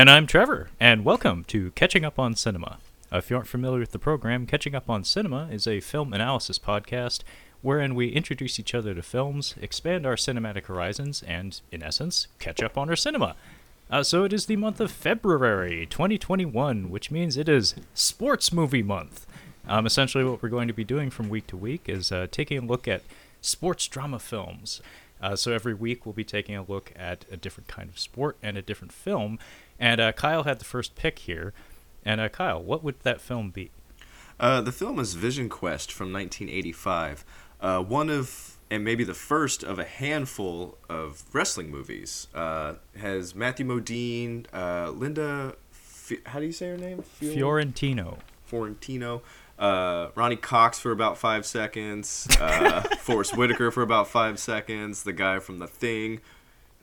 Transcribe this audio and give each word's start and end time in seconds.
And 0.00 0.08
I'm 0.08 0.26
Trevor, 0.26 0.70
and 0.80 1.04
welcome 1.04 1.44
to 1.48 1.72
Catching 1.72 2.06
Up 2.06 2.18
on 2.18 2.34
Cinema. 2.34 2.78
If 3.12 3.28
you 3.28 3.36
aren't 3.36 3.50
familiar 3.50 3.80
with 3.80 3.92
the 3.92 3.98
program, 3.98 4.46
Catching 4.46 4.74
Up 4.74 4.88
on 4.88 5.04
Cinema 5.04 5.50
is 5.52 5.66
a 5.66 5.80
film 5.80 6.14
analysis 6.14 6.58
podcast 6.58 7.20
wherein 7.60 7.94
we 7.94 8.08
introduce 8.08 8.58
each 8.58 8.74
other 8.74 8.94
to 8.94 9.02
films, 9.02 9.56
expand 9.60 10.06
our 10.06 10.14
cinematic 10.14 10.64
horizons, 10.64 11.22
and, 11.24 11.60
in 11.70 11.82
essence, 11.82 12.28
catch 12.38 12.62
up 12.62 12.78
on 12.78 12.88
our 12.88 12.96
cinema. 12.96 13.36
Uh, 13.90 14.02
so 14.02 14.24
it 14.24 14.32
is 14.32 14.46
the 14.46 14.56
month 14.56 14.80
of 14.80 14.90
February 14.90 15.84
2021, 15.84 16.88
which 16.88 17.10
means 17.10 17.36
it 17.36 17.46
is 17.46 17.74
Sports 17.92 18.54
Movie 18.54 18.82
Month. 18.82 19.26
Um, 19.68 19.84
essentially, 19.84 20.24
what 20.24 20.42
we're 20.42 20.48
going 20.48 20.68
to 20.68 20.72
be 20.72 20.82
doing 20.82 21.10
from 21.10 21.28
week 21.28 21.46
to 21.48 21.58
week 21.58 21.90
is 21.90 22.10
uh, 22.10 22.26
taking 22.30 22.56
a 22.56 22.66
look 22.66 22.88
at 22.88 23.02
sports 23.42 23.86
drama 23.86 24.18
films. 24.18 24.80
Uh, 25.22 25.36
so 25.36 25.52
every 25.52 25.74
week 25.74 26.06
we'll 26.06 26.14
be 26.14 26.24
taking 26.24 26.56
a 26.56 26.62
look 26.62 26.92
at 26.96 27.26
a 27.30 27.36
different 27.36 27.68
kind 27.68 27.90
of 27.90 27.98
sport 27.98 28.38
and 28.42 28.56
a 28.56 28.62
different 28.62 28.92
film. 28.92 29.38
And 29.80 30.00
uh, 30.00 30.12
Kyle 30.12 30.44
had 30.44 30.60
the 30.60 30.64
first 30.64 30.94
pick 30.94 31.20
here. 31.20 31.52
And 32.04 32.20
uh, 32.20 32.28
Kyle, 32.28 32.62
what 32.62 32.84
would 32.84 33.00
that 33.00 33.20
film 33.20 33.50
be? 33.50 33.70
Uh, 34.38 34.60
the 34.60 34.72
film 34.72 34.98
is 34.98 35.14
Vision 35.14 35.48
Quest 35.48 35.90
from 35.90 36.12
1985. 36.12 37.24
Uh, 37.60 37.82
one 37.82 38.08
of, 38.08 38.58
and 38.70 38.84
maybe 38.84 39.02
the 39.02 39.14
first 39.14 39.64
of 39.64 39.78
a 39.78 39.84
handful 39.84 40.78
of 40.88 41.24
wrestling 41.32 41.70
movies. 41.70 42.28
Uh, 42.34 42.74
has 42.96 43.34
Matthew 43.34 43.66
Modine, 43.66 44.46
Linda, 44.98 45.56
F- 45.72 46.26
how 46.26 46.40
do 46.40 46.46
you 46.46 46.52
say 46.52 46.68
her 46.68 46.76
name? 46.76 47.02
Fiorentino. 47.02 48.18
Fiorentino 48.44 49.22
uh, 49.60 50.08
Ronny 50.14 50.36
Cox 50.36 50.80
for 50.80 50.90
about 50.90 51.18
five 51.18 51.44
seconds, 51.44 52.26
uh, 52.40 52.80
Forest 52.98 53.36
Whitaker 53.36 53.70
for 53.70 53.82
about 53.82 54.08
five 54.08 54.38
seconds, 54.38 55.02
the 55.02 55.12
guy 55.12 55.38
from 55.38 55.58
The 55.58 55.66
Thing 55.66 56.20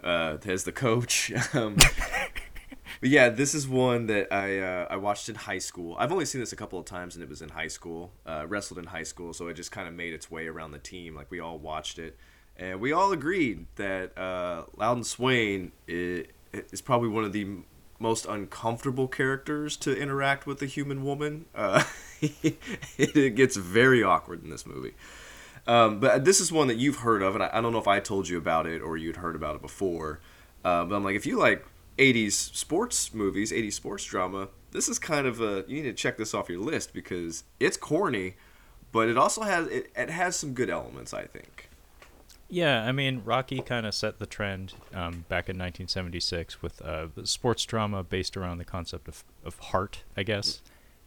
uh, 0.04 0.38
as 0.46 0.64
the 0.64 0.72
coach. 0.72 1.32
um, 1.54 1.78
but 3.00 3.10
yeah, 3.10 3.30
this 3.30 3.54
is 3.54 3.68
one 3.68 4.08
that 4.08 4.34
I 4.34 4.60
uh, 4.60 4.88
I 4.90 4.98
watched 4.98 5.30
in 5.30 5.36
high 5.36 5.60
school. 5.60 5.96
I've 6.00 6.12
only 6.12 6.26
seen 6.26 6.42
this 6.42 6.52
a 6.52 6.56
couple 6.56 6.80
of 6.80 6.86
times, 6.86 7.16
and 7.16 7.24
it 7.24 7.30
was 7.30 7.42
in 7.42 7.50
high 7.50 7.68
school. 7.68 8.12
Uh, 8.26 8.46
wrestled 8.48 8.80
in 8.80 8.86
high 8.86 9.04
school, 9.04 9.34
so 9.34 9.48
it 9.48 9.54
just 9.54 9.72
kind 9.72 9.88
of 9.88 9.94
made 9.94 10.14
its 10.14 10.32
way 10.32 10.48
around 10.48 10.72
the 10.72 10.80
team. 10.80 11.16
Like 11.16 11.30
we 11.30 11.40
all 11.40 11.58
watched 11.58 12.00
it, 12.00 12.18
and 12.58 12.80
we 12.80 12.92
all 12.92 13.12
agreed 13.12 13.68
that 13.76 14.18
uh, 14.18 14.64
Loudon 14.76 15.04
Swain 15.04 15.72
is, 15.88 16.28
is 16.54 16.82
probably 16.82 17.10
one 17.10 17.24
of 17.24 17.34
the 17.34 17.48
most 18.00 18.26
uncomfortable 18.26 19.08
characters 19.08 19.76
to 19.78 19.96
interact 19.96 20.46
with 20.46 20.62
a 20.62 20.66
human 20.66 21.04
woman. 21.04 21.46
Uh, 21.56 21.84
it 22.22 23.36
gets 23.36 23.56
very 23.56 24.04
awkward 24.04 24.44
in 24.44 24.50
this 24.50 24.66
movie. 24.66 24.94
Um, 25.66 26.00
but 26.00 26.24
this 26.24 26.40
is 26.40 26.52
one 26.52 26.68
that 26.68 26.78
you've 26.78 26.98
heard 26.98 27.22
of, 27.22 27.36
and 27.36 27.44
I, 27.44 27.50
I, 27.54 27.62
don't 27.62 27.74
know 27.74 27.80
if 27.80 27.88
I 27.88 28.00
told 28.00 28.30
you 28.30 28.38
about 28.38 28.66
it 28.66 28.82
or 28.82 28.96
you'd 28.96 29.18
heard 29.18 29.36
about 29.36 29.56
it 29.56 29.62
before. 29.62 30.22
Uh, 30.64 30.86
but 30.86 30.96
I'm 30.96 31.04
like, 31.04 31.16
if 31.16 31.26
you 31.26 31.38
like 31.38 31.66
80s 31.98 32.56
sports 32.56 33.14
movies, 33.14 33.52
80s 33.52 33.74
sports 33.74 34.04
drama, 34.04 34.50
this 34.72 34.88
is 34.90 35.00
kind 35.00 35.26
of 35.28 35.42
a 35.42 35.64
you 35.68 35.82
need 35.82 35.84
to 35.84 35.94
check 35.94 36.18
this 36.18 36.34
off 36.34 36.50
your 36.50 36.60
list 36.60 36.94
because 36.94 37.44
it's 37.60 37.78
corny, 37.78 38.36
but 38.92 39.10
it 39.10 39.18
also 39.18 39.42
has 39.42 39.68
it, 39.68 39.92
it 39.96 40.10
has 40.10 40.36
some 40.36 40.54
good 40.54 40.70
elements, 40.70 41.14
I 41.14 41.26
think. 41.26 41.70
Yeah, 42.50 42.86
I 42.86 42.94
mean, 42.94 43.24
Rocky 43.26 43.60
kind 43.60 43.86
of 43.86 43.94
set 43.94 44.20
the 44.20 44.26
trend 44.26 44.74
um, 44.94 45.26
back 45.28 45.50
in 45.50 45.58
1976 45.58 46.62
with 46.62 46.82
uh, 46.82 47.08
sports 47.26 47.66
drama 47.66 48.04
based 48.04 48.38
around 48.38 48.58
the 48.58 48.66
concept 48.66 49.10
of, 49.10 49.26
of 49.44 49.60
heart, 49.60 50.04
I 50.16 50.24
guess. 50.24 50.62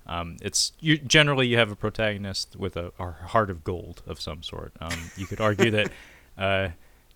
Um, 0.07 0.37
it's 0.43 0.73
you, 0.81 0.99
generally 0.99 1.47
you 1.47 1.57
have 1.57 1.71
a 1.71 1.77
protagonist 1.77 2.57
with 2.57 2.77
a, 2.77 2.93
a, 2.99 3.13
heart 3.29 3.49
of 3.49 3.65
gold 3.65 4.03
of 4.07 4.21
some 4.21 4.43
sort. 4.43 4.73
Um, 4.81 5.11
you 5.17 5.27
could 5.27 5.41
argue 5.41 5.71
that 5.71 5.93
uh, 6.39 6.69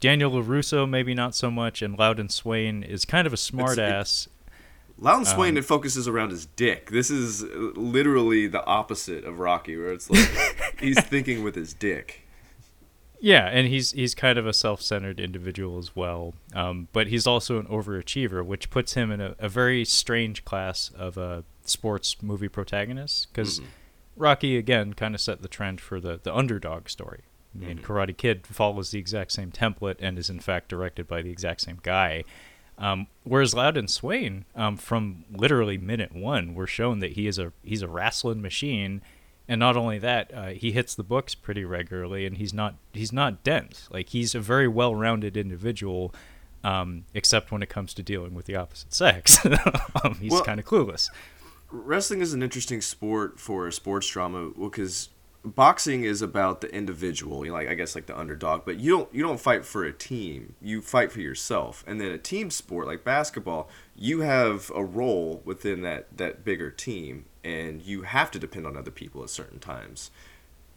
Daniel 0.04 0.32
LaRusso 0.32 0.86
maybe 0.86 1.14
not 1.14 1.34
so 1.34 1.50
much, 1.50 1.80
and 1.80 1.98
Loudon 1.98 2.28
Swain 2.28 2.82
is 2.82 3.06
kind 3.06 3.26
of 3.26 3.32
a 3.32 3.36
smartass. 3.36 4.28
Loudon 4.98 5.24
Swain 5.24 5.54
um, 5.54 5.56
it 5.56 5.64
focuses 5.64 6.06
around 6.06 6.28
his 6.28 6.44
dick. 6.44 6.90
This 6.90 7.10
is 7.10 7.42
literally 7.42 8.46
the 8.46 8.62
opposite 8.66 9.24
of 9.24 9.38
Rocky, 9.38 9.78
where 9.78 9.94
it's 9.94 10.10
like 10.10 10.28
he's 10.78 11.02
thinking 11.02 11.42
with 11.42 11.54
his 11.54 11.72
dick. 11.72 12.20
Yeah, 13.18 13.46
and 13.46 13.66
he's 13.66 13.92
he's 13.92 14.14
kind 14.14 14.36
of 14.36 14.46
a 14.46 14.52
self-centered 14.52 15.18
individual 15.18 15.78
as 15.78 15.96
well, 15.96 16.34
um, 16.54 16.88
but 16.92 17.06
he's 17.06 17.26
also 17.26 17.58
an 17.58 17.64
overachiever, 17.68 18.44
which 18.44 18.68
puts 18.68 18.92
him 18.92 19.10
in 19.10 19.22
a, 19.22 19.34
a 19.38 19.48
very 19.48 19.86
strange 19.86 20.44
class 20.44 20.90
of 20.94 21.16
uh, 21.16 21.42
sports 21.64 22.22
movie 22.22 22.48
protagonists. 22.48 23.24
Because 23.24 23.60
mm-hmm. 23.60 23.70
Rocky 24.18 24.58
again 24.58 24.92
kind 24.92 25.14
of 25.14 25.22
set 25.22 25.40
the 25.40 25.48
trend 25.48 25.80
for 25.80 25.98
the 25.98 26.20
the 26.22 26.34
underdog 26.34 26.90
story. 26.90 27.22
Mm-hmm. 27.56 27.84
Karate 27.84 28.16
Kid 28.16 28.46
follows 28.46 28.90
the 28.90 28.98
exact 28.98 29.32
same 29.32 29.50
template 29.50 29.96
and 30.00 30.18
is 30.18 30.30
in 30.30 30.40
fact 30.40 30.68
directed 30.68 31.06
by 31.06 31.22
the 31.22 31.30
exact 31.30 31.60
same 31.60 31.78
guy. 31.82 32.24
Um, 32.76 33.06
whereas 33.22 33.54
Loudon 33.54 33.86
Swain, 33.86 34.44
um, 34.56 34.76
from 34.76 35.24
literally 35.30 35.78
minute 35.78 36.12
one, 36.12 36.54
we're 36.54 36.66
shown 36.66 36.98
that 36.98 37.12
he 37.12 37.26
is 37.26 37.38
a 37.38 37.52
he's 37.62 37.82
a 37.82 37.88
wrestling 37.88 38.42
machine 38.42 39.00
and 39.48 39.58
not 39.58 39.76
only 39.76 39.98
that, 39.98 40.32
uh, 40.32 40.46
he 40.48 40.72
hits 40.72 40.94
the 40.94 41.02
books 41.02 41.34
pretty 41.34 41.64
regularly, 41.64 42.24
and 42.24 42.38
he's 42.38 42.54
not 42.54 42.76
he's 42.92 43.12
not 43.12 43.44
dense. 43.44 43.88
Like 43.90 44.08
he's 44.10 44.34
a 44.34 44.40
very 44.40 44.66
well-rounded 44.66 45.36
individual, 45.36 46.14
um, 46.62 47.04
except 47.12 47.52
when 47.52 47.62
it 47.62 47.68
comes 47.68 47.92
to 47.94 48.02
dealing 48.02 48.34
with 48.34 48.46
the 48.46 48.56
opposite 48.56 48.94
sex. 48.94 49.44
um, 50.04 50.14
he's 50.18 50.32
well, 50.32 50.44
kind 50.44 50.58
of 50.58 50.64
clueless. 50.64 51.10
Wrestling 51.70 52.20
is 52.20 52.32
an 52.32 52.42
interesting 52.42 52.80
sport 52.80 53.38
for 53.38 53.66
a 53.66 53.72
sports 53.72 54.08
drama 54.08 54.50
because 54.58 55.10
boxing 55.44 56.04
is 56.04 56.22
about 56.22 56.60
the 56.60 56.74
individual, 56.74 57.44
you 57.44 57.50
know, 57.50 57.58
like 57.58 57.68
I 57.68 57.74
guess 57.74 57.94
like 57.94 58.06
the 58.06 58.18
underdog, 58.18 58.64
but 58.64 58.78
you 58.78 58.90
don't 58.90 59.14
you 59.14 59.22
don't 59.22 59.40
fight 59.40 59.64
for 59.64 59.84
a 59.84 59.92
team. 59.92 60.54
You 60.60 60.80
fight 60.80 61.12
for 61.12 61.20
yourself. 61.20 61.84
And 61.86 62.00
then 62.00 62.10
a 62.10 62.18
team 62.18 62.50
sport 62.50 62.86
like 62.86 63.04
basketball, 63.04 63.68
you 63.94 64.20
have 64.20 64.70
a 64.74 64.82
role 64.82 65.42
within 65.44 65.82
that 65.82 66.16
that 66.16 66.44
bigger 66.44 66.70
team 66.70 67.26
and 67.42 67.82
you 67.82 68.02
have 68.02 68.30
to 68.30 68.38
depend 68.38 68.66
on 68.66 68.76
other 68.76 68.90
people 68.90 69.22
at 69.22 69.30
certain 69.30 69.58
times. 69.58 70.10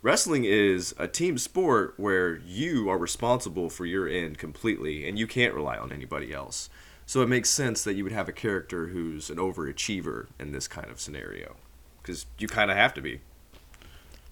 Wrestling 0.02 0.44
is 0.46 0.94
a 0.98 1.08
team 1.08 1.38
sport 1.38 1.94
where 1.98 2.36
you 2.38 2.90
are 2.90 2.98
responsible 2.98 3.70
for 3.70 3.86
your 3.86 4.08
end 4.08 4.38
completely 4.38 5.08
and 5.08 5.18
you 5.18 5.26
can't 5.26 5.54
rely 5.54 5.78
on 5.78 5.92
anybody 5.92 6.34
else. 6.34 6.70
So 7.06 7.22
it 7.22 7.30
makes 7.30 7.50
sense 7.50 7.84
that 7.84 7.94
you 7.94 8.04
would 8.04 8.12
have 8.12 8.28
a 8.28 8.34
character 8.34 8.88
who's 8.88 9.30
an 9.30 9.38
overachiever 9.38 10.28
in 10.38 10.52
this 10.52 10.68
kind 10.68 10.92
of 10.92 11.00
scenario 11.00 11.56
because 12.02 12.26
you 12.38 12.48
kind 12.48 12.70
of 12.70 12.76
have 12.76 12.94
to 12.96 13.02
be. 13.02 13.22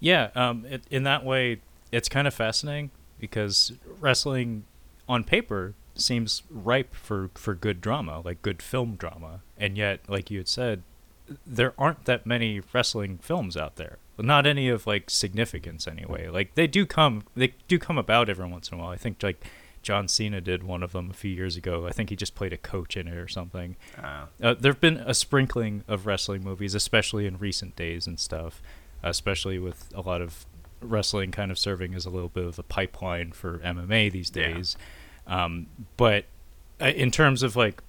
Yeah, 0.00 0.30
um, 0.34 0.64
it, 0.66 0.82
in 0.90 1.04
that 1.04 1.24
way, 1.24 1.60
it's 1.92 2.08
kind 2.08 2.26
of 2.26 2.34
fascinating 2.34 2.90
because 3.18 3.72
wrestling 4.00 4.64
on 5.08 5.24
paper 5.24 5.74
seems 5.94 6.42
ripe 6.50 6.94
for, 6.94 7.30
for 7.34 7.54
good 7.54 7.80
drama, 7.80 8.20
like 8.20 8.42
good 8.42 8.60
film 8.62 8.96
drama. 8.96 9.40
And 9.56 9.76
yet, 9.76 10.00
like 10.08 10.30
you 10.30 10.38
had 10.38 10.48
said, 10.48 10.82
there 11.46 11.74
aren't 11.78 12.04
that 12.04 12.26
many 12.26 12.60
wrestling 12.72 13.18
films 13.18 13.56
out 13.56 13.76
there. 13.76 13.98
Not 14.18 14.46
any 14.46 14.68
of 14.68 14.86
like 14.86 15.10
significance 15.10 15.86
anyway. 15.86 16.28
Like 16.28 16.54
they 16.54 16.66
do 16.66 16.86
come 16.86 17.24
they 17.34 17.54
do 17.68 17.78
come 17.78 17.98
about 17.98 18.28
every 18.28 18.48
once 18.48 18.70
in 18.70 18.78
a 18.78 18.80
while. 18.80 18.90
I 18.90 18.96
think 18.96 19.22
like 19.22 19.44
John 19.82 20.08
Cena 20.08 20.40
did 20.40 20.62
one 20.62 20.82
of 20.82 20.92
them 20.92 21.10
a 21.10 21.14
few 21.14 21.30
years 21.30 21.56
ago. 21.56 21.86
I 21.86 21.92
think 21.92 22.10
he 22.10 22.16
just 22.16 22.34
played 22.34 22.52
a 22.52 22.56
coach 22.56 22.96
in 22.96 23.06
it 23.06 23.16
or 23.16 23.28
something. 23.28 23.76
Uh, 24.02 24.26
uh, 24.42 24.54
there've 24.58 24.80
been 24.80 24.96
a 24.96 25.14
sprinkling 25.14 25.84
of 25.86 26.06
wrestling 26.06 26.42
movies, 26.42 26.74
especially 26.74 27.26
in 27.26 27.38
recent 27.38 27.76
days 27.76 28.06
and 28.06 28.18
stuff, 28.18 28.62
especially 29.02 29.58
with 29.58 29.92
a 29.94 30.00
lot 30.00 30.20
of 30.20 30.46
wrestling 30.80 31.30
kind 31.30 31.50
of 31.50 31.58
serving 31.58 31.94
as 31.94 32.06
a 32.06 32.10
little 32.10 32.28
bit 32.28 32.44
of 32.44 32.58
a 32.58 32.62
pipeline 32.62 33.32
for 33.32 33.58
MMA 33.58 34.10
these 34.12 34.30
days. 34.30 34.76
Yeah. 35.26 35.44
Um, 35.44 35.66
but 35.96 36.26
uh, 36.80 36.86
in 36.86 37.10
terms 37.10 37.42
of 37.42 37.56
like 37.56 37.82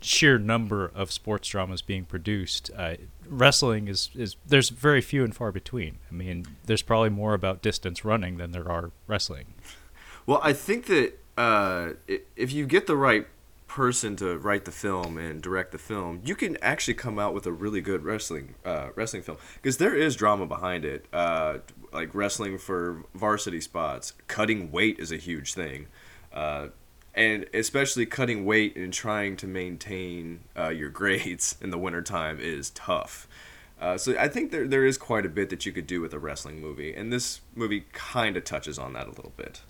sheer 0.00 0.38
number 0.38 0.90
of 0.94 1.12
sports 1.12 1.48
dramas 1.48 1.82
being 1.82 2.04
produced, 2.04 2.70
uh, 2.76 2.94
wrestling 3.28 3.88
is, 3.88 4.10
is 4.14 4.36
there's 4.46 4.70
very 4.70 5.00
few 5.00 5.24
and 5.24 5.34
far 5.34 5.52
between. 5.52 5.98
I 6.10 6.14
mean, 6.14 6.46
there's 6.64 6.82
probably 6.82 7.10
more 7.10 7.34
about 7.34 7.62
distance 7.62 8.04
running 8.04 8.36
than 8.36 8.52
there 8.52 8.70
are 8.70 8.90
wrestling. 9.06 9.54
Well, 10.26 10.40
I 10.42 10.52
think 10.52 10.86
that 10.86 11.18
uh, 11.36 11.90
if 12.36 12.52
you 12.52 12.66
get 12.66 12.86
the 12.86 12.96
right 12.96 13.26
person 13.74 14.14
to 14.14 14.38
write 14.38 14.66
the 14.66 14.70
film 14.70 15.18
and 15.18 15.42
direct 15.42 15.72
the 15.72 15.78
film, 15.78 16.20
you 16.24 16.36
can 16.36 16.56
actually 16.62 16.94
come 16.94 17.18
out 17.18 17.34
with 17.34 17.44
a 17.44 17.50
really 17.50 17.80
good 17.80 18.04
wrestling 18.04 18.54
uh, 18.64 18.90
wrestling 18.94 19.20
film 19.20 19.36
because 19.56 19.78
there 19.78 19.96
is 19.96 20.14
drama 20.14 20.46
behind 20.46 20.84
it. 20.84 21.06
Uh, 21.12 21.58
like 21.92 22.14
wrestling 22.14 22.56
for 22.56 23.04
varsity 23.16 23.60
spots, 23.60 24.12
cutting 24.28 24.70
weight 24.70 25.00
is 25.00 25.10
a 25.10 25.16
huge 25.16 25.54
thing. 25.54 25.88
Uh, 26.32 26.68
and 27.16 27.46
especially 27.52 28.06
cutting 28.06 28.44
weight 28.44 28.76
and 28.76 28.92
trying 28.92 29.36
to 29.36 29.46
maintain 29.48 30.44
uh, 30.56 30.68
your 30.68 30.88
grades 30.88 31.56
in 31.60 31.70
the 31.70 31.78
wintertime 31.78 32.38
is 32.38 32.70
tough. 32.70 33.26
Uh, 33.80 33.98
so 33.98 34.16
I 34.16 34.28
think 34.28 34.52
there 34.52 34.68
there 34.68 34.86
is 34.86 34.96
quite 34.96 35.26
a 35.26 35.28
bit 35.28 35.50
that 35.50 35.66
you 35.66 35.72
could 35.72 35.88
do 35.88 36.00
with 36.00 36.14
a 36.14 36.20
wrestling 36.20 36.60
movie, 36.60 36.94
and 36.94 37.12
this 37.12 37.40
movie 37.56 37.86
kind 37.92 38.36
of 38.36 38.44
touches 38.44 38.78
on 38.78 38.92
that 38.92 39.08
a 39.08 39.10
little 39.10 39.32
bit. 39.36 39.62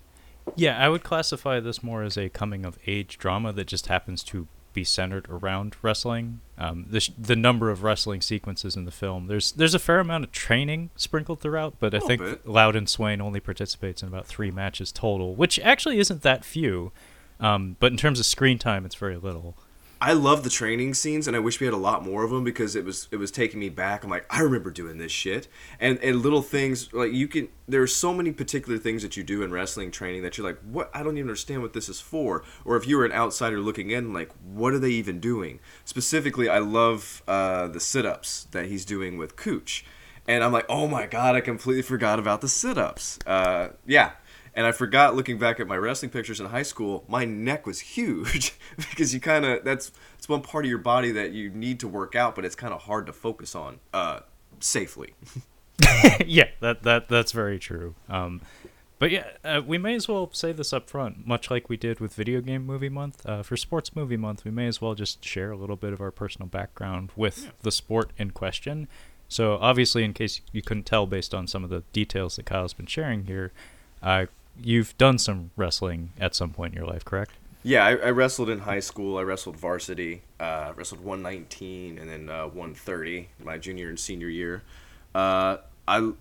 Yeah, 0.55 0.77
I 0.83 0.89
would 0.89 1.03
classify 1.03 1.59
this 1.59 1.81
more 1.81 2.03
as 2.03 2.17
a 2.17 2.29
coming 2.29 2.65
of 2.65 2.77
age 2.87 3.17
drama 3.17 3.51
that 3.53 3.67
just 3.67 3.87
happens 3.87 4.23
to 4.25 4.47
be 4.73 4.83
centered 4.83 5.25
around 5.29 5.75
wrestling. 5.81 6.41
Um, 6.57 6.85
the 6.89 6.99
sh- 6.99 7.11
the 7.17 7.35
number 7.35 7.71
of 7.71 7.81
wrestling 7.81 8.21
sequences 8.21 8.75
in 8.75 8.85
the 8.85 8.91
film 8.91 9.27
there's 9.27 9.53
there's 9.53 9.73
a 9.73 9.79
fair 9.79 9.99
amount 9.99 10.25
of 10.25 10.31
training 10.31 10.91
sprinkled 10.95 11.39
throughout, 11.39 11.75
but 11.79 11.95
I 11.95 11.99
think 11.99 12.21
bit. 12.21 12.47
Loudon 12.47 12.85
Swain 12.85 13.21
only 13.21 13.39
participates 13.39 14.03
in 14.03 14.09
about 14.09 14.27
three 14.27 14.51
matches 14.51 14.91
total, 14.91 15.33
which 15.33 15.59
actually 15.59 15.97
isn't 15.97 16.21
that 16.21 16.45
few. 16.45 16.91
Um, 17.39 17.75
but 17.79 17.91
in 17.91 17.97
terms 17.97 18.19
of 18.19 18.25
screen 18.25 18.59
time, 18.59 18.85
it's 18.85 18.95
very 18.95 19.17
little. 19.17 19.57
I 20.01 20.11
love 20.13 20.43
the 20.43 20.49
training 20.49 20.93
scenes, 20.93 21.27
and 21.27 21.35
I 21.35 21.39
wish 21.39 21.59
we 21.59 21.65
had 21.65 21.73
a 21.73 21.77
lot 21.77 22.03
more 22.03 22.23
of 22.23 22.29
them 22.29 22.43
because 22.43 22.75
it 22.75 22.83
was 22.83 23.07
it 23.11 23.15
was 23.15 23.31
taking 23.31 23.59
me 23.59 23.69
back. 23.69 24.03
I'm 24.03 24.09
like, 24.09 24.25
I 24.29 24.41
remember 24.41 24.69
doing 24.69 24.97
this 24.97 25.11
shit, 25.11 25.47
and 25.79 25.97
and 25.99 26.21
little 26.21 26.41
things 26.41 26.91
like 26.93 27.13
you 27.13 27.27
can. 27.27 27.47
There 27.67 27.81
are 27.81 27.87
so 27.87 28.13
many 28.13 28.31
particular 28.31 28.77
things 28.77 29.01
that 29.03 29.15
you 29.15 29.23
do 29.23 29.41
in 29.41 29.51
wrestling 29.51 29.91
training 29.91 30.21
that 30.23 30.37
you're 30.37 30.45
like, 30.45 30.59
what? 30.61 30.91
I 30.93 31.01
don't 31.01 31.17
even 31.17 31.29
understand 31.29 31.61
what 31.61 31.73
this 31.73 31.87
is 31.87 32.01
for. 32.01 32.43
Or 32.65 32.75
if 32.75 32.87
you 32.87 32.97
were 32.97 33.05
an 33.05 33.13
outsider 33.13 33.59
looking 33.59 33.89
in, 33.89 34.13
like, 34.13 34.31
what 34.43 34.73
are 34.73 34.79
they 34.79 34.91
even 34.91 35.19
doing? 35.19 35.59
Specifically, 35.85 36.49
I 36.49 36.59
love 36.59 37.23
uh, 37.27 37.67
the 37.67 37.79
sit 37.79 38.05
ups 38.05 38.47
that 38.51 38.65
he's 38.65 38.83
doing 38.83 39.17
with 39.17 39.37
Cooch, 39.37 39.85
and 40.27 40.43
I'm 40.43 40.51
like, 40.51 40.65
oh 40.67 40.87
my 40.87 41.05
god, 41.05 41.35
I 41.35 41.41
completely 41.41 41.83
forgot 41.83 42.19
about 42.19 42.41
the 42.41 42.49
sit 42.49 42.77
ups. 42.77 43.17
Uh, 43.25 43.69
yeah, 43.85 44.11
and 44.55 44.65
I 44.65 44.71
forgot 44.71 45.15
looking 45.15 45.37
back 45.37 45.59
at 45.59 45.67
my 45.67 45.75
wrestling 45.75 46.11
pictures 46.11 46.39
in 46.39 46.47
high 46.47 46.63
school, 46.63 47.03
my 47.07 47.25
neck 47.25 47.67
was 47.67 47.79
huge 47.81 48.53
because 48.77 49.13
you 49.13 49.19
kind 49.19 49.45
of 49.45 49.63
that's 49.63 49.91
it's 50.17 50.29
one 50.29 50.41
part 50.41 50.65
of 50.65 50.69
your 50.69 50.79
body 50.79 51.11
that 51.11 51.33
you 51.33 51.49
need 51.49 51.79
to 51.81 51.87
work 51.87 52.15
out, 52.15 52.35
but 52.35 52.45
it's 52.45 52.55
kind 52.55 52.73
of 52.73 52.83
hard 52.83 53.05
to 53.07 53.13
focus 53.13 53.53
on 53.53 53.79
uh, 53.93 54.21
safely. 54.59 55.13
yeah, 56.25 56.49
that 56.61 56.83
that 56.83 57.09
that's 57.09 57.33
very 57.33 57.59
true. 57.59 57.95
Um, 58.09 58.41
but 58.97 59.11
yeah, 59.11 59.25
uh, 59.43 59.61
we 59.65 59.77
may 59.77 59.95
as 59.95 60.07
well 60.07 60.29
say 60.31 60.53
this 60.53 60.71
up 60.71 60.89
front, 60.89 61.27
much 61.27 61.51
like 61.51 61.67
we 61.67 61.75
did 61.75 61.99
with 61.99 62.13
Video 62.13 62.39
Game 62.39 62.65
Movie 62.65 62.89
Month. 62.89 63.25
Uh, 63.25 63.43
for 63.43 63.57
Sports 63.57 63.93
Movie 63.93 64.15
Month, 64.15 64.45
we 64.45 64.51
may 64.51 64.67
as 64.67 64.79
well 64.79 64.95
just 64.95 65.23
share 65.23 65.51
a 65.51 65.57
little 65.57 65.75
bit 65.75 65.91
of 65.91 65.99
our 65.99 66.11
personal 66.11 66.47
background 66.47 67.11
with 67.15 67.43
yeah. 67.43 67.49
the 67.61 67.71
sport 67.71 68.11
in 68.17 68.31
question. 68.31 68.87
So, 69.27 69.57
obviously, 69.59 70.05
in 70.05 70.13
case 70.13 70.39
you 70.53 70.61
couldn't 70.61 70.85
tell 70.85 71.07
based 71.07 71.33
on 71.33 71.45
some 71.47 71.63
of 71.63 71.69
the 71.69 71.83
details 71.91 72.37
that 72.37 72.45
Kyle's 72.45 72.73
been 72.73 72.85
sharing 72.85 73.25
here, 73.25 73.51
uh, 74.01 74.27
you've 74.61 74.97
done 74.97 75.17
some 75.17 75.51
wrestling 75.55 76.11
at 76.19 76.35
some 76.35 76.51
point 76.51 76.73
in 76.73 76.77
your 76.77 76.87
life, 76.87 77.05
correct? 77.05 77.31
Yeah, 77.63 77.83
I, 77.83 77.95
I 77.95 78.09
wrestled 78.11 78.49
in 78.49 78.59
high 78.59 78.79
school. 78.79 79.17
I 79.17 79.23
wrestled 79.23 79.57
varsity. 79.57 80.21
Uh, 80.39 80.73
wrestled 80.75 81.01
119 81.01 81.97
and 81.97 82.09
then 82.09 82.29
uh, 82.29 82.43
130 82.45 83.29
my 83.43 83.57
junior 83.57 83.89
and 83.89 83.99
senior 83.99 84.29
year. 84.29 84.61
Uh, 85.15 85.57
I 85.87 86.11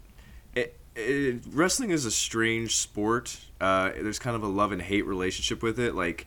it, 0.54 0.78
it, 0.96 1.42
wrestling 1.50 1.90
is 1.90 2.06
a 2.06 2.10
strange 2.10 2.76
sport. 2.76 3.38
Uh, 3.60 3.90
there's 3.90 4.19
kind 4.19 4.36
of 4.36 4.42
a 4.42 4.48
love 4.48 4.72
and 4.72 4.81
hate 4.81 5.04
relationship 5.04 5.62
with 5.62 5.78
it. 5.78 5.94
Like 5.94 6.26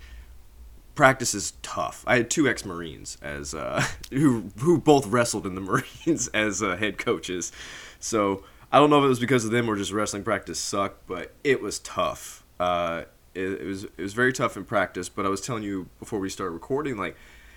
practice 0.94 1.34
is 1.34 1.54
tough. 1.62 2.04
I 2.06 2.18
had 2.18 2.30
two 2.30 2.48
ex-marines 2.48 3.18
as 3.22 3.56
uh, 3.56 3.84
who 4.12 4.52
who 4.60 4.78
both 4.78 5.08
wrestled 5.08 5.48
in 5.48 5.56
the 5.56 5.62
Marines 6.06 6.28
as 6.28 6.62
uh, 6.62 6.76
head 6.76 6.98
coaches, 6.98 7.52
so 8.00 8.44
I 8.72 8.80
don't 8.80 8.90
know 8.90 9.00
if 9.00 9.06
it 9.06 9.10
was 9.10 9.20
because 9.20 9.46
of 9.46 9.52
them 9.52 9.70
or 9.70 9.76
just 9.76 9.92
wrestling 9.92 10.24
practice 10.24 10.60
sucked, 10.60 11.08
but 11.08 11.34
it 11.44 11.62
was 11.62 11.80
tough. 11.80 12.44
Uh, 12.60 13.04
it, 13.34 13.62
it, 13.62 13.66
was 13.66 13.84
it 13.86 14.00
was 14.00 14.14
very 14.14 14.34
tough 14.34 14.58
in 14.58 14.66
practice. 14.66 15.10
But 15.10 15.26
I 15.26 15.30
was 15.30 15.42
telling 15.42 15.64
you 15.64 15.88
before 16.00 16.20
we 16.20 16.30
started 16.30 16.52
recording, 16.52 16.98
like, 16.98 17.16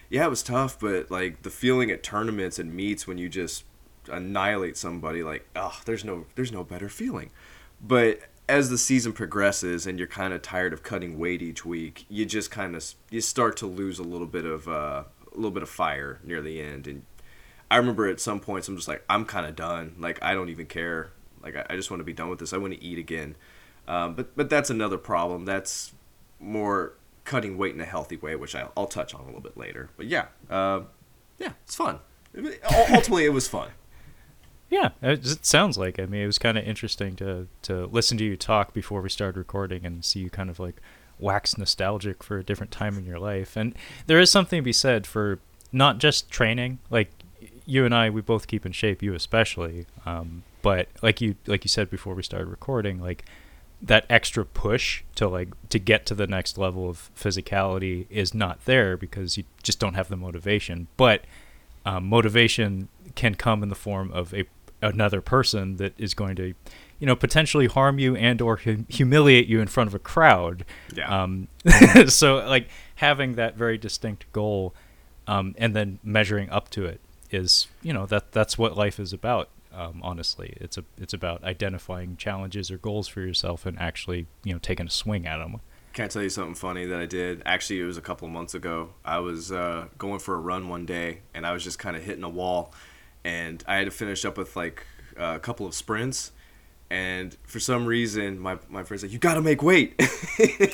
yeah, 0.08 0.24
it 0.24 0.30
was 0.30 0.42
tough, 0.42 0.78
but 0.78 1.10
like 1.10 1.42
the 1.42 1.50
feeling 1.50 1.90
at 1.90 2.02
tournaments 2.02 2.58
and 2.58 2.74
meets 2.74 3.06
when 3.06 3.18
you 3.18 3.28
just 3.28 3.64
annihilate 4.10 4.76
somebody, 4.76 5.22
like, 5.22 5.48
oh, 5.56 5.80
there's 5.84 6.04
no 6.04 6.26
there's 6.36 6.52
no 6.52 6.62
better 6.62 6.88
feeling. 6.88 7.30
But 7.80 8.20
as 8.48 8.68
the 8.68 8.78
season 8.78 9.12
progresses 9.12 9.86
and 9.86 9.98
you're 9.98 10.08
kind 10.08 10.32
of 10.32 10.42
tired 10.42 10.72
of 10.72 10.82
cutting 10.82 11.18
weight 11.18 11.40
each 11.40 11.64
week, 11.64 12.04
you 12.08 12.26
just 12.26 12.50
kind 12.50 12.76
of 12.76 12.84
you 13.10 13.20
start 13.20 13.56
to 13.58 13.66
lose 13.66 13.98
a 13.98 14.04
little 14.04 14.26
bit 14.26 14.44
of 14.44 14.68
uh, 14.68 15.04
a 15.32 15.34
little 15.34 15.50
bit 15.50 15.62
of 15.62 15.68
fire 15.68 16.20
near 16.22 16.40
the 16.40 16.60
end, 16.60 16.86
and 16.86 17.02
I 17.70 17.76
remember 17.76 18.06
at 18.08 18.20
some 18.20 18.40
points 18.40 18.68
I'm 18.68 18.76
just 18.76 18.88
like 18.88 19.04
I'm 19.08 19.24
kind 19.24 19.46
of 19.46 19.56
done. 19.56 19.96
Like 19.98 20.18
I 20.22 20.34
don't 20.34 20.48
even 20.48 20.66
care. 20.66 21.12
Like 21.42 21.56
I, 21.56 21.66
I 21.70 21.76
just 21.76 21.90
want 21.90 22.00
to 22.00 22.04
be 22.04 22.12
done 22.12 22.28
with 22.28 22.38
this. 22.38 22.52
I 22.52 22.58
want 22.58 22.74
to 22.74 22.82
eat 22.82 22.98
again. 22.98 23.36
Um, 23.86 24.14
but 24.14 24.36
but 24.36 24.50
that's 24.50 24.70
another 24.70 24.98
problem. 24.98 25.44
That's 25.44 25.92
more 26.38 26.94
cutting 27.24 27.56
weight 27.58 27.74
in 27.74 27.80
a 27.80 27.84
healthy 27.84 28.16
way, 28.16 28.34
which 28.34 28.54
I'll, 28.54 28.72
I'll 28.76 28.86
touch 28.86 29.14
on 29.14 29.20
a 29.20 29.24
little 29.24 29.40
bit 29.40 29.56
later. 29.56 29.90
But 29.96 30.06
yeah, 30.06 30.26
uh, 30.48 30.80
yeah, 31.38 31.52
it's 31.64 31.76
fun. 31.76 32.00
Ultimately, 32.36 33.24
it 33.24 33.32
was 33.32 33.48
fun. 33.48 33.70
Yeah, 34.68 34.90
it 35.02 35.44
sounds 35.44 35.76
like. 35.76 35.98
I 35.98 36.06
mean, 36.06 36.22
it 36.22 36.26
was 36.26 36.38
kind 36.38 36.56
of 36.56 36.64
interesting 36.64 37.16
to 37.16 37.48
to 37.62 37.86
listen 37.86 38.18
to 38.18 38.24
you 38.24 38.36
talk 38.36 38.72
before 38.72 39.00
we 39.00 39.08
started 39.08 39.38
recording 39.38 39.84
and 39.84 40.04
see 40.04 40.20
you 40.20 40.30
kind 40.30 40.48
of 40.50 40.60
like 40.60 40.80
wax 41.18 41.58
nostalgic 41.58 42.22
for 42.22 42.38
a 42.38 42.44
different 42.44 42.72
time 42.72 42.96
in 42.96 43.04
your 43.04 43.18
life. 43.18 43.56
And 43.56 43.74
there 44.06 44.20
is 44.20 44.30
something 44.30 44.58
to 44.58 44.64
be 44.64 44.72
said 44.72 45.06
for 45.06 45.40
not 45.72 45.98
just 45.98 46.30
training. 46.30 46.78
Like 46.88 47.10
you 47.70 47.84
and 47.84 47.94
I, 47.94 48.10
we 48.10 48.20
both 48.20 48.46
keep 48.46 48.66
in 48.66 48.72
shape. 48.72 49.02
You 49.02 49.14
especially. 49.14 49.86
Um, 50.04 50.42
but 50.62 50.88
like 51.02 51.20
you 51.20 51.36
like 51.46 51.64
you 51.64 51.68
said 51.68 51.90
before 51.90 52.14
we 52.14 52.22
started 52.22 52.48
recording, 52.48 53.00
like 53.00 53.24
that 53.80 54.04
extra 54.10 54.44
push 54.44 55.02
to 55.14 55.28
like 55.28 55.48
to 55.70 55.78
get 55.78 56.04
to 56.06 56.14
the 56.14 56.26
next 56.26 56.58
level 56.58 56.90
of 56.90 57.10
physicality 57.16 58.06
is 58.10 58.34
not 58.34 58.64
there 58.64 58.96
because 58.96 59.38
you 59.38 59.44
just 59.62 59.78
don't 59.78 59.94
have 59.94 60.08
the 60.08 60.16
motivation. 60.16 60.88
But 60.96 61.24
um, 61.86 62.06
motivation 62.08 62.88
can 63.14 63.34
come 63.36 63.62
in 63.62 63.68
the 63.68 63.74
form 63.74 64.10
of 64.12 64.34
a 64.34 64.44
another 64.82 65.20
person 65.20 65.76
that 65.76 65.92
is 65.98 66.14
going 66.14 66.36
to 66.36 66.54
you 66.98 67.06
know 67.06 67.14
potentially 67.14 67.66
harm 67.66 67.98
you 67.98 68.16
and 68.16 68.40
or 68.40 68.56
hum- 68.56 68.86
humiliate 68.88 69.46
you 69.46 69.60
in 69.60 69.66
front 69.66 69.88
of 69.88 69.94
a 69.94 69.98
crowd 69.98 70.64
yeah 70.94 71.22
um, 71.22 71.48
so 72.06 72.36
like 72.36 72.68
having 72.96 73.34
that 73.34 73.56
very 73.56 73.76
distinct 73.76 74.24
goal 74.32 74.74
um, 75.26 75.54
and 75.58 75.76
then 75.76 75.98
measuring 76.02 76.48
up 76.48 76.70
to 76.70 76.86
it 76.86 76.98
is 77.30 77.68
you 77.82 77.92
know 77.92 78.06
that 78.06 78.32
that's 78.32 78.58
what 78.58 78.76
life 78.76 78.98
is 78.98 79.12
about. 79.12 79.48
Um, 79.72 80.00
honestly, 80.02 80.54
it's 80.56 80.76
a 80.76 80.84
it's 80.98 81.14
about 81.14 81.44
identifying 81.44 82.16
challenges 82.16 82.70
or 82.70 82.78
goals 82.78 83.08
for 83.08 83.20
yourself 83.20 83.66
and 83.66 83.78
actually 83.78 84.26
you 84.44 84.52
know 84.52 84.58
taking 84.58 84.86
a 84.86 84.90
swing 84.90 85.26
at 85.26 85.38
them. 85.38 85.60
Can 85.92 86.04
I 86.04 86.08
tell 86.08 86.22
you 86.22 86.30
something 86.30 86.54
funny 86.54 86.86
that 86.86 87.00
I 87.00 87.06
did? 87.06 87.42
Actually, 87.44 87.80
it 87.80 87.84
was 87.84 87.96
a 87.96 88.00
couple 88.00 88.26
of 88.26 88.32
months 88.32 88.54
ago. 88.54 88.90
I 89.04 89.18
was 89.18 89.50
uh, 89.50 89.86
going 89.98 90.20
for 90.20 90.34
a 90.34 90.38
run 90.38 90.68
one 90.68 90.86
day, 90.86 91.22
and 91.34 91.44
I 91.44 91.52
was 91.52 91.64
just 91.64 91.80
kind 91.80 91.96
of 91.96 92.04
hitting 92.04 92.22
a 92.22 92.28
wall, 92.28 92.72
and 93.24 93.62
I 93.66 93.76
had 93.76 93.86
to 93.86 93.90
finish 93.90 94.24
up 94.24 94.38
with 94.38 94.54
like 94.54 94.86
a 95.16 95.40
couple 95.40 95.66
of 95.66 95.74
sprints 95.74 96.30
and 96.90 97.36
for 97.44 97.60
some 97.60 97.86
reason 97.86 98.38
my, 98.38 98.58
my 98.68 98.82
friend's 98.82 99.04
like 99.04 99.12
you 99.12 99.18
gotta 99.18 99.40
make 99.40 99.62
weight. 99.62 99.94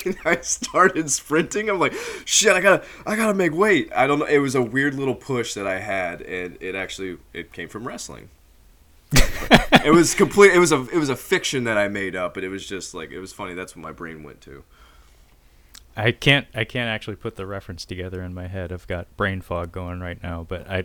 And 0.05 0.17
i 0.23 0.39
started 0.41 1.11
sprinting. 1.11 1.69
I'm 1.69 1.79
like 1.79 1.93
shit 2.25 2.53
i 2.53 2.61
gotta 2.61 2.83
i 3.05 3.15
gotta 3.15 3.33
make 3.33 3.53
weight. 3.53 3.91
I 3.95 4.07
don't 4.07 4.19
know. 4.19 4.25
It 4.25 4.39
was 4.39 4.55
a 4.55 4.61
weird 4.61 4.95
little 4.95 5.15
push 5.15 5.53
that 5.53 5.67
i 5.67 5.79
had 5.79 6.21
and 6.21 6.57
it 6.59 6.73
actually 6.73 7.17
it 7.33 7.53
came 7.53 7.69
from 7.69 7.87
wrestling. 7.87 8.29
It 9.85 9.91
was 9.91 10.15
complete 10.15 10.53
it 10.53 10.59
was 10.59 10.71
a 10.71 10.87
it 10.89 10.97
was 10.97 11.09
a 11.09 11.15
fiction 11.15 11.63
that 11.65 11.77
i 11.77 11.87
made 11.87 12.15
up 12.15 12.33
but 12.33 12.43
it 12.43 12.49
was 12.49 12.65
just 12.65 12.93
like 12.93 13.11
it 13.11 13.19
was 13.19 13.31
funny. 13.31 13.53
That's 13.53 13.75
what 13.75 13.83
my 13.83 13.91
brain 13.91 14.23
went 14.23 14.41
to. 14.41 14.63
I 15.95 16.11
can't 16.11 16.47
i 16.55 16.63
can't 16.63 16.89
actually 16.89 17.15
put 17.15 17.35
the 17.35 17.45
reference 17.45 17.85
together 17.85 18.21
in 18.21 18.33
my 18.33 18.47
head. 18.47 18.71
I've 18.71 18.87
got 18.87 19.15
brain 19.15 19.41
fog 19.41 19.71
going 19.71 19.99
right 19.99 20.21
now 20.21 20.45
but 20.47 20.69
i 20.69 20.83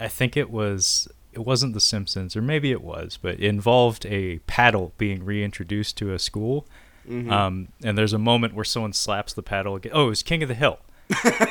i 0.00 0.08
think 0.08 0.36
it 0.36 0.50
was 0.50 1.08
it 1.36 1.44
wasn't 1.44 1.74
The 1.74 1.80
Simpsons, 1.80 2.34
or 2.34 2.40
maybe 2.40 2.72
it 2.72 2.82
was, 2.82 3.18
but 3.20 3.34
it 3.34 3.44
involved 3.44 4.06
a 4.06 4.38
paddle 4.46 4.94
being 4.96 5.22
reintroduced 5.22 5.96
to 5.98 6.14
a 6.14 6.18
school. 6.18 6.66
Mm-hmm. 7.06 7.30
Um, 7.30 7.68
and 7.84 7.96
there's 7.96 8.14
a 8.14 8.18
moment 8.18 8.54
where 8.54 8.64
someone 8.64 8.94
slaps 8.94 9.34
the 9.34 9.42
paddle 9.42 9.76
again. 9.76 9.92
Oh, 9.94 10.06
it 10.06 10.10
was 10.10 10.22
King 10.22 10.42
of 10.42 10.48
the 10.48 10.54
Hill. 10.54 10.78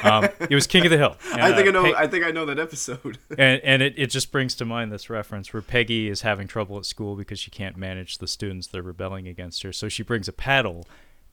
um, 0.04 0.28
it 0.40 0.56
was 0.56 0.66
King 0.66 0.86
of 0.86 0.92
the 0.92 0.98
Hill. 0.98 1.16
And, 1.32 1.42
I 1.42 1.56
think 1.56 1.68
uh, 1.68 1.70
I 1.70 1.72
know. 1.72 1.84
Pe- 1.84 1.94
I 1.94 2.08
think 2.08 2.26
I 2.26 2.32
know 2.32 2.46
that 2.46 2.60
episode. 2.60 3.20
and 3.38 3.62
and 3.64 3.82
it, 3.82 3.94
it 3.96 4.08
just 4.08 4.32
brings 4.32 4.56
to 4.56 4.66
mind 4.66 4.92
this 4.92 5.10
reference 5.10 5.54
where 5.54 5.62
Peggy 5.62 6.10
is 6.10 6.22
having 6.22 6.48
trouble 6.48 6.78
at 6.78 6.86
school 6.86 7.16
because 7.16 7.40
she 7.40 7.52
can't 7.52 7.78
manage 7.78 8.18
the 8.18 8.28
students 8.28 8.68
they're 8.68 8.82
rebelling 8.82 9.28
against 9.28 9.64
her. 9.64 9.72
So 9.72 9.88
she 9.88 10.04
brings 10.04 10.28
a 10.28 10.34
paddle 10.34 10.86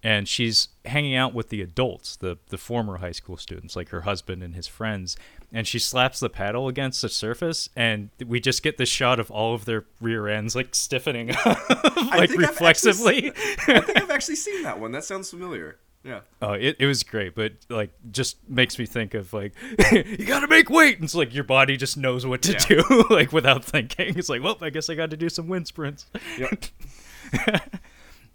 and 0.04 0.28
she's 0.28 0.68
hanging 0.84 1.16
out 1.16 1.34
with 1.34 1.48
the 1.48 1.62
adults, 1.62 2.14
the 2.14 2.38
the 2.48 2.58
former 2.58 2.98
high 2.98 3.12
school 3.12 3.38
students, 3.38 3.74
like 3.74 3.88
her 3.88 4.02
husband 4.02 4.42
and 4.42 4.54
his 4.54 4.68
friends. 4.68 5.16
And 5.52 5.66
she 5.66 5.78
slaps 5.78 6.20
the 6.20 6.30
paddle 6.30 6.66
against 6.66 7.02
the 7.02 7.10
surface, 7.10 7.68
and 7.76 8.08
we 8.24 8.40
just 8.40 8.62
get 8.62 8.78
this 8.78 8.88
shot 8.88 9.20
of 9.20 9.30
all 9.30 9.54
of 9.54 9.66
their 9.66 9.84
rear 10.00 10.26
ends 10.26 10.56
like 10.56 10.74
stiffening 10.74 11.28
like 12.08 12.30
reflexively. 12.30 13.28
Actually, 13.28 13.74
I 13.74 13.80
think 13.80 14.02
I've 14.02 14.10
actually 14.10 14.36
seen 14.36 14.62
that 14.62 14.80
one. 14.80 14.92
That 14.92 15.04
sounds 15.04 15.28
familiar. 15.30 15.78
Yeah. 16.04 16.20
Oh, 16.42 16.54
it, 16.54 16.76
it 16.80 16.86
was 16.86 17.04
great, 17.04 17.36
but 17.36 17.52
like 17.68 17.92
just 18.10 18.36
makes 18.48 18.76
me 18.78 18.86
think 18.86 19.14
of 19.14 19.32
like 19.32 19.52
you 19.92 20.24
gotta 20.26 20.48
make 20.48 20.70
weight. 20.70 20.96
And 20.96 21.04
it's 21.04 21.14
like 21.14 21.32
your 21.34 21.44
body 21.44 21.76
just 21.76 21.96
knows 21.96 22.26
what 22.26 22.42
to 22.42 22.52
yeah. 22.52 22.58
do, 22.58 23.04
like 23.10 23.32
without 23.32 23.64
thinking. 23.64 24.18
It's 24.18 24.28
like, 24.28 24.42
well, 24.42 24.56
I 24.60 24.70
guess 24.70 24.90
I 24.90 24.94
got 24.94 25.10
to 25.10 25.16
do 25.16 25.28
some 25.28 25.46
wind 25.48 25.68
sprints. 25.68 26.06
Yep. 26.38 26.64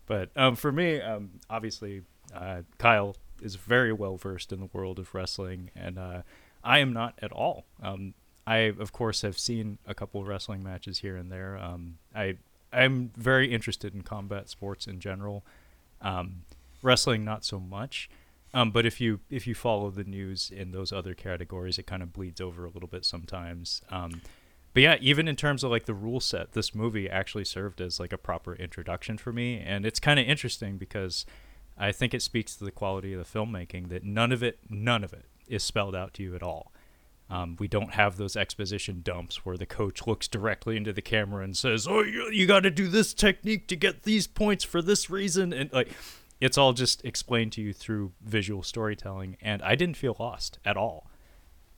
But 0.08 0.32
um, 0.36 0.56
for 0.56 0.72
me, 0.72 1.00
um, 1.00 1.32
obviously, 1.50 2.02
uh, 2.34 2.62
Kyle 2.80 3.16
is 3.42 3.56
very 3.56 3.94
well 3.94 4.18
versed 4.18 4.52
in 4.52 4.60
the 4.60 4.70
world 4.74 4.98
of 4.98 5.14
wrestling, 5.14 5.70
and 5.76 6.00
uh, 6.00 6.22
I 6.68 6.80
am 6.80 6.92
not 6.92 7.18
at 7.22 7.32
all. 7.32 7.66
Um, 7.82 8.14
I, 8.46 8.58
of 8.58 8.92
course, 8.92 9.22
have 9.22 9.40
seen 9.40 9.78
a 9.88 9.96
couple 9.96 10.22
of 10.22 10.28
wrestling 10.28 10.64
matches 10.64 11.00
here 11.00 11.16
and 11.16 11.32
there. 11.32 11.58
Um, 11.58 11.98
I 12.14 12.38
I'm 12.74 13.12
very 13.16 13.54
interested 13.54 13.96
in 13.96 14.02
combat 14.02 14.50
sports 14.50 14.86
in 14.86 15.00
general. 15.00 15.46
Um, 16.02 16.44
wrestling, 16.82 17.24
not 17.24 17.46
so 17.46 17.60
much. 17.60 18.10
Um, 18.54 18.72
but 18.72 18.86
if 18.86 19.00
you 19.00 19.22
if 19.30 19.48
you 19.48 19.56
follow 19.56 19.90
the 19.90 20.04
news 20.04 20.52
in 20.52 20.72
those 20.72 20.92
other 20.92 21.14
categories, 21.14 21.80
it 21.80 21.88
kind 21.88 22.04
of 22.04 22.12
bleeds 22.12 22.42
over 22.42 22.66
a 22.66 22.70
little 22.70 22.90
bit 22.90 23.06
sometimes. 23.06 23.82
Um, 23.90 24.22
but 24.74 24.84
yeah, 24.84 24.98
even 25.00 25.28
in 25.28 25.38
terms 25.38 25.64
of 25.64 25.72
like 25.72 25.86
the 25.86 25.94
rule 25.94 26.20
set, 26.20 26.52
this 26.52 26.76
movie 26.76 27.10
actually 27.10 27.46
served 27.46 27.80
as 27.80 28.00
like 28.00 28.12
a 28.12 28.18
proper 28.18 28.56
introduction 28.56 29.18
for 29.18 29.32
me, 29.32 29.60
and 29.60 29.86
it's 29.86 30.00
kind 30.00 30.20
of 30.20 30.28
interesting 30.28 30.78
because 30.78 31.26
I 31.78 31.94
think 31.94 32.14
it 32.14 32.22
speaks 32.22 32.56
to 32.58 32.66
the 32.66 32.72
quality 32.72 33.14
of 33.14 33.20
the 33.20 33.40
filmmaking 33.40 33.90
that 33.90 34.04
none 34.04 34.32
of 34.32 34.44
it, 34.44 34.60
none 34.70 35.04
of 35.04 35.14
it 35.14 35.26
is 35.48 35.63
spelled 35.63 35.96
out 35.96 36.13
to 36.16 36.24
you 36.24 36.36
at 36.36 36.44
all. 36.44 36.72
Um, 37.30 37.58
we 37.60 37.68
don't 37.68 37.94
have 37.94 38.16
those 38.16 38.38
exposition 38.38 39.01
dumps 39.04 39.46
where 39.46 39.58
the 39.58 39.66
coach 39.66 40.08
looks 40.08 40.27
directly 40.27 40.77
into 40.77 40.94
the 40.94 41.01
camera 41.01 41.44
and 41.44 41.58
says, 41.58 41.86
"Oh, 41.88 42.01
you, 42.01 42.30
you 42.32 42.48
got 42.48 42.62
to 42.62 42.72
do 42.72 42.88
this 42.88 43.13
technique 43.13 43.68
to 43.68 43.75
get 43.75 44.04
these 44.04 44.27
points 44.27 44.63
for 44.63 44.82
this 44.82 45.10
reason," 45.10 45.51
and 45.51 45.72
like, 45.74 45.89
it's 46.39 46.58
all 46.58 46.72
just 46.72 47.04
explained 47.04 47.51
to 47.54 47.62
you 47.62 47.74
through 47.74 48.13
visual 48.22 48.63
storytelling. 48.63 49.36
And 49.42 49.62
I 49.62 49.75
didn't 49.75 49.98
feel 49.98 50.16
lost 50.18 50.60
at 50.63 50.77
all, 50.77 51.10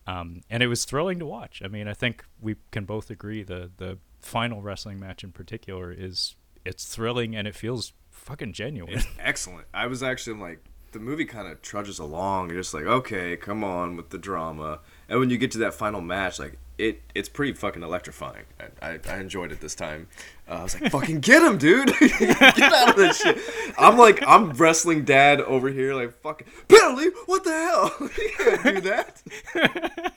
um, 0.05 0.41
and 0.51 0.61
it 0.61 0.67
was 0.67 0.85
thrilling 0.85 1.17
to 1.17 1.25
watch. 1.25 1.63
I 1.65 1.67
mean, 1.67 1.87
I 1.87 1.93
think 1.93 2.25
we 2.39 2.55
can 2.69 2.85
both 2.85 3.09
agree 3.09 3.41
the 3.41 3.71
the 3.77 3.97
final 4.19 4.61
wrestling 4.61 4.99
match 4.99 5.23
in 5.23 5.31
particular 5.31 5.91
is 5.91 6.35
it's 6.65 6.85
thrilling 6.85 7.35
and 7.35 7.47
it 7.47 7.55
feels 7.55 7.93
fucking 8.11 8.53
genuine. 8.53 8.93
It's 8.93 9.07
excellent. 9.19 9.65
I 9.73 9.87
was 9.87 10.03
actually 10.03 10.39
like, 10.39 10.63
the 10.91 10.99
movie 10.99 11.25
kind 11.25 11.47
of 11.47 11.61
trudges 11.61 11.99
along. 11.99 12.49
You're 12.49 12.59
just 12.59 12.73
like, 12.73 12.85
okay, 12.85 13.35
come 13.37 13.63
on 13.63 13.95
with 13.95 14.09
the 14.09 14.17
drama. 14.17 14.79
And 15.07 15.19
when 15.19 15.29
you 15.29 15.37
get 15.37 15.51
to 15.51 15.57
that 15.59 15.73
final 15.73 16.01
match, 16.01 16.39
like 16.39 16.57
it, 16.77 17.01
it's 17.13 17.29
pretty 17.29 17.53
fucking 17.53 17.83
electrifying. 17.83 18.45
I, 18.59 18.93
I, 18.93 18.99
I 19.07 19.17
enjoyed 19.19 19.51
it 19.51 19.59
this 19.59 19.75
time. 19.75 20.07
Uh, 20.47 20.53
I 20.53 20.63
was 20.63 20.79
like, 20.79 20.91
fucking 20.91 21.19
get 21.21 21.43
him, 21.43 21.57
dude! 21.57 21.87
get 21.99 22.61
out 22.61 22.89
of 22.89 22.95
this 22.95 23.19
shit. 23.19 23.37
I'm 23.77 23.97
like, 23.97 24.23
I'm 24.25 24.51
wrestling 24.51 25.03
dad 25.03 25.41
over 25.41 25.69
here, 25.69 25.93
like 25.93 26.13
fucking 26.21 26.47
penalty. 26.67 27.09
What 27.25 27.43
the 27.43 27.51
hell? 27.51 27.95
you 28.17 28.31
can't 28.37 28.63
do 28.63 28.81
that. 28.81 30.13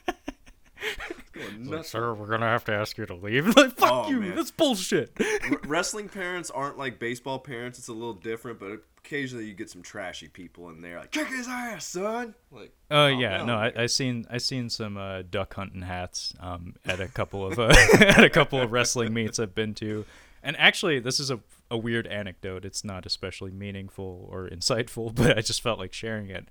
Like, 1.64 1.84
Sir, 1.84 2.12
we're 2.14 2.26
gonna 2.26 2.46
have 2.46 2.64
to 2.66 2.72
ask 2.72 2.98
you 2.98 3.06
to 3.06 3.14
leave. 3.14 3.46
Like, 3.56 3.72
fuck 3.72 4.06
Oh, 4.06 4.08
you. 4.10 4.20
man. 4.20 4.36
That's 4.36 4.50
bullshit. 4.50 5.12
R- 5.20 5.60
wrestling 5.66 6.08
parents 6.08 6.50
aren't 6.50 6.78
like 6.78 6.98
baseball 6.98 7.38
parents. 7.38 7.78
It's 7.78 7.88
a 7.88 7.92
little 7.92 8.14
different, 8.14 8.58
but 8.60 8.82
occasionally 8.98 9.46
you 9.46 9.54
get 9.54 9.70
some 9.70 9.82
trashy 9.82 10.28
people 10.28 10.68
in 10.70 10.80
there, 10.80 10.98
like 11.00 11.10
kick 11.10 11.28
his 11.28 11.48
ass, 11.48 11.86
son. 11.86 12.34
Like, 12.50 12.72
Oh 12.90 13.06
yeah, 13.06 13.38
no. 13.38 13.46
no, 13.46 13.56
I, 13.56 13.72
I 13.76 13.86
seen 13.86 14.26
I 14.30 14.38
seen 14.38 14.68
some 14.68 14.96
uh, 14.96 15.22
duck 15.22 15.54
hunting 15.54 15.82
hats 15.82 16.34
um, 16.40 16.74
at 16.84 17.00
a 17.00 17.08
couple 17.08 17.46
of 17.46 17.58
uh, 17.58 17.72
at 18.00 18.22
a 18.24 18.30
couple 18.30 18.60
of 18.60 18.70
wrestling 18.72 19.12
meets 19.14 19.38
I've 19.38 19.54
been 19.54 19.74
to, 19.74 20.04
and 20.42 20.56
actually 20.58 21.00
this 21.00 21.18
is 21.18 21.30
a 21.30 21.40
a 21.70 21.78
weird 21.78 22.06
anecdote. 22.06 22.64
It's 22.66 22.84
not 22.84 23.06
especially 23.06 23.50
meaningful 23.50 24.28
or 24.30 24.48
insightful, 24.48 25.14
but 25.14 25.38
I 25.38 25.40
just 25.40 25.62
felt 25.62 25.78
like 25.78 25.92
sharing 25.94 26.28
it. 26.28 26.48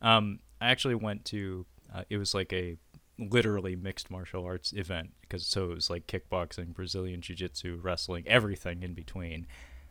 Um, 0.00 0.38
I 0.60 0.70
actually 0.70 0.94
went 0.94 1.26
to 1.26 1.66
uh, 1.94 2.04
it 2.08 2.16
was 2.16 2.32
like 2.34 2.52
a 2.54 2.76
literally 3.18 3.76
mixed 3.76 4.10
martial 4.10 4.44
arts 4.44 4.72
event 4.72 5.10
because 5.20 5.46
so 5.46 5.70
it 5.70 5.74
was 5.74 5.90
like 5.90 6.06
kickboxing, 6.06 6.74
Brazilian 6.74 7.20
jiu-jitsu, 7.20 7.80
wrestling, 7.82 8.24
everything 8.26 8.82
in 8.82 8.94
between. 8.94 9.46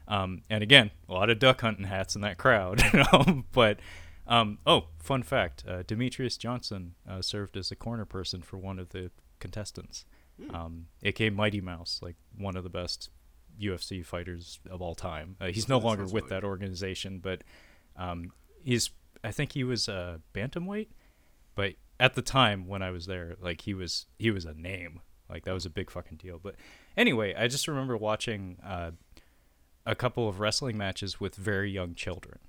Um, 0.08 0.42
and 0.50 0.64
again, 0.64 0.92
a 1.08 1.14
lot 1.14 1.30
of 1.30 1.40
duck 1.40 1.62
hunting 1.62 1.86
hats 1.86 2.16
in 2.16 2.22
that 2.22 2.38
crowd. 2.38 2.82
but 3.52 3.80
um, 4.28 4.60
oh, 4.66 4.86
fun 5.00 5.24
fact: 5.24 5.64
uh, 5.68 5.84
Demetrius 5.86 6.38
Johnson 6.38 6.96
uh, 7.10 7.22
served 7.22 7.58
as 7.58 7.72
a 7.72 7.76
corner 7.76 8.06
person 8.06 8.42
for 8.42 8.58
one 8.58 8.80
of 8.80 8.90
the 8.90 9.12
contestants, 9.40 10.06
um, 10.54 10.88
aka 11.04 11.30
Mighty 11.30 11.62
Mouse, 11.62 12.00
like 12.02 12.16
one 12.38 12.56
of 12.56 12.64
the 12.64 12.70
best 12.70 13.10
UFC 13.60 14.06
fighters 14.06 14.60
of 14.70 14.82
all 14.82 14.96
time. 14.96 15.36
Uh, 15.40 15.48
he's 15.48 15.70
no 15.70 15.80
That 15.80 15.86
longer 15.86 16.06
with 16.06 16.30
that 16.30 16.44
organization, 16.44 17.20
but 17.20 17.44
um, 17.96 18.32
he's 18.64 18.92
I 19.24 19.32
think 19.32 19.54
he 19.54 19.64
was 19.64 19.88
uh, 19.88 20.18
bantamweight, 20.34 20.88
but 21.56 21.74
at 22.02 22.16
the 22.16 22.22
time 22.24 22.68
when 22.68 22.82
I 22.82 22.90
was 22.90 23.06
there, 23.06 23.36
like 23.40 23.62
he 23.62 23.74
was 23.76 24.08
he 24.18 24.32
was 24.32 24.44
a 24.44 24.56
name. 24.56 25.00
Like 25.30 25.46
that 25.46 25.54
was 25.54 25.66
a 25.68 25.70
big 25.70 25.90
fucking 25.92 26.18
deal. 26.18 26.40
But 26.42 26.56
anyway, 26.98 27.34
I 27.36 27.48
just 27.48 27.68
remember 27.68 27.96
watching 27.96 28.58
uh, 28.66 28.92
a 29.86 29.96
couple 29.96 30.28
of 30.28 30.40
wrestling 30.40 30.78
matches 30.78 31.20
with 31.22 31.36
very 31.36 31.70
young 31.72 31.94
children, 31.94 32.40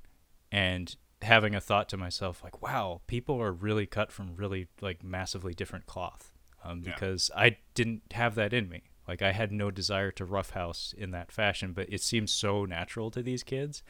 and 0.51 0.97
having 1.21 1.55
a 1.55 1.61
thought 1.61 1.89
to 1.91 1.97
myself 1.99 2.43
like, 2.43 2.63
"Wow, 2.63 3.03
people 3.07 3.41
are 3.41 3.53
really 3.53 3.87
cut 3.87 4.11
from 4.11 4.35
really 4.35 4.69
like 4.81 5.05
massively 5.05 5.53
different 5.55 5.85
cloth." 5.87 6.33
Um, 6.65 6.83
Yeah. 6.85 6.93
because 6.95 7.31
I 7.37 7.59
didn't 7.75 8.13
have 8.13 8.35
that 8.37 8.53
in 8.55 8.69
me. 8.71 8.85
Like 9.07 9.21
I 9.21 9.33
had 9.33 9.53
no 9.53 9.71
desire 9.71 10.11
to 10.13 10.25
roughhouse 10.25 10.95
in 10.97 11.11
that 11.11 11.31
fashion, 11.31 11.73
but 11.75 11.93
it 11.93 12.01
seems 12.01 12.33
so 12.33 12.65
natural 12.65 13.11
to 13.11 13.23
these 13.23 13.43
kids 13.43 13.83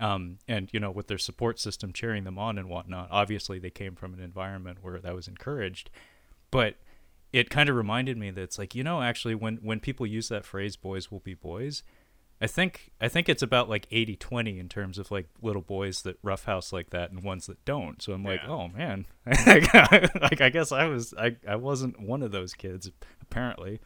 um, 0.00 0.38
and 0.48 0.68
you 0.72 0.80
know 0.80 0.90
with 0.90 1.06
their 1.06 1.18
support 1.18 1.58
system 1.58 1.92
cheering 1.92 2.24
them 2.24 2.38
on 2.38 2.58
and 2.58 2.68
whatnot 2.68 3.08
obviously 3.10 3.58
they 3.58 3.70
came 3.70 3.94
from 3.94 4.12
an 4.12 4.20
environment 4.20 4.78
where 4.82 4.98
that 4.98 5.14
was 5.14 5.28
encouraged. 5.28 5.90
But 6.50 6.76
it 7.34 7.50
kind 7.50 7.68
of 7.68 7.74
reminded 7.74 8.16
me 8.16 8.30
that 8.30 8.40
it's 8.40 8.58
like 8.58 8.74
you 8.74 8.84
know 8.84 9.02
actually 9.02 9.34
when 9.34 9.56
when 9.56 9.80
people 9.80 10.06
use 10.06 10.28
that 10.28 10.44
phrase 10.44 10.76
boys 10.76 11.10
will 11.10 11.18
be 11.18 11.34
boys 11.34 11.82
i 12.40 12.46
think 12.46 12.92
i 13.00 13.08
think 13.08 13.28
it's 13.28 13.42
about 13.42 13.68
like 13.68 13.88
80-20 13.90 14.60
in 14.60 14.68
terms 14.68 14.98
of 14.98 15.10
like 15.10 15.26
little 15.42 15.60
boys 15.60 16.02
that 16.02 16.16
roughhouse 16.22 16.72
like 16.72 16.90
that 16.90 17.10
and 17.10 17.24
ones 17.24 17.46
that 17.46 17.62
don't. 17.64 18.00
So 18.00 18.12
i'm 18.12 18.22
like 18.24 18.40
oh 18.46 18.68
man. 18.68 19.06
Like 19.26 20.40
i 20.40 20.48
guess 20.48 20.70
i 20.70 20.84
was 20.84 21.12
i, 21.14 21.36
I 21.46 21.56
wasn't 21.56 22.00
one 22.00 22.22
of 22.22 22.30
those 22.30 22.54
kids 22.54 22.90
apparently. 23.20 23.80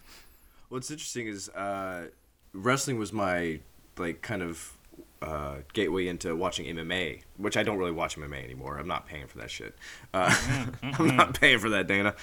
What's 0.68 0.90
interesting 0.90 1.26
is 1.26 1.48
uh, 1.50 2.08
wrestling 2.52 2.98
was 2.98 3.12
my 3.12 3.60
like 3.96 4.20
kind 4.20 4.42
of 4.42 4.76
uh, 5.20 5.56
gateway 5.72 6.06
into 6.08 6.34
watching 6.36 6.66
MMA, 6.66 7.22
which 7.36 7.56
I 7.56 7.62
don't 7.62 7.78
really 7.78 7.92
watch 7.92 8.16
MMA 8.16 8.44
anymore. 8.44 8.78
I'm 8.78 8.88
not 8.88 9.06
paying 9.06 9.26
for 9.26 9.38
that 9.38 9.50
shit. 9.50 9.74
Uh, 10.14 10.34
I'm 10.82 11.16
not 11.16 11.38
paying 11.40 11.58
for 11.58 11.70
that, 11.70 11.86
Dana. 11.86 12.14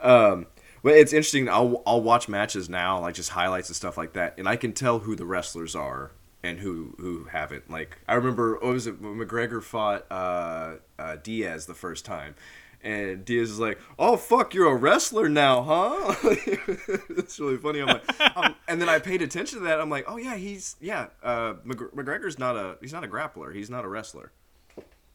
Um, 0.00 0.46
but 0.82 0.94
it's 0.94 1.12
interesting. 1.12 1.48
I'll 1.48 1.82
I'll 1.86 2.02
watch 2.02 2.28
matches 2.28 2.68
now, 2.68 3.00
like 3.00 3.14
just 3.14 3.30
highlights 3.30 3.68
and 3.68 3.76
stuff 3.76 3.96
like 3.96 4.14
that, 4.14 4.34
and 4.38 4.48
I 4.48 4.56
can 4.56 4.72
tell 4.72 5.00
who 5.00 5.14
the 5.14 5.24
wrestlers 5.24 5.74
are 5.74 6.10
and 6.42 6.58
who 6.58 6.94
who 6.98 7.24
haven't. 7.24 7.70
Like 7.70 7.98
I 8.08 8.14
remember, 8.14 8.54
what 8.54 8.72
was 8.72 8.86
it? 8.86 9.00
When 9.00 9.14
McGregor 9.16 9.62
fought 9.62 10.10
uh, 10.10 10.76
uh, 10.98 11.16
Diaz 11.22 11.66
the 11.66 11.74
first 11.74 12.04
time. 12.04 12.34
And 12.82 13.24
Diaz 13.24 13.50
is 13.50 13.60
like, 13.60 13.78
"Oh 13.98 14.16
fuck, 14.16 14.54
you're 14.54 14.66
a 14.66 14.74
wrestler 14.74 15.28
now, 15.28 15.62
huh?" 15.62 16.14
it's 17.10 17.38
really 17.38 17.56
funny. 17.56 17.80
I'm 17.80 17.86
like, 17.86 18.20
um, 18.36 18.56
and 18.66 18.80
then 18.80 18.88
I 18.88 18.98
paid 18.98 19.22
attention 19.22 19.58
to 19.60 19.64
that. 19.66 19.80
I'm 19.80 19.90
like, 19.90 20.04
"Oh 20.08 20.16
yeah, 20.16 20.36
he's 20.36 20.76
yeah. 20.80 21.06
Uh, 21.22 21.54
McGregor's 21.64 22.38
not 22.38 22.56
a 22.56 22.78
he's 22.80 22.92
not 22.92 23.04
a 23.04 23.08
grappler. 23.08 23.54
He's 23.54 23.70
not 23.70 23.84
a 23.84 23.88
wrestler." 23.88 24.32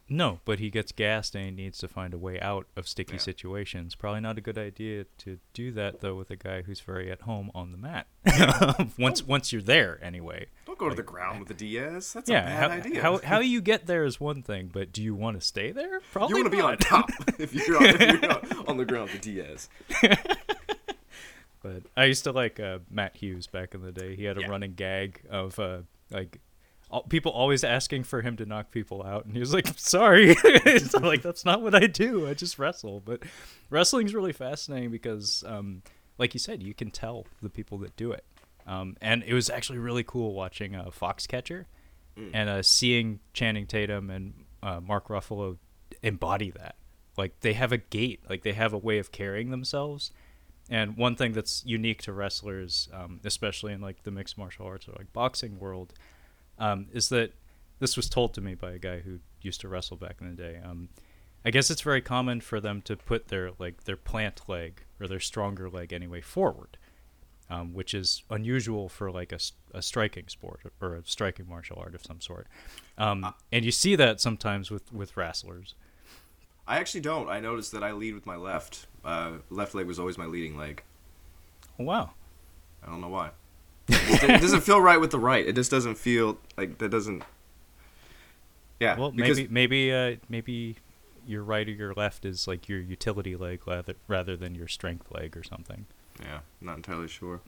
No, 0.09 0.39
but 0.45 0.59
he 0.59 0.69
gets 0.69 0.93
gassed 0.93 1.35
and 1.35 1.43
he 1.45 1.51
needs 1.51 1.77
to 1.79 1.87
find 1.89 2.13
a 2.13 2.17
way 2.17 2.39
out 2.39 2.65
of 2.77 2.87
sticky 2.87 3.13
Yeah. 3.15 3.19
situations. 3.19 3.93
Probably 3.93 4.21
not 4.21 4.37
a 4.37 4.41
good 4.41 4.57
idea 4.57 5.05
to 5.19 5.39
do 5.53 5.71
that 5.73 5.99
though 5.99 6.15
with 6.15 6.31
a 6.31 6.37
guy 6.37 6.61
who's 6.61 6.79
very 6.79 7.11
at 7.11 7.21
home 7.23 7.51
on 7.53 7.71
the 7.73 7.77
mat. 7.77 8.07
once 8.97 9.21
once 9.27 9.51
you're 9.51 9.61
there, 9.61 9.99
anyway. 10.01 10.45
Don't 10.65 10.77
go 10.79 10.87
to 10.87 10.95
the 10.95 11.03
ground 11.03 11.39
with 11.39 11.49
the 11.49 11.53
Diaz. 11.53 12.13
That's 12.13 12.29
a 12.29 12.33
yeah, 12.33 12.45
bad 12.45 12.71
how, 12.71 12.77
idea. 12.77 13.01
how 13.01 13.17
how 13.23 13.39
you 13.39 13.59
get 13.59 13.85
there 13.85 14.05
is 14.05 14.19
one 14.19 14.43
thing, 14.43 14.69
but 14.73 14.93
do 14.93 15.03
you 15.03 15.13
want 15.13 15.39
to 15.39 15.45
stay 15.45 15.71
there? 15.73 15.99
Probably 16.13 16.37
you 16.37 16.43
want 16.43 16.51
to 16.53 16.57
be 16.57 16.61
on 16.63 16.77
top 16.77 17.09
if 17.37 17.53
you're 17.53 17.75
on, 17.77 17.85
if 17.85 18.21
you're 18.21 18.69
on- 18.69 18.77
the 18.77 18.85
ground 18.85 19.09
with 19.11 19.21
Diaz. 19.21 19.67
But 21.61 21.83
I 21.97 22.05
used 22.05 22.23
to 22.25 22.31
like 22.31 22.59
uh, 22.59 22.79
Matt 22.89 23.17
Hughes 23.17 23.47
back 23.47 23.73
in 23.73 23.81
the 23.81 23.91
day. 23.91 24.15
He 24.15 24.23
had 24.23 24.37
a 24.37 24.41
Yeah. 24.41 24.47
running 24.47 24.73
gag 24.73 25.21
of 25.29 25.57
uh, 25.59 25.79
like 26.11 26.39
people 27.09 27.31
always 27.31 27.63
asking 27.63 28.03
for 28.03 28.21
him 28.21 28.37
to 28.37 28.45
knock 28.45 28.71
people 28.71 29.03
out, 29.03 29.25
and 29.25 29.33
he 29.33 29.39
was 29.39 29.53
like, 29.53 29.67
"Sorry, 29.77 30.35
like 31.01 31.21
that's 31.21 31.45
not 31.45 31.61
what 31.61 31.75
I 31.75 31.87
do. 31.87 32.27
I 32.27 32.33
just 32.33 32.57
wrestle." 32.57 33.01
But 33.01 33.23
wrestling's 33.69 34.13
really 34.13 34.33
fascinating 34.33 34.91
because, 34.91 35.43
um, 35.47 35.83
like 36.17 36.33
you 36.33 36.39
said, 36.39 36.63
you 36.63 36.73
can 36.73 36.91
tell 36.91 37.25
the 37.41 37.49
people 37.49 37.77
that 37.79 37.95
do 37.95 38.11
it. 38.11 38.25
Um, 38.65 38.97
and 39.01 39.23
it 39.23 39.33
was 39.33 39.49
actually 39.49 39.79
really 39.79 40.03
cool 40.03 40.33
watching 40.33 40.75
uh, 40.75 40.85
Foxcatcher 40.85 41.65
and 42.33 42.49
uh, 42.49 42.63
seeing 42.63 43.19
Channing 43.33 43.67
Tatum 43.67 44.09
and 44.09 44.33
uh, 44.63 44.81
Mark 44.81 45.07
Ruffalo 45.07 45.57
embody 46.01 46.51
that. 46.51 46.75
Like 47.17 47.39
they 47.41 47.53
have 47.53 47.71
a 47.71 47.77
gait, 47.77 48.21
like 48.29 48.43
they 48.43 48.53
have 48.53 48.73
a 48.73 48.77
way 48.77 48.97
of 48.97 49.11
carrying 49.11 49.51
themselves. 49.51 50.11
And 50.69 50.97
one 50.97 51.15
thing 51.15 51.31
that's 51.31 51.63
unique 51.65 52.01
to 52.03 52.13
wrestlers, 52.13 52.89
um, 52.93 53.21
especially 53.23 53.71
in 53.71 53.81
like 53.81 54.03
the 54.03 54.11
mixed 54.11 54.37
martial 54.37 54.65
arts 54.65 54.87
or 54.87 54.93
like 54.97 55.13
boxing 55.13 55.59
world, 55.59 55.93
um, 56.59 56.87
is 56.93 57.09
that 57.09 57.33
this 57.79 57.95
was 57.95 58.09
told 58.09 58.33
to 58.33 58.41
me 58.41 58.55
by 58.55 58.71
a 58.71 58.79
guy 58.79 58.99
who 58.99 59.19
used 59.41 59.61
to 59.61 59.67
wrestle 59.67 59.97
back 59.97 60.17
in 60.21 60.29
the 60.29 60.35
day. 60.35 60.59
Um, 60.63 60.89
I 61.45 61.51
guess 61.51 61.69
it's 61.69 61.81
very 61.81 62.01
common 62.01 62.41
for 62.41 62.59
them 62.59 62.81
to 62.83 62.95
put 62.95 63.27
their 63.27 63.51
like 63.59 63.83
their 63.83 63.97
plant 63.97 64.41
leg 64.47 64.83
or 64.99 65.07
their 65.07 65.19
stronger 65.19 65.69
leg 65.69 65.93
anyway 65.93 66.21
forward, 66.21 66.77
um, 67.49 67.73
which 67.73 67.93
is 67.93 68.23
unusual 68.29 68.89
for 68.89 69.11
like 69.11 69.31
a, 69.31 69.39
a 69.73 69.81
striking 69.81 70.27
sport 70.27 70.61
or 70.81 70.95
a 70.95 71.05
striking 71.05 71.47
martial 71.47 71.77
art 71.79 71.95
of 71.95 72.03
some 72.03 72.19
sort. 72.19 72.47
Um, 72.97 73.33
and 73.51 73.63
you 73.63 73.71
see 73.71 73.95
that 73.95 74.19
sometimes 74.19 74.71
with 74.71 74.91
with 74.91 75.15
wrestlers. 75.15 75.75
I 76.67 76.79
actually 76.79 77.01
don't. 77.01 77.29
I 77.29 77.39
noticed 77.39 77.71
that 77.71 77.83
I 77.83 77.93
lead 77.93 78.13
with 78.13 78.25
my 78.25 78.35
left. 78.35 78.87
Uh, 79.05 79.33
left 79.49 79.73
leg 79.73 79.87
was 79.87 79.99
always 79.99 80.17
my 80.17 80.25
leading 80.25 80.57
leg. 80.57 80.83
Oh, 81.79 81.85
wow. 81.85 82.11
I 82.83 82.87
don't 82.87 82.99
know 82.99 83.07
why. 83.07 83.29
It 83.87 84.41
doesn't 84.41 84.61
feel 84.61 84.81
right 84.81 84.99
with 84.99 85.11
the 85.11 85.19
right. 85.19 85.45
It 85.47 85.55
just 85.55 85.71
doesn't 85.71 85.95
feel 85.95 86.37
like 86.57 86.77
that 86.79 86.89
doesn't. 86.89 87.23
Yeah. 88.79 88.97
Well, 88.97 89.11
because 89.11 89.37
maybe 89.37 89.49
maybe 89.49 89.93
uh, 89.93 90.15
maybe 90.29 90.75
your 91.25 91.43
right 91.43 91.67
or 91.67 91.71
your 91.71 91.93
left 91.93 92.25
is 92.25 92.47
like 92.47 92.69
your 92.69 92.79
utility 92.79 93.35
leg 93.35 93.61
rather 93.67 93.95
rather 94.07 94.37
than 94.37 94.55
your 94.55 94.67
strength 94.67 95.07
leg 95.11 95.35
or 95.35 95.43
something. 95.43 95.85
Yeah, 96.21 96.39
not 96.61 96.77
entirely 96.77 97.07
sure. 97.07 97.41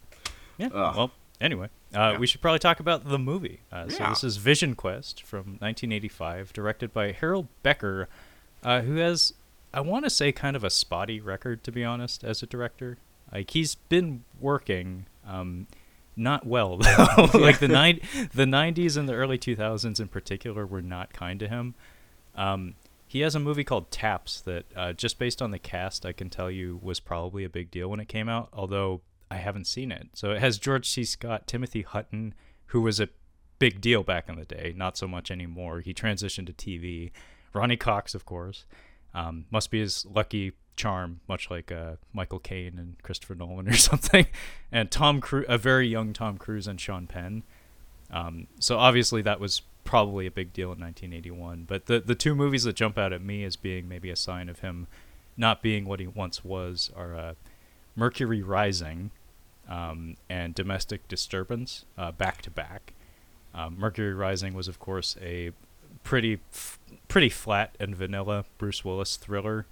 Yeah. 0.57 0.67
Ugh. 0.73 0.95
Well, 0.95 1.11
anyway, 1.39 1.67
uh, 1.95 2.11
Yeah. 2.13 2.17
we 2.17 2.27
should 2.27 2.41
probably 2.41 2.59
talk 2.59 2.79
about 2.79 3.07
the 3.07 3.19
movie. 3.19 3.61
Uh, 3.71 3.89
So 3.89 3.97
Yeah. 4.03 4.09
this 4.09 4.23
is 4.23 4.37
Vision 4.37 4.75
Quest 4.75 5.23
from 5.23 5.57
1985, 5.59 6.51
directed 6.53 6.93
by 6.93 7.11
Harold 7.11 7.47
Becker, 7.63 8.07
uh, 8.63 8.81
who 8.81 8.95
has 8.95 9.33
I 9.73 9.81
want 9.81 10.03
to 10.05 10.09
say 10.09 10.31
kind 10.31 10.55
of 10.55 10.63
a 10.63 10.69
spotty 10.71 11.19
record 11.19 11.63
to 11.65 11.71
be 11.71 11.83
honest 11.83 12.23
as 12.23 12.41
a 12.41 12.47
director. 12.47 12.97
Like 13.31 13.51
he's 13.51 13.75
been 13.75 14.23
working 14.39 15.05
um, 15.27 15.67
not 16.19 16.45
well 16.45 16.77
though. 16.77 17.29
like 17.33 17.59
the 17.59 17.67
nine 17.67 17.99
the 18.33 18.45
90s 18.45 18.97
and 18.97 19.07
the 19.07 19.13
early 19.13 19.37
2000s 19.37 19.99
in 19.99 20.07
particular 20.07 20.65
were 20.65 20.81
not 20.81 21.13
kind 21.13 21.39
to 21.39 21.47
him. 21.47 21.75
Um, 22.35 22.75
he 23.07 23.21
has 23.21 23.33
a 23.33 23.39
movie 23.39 23.63
called 23.63 23.89
Taps 23.89 24.41
that 24.41 24.65
uh, 24.75 24.93
just 24.93 25.17
based 25.17 25.41
on 25.41 25.51
the 25.51 25.57
cast 25.59 26.05
I 26.05 26.11
can 26.11 26.29
tell 26.29 26.51
you 26.51 26.79
was 26.81 26.99
probably 26.99 27.43
a 27.43 27.49
big 27.49 27.71
deal 27.71 27.89
when 27.89 27.99
it 27.99 28.07
came 28.07 28.29
out, 28.29 28.49
although 28.53 29.01
I 29.31 29.37
haven't 29.37 29.65
seen 29.65 29.91
it. 29.91 30.09
So 30.13 30.31
it 30.31 30.39
has 30.39 30.57
George 30.57 30.87
C. 30.87 31.03
Scott, 31.03 31.47
Timothy 31.47 31.81
Hutton, 31.81 32.33
who 32.67 32.81
was 32.81 32.99
a 32.99 33.09
big 33.57 33.81
deal 33.81 34.03
back 34.03 34.29
in 34.29 34.35
the 34.35 34.45
day, 34.45 34.73
not 34.75 34.97
so 34.97 35.07
much 35.07 35.31
anymore. 35.31 35.81
He 35.81 35.93
transitioned 35.93 36.47
to 36.47 36.53
TV. 36.53 37.11
Ronny 37.53 37.77
Cox, 37.77 38.13
of 38.13 38.25
course. 38.25 38.65
Um, 39.13 39.45
must 39.49 39.71
be 39.71 39.79
his 39.79 40.05
lucky 40.05 40.53
charm, 40.79 41.19
much 41.27 41.51
like 41.51 41.71
uh, 41.71 41.95
Michael 42.13 42.39
Caine 42.39 42.79
and 42.79 42.95
Christopher 43.03 43.35
Nolan 43.35 43.67
or 43.67 43.73
something. 43.89 44.25
And 44.71 44.89
Tom 44.89 45.19
Cruise, 45.21 45.45
a 45.49 45.57
very 45.57 45.87
young 45.87 46.13
Tom 46.13 46.37
Cruise 46.37 46.67
and 46.67 46.79
Sean 46.79 47.05
Penn. 47.05 47.43
Um, 48.09 48.47
so 48.59 48.77
obviously 48.77 49.21
that 49.23 49.39
was 49.39 49.61
probably 49.83 50.25
a 50.25 50.31
big 50.31 50.53
deal 50.53 50.71
in 50.71 50.79
1981. 50.79 51.65
But 51.67 51.85
the 51.85 51.99
the 51.99 52.15
two 52.15 52.33
movies 52.33 52.63
that 52.63 52.75
jump 52.75 52.97
out 52.97 53.13
at 53.13 53.21
me 53.21 53.43
as 53.43 53.55
being 53.55 53.87
maybe 53.87 54.09
a 54.09 54.15
sign 54.15 54.49
of 54.49 54.59
him 54.59 54.87
not 55.37 55.61
being 55.61 55.85
what 55.85 55.99
he 55.99 56.07
once 56.07 56.43
was 56.43 56.91
are 56.95 57.15
uh, 57.15 57.33
Mercury 57.95 58.41
Rising 58.41 59.11
um, 59.67 60.15
and 60.29 60.55
Domestic 60.55 61.07
Disturbance 61.07 61.85
uh, 61.97 62.11
back 62.11 62.41
to 62.43 62.51
back. 62.51 62.93
Um, 63.53 63.77
Mercury 63.79 64.13
Rising 64.13 64.53
was, 64.53 64.67
of 64.67 64.79
course, 64.79 65.17
a 65.21 65.51
pretty 66.03 66.39
f- 66.51 66.79
pretty 67.07 67.29
flat 67.29 67.75
and 67.79 67.95
vanilla 67.95 68.45
Bruce 68.57 68.85
Willis 68.85 69.17
thriller 69.17 69.65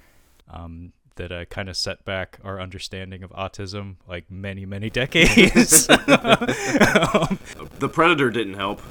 um, 0.49 0.93
that 1.15 1.31
uh, 1.31 1.45
kind 1.45 1.69
of 1.69 1.75
set 1.75 2.05
back 2.05 2.39
our 2.43 2.59
understanding 2.59 3.23
of 3.23 3.31
autism 3.31 3.95
like 4.07 4.29
many 4.29 4.65
many 4.65 4.89
decades. 5.01 5.89
um, 5.89 5.97
the 7.79 7.89
Predator 7.91 8.29
didn't 8.29 8.55
help. 8.55 8.81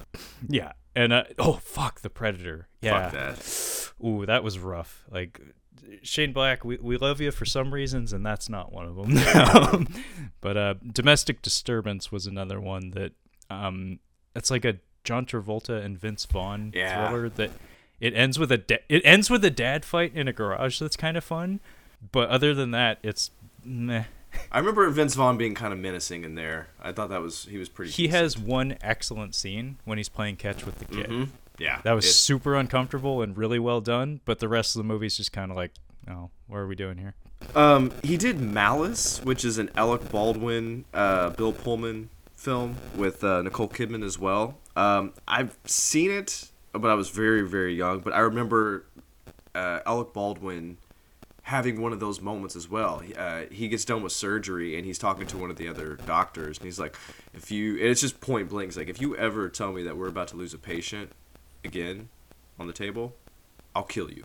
Yeah, 0.48 0.72
and 0.94 1.12
uh, 1.12 1.24
oh 1.38 1.54
fuck 1.54 2.00
the 2.00 2.10
Predator. 2.10 2.68
Yeah, 2.80 3.10
fuck 3.10 3.12
that. 3.12 4.06
Ooh, 4.06 4.26
that 4.26 4.44
was 4.44 4.58
rough. 4.58 5.04
Like 5.10 5.40
Shane 6.02 6.32
Black, 6.32 6.64
we, 6.64 6.78
we 6.78 6.96
love 6.96 7.20
you 7.20 7.30
for 7.30 7.44
some 7.44 7.72
reasons, 7.72 8.12
and 8.12 8.24
that's 8.24 8.48
not 8.48 8.72
one 8.72 8.86
of 8.86 8.96
them. 8.96 9.88
but 10.40 10.56
uh, 10.56 10.74
Domestic 10.92 11.42
Disturbance 11.42 12.10
was 12.12 12.26
another 12.26 12.60
one 12.60 12.90
that 12.90 13.12
um, 13.50 14.00
it's 14.34 14.50
like 14.50 14.64
a 14.64 14.78
John 15.04 15.26
Travolta 15.26 15.84
and 15.84 15.98
Vince 15.98 16.26
Vaughn 16.26 16.72
yeah. 16.74 17.08
thriller 17.08 17.28
that 17.30 17.50
it 18.00 18.14
ends 18.14 18.38
with 18.38 18.52
a 18.52 18.58
da- 18.58 18.82
it 18.88 19.02
ends 19.04 19.30
with 19.30 19.44
a 19.44 19.50
dad 19.50 19.84
fight 19.84 20.14
in 20.14 20.28
a 20.28 20.32
garage 20.32 20.78
that's 20.78 20.96
kind 20.96 21.16
of 21.16 21.24
fun, 21.24 21.60
but 22.12 22.28
other 22.28 22.54
than 22.54 22.70
that, 22.72 22.98
it's 23.02 23.30
meh. 23.64 24.04
I 24.52 24.58
remember 24.58 24.88
Vince 24.90 25.14
Vaughn 25.14 25.36
being 25.36 25.54
kind 25.54 25.72
of 25.72 25.78
menacing 25.78 26.24
in 26.24 26.34
there. 26.34 26.68
I 26.80 26.92
thought 26.92 27.08
that 27.10 27.22
was 27.22 27.44
he 27.44 27.58
was 27.58 27.68
pretty. 27.68 27.90
He 27.90 28.04
decent. 28.04 28.22
has 28.22 28.38
one 28.38 28.76
excellent 28.80 29.34
scene 29.34 29.78
when 29.84 29.98
he's 29.98 30.08
playing 30.08 30.36
catch 30.36 30.66
with 30.66 30.78
the 30.78 30.84
kid. 30.84 31.06
Mm-hmm. 31.08 31.30
Yeah, 31.58 31.80
that 31.84 31.92
was 31.92 32.04
it, 32.04 32.12
super 32.12 32.54
uncomfortable 32.54 33.22
and 33.22 33.36
really 33.36 33.58
well 33.58 33.80
done. 33.80 34.20
But 34.24 34.40
the 34.40 34.48
rest 34.48 34.76
of 34.76 34.80
the 34.80 34.84
movie 34.84 35.06
is 35.06 35.16
just 35.16 35.32
kind 35.32 35.50
of 35.50 35.56
like, 35.56 35.72
oh, 36.08 36.30
what 36.46 36.58
are 36.58 36.66
we 36.66 36.76
doing 36.76 36.98
here? 36.98 37.14
Um, 37.54 37.92
he 38.02 38.16
did 38.16 38.40
Malice, 38.40 39.22
which 39.22 39.44
is 39.44 39.58
an 39.58 39.70
Alec 39.76 40.10
Baldwin, 40.10 40.84
uh, 40.92 41.30
Bill 41.30 41.52
Pullman 41.52 42.10
film 42.34 42.76
with 42.94 43.24
uh, 43.24 43.42
Nicole 43.42 43.68
Kidman 43.68 44.04
as 44.04 44.18
well. 44.18 44.58
Um, 44.74 45.12
I've 45.26 45.56
seen 45.64 46.10
it, 46.10 46.50
but 46.78 46.90
I 46.90 46.94
was 46.94 47.10
very, 47.10 47.42
very 47.42 47.74
young. 47.74 48.00
But 48.00 48.12
I 48.12 48.20
remember 48.20 48.86
uh, 49.54 49.80
Alec 49.86 50.12
Baldwin 50.12 50.78
having 51.42 51.80
one 51.80 51.92
of 51.92 52.00
those 52.00 52.20
moments 52.20 52.56
as 52.56 52.68
well. 52.68 53.02
Uh, 53.16 53.42
he 53.52 53.68
gets 53.68 53.84
done 53.84 54.02
with 54.02 54.10
surgery 54.10 54.76
and 54.76 54.84
he's 54.84 54.98
talking 54.98 55.28
to 55.28 55.38
one 55.38 55.48
of 55.48 55.56
the 55.56 55.68
other 55.68 55.96
doctors, 56.06 56.58
and 56.58 56.64
he's 56.64 56.78
like, 56.78 56.96
"If 57.34 57.50
you," 57.50 57.76
it's 57.76 58.00
just 58.00 58.20
point 58.20 58.48
blank. 58.48 58.68
It's 58.68 58.76
like, 58.76 58.88
"If 58.88 59.00
you 59.00 59.16
ever 59.16 59.48
tell 59.48 59.72
me 59.72 59.82
that 59.84 59.96
we're 59.96 60.08
about 60.08 60.28
to 60.28 60.36
lose 60.36 60.54
a 60.54 60.58
patient 60.58 61.12
again 61.64 62.08
on 62.58 62.66
the 62.66 62.72
table, 62.72 63.14
I'll 63.74 63.84
kill 63.84 64.10
you." 64.10 64.24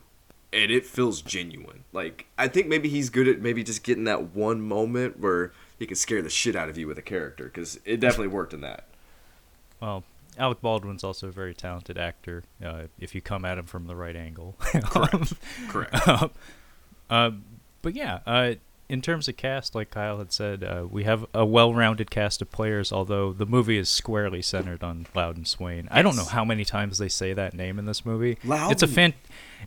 And 0.53 0.69
it 0.69 0.85
feels 0.85 1.21
genuine. 1.21 1.85
Like 1.93 2.25
I 2.37 2.47
think 2.47 2.67
maybe 2.67 2.89
he's 2.89 3.09
good 3.09 3.27
at 3.27 3.39
maybe 3.39 3.63
just 3.63 3.83
getting 3.83 4.03
that 4.05 4.35
one 4.35 4.61
moment 4.61 5.19
where 5.19 5.53
he 5.77 5.85
can 5.85 5.95
scare 5.95 6.21
the 6.21 6.29
shit 6.29 6.55
out 6.55 6.69
of 6.69 6.77
you 6.77 6.87
with 6.87 6.97
a 6.97 7.03
character 7.03 7.45
because 7.45 7.79
it 7.85 7.99
definitely 7.99 8.27
worked 8.27 8.53
in 8.53 8.61
that. 8.61 8.85
Well, 9.79 10.03
Alec 10.37 10.61
Baldwin's 10.61 11.03
also 11.03 11.27
a 11.27 11.31
very 11.31 11.53
talented 11.53 11.97
actor 11.97 12.43
uh, 12.63 12.83
if 12.99 13.13
you 13.13 13.21
come 13.21 13.45
at 13.45 13.57
him 13.57 13.65
from 13.65 13.87
the 13.87 13.95
right 13.95 14.15
angle. 14.15 14.55
Correct. 14.59 15.33
Correct. 15.67 16.07
Um, 16.07 16.31
uh, 17.09 17.31
but 17.81 17.95
yeah, 17.95 18.19
uh, 18.25 18.53
in 18.87 19.01
terms 19.01 19.27
of 19.27 19.37
cast, 19.37 19.73
like 19.73 19.89
Kyle 19.89 20.17
had 20.19 20.33
said, 20.33 20.63
uh, 20.63 20.85
we 20.89 21.05
have 21.05 21.25
a 21.33 21.45
well-rounded 21.45 22.11
cast 22.11 22.41
of 22.41 22.51
players. 22.51 22.91
Although 22.91 23.33
the 23.33 23.45
movie 23.45 23.77
is 23.77 23.89
squarely 23.89 24.41
centered 24.41 24.83
on 24.83 25.07
Loudon 25.15 25.45
Swain. 25.45 25.85
Yes. 25.85 25.87
I 25.91 26.01
don't 26.01 26.15
know 26.15 26.25
how 26.25 26.43
many 26.43 26.65
times 26.65 26.97
they 26.97 27.09
say 27.09 27.33
that 27.33 27.53
name 27.53 27.79
in 27.79 27.85
this 27.85 28.05
movie. 28.05 28.37
Loudon. 28.43 28.71
It's 28.71 28.83
a 28.83 28.87
fan. 28.87 29.13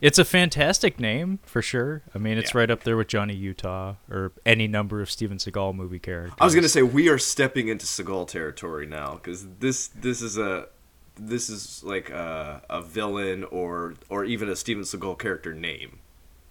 It's 0.01 0.19
a 0.19 0.25
fantastic 0.25 0.99
name 0.99 1.39
for 1.43 1.61
sure. 1.61 2.03
I 2.13 2.17
mean, 2.17 2.37
it's 2.37 2.53
yeah. 2.53 2.59
right 2.59 2.71
up 2.71 2.83
there 2.83 2.97
with 2.97 3.07
Johnny 3.07 3.35
Utah 3.35 3.95
or 4.09 4.31
any 4.45 4.67
number 4.67 5.01
of 5.01 5.09
Steven 5.09 5.37
Seagal 5.37 5.75
movie 5.75 5.99
characters. 5.99 6.37
I 6.39 6.45
was 6.45 6.55
gonna 6.55 6.69
say 6.69 6.81
we 6.81 7.09
are 7.09 7.17
stepping 7.17 7.67
into 7.67 7.85
Seagal 7.85 8.27
territory 8.27 8.85
now 8.85 9.13
because 9.15 9.47
this 9.59 9.87
this 9.89 10.21
is 10.21 10.37
a 10.37 10.67
this 11.15 11.49
is 11.49 11.83
like 11.83 12.09
a, 12.09 12.61
a 12.69 12.81
villain 12.81 13.43
or 13.45 13.95
or 14.09 14.25
even 14.25 14.49
a 14.49 14.55
Steven 14.55 14.83
Seagal 14.83 15.19
character 15.19 15.53
name. 15.53 15.99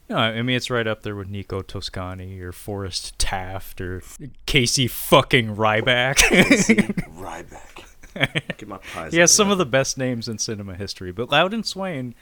No, 0.08 0.16
I 0.16 0.42
mean 0.42 0.56
it's 0.56 0.70
right 0.70 0.86
up 0.86 1.02
there 1.02 1.16
with 1.16 1.28
Nico 1.28 1.62
Toscani 1.62 2.40
or 2.40 2.52
Forrest 2.52 3.18
Taft 3.18 3.80
or 3.80 4.02
Casey 4.46 4.86
fucking 4.86 5.56
Ryback. 5.56 6.16
Casey 6.16 6.74
Ryback. 6.76 7.84
Get 8.58 8.68
my 8.68 8.78
pies. 8.78 9.12
He 9.12 9.18
has 9.18 9.32
some 9.32 9.50
of 9.50 9.58
the 9.58 9.66
best 9.66 9.98
names 9.98 10.28
in 10.28 10.38
cinema 10.38 10.74
history, 10.74 11.10
but 11.10 11.30
Loudon 11.30 11.64
Swain 11.64 12.14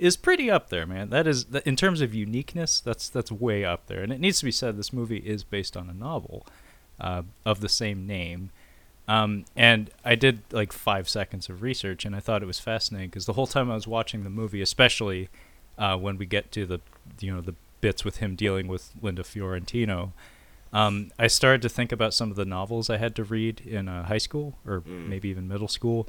is 0.00 0.16
pretty 0.16 0.50
up 0.50 0.70
there, 0.70 0.86
man. 0.86 1.10
That 1.10 1.26
is 1.26 1.46
in 1.64 1.76
terms 1.76 2.00
of 2.00 2.14
uniqueness, 2.14 2.80
that's 2.80 3.08
that's 3.08 3.30
way 3.30 3.64
up 3.64 3.86
there. 3.86 4.02
And 4.02 4.12
it 4.12 4.18
needs 4.18 4.38
to 4.40 4.46
be 4.46 4.50
said, 4.50 4.76
this 4.76 4.92
movie 4.92 5.18
is 5.18 5.44
based 5.44 5.76
on 5.76 5.90
a 5.90 5.94
novel 5.94 6.46
uh, 6.98 7.22
of 7.44 7.60
the 7.60 7.68
same 7.68 8.06
name. 8.06 8.50
Um, 9.06 9.44
and 9.54 9.90
I 10.04 10.14
did 10.14 10.42
like 10.52 10.72
five 10.72 11.08
seconds 11.08 11.48
of 11.48 11.62
research, 11.62 12.04
and 12.04 12.16
I 12.16 12.20
thought 12.20 12.42
it 12.42 12.46
was 12.46 12.60
fascinating 12.60 13.10
because 13.10 13.26
the 13.26 13.34
whole 13.34 13.46
time 13.46 13.70
I 13.70 13.74
was 13.74 13.86
watching 13.86 14.24
the 14.24 14.30
movie, 14.30 14.62
especially 14.62 15.28
uh, 15.76 15.96
when 15.96 16.16
we 16.16 16.26
get 16.26 16.50
to 16.52 16.64
the 16.64 16.80
you 17.20 17.34
know 17.34 17.40
the 17.40 17.54
bits 17.80 18.04
with 18.04 18.18
him 18.18 18.36
dealing 18.36 18.68
with 18.68 18.92
Linda 19.02 19.24
Fiorentino. 19.24 20.12
Um, 20.72 21.10
I 21.18 21.26
started 21.26 21.62
to 21.62 21.68
think 21.68 21.90
about 21.92 22.14
some 22.14 22.30
of 22.30 22.36
the 22.36 22.44
novels 22.44 22.88
I 22.88 22.96
had 22.96 23.16
to 23.16 23.24
read 23.24 23.60
in 23.60 23.88
uh, 23.88 24.04
high 24.04 24.18
school 24.18 24.56
or 24.64 24.80
mm. 24.80 25.08
maybe 25.08 25.28
even 25.28 25.48
middle 25.48 25.68
school. 25.68 26.08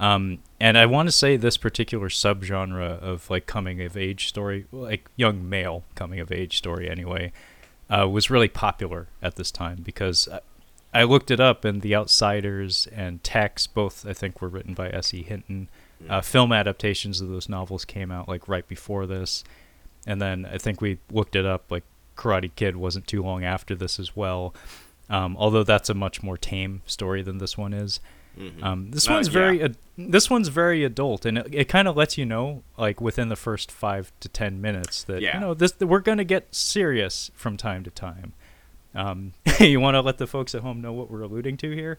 Um, 0.00 0.38
and 0.60 0.78
I 0.78 0.86
want 0.86 1.08
to 1.08 1.12
say 1.12 1.36
this 1.36 1.56
particular 1.56 2.08
subgenre 2.08 3.00
of 3.00 3.28
like 3.30 3.46
coming 3.46 3.82
of 3.82 3.96
age 3.96 4.28
story, 4.28 4.66
like 4.70 5.08
young 5.16 5.48
male 5.48 5.84
coming 5.94 6.20
of 6.20 6.30
age 6.30 6.56
story 6.56 6.88
anyway, 6.88 7.32
uh, 7.90 8.08
was 8.08 8.30
really 8.30 8.48
popular 8.48 9.08
at 9.22 9.36
this 9.36 9.50
time 9.50 9.80
because 9.82 10.28
I 10.92 11.02
looked 11.04 11.30
it 11.30 11.40
up 11.40 11.64
and 11.64 11.82
The 11.82 11.94
Outsiders 11.94 12.86
and 12.92 13.22
Tex 13.24 13.66
both 13.66 14.06
I 14.06 14.12
think 14.12 14.40
were 14.40 14.48
written 14.48 14.74
by 14.74 14.88
S.E. 14.90 15.22
Hinton. 15.22 15.68
Uh, 16.08 16.20
film 16.20 16.52
adaptations 16.52 17.20
of 17.20 17.28
those 17.28 17.48
novels 17.48 17.84
came 17.84 18.12
out 18.12 18.28
like 18.28 18.46
right 18.46 18.66
before 18.68 19.04
this, 19.04 19.42
and 20.06 20.22
then 20.22 20.46
I 20.46 20.56
think 20.56 20.80
we 20.80 20.98
looked 21.10 21.34
it 21.34 21.44
up. 21.44 21.64
Like 21.70 21.82
Karate 22.16 22.52
Kid 22.54 22.76
wasn't 22.76 23.08
too 23.08 23.20
long 23.20 23.42
after 23.42 23.74
this 23.74 23.98
as 23.98 24.14
well, 24.14 24.54
um, 25.10 25.36
although 25.36 25.64
that's 25.64 25.90
a 25.90 25.94
much 25.94 26.22
more 26.22 26.36
tame 26.36 26.82
story 26.86 27.20
than 27.22 27.38
this 27.38 27.58
one 27.58 27.72
is. 27.72 27.98
Mm-hmm. 28.38 28.64
Um, 28.64 28.90
this 28.90 29.08
uh, 29.08 29.12
one's 29.14 29.28
very 29.28 29.60
yeah. 29.60 29.68
this 29.96 30.30
one's 30.30 30.48
very 30.48 30.84
adult, 30.84 31.26
and 31.26 31.38
it, 31.38 31.48
it 31.52 31.64
kind 31.68 31.88
of 31.88 31.96
lets 31.96 32.16
you 32.16 32.24
know, 32.24 32.62
like 32.76 33.00
within 33.00 33.28
the 33.28 33.36
first 33.36 33.72
five 33.72 34.12
to 34.20 34.28
ten 34.28 34.60
minutes, 34.60 35.02
that 35.04 35.20
yeah. 35.20 35.34
you 35.34 35.40
know 35.40 35.54
this 35.54 35.78
we're 35.80 36.00
gonna 36.00 36.24
get 36.24 36.54
serious 36.54 37.30
from 37.34 37.56
time 37.56 37.84
to 37.84 37.90
time. 37.90 38.32
Um, 38.94 39.32
you 39.60 39.80
want 39.80 39.94
to 39.94 40.00
let 40.00 40.18
the 40.18 40.26
folks 40.26 40.54
at 40.54 40.62
home 40.62 40.80
know 40.80 40.92
what 40.92 41.10
we're 41.10 41.22
alluding 41.22 41.56
to 41.58 41.70
here? 41.70 41.98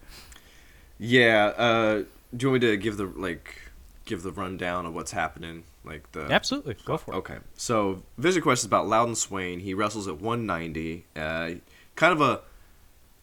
Yeah. 0.98 1.54
Uh, 1.58 2.04
do 2.36 2.46
you 2.46 2.52
want 2.52 2.64
me 2.64 2.70
to 2.70 2.78
give 2.78 2.98
the 2.98 3.06
like 3.06 3.72
give 4.06 4.24
the 4.24 4.32
rundown 4.32 4.86
of 4.86 4.94
what's 4.94 5.12
happening? 5.12 5.64
Like 5.84 6.12
the 6.12 6.32
absolutely 6.32 6.76
go 6.86 6.98
for 6.98 7.14
it. 7.14 7.18
Okay, 7.18 7.38
so 7.56 8.04
Vision 8.18 8.42
Quest 8.42 8.62
is 8.62 8.66
about 8.66 8.88
Loudon 8.88 9.16
Swain. 9.16 9.60
He 9.60 9.74
wrestles 9.74 10.08
at 10.08 10.20
190. 10.20 11.06
Uh, 11.16 11.52
kind 11.96 12.14
of 12.14 12.22
a 12.22 12.42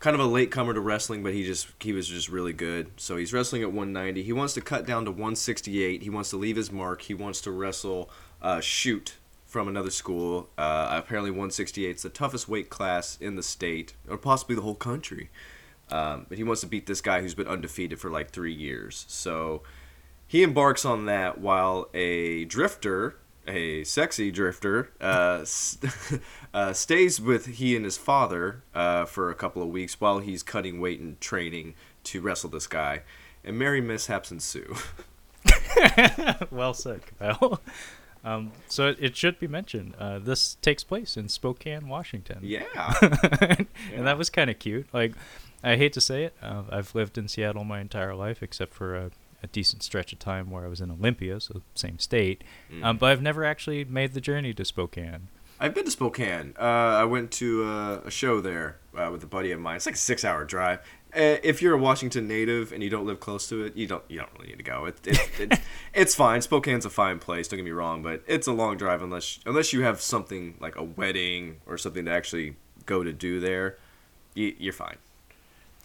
kind 0.06 0.14
of 0.14 0.24
a 0.24 0.32
late 0.32 0.52
comer 0.52 0.72
to 0.72 0.78
wrestling, 0.78 1.24
but 1.24 1.34
he 1.34 1.44
just 1.44 1.66
he 1.80 1.92
was 1.92 2.06
just 2.06 2.28
really 2.28 2.52
good. 2.52 2.88
So 2.96 3.16
he's 3.16 3.32
wrestling 3.32 3.62
at 3.62 3.72
190. 3.72 4.22
He 4.22 4.32
wants 4.32 4.54
to 4.54 4.60
cut 4.60 4.86
down 4.86 5.04
to 5.04 5.10
168. 5.10 6.00
He 6.00 6.10
wants 6.10 6.30
to 6.30 6.36
leave 6.36 6.54
his 6.54 6.70
mark. 6.70 7.02
He 7.02 7.12
wants 7.12 7.40
to 7.40 7.50
wrestle 7.50 8.08
uh, 8.40 8.60
Shute 8.60 9.16
from 9.46 9.66
another 9.66 9.90
school. 9.90 10.48
Uh, 10.56 10.86
apparently 10.92 11.32
168 11.32 11.96
is 11.96 12.02
the 12.02 12.08
toughest 12.08 12.48
weight 12.48 12.70
class 12.70 13.18
in 13.20 13.34
the 13.34 13.42
state 13.42 13.94
or 14.08 14.16
possibly 14.16 14.54
the 14.54 14.62
whole 14.62 14.76
country. 14.76 15.28
Um, 15.90 16.26
but 16.28 16.38
he 16.38 16.44
wants 16.44 16.60
to 16.60 16.68
beat 16.68 16.86
this 16.86 17.00
guy 17.00 17.20
who's 17.20 17.34
been 17.34 17.48
undefeated 17.48 17.98
for 17.98 18.08
like 18.08 18.30
three 18.30 18.54
years. 18.54 19.06
So 19.08 19.62
he 20.24 20.44
embarks 20.44 20.84
on 20.84 21.06
that 21.06 21.38
while 21.40 21.88
a 21.94 22.44
drifter 22.44 23.16
a 23.46 23.84
sexy 23.84 24.30
drifter, 24.30 24.90
uh, 25.00 25.44
uh, 26.54 26.72
stays 26.72 27.20
with 27.20 27.46
he 27.46 27.76
and 27.76 27.84
his 27.84 27.96
father 27.96 28.62
uh, 28.74 29.04
for 29.04 29.30
a 29.30 29.34
couple 29.34 29.62
of 29.62 29.68
weeks 29.68 30.00
while 30.00 30.18
he's 30.18 30.42
cutting 30.42 30.80
weight 30.80 31.00
and 31.00 31.20
training 31.20 31.74
to 32.04 32.20
wrestle 32.20 32.50
this 32.50 32.66
guy, 32.66 33.02
and 33.44 33.58
merry 33.58 33.80
mishaps 33.80 34.30
ensue. 34.30 34.74
well 36.50 36.74
said, 36.74 37.00
Kyle. 37.18 37.60
Um, 38.24 38.52
so 38.66 38.88
it, 38.88 38.98
it, 39.00 39.16
should 39.16 39.38
be 39.38 39.46
mentioned. 39.46 39.94
Uh, 39.98 40.18
this 40.18 40.56
takes 40.56 40.82
place 40.82 41.16
in 41.16 41.28
Spokane, 41.28 41.88
Washington. 41.88 42.40
Yeah, 42.42 42.64
and 43.00 43.66
yeah. 43.92 44.02
that 44.02 44.18
was 44.18 44.30
kind 44.30 44.50
of 44.50 44.58
cute. 44.58 44.88
Like, 44.92 45.12
I 45.62 45.76
hate 45.76 45.92
to 45.92 46.00
say 46.00 46.24
it, 46.24 46.34
uh, 46.42 46.64
I've 46.70 46.94
lived 46.94 47.18
in 47.18 47.28
Seattle 47.28 47.62
my 47.62 47.80
entire 47.80 48.14
life, 48.16 48.42
except 48.42 48.74
for 48.74 49.10
a, 49.46 49.48
a, 49.48 49.56
decent 49.56 49.82
stretch 49.82 50.12
of 50.12 50.18
time 50.18 50.50
where 50.50 50.64
I 50.64 50.68
was 50.68 50.80
in 50.80 50.90
Olympia, 50.90 51.40
so 51.40 51.62
same 51.74 51.98
state. 51.98 52.44
Mm. 52.72 52.84
Um, 52.84 52.96
but 52.98 53.10
I've 53.10 53.22
never 53.22 53.44
actually 53.44 53.84
made 53.84 54.12
the 54.12 54.20
journey 54.20 54.52
to 54.54 54.64
Spokane. 54.64 55.28
I've 55.58 55.74
been 55.74 55.84
to 55.86 55.90
Spokane. 55.90 56.54
Uh, 56.58 56.62
I 56.62 57.04
went 57.04 57.30
to 57.32 57.64
uh, 57.64 58.00
a 58.04 58.10
show 58.10 58.40
there 58.40 58.76
uh, 58.96 59.08
with 59.10 59.22
a 59.22 59.26
buddy 59.26 59.52
of 59.52 59.60
mine. 59.60 59.76
It's 59.76 59.86
like 59.86 59.94
a 59.94 59.98
six-hour 59.98 60.44
drive. 60.44 60.80
Uh, 61.14 61.40
if 61.42 61.62
you're 61.62 61.72
a 61.72 61.78
Washington 61.78 62.28
native 62.28 62.72
and 62.72 62.82
you 62.82 62.90
don't 62.90 63.06
live 63.06 63.20
close 63.20 63.48
to 63.48 63.64
it, 63.64 63.74
you 63.74 63.86
don't 63.86 64.02
you 64.08 64.18
don't 64.18 64.30
really 64.34 64.48
need 64.48 64.58
to 64.58 64.62
go. 64.62 64.84
It, 64.84 64.98
it, 65.06 65.30
it 65.40 65.60
it's 65.94 66.14
fine. 66.14 66.42
Spokane's 66.42 66.84
a 66.84 66.90
fine 66.90 67.18
place. 67.18 67.48
Don't 67.48 67.56
get 67.56 67.64
me 67.64 67.70
wrong, 67.70 68.02
but 68.02 68.22
it's 68.26 68.46
a 68.46 68.52
long 68.52 68.76
drive 68.76 69.02
unless 69.02 69.38
unless 69.46 69.72
you 69.72 69.82
have 69.82 70.00
something 70.00 70.56
like 70.60 70.76
a 70.76 70.82
wedding 70.84 71.56
or 71.64 71.78
something 71.78 72.04
to 72.04 72.10
actually 72.10 72.56
go 72.84 73.02
to 73.02 73.12
do 73.12 73.40
there. 73.40 73.78
You, 74.34 74.54
you're 74.58 74.74
fine. 74.74 74.96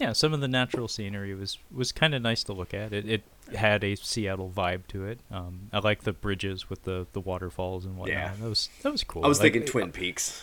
Yeah, 0.02 0.14
some 0.14 0.34
of 0.34 0.42
the 0.42 0.48
natural 0.48 0.88
scenery 0.88 1.36
was 1.36 1.60
was 1.72 1.92
kind 1.92 2.16
of 2.16 2.24
nice 2.24 2.44
to 2.46 2.54
look 2.54 2.74
at. 2.74 2.92
It 2.92 3.08
it 3.08 3.24
had 3.56 3.84
a 3.84 3.94
Seattle 3.94 4.52
vibe 4.54 4.88
to 4.88 5.06
it. 5.06 5.20
Um, 5.30 5.70
I 5.72 5.78
like 5.78 6.04
the 6.06 6.12
bridges 6.12 6.72
with 6.72 6.86
the, 6.86 7.06
the 7.14 7.20
waterfalls 7.20 7.86
and 7.86 7.98
whatnot. 7.98 8.18
Yeah. 8.18 8.34
That 8.42 8.50
was 8.50 8.70
that 8.82 8.92
was 8.92 9.04
cool. 9.04 9.24
I 9.24 9.28
was 9.28 9.40
like, 9.40 9.54
thinking 9.54 9.70
Twin 9.70 9.92
Peaks. 9.92 10.42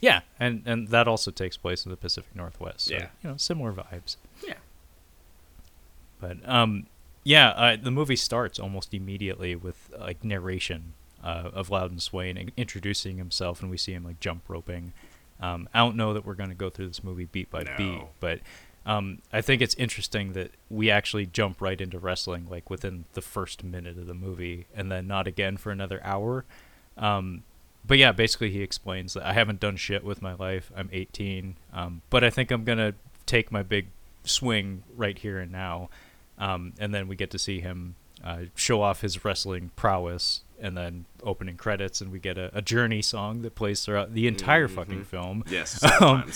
Yeah, 0.00 0.20
and 0.38 0.62
and 0.64 0.88
that 0.88 1.06
also 1.06 1.30
takes 1.30 1.58
place 1.58 1.84
in 1.84 1.90
the 1.90 1.96
Pacific 1.96 2.34
Northwest. 2.34 2.86
So, 2.86 2.94
yeah, 2.94 3.08
you 3.22 3.30
know, 3.30 3.36
similar 3.36 3.70
vibes. 3.70 4.16
Yeah. 4.46 4.54
But 6.18 6.38
um, 6.48 6.86
yeah, 7.22 7.50
uh, 7.50 7.76
the 7.76 7.90
movie 7.90 8.16
starts 8.16 8.58
almost 8.58 8.94
immediately 8.94 9.54
with 9.54 9.94
like 9.98 10.24
narration 10.24 10.94
uh, 11.22 11.50
of 11.52 11.68
Loudon 11.68 12.00
Swain 12.00 12.50
introducing 12.56 13.18
himself, 13.18 13.60
and 13.60 13.70
we 13.70 13.76
see 13.76 13.92
him 13.92 14.04
like 14.04 14.20
jump 14.20 14.44
roping. 14.48 14.94
Um, 15.38 15.68
I 15.74 15.78
don't 15.80 15.96
know 15.96 16.14
that 16.14 16.24
we're 16.24 16.34
going 16.34 16.50
to 16.50 16.56
go 16.56 16.70
through 16.70 16.88
this 16.88 17.04
movie 17.04 17.26
beat 17.26 17.50
by 17.50 17.62
no. 17.62 17.74
beat, 17.76 18.02
but 18.20 18.40
um, 18.86 19.18
I 19.32 19.40
think 19.40 19.60
it's 19.62 19.74
interesting 19.74 20.32
that 20.32 20.52
we 20.68 20.90
actually 20.90 21.26
jump 21.26 21.60
right 21.60 21.80
into 21.80 21.98
wrestling 21.98 22.46
like 22.50 22.70
within 22.70 23.04
the 23.12 23.20
first 23.20 23.62
minute 23.62 23.98
of 23.98 24.06
the 24.06 24.14
movie, 24.14 24.66
and 24.74 24.90
then 24.90 25.06
not 25.06 25.26
again 25.26 25.56
for 25.56 25.70
another 25.70 26.00
hour. 26.02 26.44
Um, 26.96 27.44
but 27.86 27.98
yeah, 27.98 28.12
basically 28.12 28.50
he 28.50 28.62
explains 28.62 29.14
that 29.14 29.24
I 29.24 29.32
haven't 29.32 29.60
done 29.60 29.76
shit 29.76 30.04
with 30.04 30.22
my 30.22 30.34
life. 30.34 30.70
I'm 30.76 30.88
18, 30.92 31.56
um, 31.72 32.02
but 32.10 32.24
I 32.24 32.30
think 32.30 32.50
I'm 32.50 32.64
gonna 32.64 32.94
take 33.26 33.52
my 33.52 33.62
big 33.62 33.88
swing 34.24 34.82
right 34.96 35.18
here 35.18 35.38
and 35.38 35.52
now. 35.52 35.88
Um, 36.38 36.72
and 36.78 36.94
then 36.94 37.06
we 37.06 37.16
get 37.16 37.30
to 37.30 37.38
see 37.38 37.60
him 37.60 37.96
uh, 38.24 38.44
show 38.54 38.82
off 38.82 39.00
his 39.00 39.24
wrestling 39.24 39.70
prowess, 39.76 40.42
and 40.60 40.76
then 40.76 41.06
opening 41.22 41.56
credits, 41.56 42.00
and 42.00 42.12
we 42.12 42.18
get 42.18 42.36
a, 42.36 42.50
a 42.56 42.62
Journey 42.62 43.02
song 43.02 43.42
that 43.42 43.54
plays 43.54 43.84
throughout 43.84 44.14
the 44.14 44.26
entire 44.26 44.66
mm-hmm. 44.66 44.76
fucking 44.76 45.04
film. 45.04 45.44
Yes, 45.48 45.82
um, 46.00 46.30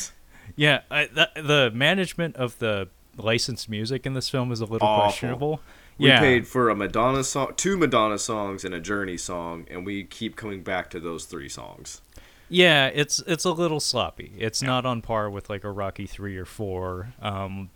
yeah, 0.56 0.80
I, 0.90 1.06
the 1.06 1.70
management 1.74 2.36
of 2.36 2.58
the 2.58 2.88
licensed 3.16 3.68
music 3.68 4.06
in 4.06 4.14
this 4.14 4.28
film 4.28 4.52
is 4.52 4.60
a 4.60 4.66
little 4.66 4.86
Awful. 4.86 5.02
questionable. 5.02 5.60
We 5.98 6.08
yeah. 6.08 6.20
paid 6.20 6.48
for 6.48 6.70
a 6.70 6.74
Madonna 6.74 7.22
song, 7.22 7.52
two 7.56 7.76
Madonna 7.76 8.18
songs, 8.18 8.64
and 8.64 8.74
a 8.74 8.80
Journey 8.80 9.16
song, 9.16 9.66
and 9.70 9.86
we 9.86 10.04
keep 10.04 10.34
coming 10.34 10.62
back 10.62 10.90
to 10.90 11.00
those 11.00 11.24
three 11.24 11.48
songs. 11.48 12.00
Yeah, 12.48 12.88
it's 12.88 13.20
it's 13.26 13.44
a 13.44 13.52
little 13.52 13.80
sloppy. 13.80 14.32
It's 14.38 14.60
yeah. 14.62 14.68
not 14.68 14.86
on 14.86 15.02
par 15.02 15.30
with 15.30 15.48
like 15.48 15.64
a 15.64 15.70
Rocky 15.70 16.06
three 16.06 16.36
or 16.36 16.44
four. 16.44 17.14
Um, 17.22 17.70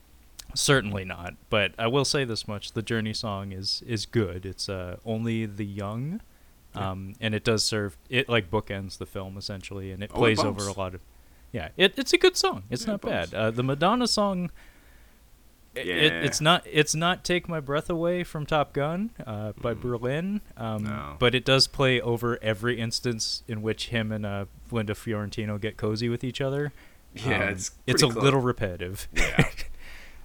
certainly 0.55 1.05
not. 1.05 1.35
But 1.49 1.73
I 1.79 1.87
will 1.87 2.05
say 2.05 2.25
this 2.25 2.49
much: 2.49 2.73
the 2.73 2.83
Journey 2.83 3.15
song 3.15 3.53
is 3.53 3.83
is 3.87 4.05
good. 4.05 4.45
It's 4.45 4.69
uh, 4.69 4.97
only 5.05 5.47
the 5.47 5.65
young, 5.65 6.21
um, 6.75 7.11
yeah. 7.11 7.27
and 7.27 7.35
it 7.35 7.45
does 7.45 7.65
serve 7.65 7.97
it 8.09 8.29
like 8.29 8.51
bookends 8.51 8.99
the 8.99 9.07
film 9.07 9.37
essentially, 9.37 9.93
and 9.93 10.03
it 10.03 10.11
oh, 10.13 10.19
plays 10.19 10.41
it 10.41 10.47
over 10.47 10.67
a 10.67 10.73
lot 10.73 10.95
of. 10.95 11.01
Yeah, 11.53 11.69
it, 11.77 11.95
it's 11.97 12.13
a 12.13 12.19
good 12.19 12.37
song. 12.37 12.65
It's 12.71 12.85
yeah, 12.85 12.93
not 12.93 13.05
it 13.05 13.07
bad. 13.07 13.35
Uh, 13.35 13.51
the 13.51 13.63
Madonna 13.63 14.07
song 14.07 14.51
yeah. 15.85 15.95
It, 15.95 16.13
it's 16.25 16.41
not 16.41 16.67
it's 16.71 16.95
not 16.95 17.25
take 17.25 17.49
my 17.49 17.61
breath 17.61 17.91
away 17.91 18.25
from 18.25 18.47
Top 18.47 18.73
Gun 18.73 19.11
uh, 19.27 19.53
by 19.53 19.75
mm. 19.75 19.81
Berlin, 19.81 20.41
um, 20.57 20.85
no. 20.85 21.17
but 21.19 21.35
it 21.35 21.45
does 21.45 21.67
play 21.67 22.01
over 22.01 22.39
every 22.43 22.81
instance 22.81 23.43
in 23.47 23.63
which 23.63 23.89
him 23.89 24.13
and 24.13 24.25
uh, 24.27 24.47
Linda 24.71 24.95
Fiorentino 24.95 25.59
get 25.59 25.77
cozy 25.77 26.09
with 26.09 26.25
each 26.25 26.41
other. 26.41 26.73
Yeah, 27.15 27.45
um, 27.45 27.49
it's 27.51 27.71
it's 27.87 28.03
a 28.03 28.09
close. 28.09 28.23
little 28.23 28.41
repetitive. 28.41 29.09
Yeah. 29.13 29.49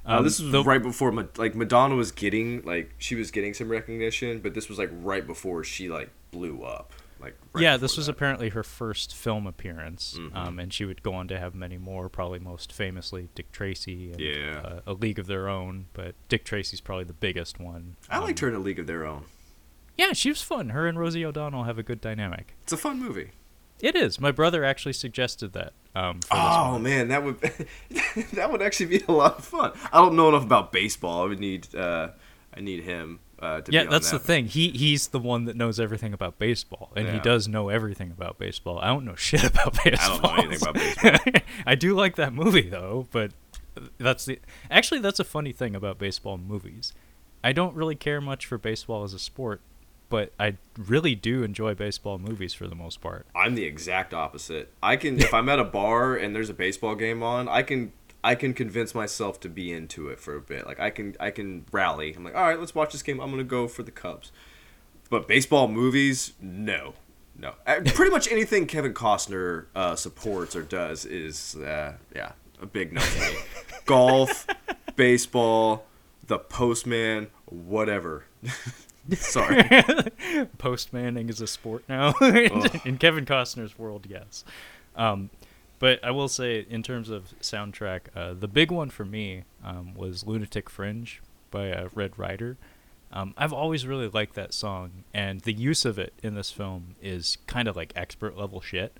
Uh, 0.05 0.09
um, 0.09 0.17
uh, 0.17 0.21
this 0.23 0.37
was 0.41 0.51
the, 0.51 0.61
right 0.61 0.83
before 0.83 1.13
like 1.37 1.55
Madonna 1.55 1.95
was 1.95 2.11
getting 2.11 2.61
like 2.63 2.93
she 2.97 3.15
was 3.15 3.31
getting 3.31 3.53
some 3.53 3.69
recognition, 3.69 4.39
but 4.39 4.53
this 4.53 4.67
was 4.67 4.77
like 4.77 4.89
right 4.91 5.25
before 5.25 5.63
she 5.63 5.87
like 5.87 6.09
blew 6.29 6.61
up. 6.61 6.91
Like 7.23 7.37
right 7.53 7.61
yeah, 7.61 7.77
this 7.77 7.95
was 7.95 8.07
that. 8.07 8.13
apparently 8.13 8.49
her 8.49 8.63
first 8.63 9.15
film 9.15 9.47
appearance, 9.47 10.17
mm-hmm. 10.19 10.35
um, 10.35 10.59
and 10.59 10.73
she 10.73 10.83
would 10.83 11.01
go 11.03 11.13
on 11.13 11.29
to 11.29 11.39
have 11.39 11.55
many 11.55 11.77
more. 11.77 12.09
Probably 12.09 12.39
most 12.39 12.73
famously 12.73 13.29
Dick 13.33 13.51
Tracy, 13.53 14.11
and, 14.11 14.19
yeah, 14.19 14.61
uh, 14.63 14.79
A 14.85 14.93
League 14.93 15.19
of 15.19 15.27
Their 15.27 15.47
Own. 15.47 15.85
But 15.93 16.15
Dick 16.27 16.43
Tracy's 16.43 16.81
probably 16.81 17.05
the 17.05 17.13
biggest 17.13 17.61
one. 17.61 17.95
I 18.09 18.17
um, 18.17 18.25
liked 18.25 18.39
her 18.39 18.49
in 18.49 18.55
A 18.55 18.59
League 18.59 18.79
of 18.79 18.87
Their 18.87 19.05
Own. 19.05 19.23
Yeah, 19.95 20.11
she 20.11 20.29
was 20.29 20.41
fun. 20.41 20.69
Her 20.69 20.85
and 20.85 20.99
Rosie 20.99 21.23
O'Donnell 21.23 21.63
have 21.63 21.77
a 21.77 21.83
good 21.83 22.01
dynamic. 22.01 22.55
It's 22.63 22.73
a 22.73 22.77
fun 22.77 22.99
movie. 22.99 23.31
It 23.79 23.95
is. 23.95 24.19
My 24.19 24.31
brother 24.31 24.63
actually 24.63 24.93
suggested 24.93 25.53
that. 25.53 25.73
Um, 25.95 26.19
oh 26.31 26.79
man, 26.79 27.07
that 27.09 27.23
would 27.23 27.39
that 28.33 28.51
would 28.51 28.61
actually 28.61 28.97
be 28.97 29.03
a 29.07 29.11
lot 29.11 29.37
of 29.37 29.45
fun. 29.45 29.71
I 29.91 29.99
don't 29.99 30.15
know 30.15 30.29
enough 30.29 30.43
about 30.43 30.71
baseball. 30.71 31.23
I 31.23 31.27
would 31.27 31.39
need 31.39 31.73
uh, 31.75 32.09
I 32.53 32.59
need 32.59 32.83
him 32.83 33.19
uh, 33.43 33.61
yeah, 33.69 33.85
that's 33.85 34.11
that. 34.11 34.19
the 34.19 34.23
thing. 34.23 34.47
He 34.47 34.69
he's 34.69 35.07
the 35.07 35.19
one 35.19 35.45
that 35.45 35.55
knows 35.55 35.79
everything 35.79 36.13
about 36.13 36.39
baseball, 36.39 36.91
and 36.95 37.07
yeah. 37.07 37.13
he 37.13 37.19
does 37.19 37.47
know 37.47 37.69
everything 37.69 38.11
about 38.11 38.37
baseball. 38.37 38.79
I 38.79 38.87
don't 38.87 39.05
know 39.05 39.15
shit 39.17 39.43
about 39.43 39.77
baseball. 39.83 40.19
I 40.23 40.37
don't 40.37 40.37
know 40.37 40.43
anything 40.43 40.69
about 40.69 40.73
baseball. 40.73 41.41
I 41.65 41.75
do 41.75 41.95
like 41.95 42.15
that 42.15 42.33
movie 42.33 42.69
though, 42.69 43.07
but 43.11 43.31
that's 43.97 44.25
the 44.25 44.39
actually 44.69 44.99
that's 44.99 45.19
a 45.19 45.23
funny 45.23 45.51
thing 45.51 45.75
about 45.75 45.97
baseball 45.97 46.37
movies. 46.37 46.93
I 47.43 47.51
don't 47.51 47.75
really 47.75 47.95
care 47.95 48.21
much 48.21 48.45
for 48.45 48.57
baseball 48.57 49.03
as 49.03 49.13
a 49.13 49.19
sport, 49.19 49.61
but 50.09 50.31
I 50.39 50.57
really 50.77 51.15
do 51.15 51.43
enjoy 51.43 51.73
baseball 51.73 52.17
movies 52.17 52.53
for 52.53 52.67
the 52.67 52.75
most 52.75 53.01
part. 53.01 53.25
I'm 53.35 53.55
the 53.55 53.65
exact 53.65 54.13
opposite. 54.13 54.71
I 54.81 54.95
can 54.95 55.19
if 55.19 55.33
I'm 55.33 55.49
at 55.49 55.59
a 55.59 55.63
bar 55.63 56.15
and 56.15 56.35
there's 56.35 56.49
a 56.49 56.53
baseball 56.53 56.95
game 56.95 57.21
on, 57.21 57.49
I 57.49 57.63
can 57.63 57.91
I 58.23 58.35
can 58.35 58.53
convince 58.53 58.95
myself 58.95 59.39
to 59.41 59.49
be 59.49 59.71
into 59.71 60.07
it 60.07 60.19
for 60.19 60.35
a 60.35 60.41
bit. 60.41 60.65
Like 60.65 60.79
I 60.79 60.89
can 60.89 61.15
I 61.19 61.31
can 61.31 61.65
rally. 61.71 62.13
I'm 62.13 62.23
like, 62.23 62.35
all 62.35 62.47
right, 62.47 62.59
let's 62.59 62.73
watch 62.73 62.91
this 62.93 63.03
game. 63.03 63.19
I'm 63.19 63.29
gonna 63.29 63.43
go 63.43 63.67
for 63.67 63.83
the 63.83 63.91
Cubs. 63.91 64.31
But 65.09 65.27
baseball 65.27 65.67
movies, 65.67 66.33
no, 66.41 66.93
no. 67.37 67.53
Uh, 67.67 67.81
pretty 67.85 68.11
much 68.11 68.31
anything 68.31 68.65
Kevin 68.65 68.93
Costner 68.93 69.65
uh, 69.75 69.95
supports 69.95 70.55
or 70.55 70.63
does 70.63 71.05
is 71.05 71.55
uh, 71.55 71.93
yeah 72.15 72.31
a 72.61 72.65
big 72.65 72.93
no 72.93 73.01
for 73.01 73.31
me. 73.31 73.37
Golf, 73.85 74.47
baseball, 74.95 75.85
The 76.27 76.39
Postman, 76.39 77.27
whatever. 77.45 78.25
Sorry. 79.11 79.63
Postmaning 80.57 81.27
is 81.27 81.41
a 81.41 81.47
sport 81.47 81.83
now 81.89 82.13
in 82.85 82.97
Kevin 82.97 83.25
Costner's 83.25 83.77
world. 83.77 84.07
Yes. 84.09 84.45
Um, 84.95 85.29
but 85.83 86.01
I 86.01 86.11
will 86.11 86.29
say, 86.29 86.65
in 86.69 86.81
terms 86.81 87.09
of 87.09 87.37
soundtrack, 87.41 88.03
uh, 88.15 88.35
the 88.35 88.47
big 88.47 88.71
one 88.71 88.89
for 88.89 89.03
me 89.03 89.43
um, 89.61 89.93
was 89.95 90.25
"Lunatic 90.25 90.69
Fringe" 90.69 91.21
by 91.51 91.73
uh, 91.73 91.89
Red 91.93 92.17
Rider. 92.17 92.55
Um, 93.11 93.33
I've 93.35 93.51
always 93.51 93.85
really 93.85 94.07
liked 94.07 94.35
that 94.35 94.53
song, 94.53 95.03
and 95.13 95.41
the 95.41 95.51
use 95.51 95.83
of 95.83 95.99
it 95.99 96.13
in 96.23 96.35
this 96.35 96.51
film 96.51 96.95
is 97.01 97.37
kind 97.47 97.67
of 97.67 97.75
like 97.75 97.91
expert 97.97 98.37
level 98.37 98.61
shit. 98.61 98.97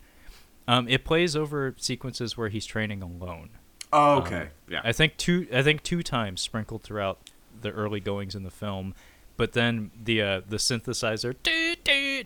Um, 0.68 0.90
it 0.90 1.06
plays 1.06 1.38
over 1.38 1.74
sequences 1.78 2.36
where 2.36 2.50
he's 2.50 2.66
training 2.66 3.02
alone. 3.02 3.52
Oh, 3.94 4.18
okay. 4.18 4.42
Um, 4.42 4.48
yeah. 4.68 4.82
I 4.84 4.92
think 4.92 5.16
two. 5.16 5.48
I 5.54 5.62
think 5.62 5.84
two 5.84 6.04
times 6.04 6.42
sprinkled 6.42 6.84
throughout 6.84 7.18
the 7.62 7.72
early 7.72 8.02
goings 8.02 8.36
in 8.36 8.44
the 8.44 8.52
film, 8.52 8.94
but 9.38 9.54
then 9.54 9.92
the 10.04 10.22
uh, 10.22 10.42
the 10.46 10.58
synthesizer 10.58 11.34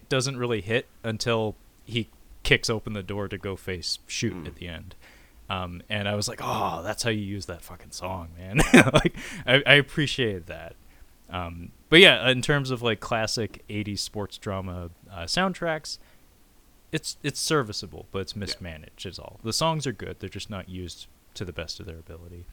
doesn't 0.10 0.38
really 0.38 0.62
hit 0.62 0.88
until 1.04 1.56
he 1.86 2.10
kicks 2.48 2.70
open 2.70 2.94
the 2.94 3.04
door 3.04 3.28
to 3.28 3.38
go 3.38 3.58
face 3.58 4.00
Shute 4.08 4.34
mm. 4.34 4.48
at 4.48 4.56
the 4.56 4.70
end. 4.70 4.96
Um, 5.50 5.82
and 5.90 6.08
I 6.08 6.16
was 6.16 6.30
like, 6.30 6.40
oh, 6.42 6.82
that's 6.82 7.04
how 7.04 7.10
you 7.10 7.22
use 7.22 7.46
that 7.48 7.62
fucking 7.62 7.92
song, 7.92 8.30
man. 8.38 8.62
like, 8.94 9.18
I, 9.46 9.62
I 9.66 9.74
appreciated 9.74 10.48
that. 10.48 10.76
Um, 11.30 11.74
but 11.90 12.00
yeah, 12.00 12.30
in 12.30 12.42
terms 12.42 12.72
of 12.72 12.82
like 12.82 13.02
classic 13.02 13.66
'80s 13.70 14.00
sports 14.00 14.38
drama 14.38 14.92
uh, 15.12 15.24
soundtracks, 15.24 15.98
it's 16.94 17.18
it's 17.22 17.40
serviceable, 17.40 18.08
but 18.14 18.20
it's 18.20 18.36
mismanaged. 18.36 19.04
Yeah. 19.04 19.10
Is 19.10 19.20
all. 19.20 19.42
The 19.44 19.52
songs 19.52 19.86
are 19.86 19.92
good; 19.92 20.22
they're 20.22 20.30
just 20.30 20.50
not 20.50 20.70
used 20.70 21.08
to 21.34 21.44
the 21.44 21.52
best 21.52 21.82
of 21.82 21.86
their 21.86 22.00
ability. 22.00 22.46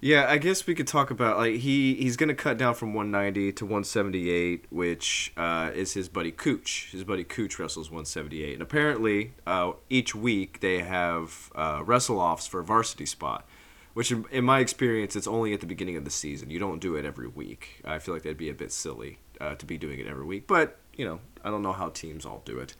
Yeah, 0.00 0.26
I 0.28 0.36
guess 0.36 0.66
we 0.66 0.74
could 0.74 0.86
talk 0.86 1.10
about 1.10 1.38
like 1.38 1.56
he 1.56 1.94
he's 1.94 2.16
gonna 2.16 2.34
cut 2.34 2.58
down 2.58 2.74
from 2.74 2.92
190 2.92 3.52
to 3.52 3.64
178, 3.64 4.66
which 4.70 5.32
uh, 5.36 5.70
is 5.74 5.94
his 5.94 6.08
buddy 6.08 6.30
Cooch. 6.30 6.90
His 6.92 7.02
buddy 7.02 7.24
Cooch 7.24 7.58
wrestles 7.58 7.90
178, 7.90 8.52
and 8.52 8.62
apparently 8.62 9.32
uh, 9.46 9.72
each 9.88 10.14
week 10.14 10.60
they 10.60 10.80
have 10.80 11.50
uh, 11.54 11.82
wrestle 11.84 12.20
offs 12.20 12.46
for 12.46 12.60
a 12.60 12.64
varsity 12.64 13.06
spot. 13.06 13.46
Which, 13.94 14.12
in, 14.12 14.26
in 14.30 14.44
my 14.44 14.60
experience, 14.60 15.16
it's 15.16 15.26
only 15.26 15.54
at 15.54 15.60
the 15.60 15.66
beginning 15.66 15.96
of 15.96 16.04
the 16.04 16.10
season. 16.10 16.50
You 16.50 16.58
don't 16.58 16.80
do 16.80 16.96
it 16.96 17.06
every 17.06 17.28
week. 17.28 17.80
I 17.82 17.98
feel 17.98 18.12
like 18.12 18.24
that'd 18.24 18.36
be 18.36 18.50
a 18.50 18.54
bit 18.54 18.70
silly 18.70 19.20
uh, 19.40 19.54
to 19.54 19.64
be 19.64 19.78
doing 19.78 19.98
it 19.98 20.06
every 20.06 20.26
week. 20.26 20.46
But 20.46 20.76
you 20.94 21.06
know, 21.06 21.20
I 21.42 21.48
don't 21.48 21.62
know 21.62 21.72
how 21.72 21.88
teams 21.88 22.26
all 22.26 22.42
do 22.44 22.58
it. 22.58 22.74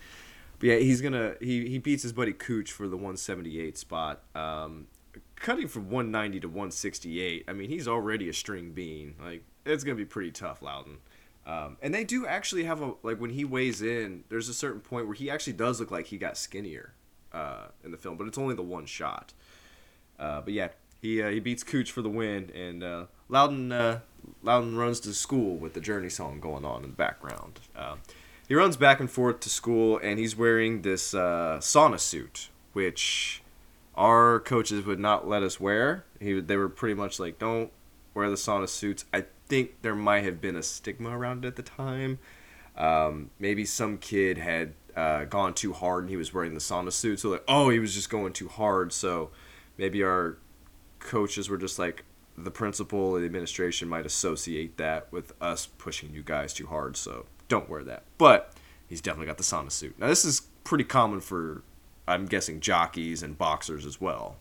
But 0.58 0.68
yeah, 0.68 0.76
he's 0.76 1.00
gonna 1.00 1.36
he, 1.40 1.68
he 1.70 1.78
beats 1.78 2.02
his 2.02 2.12
buddy 2.12 2.34
Cooch 2.34 2.70
for 2.70 2.86
the 2.86 2.96
178 2.96 3.78
spot. 3.78 4.22
Um, 4.34 4.88
cutting 5.36 5.68
from 5.68 5.90
190 5.90 6.40
to 6.40 6.48
168. 6.48 7.44
I 7.46 7.52
mean, 7.52 7.68
he's 7.68 7.86
already 7.86 8.28
a 8.28 8.32
string 8.32 8.72
bean. 8.72 9.14
Like 9.22 9.44
it's 9.64 9.84
gonna 9.84 9.96
be 9.96 10.04
pretty 10.04 10.32
tough, 10.32 10.62
Loudon. 10.62 10.98
Um, 11.46 11.76
and 11.80 11.94
they 11.94 12.02
do 12.02 12.26
actually 12.26 12.64
have 12.64 12.82
a 12.82 12.94
like 13.02 13.20
when 13.20 13.30
he 13.30 13.44
weighs 13.44 13.80
in. 13.80 14.24
There's 14.28 14.48
a 14.48 14.54
certain 14.54 14.80
point 14.80 15.06
where 15.06 15.14
he 15.14 15.30
actually 15.30 15.52
does 15.52 15.78
look 15.78 15.90
like 15.90 16.06
he 16.06 16.18
got 16.18 16.36
skinnier 16.36 16.92
uh, 17.32 17.66
in 17.84 17.92
the 17.92 17.96
film, 17.96 18.16
but 18.16 18.26
it's 18.26 18.38
only 18.38 18.54
the 18.54 18.62
one 18.62 18.86
shot. 18.86 19.32
Uh, 20.18 20.40
but 20.40 20.52
yeah, 20.52 20.68
he 21.00 21.22
uh, 21.22 21.30
he 21.30 21.38
beats 21.38 21.62
Cooch 21.62 21.92
for 21.92 22.02
the 22.02 22.08
win, 22.08 22.50
and 22.54 22.82
uh, 22.82 23.04
Loudon 23.28 23.70
uh, 23.70 24.00
Loudon 24.42 24.76
runs 24.76 24.98
to 25.00 25.14
school 25.14 25.56
with 25.56 25.74
the 25.74 25.80
Journey 25.80 26.08
song 26.08 26.40
going 26.40 26.64
on 26.64 26.82
in 26.82 26.90
the 26.90 26.96
background. 26.96 27.60
Uh, 27.76 27.96
he 28.48 28.54
runs 28.54 28.76
back 28.76 28.98
and 28.98 29.10
forth 29.10 29.40
to 29.40 29.48
school, 29.48 29.98
and 30.02 30.18
he's 30.18 30.36
wearing 30.36 30.82
this 30.82 31.12
sauna 31.12 32.00
suit, 32.00 32.48
which 32.72 33.42
our 33.96 34.40
coaches 34.40 34.84
would 34.84 35.00
not 35.00 35.26
let 35.26 35.42
us 35.42 35.58
wear. 35.58 36.04
He 36.20 36.40
they 36.40 36.56
were 36.56 36.68
pretty 36.68 36.94
much 36.94 37.18
like, 37.18 37.38
don't 37.38 37.72
wear 38.14 38.28
the 38.28 38.36
sauna 38.36 38.68
suits. 38.68 39.04
I 39.12 39.24
think 39.48 39.82
there 39.82 39.94
might 39.94 40.24
have 40.24 40.40
been 40.40 40.56
a 40.56 40.62
stigma 40.62 41.16
around 41.16 41.44
it 41.44 41.48
at 41.48 41.56
the 41.56 41.62
time. 41.62 42.18
Um, 42.76 43.30
maybe 43.38 43.64
some 43.64 43.96
kid 43.98 44.38
had 44.38 44.74
uh, 44.94 45.24
gone 45.24 45.54
too 45.54 45.72
hard 45.72 46.04
and 46.04 46.10
he 46.10 46.16
was 46.16 46.34
wearing 46.34 46.54
the 46.54 46.60
sauna 46.60 46.92
suit, 46.92 47.20
so 47.20 47.30
like, 47.30 47.44
oh, 47.48 47.70
he 47.70 47.78
was 47.78 47.94
just 47.94 48.10
going 48.10 48.32
too 48.32 48.48
hard. 48.48 48.92
So 48.92 49.30
maybe 49.78 50.02
our 50.02 50.38
coaches 50.98 51.48
were 51.48 51.58
just 51.58 51.78
like, 51.78 52.04
the 52.38 52.50
principal 52.50 53.14
the 53.14 53.24
administration 53.24 53.88
might 53.88 54.04
associate 54.04 54.76
that 54.76 55.10
with 55.10 55.32
us 55.40 55.66
pushing 55.78 56.12
you 56.12 56.22
guys 56.22 56.52
too 56.52 56.66
hard. 56.66 56.96
So 56.96 57.24
don't 57.48 57.68
wear 57.70 57.82
that. 57.84 58.04
But 58.18 58.52
he's 58.86 59.00
definitely 59.00 59.26
got 59.26 59.38
the 59.38 59.42
sauna 59.42 59.72
suit. 59.72 59.98
Now 59.98 60.08
this 60.08 60.24
is 60.24 60.42
pretty 60.62 60.84
common 60.84 61.20
for 61.20 61.62
I'm 62.08 62.26
guessing 62.26 62.60
jockeys 62.60 63.22
and 63.22 63.36
boxers 63.36 63.84
as 63.86 64.00
well. 64.00 64.36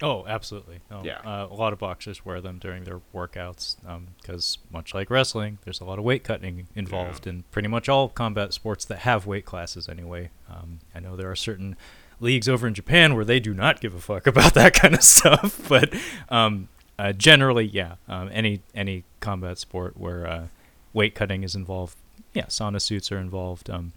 Oh, 0.00 0.24
absolutely. 0.28 0.78
Oh, 0.90 1.02
Yeah. 1.04 1.18
Uh, 1.24 1.48
a 1.50 1.54
lot 1.54 1.72
of 1.72 1.78
boxers 1.80 2.24
wear 2.24 2.40
them 2.40 2.58
during 2.58 2.84
their 2.84 3.00
workouts 3.12 3.76
because, 4.20 4.58
much 4.72 4.94
like 4.94 5.10
wrestling, 5.10 5.58
there's 5.64 5.80
a 5.80 5.84
lot 5.84 5.98
of 5.98 6.04
weight 6.04 6.22
cutting 6.22 6.68
involved 6.76 7.26
in 7.26 7.42
pretty 7.50 7.68
much 7.68 7.88
all 7.88 8.08
combat 8.08 8.52
sports 8.52 8.84
that 8.86 9.00
have 9.00 9.26
weight 9.26 9.44
classes 9.44 9.88
anyway. 9.88 10.30
Um, 10.48 10.78
I 10.94 11.00
know 11.00 11.16
there 11.16 11.30
are 11.30 11.36
certain 11.36 11.76
leagues 12.20 12.48
over 12.48 12.66
in 12.66 12.74
Japan 12.74 13.14
where 13.16 13.24
they 13.24 13.40
do 13.40 13.52
not 13.54 13.80
give 13.80 13.94
a 13.94 14.00
fuck 14.00 14.26
about 14.32 14.54
that 14.54 14.72
kind 14.74 14.94
of 14.94 15.02
stuff, 15.02 15.60
but 15.68 15.92
um, 16.28 16.68
uh, 16.98 17.12
generally, 17.12 17.64
yeah, 17.66 17.96
um, 18.08 18.30
any 18.32 18.60
any 18.74 19.02
combat 19.18 19.58
sport 19.58 19.96
where 19.96 20.26
uh, 20.26 20.46
weight 20.92 21.16
cutting 21.16 21.42
is 21.42 21.56
involved, 21.56 21.96
yeah, 22.34 22.46
sauna 22.46 22.80
suits 22.80 23.10
are 23.10 23.18
involved. 23.18 23.68
Um, 23.68 23.92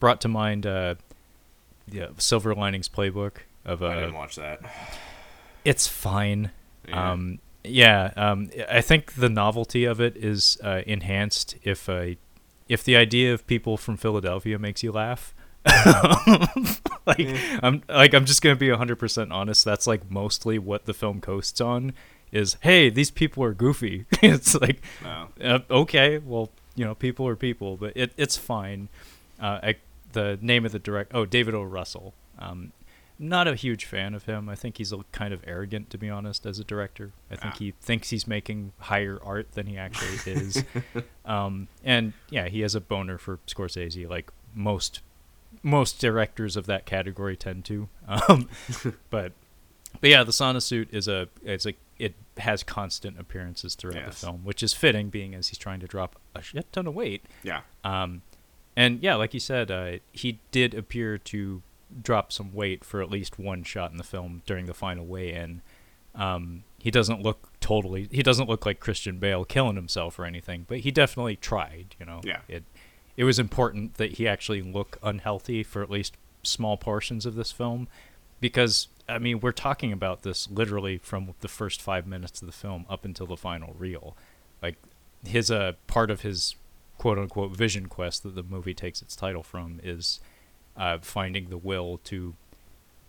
brought 0.00 0.20
to 0.20 0.28
mind 0.28 0.66
the 1.88 2.10
Silver 2.18 2.54
Linings 2.54 2.88
Playbook 2.88 3.38
of 3.64 3.82
I 3.82 3.86
uh, 3.86 4.00
didn't 4.00 4.14
watch 4.14 4.36
that. 4.36 4.60
it's 5.64 5.86
fine. 5.86 6.50
Yeah. 6.88 7.12
Um, 7.12 7.38
yeah, 7.64 8.12
um, 8.16 8.50
I 8.70 8.80
think 8.80 9.14
the 9.14 9.28
novelty 9.28 9.84
of 9.84 10.00
it 10.00 10.16
is 10.16 10.56
uh, 10.62 10.82
enhanced 10.86 11.56
if 11.64 11.88
uh, 11.88 12.10
if 12.68 12.84
the 12.84 12.96
idea 12.96 13.34
of 13.34 13.46
people 13.46 13.76
from 13.76 13.96
Philadelphia 13.96 14.58
makes 14.58 14.82
you 14.82 14.92
laugh. 14.92 15.34
like 17.06 17.28
I'm 17.62 17.82
like 17.88 18.14
I'm 18.14 18.24
just 18.24 18.40
gonna 18.42 18.56
be 18.56 18.70
hundred 18.70 18.96
percent 19.00 19.32
honest. 19.32 19.64
That's 19.64 19.86
like 19.86 20.08
mostly 20.10 20.58
what 20.58 20.84
the 20.84 20.94
film 20.94 21.20
coasts 21.20 21.60
on. 21.60 21.92
Is 22.32 22.56
hey, 22.60 22.88
these 22.90 23.10
people 23.10 23.42
are 23.44 23.54
goofy. 23.54 24.06
it's 24.22 24.54
like 24.60 24.80
No. 25.02 25.28
uh, 25.42 25.58
okay, 25.70 26.18
well, 26.18 26.50
you 26.74 26.84
know, 26.84 26.94
people 26.94 27.26
are 27.26 27.36
people, 27.36 27.76
but 27.76 27.96
it, 27.96 28.12
it's 28.16 28.36
fine. 28.36 28.88
Uh, 29.40 29.60
I, 29.62 29.74
the 30.16 30.38
name 30.40 30.64
of 30.64 30.72
the 30.72 30.78
direct, 30.78 31.12
oh, 31.14 31.26
David 31.26 31.54
O. 31.54 31.62
Russell. 31.62 32.14
Um, 32.38 32.72
not 33.18 33.46
a 33.46 33.54
huge 33.54 33.84
fan 33.84 34.14
of 34.14 34.24
him. 34.24 34.48
I 34.48 34.54
think 34.54 34.78
he's 34.78 34.92
a, 34.92 34.98
kind 35.12 35.32
of 35.32 35.42
arrogant, 35.46 35.90
to 35.90 35.98
be 35.98 36.08
honest, 36.10 36.44
as 36.46 36.58
a 36.58 36.64
director. 36.64 37.12
I 37.30 37.36
think 37.36 37.54
Ah. 37.54 37.58
he 37.58 37.70
thinks 37.80 38.10
he's 38.10 38.26
making 38.26 38.72
higher 38.78 39.18
art 39.22 39.52
than 39.52 39.66
he 39.66 39.76
actually 39.78 40.32
is. 40.32 40.64
um, 41.24 41.68
and 41.84 42.12
yeah, 42.30 42.48
he 42.48 42.60
has 42.60 42.74
a 42.74 42.80
boner 42.80 43.18
for 43.18 43.38
Scorsese, 43.46 44.08
like 44.08 44.30
most 44.54 45.00
most 45.62 45.98
directors 46.00 46.56
of 46.56 46.66
that 46.66 46.84
category 46.86 47.36
tend 47.36 47.64
to. 47.66 47.88
Um, 48.06 48.48
but 49.10 49.32
but 50.00 50.10
yeah, 50.10 50.22
the 50.24 50.32
sauna 50.32 50.60
suit 50.62 50.88
is 50.92 51.08
a 51.08 51.28
it's 51.42 51.66
a 51.66 51.74
it 51.98 52.14
has 52.36 52.62
constant 52.62 53.18
appearances 53.18 53.74
throughout 53.74 54.04
the 54.06 54.12
film, 54.12 54.44
which 54.44 54.62
is 54.62 54.74
fitting, 54.74 55.08
being 55.08 55.34
as 55.34 55.48
he's 55.48 55.56
trying 55.58 55.80
to 55.80 55.86
drop 55.86 56.16
a 56.34 56.42
shit 56.42 56.70
ton 56.72 56.86
of 56.86 56.94
weight. 56.94 57.24
Yeah. 57.42 57.60
Um, 57.84 58.20
and 58.76 59.02
yeah, 59.02 59.14
like 59.14 59.34
you 59.34 59.40
said, 59.40 59.70
uh, 59.70 59.92
he 60.12 60.40
did 60.50 60.74
appear 60.74 61.18
to 61.18 61.62
drop 62.02 62.32
some 62.32 62.52
weight 62.52 62.84
for 62.84 63.00
at 63.00 63.10
least 63.10 63.38
one 63.38 63.62
shot 63.62 63.90
in 63.90 63.96
the 63.96 64.04
film 64.04 64.42
during 64.44 64.66
the 64.66 64.74
final 64.74 65.06
weigh-in. 65.06 65.62
Um, 66.14 66.64
he 66.78 66.90
doesn't 66.90 67.22
look 67.22 67.50
totally. 67.60 68.08
He 68.10 68.22
doesn't 68.22 68.48
look 68.48 68.64
like 68.66 68.80
Christian 68.80 69.18
Bale 69.18 69.44
killing 69.44 69.76
himself 69.76 70.18
or 70.18 70.24
anything, 70.24 70.66
but 70.68 70.78
he 70.78 70.90
definitely 70.90 71.36
tried. 71.36 71.94
You 71.98 72.06
know. 72.06 72.20
Yeah. 72.24 72.40
It 72.48 72.64
it 73.16 73.24
was 73.24 73.38
important 73.38 73.94
that 73.94 74.12
he 74.12 74.28
actually 74.28 74.62
look 74.62 74.98
unhealthy 75.02 75.62
for 75.62 75.82
at 75.82 75.90
least 75.90 76.16
small 76.42 76.76
portions 76.76 77.26
of 77.26 77.34
this 77.34 77.50
film, 77.52 77.88
because 78.40 78.88
I 79.08 79.18
mean 79.18 79.40
we're 79.40 79.52
talking 79.52 79.92
about 79.92 80.22
this 80.22 80.50
literally 80.50 80.98
from 80.98 81.34
the 81.40 81.48
first 81.48 81.82
five 81.82 82.06
minutes 82.06 82.40
of 82.40 82.46
the 82.46 82.52
film 82.52 82.86
up 82.88 83.04
until 83.04 83.26
the 83.26 83.36
final 83.36 83.74
reel. 83.78 84.16
Like 84.62 84.76
his 85.24 85.50
uh 85.50 85.72
part 85.86 86.10
of 86.10 86.20
his 86.20 86.54
quote 86.98 87.18
unquote 87.18 87.52
vision 87.56 87.86
quest 87.86 88.22
that 88.22 88.34
the 88.34 88.42
movie 88.42 88.74
takes 88.74 89.02
its 89.02 89.14
title 89.16 89.42
from 89.42 89.80
is 89.82 90.20
uh, 90.76 90.98
finding 91.00 91.48
the 91.50 91.58
will 91.58 91.98
to 92.04 92.34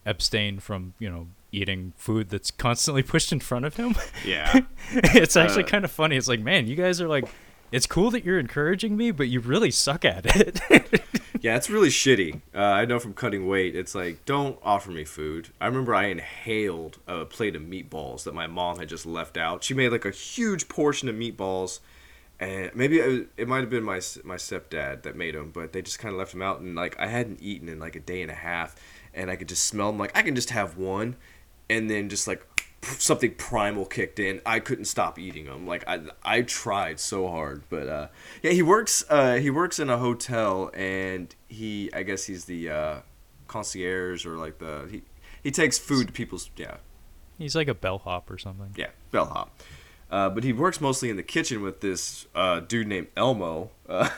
abstain 0.06 0.60
from 0.60 0.93
you 1.00 1.10
know 1.10 1.28
eating 1.52 1.93
food 1.97 2.30
that's 2.30 2.52
constantly 2.52 3.04
pushed 3.13 3.32
in 3.32 3.39
front 3.39 3.65
of 3.65 3.76
him. 3.78 3.95
Yeah. 4.26 4.62
it's 4.91 5.36
actually 5.38 5.63
Uh, 5.63 5.67
kind 5.67 5.86
of 5.86 5.91
funny. 5.91 6.15
It's 6.17 6.28
like, 6.28 6.41
man, 6.41 6.67
you 6.67 6.76
guys 6.76 7.00
are 7.02 7.08
like, 7.08 7.26
it's 7.71 7.86
cool 7.88 8.12
that 8.12 8.23
you're 8.26 8.39
encouraging 8.39 8.95
me, 8.97 9.12
but 9.12 9.28
you 9.30 9.39
really 9.39 9.71
suck 9.71 10.04
at 10.06 10.26
it. 10.26 10.60
Yeah, 11.39 11.56
it's 11.56 11.69
really 11.69 11.89
shitty. 11.89 12.41
Uh, 12.54 12.58
I 12.62 12.86
know 12.86 12.97
from 12.97 13.13
cutting 13.13 13.47
weight, 13.47 13.76
it's 13.76 13.93
like, 13.93 14.26
don't 14.26 14.58
offer 14.63 14.89
me 14.89 15.06
food. 15.06 15.50
I 15.62 15.67
remember 15.67 15.93
I 15.93 16.06
inhaled 16.08 16.97
a 17.08 17.26
plate 17.26 17.56
of 17.56 17.62
meatballs 17.62 18.23
that 18.23 18.34
my 18.34 18.47
mom 18.47 18.80
had 18.80 18.89
just 18.89 19.06
left 19.06 19.38
out. 19.38 19.63
She 19.63 19.76
made 19.76 19.89
like 19.91 20.04
a 20.04 20.10
huge 20.10 20.67
portion 20.67 21.08
of 21.08 21.15
meatballs, 21.15 21.80
and 22.39 22.71
maybe 22.76 23.00
it, 23.00 23.30
it 23.38 23.47
might 23.47 23.62
have 23.62 23.69
been 23.69 23.84
my 23.84 24.02
my 24.23 24.36
stepdad 24.36 25.04
that 25.04 25.15
made 25.15 25.36
them, 25.36 25.52
but 25.52 25.73
they 25.73 25.82
just 25.82 26.00
kind 26.00 26.13
of 26.13 26.19
left 26.19 26.32
them 26.32 26.41
out, 26.41 26.60
and 26.60 26.76
like 26.76 27.00
I 27.00 27.08
hadn't 27.08 27.41
eaten 27.41 27.69
in 27.69 27.80
like 27.80 27.95
a 27.95 28.00
day 28.00 28.21
and 28.21 28.32
a 28.32 28.36
half, 28.36 28.76
and 29.13 29.30
I 29.32 29.36
could 29.36 29.50
just 29.50 29.63
smell 29.65 29.88
them. 29.91 29.97
Like 30.00 30.15
I 30.17 30.21
can 30.21 30.36
just 30.36 30.52
have 30.52 30.78
one, 30.78 31.15
and 31.69 31.89
then 31.89 32.10
just 32.10 32.28
like 32.28 32.45
something 32.84 33.34
primal 33.36 33.86
kicked 33.86 34.19
in. 34.19 34.39
I 34.45 34.60
couldn't 34.60 34.86
stop 34.86 35.17
eating 35.17 35.45
them. 35.45 35.65
Like 35.65 35.84
I, 35.88 36.00
I 36.23 36.41
tried 36.43 37.00
so 37.00 37.28
hard, 37.28 37.63
but 37.69 37.88
uh, 37.88 38.08
yeah, 38.43 38.52
he 38.52 38.62
works. 38.62 39.04
Uh, 39.10 39.36
he 39.36 39.50
works 39.50 39.80
in 39.80 39.89
a 39.89 39.97
hotel, 39.97 40.69
and 40.73 41.34
he, 41.47 41.89
I 41.93 42.04
guess 42.04 42.26
he's 42.26 42.45
the 42.45 42.69
uh, 42.69 42.95
concierge 43.47 44.26
or 44.26 44.38
like 44.38 44.60
the 44.60 44.88
he, 44.91 45.02
he 45.43 45.52
takes 45.52 45.78
food 45.80 46.08
to 46.08 46.13
people's 46.13 46.50
yeah 46.58 46.78
He's 47.38 47.56
like 47.56 47.67
a 47.67 47.73
bellhop 47.76 48.30
or 48.32 48.38
something. 48.38 48.73
yeah 48.76 48.89
bellhop. 49.12 49.60
Uh, 50.10 50.30
but 50.30 50.43
he 50.43 50.54
works 50.54 50.80
mostly 50.80 51.10
in 51.10 51.17
the 51.17 51.24
kitchen 51.24 51.62
with 51.62 51.82
this 51.82 52.28
uh, 52.34 52.62
dude 52.62 52.88
named 52.88 53.08
Elmo, 53.17 53.72
uh, 53.89 54.10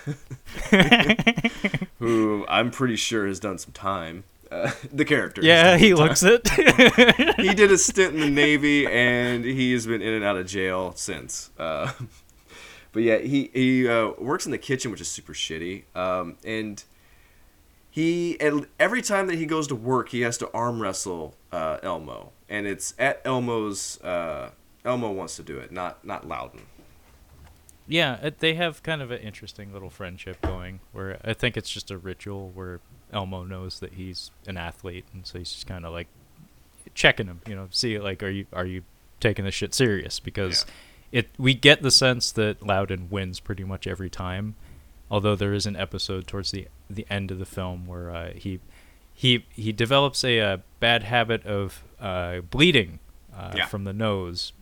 who 2.00 2.46
I'm 2.48 2.70
pretty 2.70 2.96
sure 2.96 3.26
has 3.26 3.40
done 3.40 3.58
some 3.58 3.74
time. 3.74 4.24
Uh, 4.52 4.72
the 4.94 5.06
character. 5.06 5.42
Yeah, 5.44 5.78
he 5.78 5.90
time 5.90 6.00
looks 6.00 6.24
it. 6.24 6.48
he 7.38 7.54
did 7.54 7.72
a 7.72 7.78
stint 7.78 8.14
in 8.14 8.20
the 8.20 8.30
Navy, 8.30 8.88
and 8.88 9.44
he 9.44 9.72
has 9.74 9.88
been 9.88 10.02
in 10.02 10.14
and 10.14 10.24
out 10.24 10.38
of 10.38 10.48
jail 10.48 10.94
since. 10.96 11.50
Uh, 11.58 11.92
but 12.92 13.04
yeah, 13.04 13.18
he 13.18 13.50
he 13.54 13.88
uh, 13.88 14.12
works 14.18 14.46
in 14.46 14.52
the 14.52 14.58
kitchen, 14.58 14.92
which 14.92 15.02
is 15.02 15.08
super 15.08 15.34
shitty. 15.34 15.84
Um, 15.96 16.38
and 16.44 16.84
he 17.90 18.40
and 18.40 18.68
every 18.80 19.02
time 19.02 19.28
that 19.28 19.36
he 19.36 19.46
goes 19.46 19.68
to 19.68 19.76
work, 19.76 20.10
he 20.10 20.22
has 20.22 20.38
to 20.40 20.50
arm 20.54 20.82
wrestle 20.82 21.36
uh, 21.52 21.78
Elmo, 21.84 22.32
and 22.48 22.68
it's 22.68 22.94
at 23.00 23.22
Elmo's. 23.26 24.00
Elmo 24.86 25.12
wants 25.12 25.36
to 25.38 25.44
do 25.44 25.58
it, 25.58 25.72
not 25.72 26.04
not 26.06 26.28
Loudon. 26.28 26.62
yeah, 27.88 28.16
it, 28.22 28.40
they 28.40 28.54
have 28.54 28.84
kind 28.84 29.02
of 29.02 29.12
an 29.12 29.20
interesting 29.20 29.74
little 29.74 29.90
friendship 29.90 30.42
going 30.42 30.80
where 30.92 31.20
I 31.24 31.34
think 31.34 31.58
it's 31.58 31.70
just 31.70 31.90
a 31.92 31.98
ritual 31.98 32.52
where 32.54 32.80
Elmo 33.12 33.44
knows 33.44 33.80
that 33.80 33.94
he's 33.94 34.32
an 34.48 34.58
athlete, 34.58 35.06
and 35.14 35.26
so 35.26 35.40
he's 35.40 35.52
just 35.52 35.68
kind 35.68 35.86
of 35.86 35.92
like 35.94 36.08
checking 36.96 37.28
him, 37.28 37.42
you 37.48 37.56
know, 37.56 37.68
see 37.72 37.98
like, 38.00 38.22
are 38.24 38.30
you 38.30 38.46
are 38.54 38.66
you 38.66 38.84
taking 39.20 39.46
this 39.46 39.56
shit 39.56 39.74
serious 39.74 40.20
because 40.20 40.66
it 41.12 41.28
we 41.38 41.54
get 41.54 41.82
the 41.82 41.92
sense 41.92 42.32
that 42.32 42.66
Loudon 42.66 43.10
wins 43.10 43.40
pretty 43.40 43.64
much 43.64 43.86
every 43.88 44.10
time. 44.10 44.56
Although 45.12 45.36
there 45.36 45.54
is 45.54 45.66
an 45.66 45.76
episode 45.76 46.28
towards 46.28 46.52
the 46.52 46.68
the 46.90 47.06
end 47.10 47.32
of 47.32 47.40
the 47.40 47.46
film 47.46 47.88
where 47.88 48.12
uh, 48.12 48.32
he 48.36 48.60
he 49.14 49.44
he 49.50 49.72
develops 49.72 50.24
a, 50.24 50.40
uh 50.40 50.58
bad 50.80 51.04
habit 51.04 51.44
of 51.48 51.84
uh, 52.00 52.42
bleeding 52.42 53.00
uh, 53.36 53.54
Yeah. 53.58 53.66
from 53.66 53.84
the 53.86 53.94
nose 53.94 54.54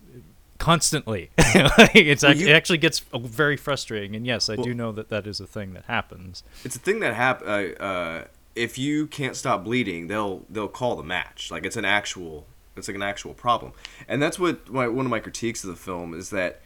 constantly. 0.57 1.29
it's 1.37 2.23
Well, 2.23 2.35
you- 2.35 2.47
it 2.47 2.51
actually 2.51 2.77
gets 2.79 3.03
uh, 3.13 3.19
very 3.19 3.57
frustrating. 3.57 4.15
And 4.15 4.25
yes, 4.25 4.49
I 4.49 4.55
Well- 4.55 4.65
do 4.65 4.73
know 4.73 4.91
that 4.91 5.09
that 5.09 5.27
is 5.27 5.39
a 5.39 5.47
thing 5.47 5.73
that 5.73 5.85
happens. 5.85 6.43
It's 6.63 6.75
a 6.75 6.79
thing 6.79 6.99
that 7.01 7.13
hap- 7.13 7.41
uh, 7.43 7.73
uh, 7.81 8.23
if 8.55 8.77
you 8.77 9.07
can't 9.07 9.35
stop 9.35 9.63
bleeding, 9.63 10.07
they'll 10.07 10.43
they'll 10.49 10.67
call 10.67 10.95
the 10.95 11.03
match. 11.03 11.51
Like 11.51 11.65
it's 11.65 11.77
an 11.77 11.85
actual 11.85 12.45
it's 12.75 12.87
like 12.87 12.95
an 12.95 13.01
actual 13.03 13.33
problem. 13.33 13.71
And 14.07 14.21
that's 14.21 14.37
what 14.37 14.69
my, 14.69 14.87
one 14.87 15.05
of 15.05 15.09
my 15.09 15.19
critiques 15.19 15.63
of 15.63 15.69
the 15.69 15.75
film 15.75 16.13
is 16.13 16.29
that 16.31 16.61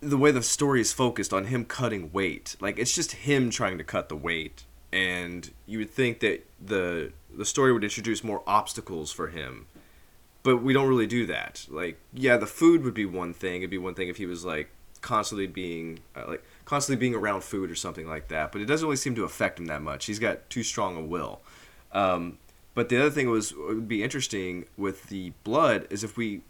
the 0.00 0.16
way 0.18 0.30
the 0.30 0.42
story 0.42 0.80
is 0.80 0.92
focused 0.92 1.32
on 1.32 1.46
him 1.46 1.64
cutting 1.64 2.12
weight. 2.12 2.56
Like 2.60 2.78
it's 2.78 2.94
just 2.94 3.12
him 3.12 3.50
trying 3.50 3.78
to 3.78 3.84
cut 3.84 4.08
the 4.08 4.16
weight 4.16 4.64
and 4.92 5.50
you 5.66 5.78
would 5.78 5.90
think 5.90 6.20
that 6.20 6.46
the 6.64 7.12
the 7.36 7.44
story 7.44 7.72
would 7.72 7.84
introduce 7.84 8.22
more 8.24 8.42
obstacles 8.46 9.12
for 9.12 9.28
him. 9.28 9.66
But 10.46 10.62
we 10.62 10.72
don't 10.72 10.86
really 10.86 11.08
do 11.08 11.26
that. 11.26 11.66
Like 11.68 11.98
yeah, 12.14 12.36
the 12.36 12.46
food 12.46 12.84
would 12.84 12.94
be 12.94 13.04
one 13.04 13.34
thing. 13.34 13.62
It'd 13.62 13.70
be 13.70 13.78
one 13.78 13.94
thing 13.94 14.06
if 14.06 14.16
he 14.16 14.26
was 14.26 14.44
like 14.44 14.70
constantly 15.00 15.48
being 15.48 15.98
uh, 16.14 16.22
like 16.28 16.44
constantly 16.64 17.00
being 17.00 17.16
around 17.16 17.42
food 17.42 17.68
or 17.68 17.74
something 17.74 18.06
like 18.06 18.28
that. 18.28 18.52
But 18.52 18.60
it 18.60 18.66
doesn't 18.66 18.86
really 18.86 18.96
seem 18.96 19.16
to 19.16 19.24
affect 19.24 19.58
him 19.58 19.66
that 19.66 19.82
much. 19.82 20.06
He's 20.06 20.20
got 20.20 20.48
too 20.48 20.62
strong 20.62 20.96
a 20.96 21.00
will. 21.00 21.40
Um, 21.90 22.38
but 22.74 22.88
the 22.88 22.96
other 22.96 23.10
thing 23.10 23.28
was 23.28 23.54
would 23.56 23.88
be 23.88 24.04
interesting 24.04 24.66
with 24.76 25.08
the 25.08 25.32
blood 25.42 25.88
is 25.90 26.04
if 26.04 26.16
we 26.16 26.42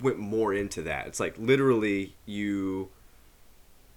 went 0.00 0.20
more 0.20 0.54
into 0.54 0.80
that. 0.82 1.08
It's 1.08 1.18
like 1.18 1.36
literally 1.36 2.14
you 2.26 2.90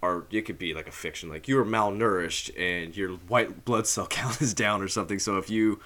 are 0.02 0.24
it 0.32 0.46
could 0.46 0.58
be 0.58 0.74
like 0.74 0.88
a 0.88 0.92
fiction 0.92 1.28
like 1.28 1.46
you 1.46 1.56
are 1.60 1.64
malnourished 1.64 2.50
and 2.58 2.96
your 2.96 3.10
white 3.28 3.64
blood 3.64 3.86
cell 3.86 4.06
count 4.08 4.42
is 4.42 4.52
down 4.52 4.82
or 4.82 4.88
something. 4.88 5.20
So 5.20 5.38
if 5.38 5.48
you 5.48 5.78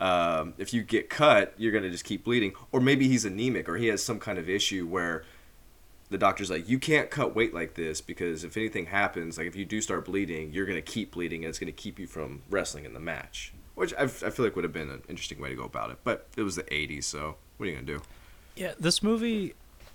um, 0.00 0.54
if 0.58 0.74
you 0.74 0.82
get 0.82 1.08
cut, 1.08 1.54
you're 1.56 1.72
gonna 1.72 1.90
just 1.90 2.04
keep 2.04 2.24
bleeding. 2.24 2.52
Or 2.72 2.80
maybe 2.80 3.08
he's 3.08 3.24
anemic 3.24 3.68
or 3.68 3.76
he 3.76 3.88
has 3.88 4.02
some 4.02 4.18
kind 4.18 4.38
of 4.38 4.48
issue 4.48 4.86
where 4.86 5.24
the 6.10 6.18
doctor's 6.18 6.50
like, 6.50 6.68
you 6.68 6.78
can't 6.78 7.10
cut 7.10 7.34
weight 7.34 7.54
like 7.54 7.74
this 7.74 8.00
because 8.00 8.44
if 8.44 8.56
anything 8.56 8.86
happens, 8.86 9.38
like 9.38 9.46
if 9.46 9.56
you 9.56 9.64
do 9.64 9.80
start 9.80 10.04
bleeding, 10.04 10.52
you're 10.52 10.66
gonna 10.66 10.82
keep 10.82 11.12
bleeding 11.12 11.44
and 11.44 11.48
it's 11.48 11.58
gonna 11.58 11.72
keep 11.72 11.98
you 11.98 12.06
from 12.06 12.42
wrestling 12.50 12.84
in 12.84 12.92
the 12.92 13.00
match. 13.00 13.52
Which 13.74 13.92
I, 13.94 14.02
I 14.02 14.06
feel 14.06 14.44
like 14.44 14.54
would 14.54 14.64
have 14.64 14.72
been 14.72 14.90
an 14.90 15.02
interesting 15.08 15.40
way 15.40 15.48
to 15.48 15.56
go 15.56 15.64
about 15.64 15.90
it, 15.90 15.98
but 16.04 16.28
it 16.36 16.42
was 16.42 16.54
the 16.54 16.62
'80s, 16.64 17.04
so 17.04 17.36
what 17.56 17.66
are 17.66 17.70
you 17.70 17.74
gonna 17.74 17.86
do? 17.86 18.02
Yeah, 18.54 18.74
this 18.78 19.02
movie, 19.02 19.54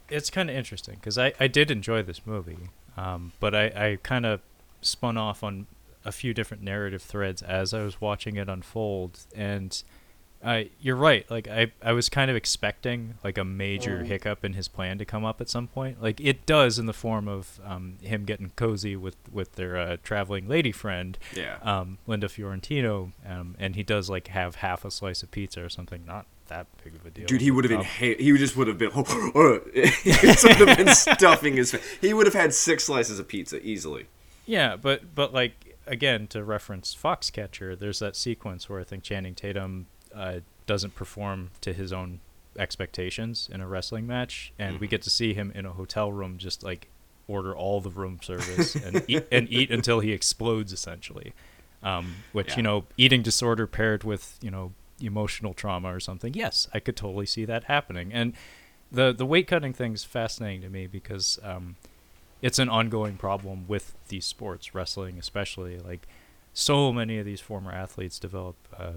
it's 0.10 0.30
kind 0.30 0.50
of 0.50 0.56
interesting 0.56 0.96
because 0.96 1.18
I, 1.18 1.34
I 1.40 1.48
did 1.48 1.72
enjoy 1.72 2.04
this 2.04 2.26
movie, 2.26 2.70
um, 2.98 3.32
but 3.40 3.56
I, 3.56 3.66
I 3.68 4.00
kind 4.04 4.26
of 4.26 4.42
spun 4.82 5.18
off 5.18 5.44
on 5.44 5.68
a 6.10 6.12
few 6.12 6.34
different 6.34 6.64
narrative 6.64 7.02
threads 7.04 7.42
as 7.44 7.74
I 7.74 7.84
was 7.84 8.02
watching 8.02 8.36
it 8.36 8.50
unfold, 8.50 9.20
and 9.36 9.82
I 10.44 10.70
you're 10.82 10.96
right. 10.96 11.30
Like 11.30 11.48
I, 11.48 11.72
I 11.84 11.92
was 11.92 12.10
kind 12.10 12.32
of 12.32 12.38
expecting 12.38 13.16
like 13.24 13.38
a 13.38 13.44
major 13.44 14.04
hiccup 14.06 14.44
in 14.44 14.54
his 14.54 14.68
plan 14.68 14.98
to 14.98 15.06
come 15.06 15.24
up 15.24 15.40
at 15.42 15.50
some 15.50 15.68
point. 15.68 16.02
Like 16.02 16.20
it 16.22 16.46
does 16.46 16.80
in 16.80 16.86
the 16.88 16.94
form 16.94 17.28
of 17.28 17.60
um, 17.66 17.98
him 18.02 18.24
getting 18.26 18.52
cozy 18.56 18.96
with 18.96 19.18
with 19.32 19.54
their 19.56 19.78
uh, 19.78 19.98
traveling 20.04 20.48
lady 20.48 20.72
friend, 20.72 21.18
Yeah. 21.36 21.58
um, 21.62 21.98
Linda 22.08 22.28
Fiorentino, 22.30 23.12
um, 23.28 23.56
and 23.60 23.76
he 23.76 23.84
does 23.84 24.10
like 24.10 24.30
have 24.30 24.56
half 24.56 24.84
a 24.86 24.92
slice 24.92 25.22
of 25.24 25.30
pizza 25.32 25.64
or 25.64 25.70
something. 25.70 26.06
Not 26.06 26.26
that 26.48 26.66
big 26.84 26.96
of 26.96 27.06
a 27.06 27.10
deal. 27.12 27.28
Dude, 27.28 27.42
he 27.42 27.52
would 27.52 27.66
have 27.66 27.74
Um, 27.74 27.80
inhaled. 27.82 28.20
He 28.20 28.36
just 28.38 28.56
would 28.58 28.68
have 28.68 28.78
been. 28.80 28.92
he 28.94 30.12
just 30.12 30.44
would 30.46 30.68
have 30.70 30.78
been 30.78 30.96
stuffing 30.96 31.58
his. 31.58 31.78
He 32.02 32.14
would 32.14 32.26
have 32.26 32.34
had 32.34 32.54
six 32.54 32.86
slices 32.86 33.20
of 33.20 33.28
pizza 33.28 33.62
easily. 33.64 34.06
Yeah, 34.46 34.78
but 34.78 35.14
but 35.14 35.32
like 35.34 35.69
again 35.90 36.28
to 36.28 36.44
reference 36.44 36.96
Foxcatcher, 36.96 37.78
there's 37.78 38.00
that 38.00 38.16
sequence 38.16 38.70
where 38.70 38.80
I 38.80 38.84
think 38.84 39.04
Channing 39.04 39.36
Tatum 39.36 39.88
uh, 40.16 40.40
doesn't 40.66 40.96
perform 40.96 41.52
to 41.62 41.74
his 41.74 41.92
own 41.92 42.20
expectations 42.58 43.50
in 43.52 43.62
a 43.62 43.68
wrestling 43.68 44.08
match, 44.08 44.54
and 44.58 44.80
we 44.80 44.88
get 44.88 45.02
to 45.04 45.10
see 45.10 45.34
him 45.34 45.52
in 45.56 45.66
a 45.66 45.72
hotel 45.74 46.12
room 46.12 46.38
just 46.38 46.64
like 46.64 46.88
order 47.28 47.56
all 47.56 47.80
the 47.82 47.90
room 47.90 48.20
service 48.22 48.76
and 48.76 49.04
eat 49.08 49.28
and 49.32 49.52
eat 49.52 49.70
until 49.72 50.00
he 50.00 50.12
explodes 50.12 50.72
essentially. 50.74 51.34
Um, 51.82 52.16
which 52.34 52.50
Yeah. 52.50 52.58
you 52.58 52.64
know, 52.64 52.86
eating 52.98 53.22
disorder 53.22 53.66
paired 53.68 54.04
with 54.04 54.38
you 54.42 54.52
know 54.52 54.74
emotional 55.02 55.54
trauma 55.54 55.94
or 55.96 56.00
something. 56.00 56.34
Yes, 56.34 56.68
I 56.74 56.80
could 56.80 56.96
totally 56.98 57.26
see 57.26 57.46
that 57.46 57.66
happening. 57.66 58.12
And 58.14 58.34
the 58.92 59.14
the 59.14 59.26
weight 59.26 59.48
cutting 59.48 59.74
thing 59.74 59.94
is 59.94 60.04
fascinating 60.04 60.62
to 60.62 60.70
me 60.70 60.88
because 60.88 61.40
um, 61.44 61.78
it's 62.42 62.60
an 62.60 62.70
ongoing 62.70 63.18
problem 63.18 63.66
with 63.68 63.96
these 64.08 64.26
sports, 64.26 64.74
wrestling 64.74 65.18
especially. 65.18 65.80
Like 65.80 66.08
so 66.54 66.92
many 66.92 67.18
of 67.18 67.26
these 67.26 67.42
former 67.42 67.72
athletes 67.72 68.20
develop 68.20 68.56
uh, 68.78 68.92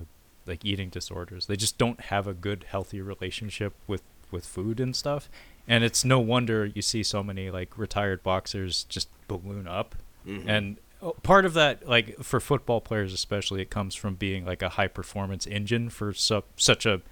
like 0.46 0.64
eating 0.64 0.88
disorders. 0.88 1.46
They 1.46 1.56
just 1.56 1.78
don't 1.78 2.00
have 2.02 2.26
a 2.26 2.34
good, 2.34 2.64
healthy 2.68 3.00
relationship 3.00 3.74
with 3.86 4.02
with 4.30 4.46
food 4.46 4.80
and 4.80 4.96
stuff. 4.96 5.28
And 5.68 5.84
it's 5.84 6.04
no 6.04 6.18
wonder 6.18 6.64
you 6.66 6.82
see 6.82 7.02
so 7.02 7.22
many 7.22 7.50
like 7.50 7.76
retired 7.78 8.22
boxers 8.22 8.84
just 8.84 9.08
balloon 9.28 9.68
up. 9.68 9.94
Mhm. 10.26 10.44
And 10.48 10.76
oh, 11.00 11.12
part 11.22 11.44
of 11.44 11.54
that, 11.54 11.86
like 11.86 12.18
for 12.22 12.40
football 12.40 12.80
players 12.80 13.12
especially, 13.12 13.60
it 13.62 13.70
comes 13.70 13.94
from 13.94 14.14
being 14.14 14.44
like 14.44 14.62
a 14.62 14.70
high 14.70 14.88
performance 14.88 15.46
engine 15.46 15.90
for 15.90 16.12
su- 16.12 16.42
such 16.56 16.86
a 16.86 17.02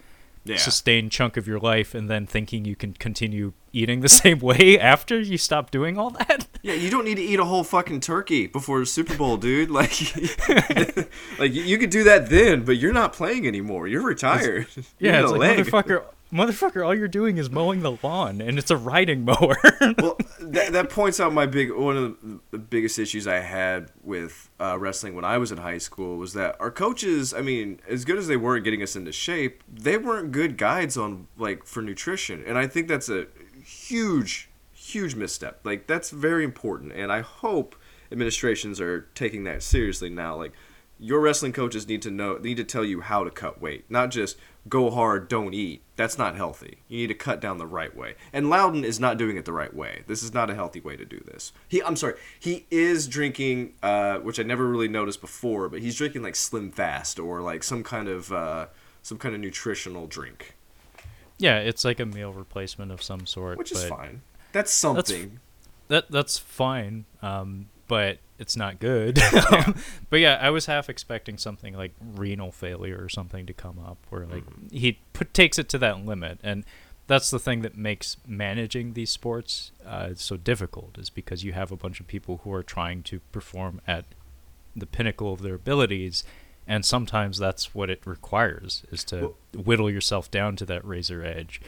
Yeah. 0.45 0.57
sustained 0.57 1.13
chunk 1.13 1.37
of 1.37 1.47
your 1.47 1.59
life, 1.61 1.95
and 1.95 2.09
then 2.09 2.27
thinking 2.27 2.65
you 2.65 2.75
can 2.75 2.95
continue 2.95 3.53
eating 3.73 4.01
the 4.01 4.09
same 4.23 4.39
way 4.39 4.79
after 4.81 5.21
you 5.21 5.37
stop 5.37 5.71
doing 5.71 5.99
all 5.99 6.11
that. 6.11 6.47
Yeah, 6.63 6.75
you 6.75 6.89
don't 6.91 7.05
need 7.05 7.17
to 7.17 7.23
eat 7.23 7.39
a 7.39 7.45
whole 7.45 7.63
fucking 7.65 8.01
turkey 8.01 8.47
before 8.47 8.81
the 8.81 8.87
Super 8.87 9.17
Bowl, 9.17 9.37
dude. 9.37 9.71
Like, 9.81 9.93
like 11.39 11.53
you- 11.55 11.63
you 11.63 11.79
could 11.79 11.91
do 11.91 12.05
that 12.05 12.29
then, 12.31 12.65
but 12.65 12.77
you're 12.79 12.93
not 12.93 13.13
playing 13.13 13.47
anymore. 13.47 13.87
You're 13.87 14.03
retired. 14.03 14.67
You 14.77 14.83
Yeah, 14.99 15.21
need 15.21 15.23
it's 15.25 15.33
like 15.33 15.59
motherfucker, 15.87 16.05
motherfucker. 16.33 16.85
All 16.85 16.95
you're 16.95 17.09
doing 17.09 17.39
is 17.39 17.51
mowing 17.51 17.81
the 17.81 17.97
lawn, 18.03 18.41
and 18.41 18.59
it's 18.59 18.71
a 18.71 18.77
riding 18.77 19.25
mower. 19.25 19.57
well, 19.99 20.17
that, 20.41 20.73
that 20.73 20.91
points 20.91 21.21
out 21.21 21.33
my 21.33 21.47
big 21.47 21.73
one 21.73 21.97
of 21.97 22.41
the 22.51 22.59
biggest 22.59 22.99
issues 22.99 23.27
I 23.27 23.41
had 23.41 23.91
with 24.03 24.51
uh, 24.61 24.79
wrestling 24.79 25.15
when 25.15 25.25
I 25.25 25.39
was 25.39 25.53
in 25.53 25.59
high 25.59 25.79
school 25.79 26.17
was 26.17 26.33
that 26.35 26.57
our 26.61 26.71
coaches, 26.71 27.35
I 27.35 27.43
mean, 27.43 27.81
as 27.89 28.05
good 28.05 28.19
as 28.19 28.27
they 28.27 28.37
were 28.37 28.57
at 28.57 28.65
getting 28.65 28.83
us 28.83 28.97
into 28.97 29.13
shape, 29.13 29.63
they 29.73 29.97
weren't 29.97 30.33
good 30.33 30.57
guides 30.57 30.97
on 30.97 31.27
like 31.37 31.65
for 31.65 31.83
nutrition, 31.83 32.43
and 32.47 32.57
I 32.59 32.67
think 32.67 32.89
that's 32.89 33.09
a 33.09 33.27
huge, 33.65 34.51
huge 34.73 35.15
misstep. 35.15 35.61
Like 35.65 35.87
that's 35.87 36.11
very 36.11 36.45
important, 36.45 36.93
and 36.93 37.13
I 37.13 37.21
hope 37.21 37.77
administrations 38.13 38.81
are 38.81 39.03
taking 39.15 39.45
that 39.45 39.63
seriously 39.63 40.11
now. 40.11 40.37
Like 40.37 40.53
your 41.01 41.21
wrestling 41.21 41.53
coaches 41.53 41.89
need 41.89 42.03
to 42.03 42.11
know 42.11 42.37
need 42.37 42.59
to 42.59 42.65
tell 42.65 42.85
you 42.85 43.01
how 43.01 43.25
to 43.25 43.31
cut 43.31 43.61
weight 43.61 43.85
not 43.89 44.11
just 44.11 44.37
go 44.69 44.91
hard 44.91 45.29
don't 45.29 45.55
eat 45.55 45.83
that's 46.01 46.17
not 46.17 46.35
healthy. 46.35 46.79
You 46.89 46.99
need 46.99 47.09
to 47.09 47.15
cut 47.15 47.41
down 47.41 47.59
the 47.59 47.67
right 47.67 47.95
way. 47.95 48.15
And 48.33 48.49
loudon 48.49 48.85
is 48.85 48.99
not 48.99 49.19
doing 49.19 49.37
it 49.37 49.45
the 49.45 49.53
right 49.53 49.75
way. 49.75 50.03
This 50.07 50.23
is 50.23 50.33
not 50.33 50.49
a 50.49 50.55
healthy 50.55 50.81
way 50.81 50.97
to 50.97 51.05
do 51.05 51.21
this. 51.27 51.53
He 51.69 51.83
i'm 51.83 51.97
sorry 51.97 52.15
he 52.39 52.67
is 52.71 53.07
drinking 53.07 53.75
uh, 53.83 54.19
which 54.19 54.41
i 54.41 54.43
never 54.43 54.67
really 54.67 54.89
noticed 54.89 55.21
before 55.21 55.69
but 55.69 55.81
he's 55.81 55.97
drinking 55.97 56.23
like 56.23 56.37
slim 56.37 56.71
fast 56.71 57.19
or 57.19 57.41
like 57.41 57.63
some 57.63 57.83
kind 57.83 58.09
of 58.09 58.33
uh, 58.33 58.67
some 59.03 59.19
kind 59.19 59.35
of 59.35 59.41
nutritional 59.41 60.07
drink. 60.07 60.55
Yeah, 61.39 61.59
it's 61.59 61.85
like 61.85 62.01
a 62.01 62.07
meal 62.07 62.33
replacement 62.33 62.93
of 62.93 63.03
some 63.03 63.27
sort, 63.27 63.59
which 63.59 63.73
is 63.73 63.85
fine. 63.85 64.23
That's 64.53 64.73
something. 64.73 65.41
that 65.89 66.11
that's 66.11 66.39
fine. 66.39 67.07
Um, 67.23 67.69
but 67.91 68.19
it's 68.39 68.57
not 68.57 68.79
good. 68.79 69.19
Um, 69.51 69.75
but 70.11 70.21
yeah, 70.21 70.39
I 70.41 70.51
was 70.51 70.67
half 70.67 70.89
expecting 70.89 71.37
something 71.37 71.75
like 71.75 71.93
renal 72.15 72.53
failure 72.53 73.03
or 73.03 73.09
something 73.09 73.47
to 73.47 73.53
come 73.53 73.81
up, 73.85 73.99
where 74.11 74.27
like 74.27 74.45
he 74.71 74.99
put, 75.13 75.35
takes 75.35 75.59
it 75.59 75.69
to 75.71 75.79
that 75.79 76.07
limit, 76.07 76.39
and 76.45 76.65
that's 77.09 77.31
the 77.31 77.41
thing 77.41 77.63
that 77.63 77.77
makes 77.77 78.17
managing 78.27 78.93
these 78.93 79.11
sports 79.11 79.73
uh, 79.85 80.11
so 80.15 80.37
difficult, 80.37 80.99
is 80.99 81.11
because 81.11 81.43
you 81.43 81.53
have 81.53 81.73
a 81.73 81.77
bunch 81.77 81.99
of 81.99 82.07
people 82.07 82.41
who 82.45 82.53
are 82.53 82.63
trying 82.63 83.03
to 83.03 83.19
perform 83.33 83.81
at 83.89 84.05
the 84.77 84.87
pinnacle 84.87 85.33
of 85.33 85.43
their 85.43 85.57
abilities, 85.57 86.23
and 86.69 86.85
sometimes 86.85 87.39
that's 87.39 87.75
what 87.75 87.91
it 87.91 88.01
requires 88.07 88.85
is 88.93 89.03
to 89.05 89.17
Well- 89.17 89.37
whittle 89.65 89.91
yourself 89.91 90.31
down 90.31 90.55
to 90.57 90.65
that 90.67 90.85
razor 90.85 91.25
edge. 91.25 91.61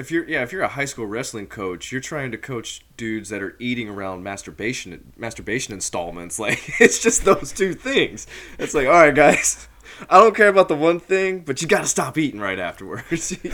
If 0.00 0.10
you're 0.10 0.28
yeah 0.28 0.42
if 0.42 0.52
you're 0.52 0.62
a 0.62 0.68
high 0.68 0.84
school 0.84 1.06
wrestling 1.06 1.46
coach 1.46 1.92
you're 1.92 2.00
trying 2.00 2.32
to 2.32 2.38
coach 2.38 2.84
dudes 2.96 3.28
that 3.28 3.40
are 3.42 3.54
eating 3.58 3.88
around 3.88 4.22
masturbation 4.22 5.12
masturbation 5.16 5.72
installments 5.72 6.38
like 6.40 6.80
it's 6.80 7.02
just 7.02 7.24
those 7.24 7.52
two 7.52 7.74
things 7.74 8.26
it's 8.58 8.74
like 8.74 8.86
all 8.86 8.92
right 8.94 9.14
guys 9.14 9.68
i 10.08 10.18
don't 10.18 10.34
care 10.34 10.48
about 10.48 10.68
the 10.68 10.74
one 10.74 10.98
thing 10.98 11.40
but 11.40 11.62
you 11.62 11.68
gotta 11.68 11.86
stop 11.86 12.18
eating 12.18 12.40
right 12.40 12.58
afterwards 12.58 13.30
you 13.44 13.50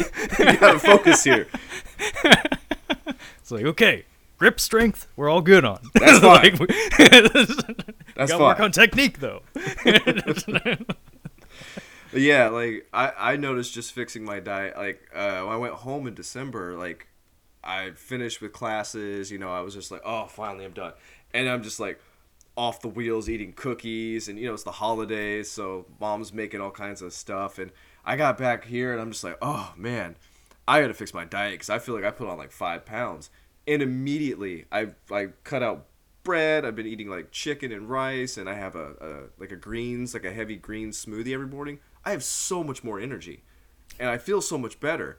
gotta 0.58 0.78
focus 0.78 1.24
here 1.24 1.46
It's 3.46 3.52
like 3.52 3.64
okay. 3.64 4.04
Grip 4.38 4.58
strength, 4.58 5.06
we're 5.14 5.30
all 5.30 5.40
good 5.40 5.64
on. 5.64 5.78
That's 5.94 6.18
fine. 6.20 6.56
Like, 6.56 6.68
that's 8.16 8.32
gotta 8.32 8.42
work 8.42 8.58
on 8.58 8.72
technique 8.72 9.20
though. 9.20 9.42
But 12.12 12.20
yeah, 12.20 12.48
like 12.48 12.88
I, 12.92 13.12
I 13.16 13.36
noticed 13.36 13.74
just 13.74 13.92
fixing 13.92 14.24
my 14.24 14.40
diet. 14.40 14.76
Like 14.76 15.08
uh, 15.14 15.40
when 15.42 15.52
I 15.52 15.56
went 15.56 15.74
home 15.74 16.06
in 16.06 16.14
December, 16.14 16.76
like 16.76 17.08
I 17.62 17.90
finished 17.90 18.40
with 18.40 18.52
classes. 18.52 19.30
You 19.30 19.38
know, 19.38 19.50
I 19.50 19.60
was 19.60 19.74
just 19.74 19.90
like, 19.90 20.02
oh, 20.04 20.26
finally, 20.26 20.64
I'm 20.64 20.72
done. 20.72 20.92
And 21.34 21.48
I'm 21.48 21.62
just 21.62 21.80
like 21.80 22.00
off 22.56 22.80
the 22.80 22.88
wheels 22.88 23.28
eating 23.28 23.52
cookies, 23.52 24.28
and 24.28 24.38
you 24.38 24.46
know, 24.46 24.54
it's 24.54 24.62
the 24.62 24.72
holidays, 24.72 25.50
so 25.50 25.86
mom's 26.00 26.32
making 26.32 26.60
all 26.60 26.70
kinds 26.70 27.02
of 27.02 27.12
stuff. 27.12 27.58
And 27.58 27.70
I 28.04 28.16
got 28.16 28.38
back 28.38 28.64
here, 28.64 28.92
and 28.92 29.00
I'm 29.00 29.10
just 29.12 29.24
like, 29.24 29.36
oh 29.42 29.74
man, 29.76 30.16
I 30.66 30.80
got 30.80 30.88
to 30.88 30.94
fix 30.94 31.12
my 31.12 31.24
diet 31.24 31.54
because 31.54 31.70
I 31.70 31.78
feel 31.78 31.94
like 31.94 32.04
I 32.04 32.10
put 32.10 32.28
on 32.28 32.38
like 32.38 32.52
five 32.52 32.84
pounds. 32.86 33.30
And 33.66 33.82
immediately, 33.82 34.64
I 34.72 34.88
I 35.10 35.28
cut 35.44 35.62
out 35.62 35.86
bread. 36.22 36.64
I've 36.64 36.76
been 36.76 36.86
eating 36.86 37.08
like 37.08 37.30
chicken 37.30 37.72
and 37.72 37.90
rice, 37.90 38.36
and 38.36 38.48
I 38.48 38.54
have 38.54 38.74
a, 38.74 38.92
a 39.00 39.40
like 39.40 39.52
a 39.52 39.56
greens, 39.56 40.14
like 40.14 40.24
a 40.24 40.32
heavy 40.32 40.56
green 40.56 40.90
smoothie 40.90 41.34
every 41.34 41.48
morning. 41.48 41.80
I 42.06 42.10
have 42.12 42.24
so 42.24 42.64
much 42.64 42.82
more 42.82 42.98
energy, 42.98 43.42
and 44.00 44.08
I 44.08 44.16
feel 44.16 44.40
so 44.40 44.56
much 44.56 44.80
better. 44.80 45.18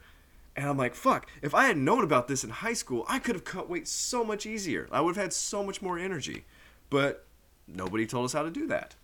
And 0.56 0.68
I'm 0.68 0.78
like, 0.78 0.96
fuck, 0.96 1.30
if 1.44 1.54
I 1.54 1.66
had 1.66 1.78
known 1.78 2.04
about 2.04 2.28
this 2.28 2.44
in 2.44 2.50
high 2.50 2.74
school, 2.74 3.06
I 3.08 3.20
could 3.20 3.36
have 3.36 3.44
cut 3.46 3.70
weight 3.70 3.88
so 3.88 4.24
much 4.24 4.48
easier. 4.48 4.88
I 4.92 5.02
would 5.02 5.16
have 5.16 5.22
had 5.26 5.34
so 5.34 5.64
much 5.64 5.84
more 5.84 6.00
energy. 6.00 6.46
But 6.90 7.28
nobody 7.68 8.08
told 8.08 8.26
us 8.26 8.34
how 8.34 8.42
to 8.42 8.50
do 8.50 8.66
that. 8.68 8.96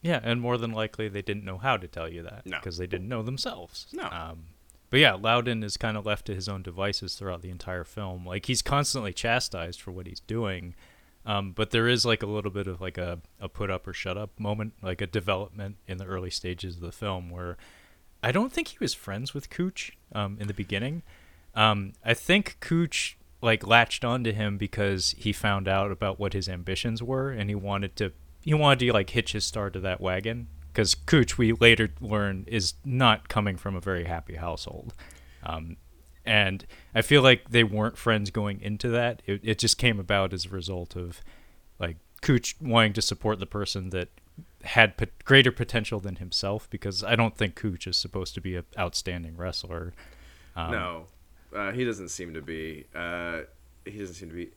Yeah, 0.00 0.20
and 0.22 0.40
more 0.40 0.56
than 0.56 0.72
likely 0.72 1.08
they 1.08 1.20
didn't 1.20 1.44
know 1.44 1.58
how 1.58 1.76
to 1.76 1.86
tell 1.86 2.08
you 2.08 2.22
that 2.22 2.46
No. 2.46 2.56
because 2.58 2.78
they 2.78 2.86
didn't 2.86 3.08
know 3.08 3.22
themselves. 3.22 3.86
No. 3.92 4.04
Um, 4.04 4.44
but 4.88 5.00
yeah, 5.00 5.12
Loudon 5.14 5.62
is 5.62 5.76
kind 5.76 5.96
of 5.96 6.06
left 6.06 6.26
to 6.26 6.34
his 6.34 6.48
own 6.48 6.62
devices 6.62 7.14
throughout 7.16 7.42
the 7.42 7.50
entire 7.50 7.84
film. 7.84 8.24
Like 8.26 8.46
he's 8.46 8.62
constantly 8.62 9.12
chastised 9.12 9.80
for 9.80 9.90
what 9.90 10.06
he's 10.06 10.20
doing, 10.20 10.74
um, 11.24 11.52
but 11.52 11.70
there 11.70 11.88
is 11.88 12.04
like 12.04 12.22
a 12.22 12.26
little 12.26 12.50
bit 12.50 12.66
of 12.66 12.80
like 12.80 12.98
a, 12.98 13.20
a 13.40 13.48
put 13.48 13.70
up 13.70 13.86
or 13.86 13.92
shut 13.92 14.18
up 14.18 14.38
moment, 14.38 14.74
like 14.82 15.00
a 15.00 15.06
development 15.06 15.76
in 15.86 15.98
the 15.98 16.04
early 16.04 16.30
stages 16.30 16.76
of 16.76 16.82
the 16.82 16.92
film 16.92 17.30
where 17.30 17.56
I 18.22 18.32
don't 18.32 18.52
think 18.52 18.68
he 18.68 18.78
was 18.80 18.94
friends 18.94 19.34
with 19.34 19.50
Cooch 19.50 19.92
um, 20.14 20.36
in 20.40 20.46
the 20.46 20.54
beginning. 20.54 21.02
Um, 21.54 21.92
I 22.04 22.14
think 22.14 22.56
Cooch 22.60 23.16
like 23.40 23.66
latched 23.66 24.04
onto 24.04 24.32
him 24.32 24.56
because 24.56 25.14
he 25.18 25.32
found 25.32 25.66
out 25.66 25.90
about 25.90 26.18
what 26.18 26.32
his 26.32 26.48
ambitions 26.48 27.02
were, 27.02 27.30
and 27.30 27.50
he 27.50 27.56
wanted 27.56 27.96
to 27.96 28.12
he 28.40 28.54
wanted 28.54 28.80
to 28.80 28.92
like 28.92 29.10
hitch 29.10 29.32
his 29.32 29.44
star 29.44 29.70
to 29.70 29.80
that 29.80 30.00
wagon. 30.00 30.48
Because 30.72 30.94
Cooch, 30.94 31.36
we 31.36 31.52
later 31.52 31.90
learn, 32.00 32.44
is 32.46 32.74
not 32.82 33.28
coming 33.28 33.58
from 33.58 33.76
a 33.76 33.80
very 33.80 34.04
happy 34.04 34.36
household, 34.36 34.94
um, 35.42 35.76
and 36.24 36.64
I 36.94 37.02
feel 37.02 37.22
like 37.22 37.50
they 37.50 37.64
weren't 37.64 37.98
friends 37.98 38.30
going 38.30 38.60
into 38.60 38.88
that. 38.90 39.22
It, 39.26 39.40
it 39.42 39.58
just 39.58 39.78
came 39.78 39.98
about 39.98 40.32
as 40.32 40.46
a 40.46 40.50
result 40.50 40.96
of 40.96 41.20
like 41.78 41.96
Cooch 42.20 42.56
wanting 42.60 42.92
to 42.94 43.02
support 43.02 43.40
the 43.40 43.46
person 43.46 43.90
that 43.90 44.08
had 44.64 44.94
greater 45.24 45.50
potential 45.50 45.98
than 45.98 46.16
himself 46.16 46.68
because 46.70 47.02
I 47.02 47.16
don't 47.16 47.36
think 47.36 47.56
Cooch 47.56 47.86
is 47.86 47.96
supposed 47.96 48.34
to 48.34 48.40
be 48.40 48.56
an 48.56 48.64
outstanding 48.78 49.36
wrestler. 49.36 49.92
Um, 50.54 50.70
no, 50.70 51.06
uh, 51.54 51.72
he 51.72 51.84
doesn't 51.84 52.08
seem 52.08 52.34
to 52.34 52.42
be. 52.42 52.86
Uh, 52.94 53.40
he 53.84 53.98
doesn't 53.98 54.14
seem 54.14 54.28
to 54.28 54.34
be 54.34 54.50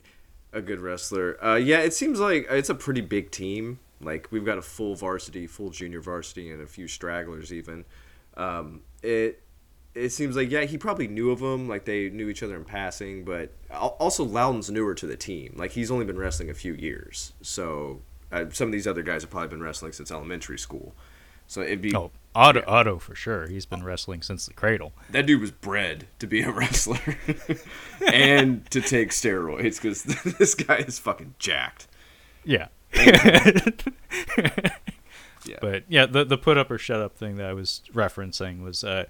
a 0.53 0.61
good 0.61 0.79
wrestler. 0.79 1.43
Uh, 1.43 1.55
yeah, 1.55 1.79
it 1.79 1.93
seems 1.93 2.19
like 2.19 2.45
it's 2.49 2.69
a 2.69 2.75
pretty 2.75 3.01
big 3.01 3.31
team. 3.31 3.79
Like 3.99 4.27
we've 4.29 4.45
got 4.45 4.57
a 4.57 4.61
full 4.61 4.95
varsity, 4.95 5.47
full 5.47 5.71
junior 5.71 6.01
varsity, 6.01 6.51
and 6.51 6.61
a 6.61 6.67
few 6.67 6.87
stragglers 6.87 7.51
even. 7.51 7.85
Um, 8.37 8.81
it 9.01 9.41
it 9.95 10.09
seems 10.09 10.35
like 10.35 10.51
yeah, 10.51 10.65
he 10.65 10.77
probably 10.77 11.07
knew 11.07 11.31
of 11.31 11.39
them. 11.39 11.67
Like 11.67 11.85
they 11.85 12.09
knew 12.09 12.29
each 12.29 12.43
other 12.43 12.55
in 12.55 12.65
passing, 12.65 13.23
but 13.23 13.51
also 13.71 14.23
Loudon's 14.23 14.69
newer 14.69 14.93
to 14.93 15.07
the 15.07 15.17
team. 15.17 15.53
Like 15.57 15.71
he's 15.71 15.89
only 15.89 16.05
been 16.05 16.17
wrestling 16.17 16.49
a 16.49 16.53
few 16.53 16.73
years, 16.73 17.33
so 17.41 18.01
uh, 18.31 18.45
some 18.51 18.67
of 18.67 18.71
these 18.73 18.85
other 18.87 19.01
guys 19.03 19.21
have 19.23 19.31
probably 19.31 19.49
been 19.49 19.63
wrestling 19.63 19.91
since 19.93 20.11
elementary 20.11 20.59
school. 20.59 20.93
So 21.47 21.61
it'd 21.61 21.79
be 21.81 21.95
Oh, 21.95 22.09
Otto, 22.33 22.61
Yeah. 22.61 22.65
Otto 22.65 22.97
for 22.97 23.13
sure. 23.13 23.47
He's 23.47 23.67
been 23.67 23.83
wrestling 23.83 24.23
since 24.23 24.47
the 24.47 24.53
cradle. 24.53 24.93
that 25.11 25.27
dude 25.27 25.39
was 25.41 25.51
bred 25.51 26.07
to 26.17 26.25
be 26.25 26.41
a 26.41 26.49
wrestler 26.59 26.99
and 28.11 28.69
to 28.71 28.81
take 28.81 29.11
steroids 29.11 29.79
because 29.79 30.03
this 30.39 30.55
guy 30.55 30.77
is 30.77 30.97
fucking 30.97 31.35
jacked. 31.37 31.87
Yeah. 32.43 32.69
Yeah. 35.45 35.57
But 35.61 35.83
yeah, 35.87 36.07
the 36.07 36.25
the 36.25 36.37
put 36.39 36.57
up 36.57 36.71
or 36.71 36.79
shut 36.79 36.99
up 36.99 37.15
thing 37.15 37.37
that 37.37 37.45
I 37.45 37.53
was 37.53 37.81
referencing 37.93 38.63
was 38.63 38.83
uh, 38.83 38.87
uh, 38.87 39.03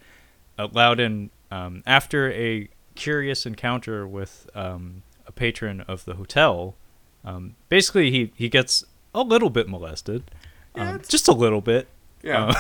Loudon 0.58 1.30
um, 1.52 1.84
after 1.86 2.32
a 2.32 2.70
curious 2.96 3.46
encounter 3.46 4.08
with 4.08 4.50
um, 4.56 5.04
a 5.28 5.32
patron 5.32 5.82
of 5.82 6.06
the 6.06 6.16
hotel. 6.16 6.76
Um, 7.24 7.56
basically, 7.70 8.12
he 8.12 8.32
he 8.36 8.50
gets 8.50 8.84
a 9.14 9.22
little 9.22 9.50
bit 9.50 9.68
molested, 9.68 10.24
Yeah, 10.76 10.92
um, 10.94 11.02
just 11.08 11.28
a 11.28 11.34
little 11.34 11.62
bit. 11.62 11.88
Yeah, 12.22 12.46
Uh, 12.48 12.54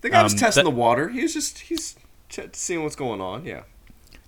the 0.00 0.10
guy 0.10 0.22
was 0.22 0.32
um, 0.34 0.38
testing 0.38 0.64
that- 0.64 0.70
the 0.70 0.76
water. 0.76 1.08
He 1.08 1.22
was 1.22 1.32
just 1.34 1.58
he's 1.60 1.96
ch- 2.28 2.40
seeing 2.52 2.82
what's 2.82 2.96
going 2.96 3.20
on. 3.20 3.44
Yeah, 3.44 3.62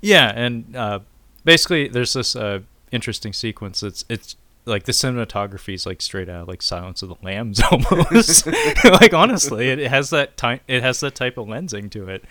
Yeah, 0.00 0.32
and 0.34 0.74
uh, 0.76 1.00
basically, 1.44 1.88
there's 1.88 2.12
this 2.12 2.34
uh, 2.36 2.60
interesting 2.92 3.32
sequence. 3.32 3.82
It's 3.82 4.04
it's 4.08 4.36
like 4.64 4.84
the 4.84 4.92
cinematography 4.92 5.74
is 5.74 5.86
like 5.86 6.02
straight 6.02 6.28
out 6.28 6.42
of, 6.42 6.48
like 6.48 6.60
Silence 6.62 7.02
of 7.02 7.08
the 7.08 7.16
Lambs 7.22 7.60
almost. 7.70 8.46
like 8.84 9.14
honestly, 9.14 9.68
it, 9.68 9.78
has 9.90 10.10
that 10.10 10.36
type. 10.36 10.62
It 10.68 10.82
has 10.82 11.00
that 11.00 11.14
type 11.14 11.36
of 11.38 11.46
lensing 11.46 11.90
to 11.92 12.08
it. 12.08 12.24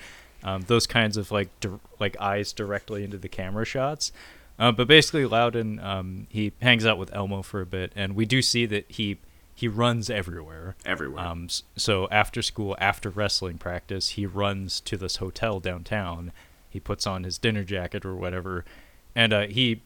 Um, 0.45 0.61
those 0.67 0.85
kinds 0.85 1.17
of 1.17 1.31
like 1.31 1.49
dir- 1.59 1.79
like 1.99 2.15
eyes 2.21 2.53
directly 2.53 3.03
into 3.03 3.17
the 3.17 3.27
camera 3.27 3.65
shots. 3.65 4.11
Uh, 4.57 4.71
but 4.71 4.87
basically, 4.87 5.25
Loudon 5.25 5.79
um, 5.79 6.27
he 6.29 6.53
hangs 6.61 6.85
out 6.85 6.97
with 6.97 7.13
Elmo 7.13 7.41
for 7.41 7.61
a 7.61 7.65
bit, 7.65 7.91
and 7.95 8.15
we 8.15 8.25
do 8.25 8.41
see 8.41 8.65
that 8.67 8.85
he 8.87 9.17
he 9.55 9.67
runs 9.67 10.09
everywhere. 10.09 10.75
everywhere. 10.85 11.25
Um, 11.25 11.47
so 11.75 12.07
after 12.11 12.41
school, 12.41 12.75
after 12.79 13.09
wrestling 13.09 13.57
practice, 13.57 14.09
he 14.09 14.25
runs 14.25 14.79
to 14.81 14.97
this 14.97 15.15
hotel 15.17 15.59
downtown. 15.59 16.31
He 16.69 16.79
puts 16.79 17.07
on 17.07 17.23
his 17.23 17.37
dinner 17.37 17.63
jacket 17.63 18.05
or 18.05 18.15
whatever, 18.15 18.65
and 19.15 19.33
uh, 19.33 19.47
he 19.47 19.81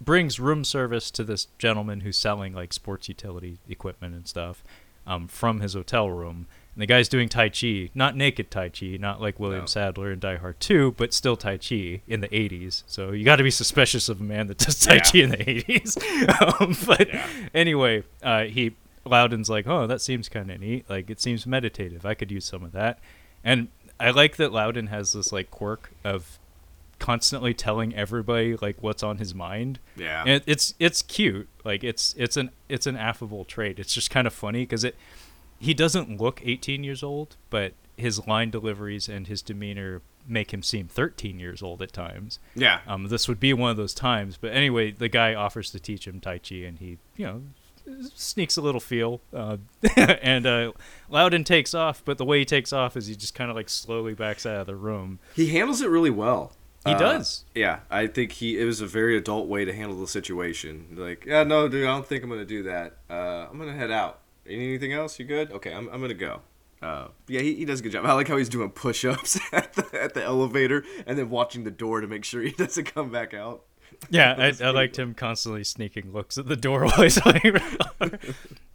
brings 0.00 0.38
room 0.38 0.64
service 0.64 1.10
to 1.12 1.24
this 1.24 1.46
gentleman 1.58 2.00
who's 2.00 2.16
selling 2.16 2.52
like 2.52 2.72
sports 2.72 3.08
utility 3.08 3.58
equipment 3.68 4.14
and 4.14 4.28
stuff 4.28 4.62
um, 5.06 5.26
from 5.26 5.60
his 5.60 5.74
hotel 5.74 6.10
room. 6.10 6.46
And 6.78 6.82
the 6.84 6.86
guy's 6.86 7.08
doing 7.08 7.28
Tai 7.28 7.48
Chi, 7.48 7.90
not 7.92 8.14
naked 8.16 8.52
Tai 8.52 8.68
Chi, 8.68 8.98
not 9.00 9.20
like 9.20 9.40
William 9.40 9.62
No. 9.62 9.66
Sadler 9.66 10.12
in 10.12 10.20
Die 10.20 10.36
Hard 10.36 10.60
2, 10.60 10.92
but 10.96 11.12
still 11.12 11.36
Tai 11.36 11.56
Chi 11.58 12.02
in 12.06 12.20
the 12.20 12.28
80s. 12.28 12.84
So 12.86 13.10
you 13.10 13.24
got 13.24 13.36
to 13.36 13.42
be 13.42 13.50
suspicious 13.50 14.08
of 14.08 14.20
a 14.20 14.22
man 14.22 14.46
that 14.46 14.58
does 14.58 14.78
Tai 14.78 14.94
Yeah. 14.94 15.00
Chi 15.00 15.18
in 15.18 15.30
the 15.30 15.36
80s. 15.38 16.60
um, 16.60 16.76
but 16.86 17.08
Yeah. 17.08 17.28
anyway, 17.52 18.04
uh, 18.22 18.44
he 18.44 18.76
Loudon's 19.04 19.50
like, 19.50 19.66
oh, 19.66 19.88
that 19.88 20.00
seems 20.00 20.28
kind 20.28 20.52
of 20.52 20.60
neat. 20.60 20.88
Like 20.88 21.10
it 21.10 21.20
seems 21.20 21.48
meditative. 21.48 22.06
I 22.06 22.14
could 22.14 22.30
use 22.30 22.44
some 22.44 22.62
of 22.62 22.70
that. 22.72 23.00
And 23.42 23.68
I 23.98 24.10
like 24.10 24.36
that 24.36 24.52
Loudon 24.52 24.86
has 24.86 25.14
this 25.14 25.32
like 25.32 25.50
quirk 25.50 25.90
of 26.04 26.38
constantly 27.00 27.54
telling 27.54 27.92
everybody 27.94 28.56
like 28.56 28.76
what's 28.80 29.02
on 29.02 29.18
his 29.18 29.34
mind. 29.34 29.80
yeah, 29.96 30.22
And 30.24 30.44
it's 30.46 30.74
it's 30.78 31.02
cute. 31.02 31.48
Like 31.64 31.82
it's 31.82 32.14
it's 32.16 32.36
an 32.36 32.50
it's 32.68 32.86
an 32.86 32.96
affable 32.96 33.44
trait. 33.44 33.80
It's 33.80 33.92
just 33.94 34.10
kind 34.10 34.28
of 34.28 34.32
funny 34.32 34.60
because 34.62 34.84
it 34.84 34.94
he 35.58 35.74
doesn't 35.74 36.20
look 36.20 36.40
18 36.44 36.84
years 36.84 37.02
old, 37.02 37.36
but 37.50 37.72
his 37.96 38.26
line 38.26 38.50
deliveries 38.50 39.08
and 39.08 39.26
his 39.26 39.42
demeanor 39.42 40.02
make 40.26 40.52
him 40.52 40.62
seem 40.62 40.86
13 40.88 41.40
years 41.40 41.62
old 41.62 41.80
at 41.82 41.92
times. 41.92 42.38
yeah. 42.54 42.80
Um, 42.86 43.08
this 43.08 43.26
would 43.28 43.40
be 43.40 43.52
one 43.54 43.70
of 43.70 43.76
those 43.76 43.94
times. 43.94 44.36
But 44.40 44.52
anyway, 44.52 44.90
the 44.92 45.08
guy 45.08 45.34
offers 45.34 45.70
to 45.72 45.80
teach 45.80 46.06
him 46.06 46.20
Tai 46.20 46.38
Chi, 46.38 46.56
and 46.56 46.78
he, 46.78 46.98
you 47.16 47.26
know, 47.26 47.42
sneaks 48.14 48.56
a 48.56 48.60
little 48.60 48.80
feel. 48.80 49.20
Uh, 49.32 49.56
and 49.96 50.46
uh, 50.46 50.72
Loudon 51.08 51.44
takes 51.44 51.72
off, 51.74 52.02
but 52.04 52.18
the 52.18 52.24
way 52.24 52.40
he 52.40 52.44
takes 52.44 52.72
off 52.72 52.96
is 52.96 53.06
he 53.06 53.16
just 53.16 53.34
kind 53.34 53.48
of 53.50 53.56
like 53.56 53.68
slowly 53.70 54.14
backs 54.14 54.44
out 54.44 54.60
of 54.60 54.66
the 54.66 54.76
room. 54.76 55.18
He 55.34 55.48
handles 55.48 55.80
it 55.80 55.88
really 55.88 56.10
well. 56.10 56.52
He 56.86 56.92
Uh, 56.92 56.98
does. 56.98 57.44
Yeah, 57.54 57.80
I 57.90 58.06
think 58.06 58.32
he 58.32 58.58
it 58.60 58.64
was 58.64 58.80
a 58.80 58.86
very 58.86 59.16
adult 59.16 59.48
way 59.48 59.64
to 59.64 59.72
handle 59.72 59.98
the 59.98 60.06
situation. 60.06 60.88
Like, 60.96 61.24
yeah, 61.26 61.42
no, 61.42 61.68
dude, 61.68 61.84
I 61.84 61.88
don't 61.88 62.06
think 62.06 62.22
I'm 62.22 62.30
gonna 62.30 62.44
do 62.44 62.62
that. 62.64 62.98
Uh, 63.10 63.46
I'm 63.50 63.58
gonna 63.58 63.72
head 63.74 63.90
out. 63.90 64.20
Anything 64.48 64.92
else? 64.92 65.18
You 65.18 65.24
good? 65.24 65.52
Okay, 65.52 65.72
I'm, 65.72 65.88
I'm 65.88 66.00
gonna 66.00 66.14
go. 66.14 66.40
Uh, 66.80 67.08
yeah, 67.26 67.40
he, 67.40 67.54
he 67.54 67.64
does 67.64 67.80
a 67.80 67.82
good 67.82 67.92
job. 67.92 68.06
I 68.06 68.12
like 68.12 68.28
how 68.28 68.36
he's 68.36 68.48
doing 68.48 68.70
push-ups 68.70 69.38
at 69.52 69.72
the, 69.72 70.00
at 70.00 70.14
the 70.14 70.22
elevator 70.22 70.84
and 71.06 71.18
then 71.18 71.28
watching 71.28 71.64
the 71.64 71.70
door 71.72 72.00
to 72.00 72.06
make 72.06 72.24
sure 72.24 72.40
he 72.40 72.50
doesn't 72.56 72.94
come 72.94 73.10
back 73.10 73.34
out. 73.34 73.64
Yeah, 74.10 74.34
I, 74.60 74.64
I 74.64 74.70
liked 74.70 74.98
him 74.98 75.14
constantly 75.14 75.64
sneaking 75.64 76.12
looks 76.12 76.38
at 76.38 76.46
the 76.46 76.56
door 76.56 76.84
while 76.84 77.02
he's 77.02 77.24
like. 77.24 77.42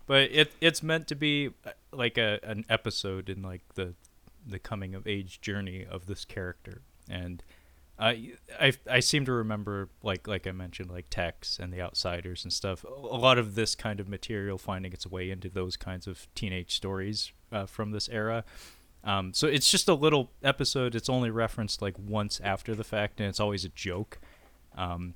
but 0.05 0.31
it 0.31 0.51
it's 0.59 0.83
meant 0.83 1.07
to 1.07 1.15
be 1.15 1.51
uh, 1.65 1.71
like 1.91 2.17
a 2.17 2.39
an 2.43 2.65
episode 2.69 3.29
in 3.29 3.41
like 3.41 3.61
the 3.75 3.93
the 4.45 4.59
coming 4.59 4.93
of 4.95 5.07
age 5.07 5.39
journey 5.39 5.85
of 5.89 6.07
this 6.07 6.25
character, 6.25 6.81
and 7.09 7.41
I 7.97 8.33
I 8.59 8.73
I 8.89 8.99
seem 8.99 9.25
to 9.25 9.31
remember 9.31 9.89
like 10.01 10.27
like 10.27 10.47
I 10.47 10.51
mentioned 10.51 10.89
like 10.89 11.05
Tex 11.09 11.59
and 11.59 11.71
the 11.71 11.81
Outsiders 11.81 12.43
and 12.43 12.51
stuff. 12.51 12.83
A 12.83 12.89
lot 12.89 13.37
of 13.37 13.55
this 13.55 13.75
kind 13.75 13.99
of 13.99 14.09
material 14.09 14.57
finding 14.57 14.93
its 14.93 15.05
way 15.05 15.29
into 15.29 15.49
those 15.49 15.77
kinds 15.77 16.07
of 16.07 16.27
teenage 16.33 16.75
stories 16.75 17.31
uh, 17.51 17.65
from 17.65 17.91
this 17.91 18.09
era. 18.09 18.43
Um, 19.03 19.33
so 19.33 19.47
it's 19.47 19.69
just 19.69 19.89
a 19.89 19.93
little 19.93 20.31
episode. 20.43 20.95
It's 20.95 21.09
only 21.09 21.29
referenced 21.29 21.81
like 21.81 21.95
once 21.99 22.39
after 22.43 22.73
the 22.73 22.83
fact, 22.83 23.19
and 23.19 23.29
it's 23.29 23.39
always 23.39 23.65
a 23.65 23.69
joke. 23.69 24.19
Um, 24.75 25.15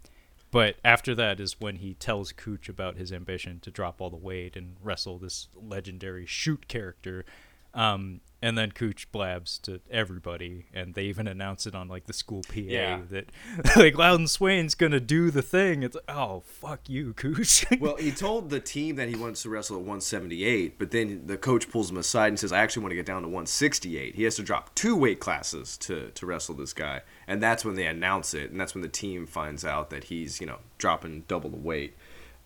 but 0.52 0.76
after 0.84 1.16
that 1.16 1.40
is 1.40 1.60
when 1.60 1.78
he 1.78 1.94
tells 1.94 2.32
Cooch 2.32 2.70
about 2.70 2.98
his 2.98 3.12
ambition 3.12 3.60
to 3.62 3.72
drop 3.72 4.02
all 4.02 4.10
the 4.10 4.18
weight 4.18 4.56
and 4.56 4.78
wrestle 4.82 5.18
this 5.18 5.48
legendary 5.56 6.26
Shute 6.26 6.68
character. 6.68 7.26
Um, 7.74 8.22
and 8.42 8.58
then 8.58 8.72
Cooch 8.72 9.12
blabs 9.12 9.58
to 9.60 9.82
everybody, 9.90 10.68
and 10.74 10.94
they 10.94 11.04
even 11.04 11.28
announce 11.28 11.66
it 11.66 11.74
on 11.74 11.88
like 11.88 12.06
the 12.06 12.14
school 12.14 12.42
PA 12.48 12.54
Yeah. 12.60 13.00
that 13.10 13.32
like 13.76 13.98
Loudon 13.98 14.28
Swain's 14.28 14.76
gonna 14.76 15.00
do 15.00 15.32
the 15.32 15.42
thing. 15.42 15.84
It's 15.84 15.98
oh 16.08 16.42
fuck 16.46 16.88
you, 16.90 17.14
Cooch. 17.14 17.66
Well, 17.80 17.96
he 17.98 18.12
told 18.12 18.50
the 18.50 18.60
team 18.60 18.96
that 18.98 19.10
he 19.10 19.16
wants 19.16 19.42
to 19.44 19.50
wrestle 19.50 19.76
at 19.78 19.82
178, 19.82 20.78
but 20.80 20.92
then 20.92 21.24
the 21.26 21.38
coach 21.38 21.70
pulls 21.70 21.90
him 21.92 21.98
aside 21.98 22.28
and 22.30 22.40
says, 22.40 22.52
"I 22.52 22.60
actually 22.60 22.84
want 22.84 22.92
to 22.92 22.96
get 22.96 23.06
down 23.06 23.22
to 23.24 23.28
168." 23.28 24.16
He 24.16 24.24
has 24.24 24.36
to 24.36 24.44
drop 24.44 24.74
two 24.76 24.96
weight 24.96 25.20
classes 25.20 25.78
to 25.80 26.12
to 26.12 26.26
wrestle 26.26 26.56
this 26.56 26.74
guy, 26.74 27.02
and 27.28 27.42
that's 27.42 27.66
when 27.66 27.76
they 27.76 27.88
announce 27.88 28.34
it, 28.34 28.52
and 28.52 28.60
that's 28.60 28.74
when 28.76 28.82
the 28.82 28.88
team 28.90 29.26
finds 29.26 29.66
out 29.66 29.90
that 29.90 30.06
he's 30.06 30.40
you 30.40 30.48
know 30.48 30.60
dropping 30.78 31.22
double 31.28 31.50
the 31.50 31.58
weight. 31.58 31.96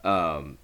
Um, 0.03 0.57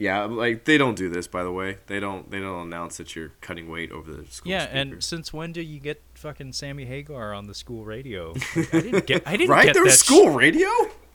yeah, 0.00 0.24
like 0.24 0.64
they 0.64 0.76
don't 0.78 0.96
do 0.96 1.08
this, 1.08 1.28
by 1.28 1.44
the 1.44 1.52
way. 1.52 1.76
They 1.86 2.00
don't 2.00 2.28
they 2.30 2.40
don't 2.40 2.66
announce 2.66 2.96
that 2.96 3.14
you're 3.14 3.32
cutting 3.40 3.70
weight 3.70 3.92
over 3.92 4.10
the 4.12 4.26
school. 4.30 4.50
yeah, 4.50 4.64
speaker. 4.64 4.76
and 4.78 5.04
since 5.04 5.32
when 5.32 5.52
do 5.52 5.60
you 5.60 5.78
get 5.78 6.02
fucking 6.14 6.54
Sammy 6.54 6.86
Hagar 6.86 7.32
on 7.34 7.46
the 7.46 7.54
school 7.54 7.84
radio? 7.84 8.34
Like, 8.56 8.74
I 8.74 8.80
didn't 8.80 9.06
get. 9.06 9.22
I 9.28 9.36
didn't 9.36 9.50
right 9.50 9.66
get 9.66 9.74
there 9.74 9.84
was 9.84 10.00
school 10.00 10.30
radio. 10.30 10.68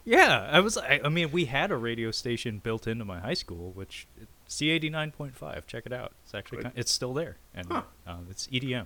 Yeah, 0.05 0.47
I 0.51 0.59
was. 0.59 0.77
I, 0.77 1.01
I 1.03 1.09
mean, 1.09 1.31
we 1.31 1.45
had 1.45 1.71
a 1.71 1.75
radio 1.77 2.11
station 2.11 2.59
built 2.59 2.85
into 2.85 3.03
my 3.05 3.19
high 3.19 3.33
school, 3.33 3.71
which 3.73 4.07
C 4.47 4.69
eighty 4.69 4.89
nine 4.91 5.11
point 5.11 5.35
five. 5.35 5.65
Check 5.65 5.87
it 5.87 5.91
out. 5.93 6.13
It's 6.23 6.35
actually 6.35 6.61
kind, 6.61 6.73
it's 6.77 6.91
still 6.91 7.13
there, 7.15 7.37
and 7.55 7.65
Huh. 7.71 7.81
um, 8.05 8.27
it's 8.29 8.45
EDM. 8.47 8.85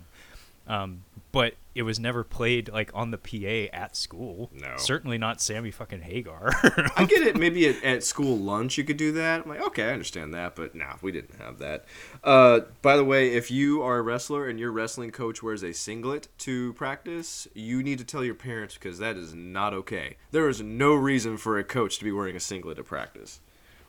Um, 0.69 1.03
but 1.31 1.55
it 1.75 1.81
was 1.83 1.99
never 1.99 2.23
played 2.23 2.69
like 2.69 2.91
on 2.93 3.11
the 3.11 3.17
PA 3.17 3.75
at 3.75 3.95
school. 3.95 4.49
No. 4.53 4.75
certainly 4.77 5.17
not 5.17 5.41
Sammy 5.41 5.71
fucking 5.71 6.01
Hagar. 6.01 6.51
I 6.95 7.05
get 7.05 7.21
it. 7.23 7.35
Maybe 7.39 7.67
at, 7.67 7.83
at 7.83 8.03
school 8.03 8.37
lunch 8.37 8.77
you 8.77 8.83
could 8.83 8.97
do 8.97 9.11
that. 9.13 9.41
I'm 9.43 9.49
like, 9.49 9.61
okay, 9.61 9.83
I 9.85 9.93
understand 9.93 10.33
that, 10.33 10.55
but 10.55 10.75
nah, 10.75 10.95
we 11.01 11.11
didn't 11.11 11.35
have 11.39 11.57
that. 11.59 11.85
Uh, 12.23 12.61
by 12.81 12.97
the 12.97 13.03
way, 13.03 13.29
if 13.33 13.49
you 13.51 13.81
are 13.81 13.97
a 13.97 14.01
wrestler 14.01 14.47
and 14.47 14.59
your 14.59 14.71
wrestling 14.71 15.11
coach 15.11 15.41
wears 15.43 15.63
a 15.63 15.73
singlet 15.73 16.27
to 16.39 16.73
practice, 16.73 17.47
you 17.53 17.81
need 17.83 17.97
to 17.99 18.05
tell 18.05 18.23
your 18.23 18.35
parents 18.35 18.75
because 18.75 18.99
that 18.99 19.15
is 19.17 19.33
not 19.33 19.73
okay. 19.73 20.17
There 20.31 20.49
is 20.49 20.61
no 20.61 20.93
reason 20.95 21.37
for 21.37 21.57
a 21.57 21.63
coach 21.63 21.97
to 21.99 22.03
be 22.05 22.11
wearing 22.11 22.35
a 22.35 22.39
singlet 22.39 22.79
at 22.79 22.85
practice 22.85 23.39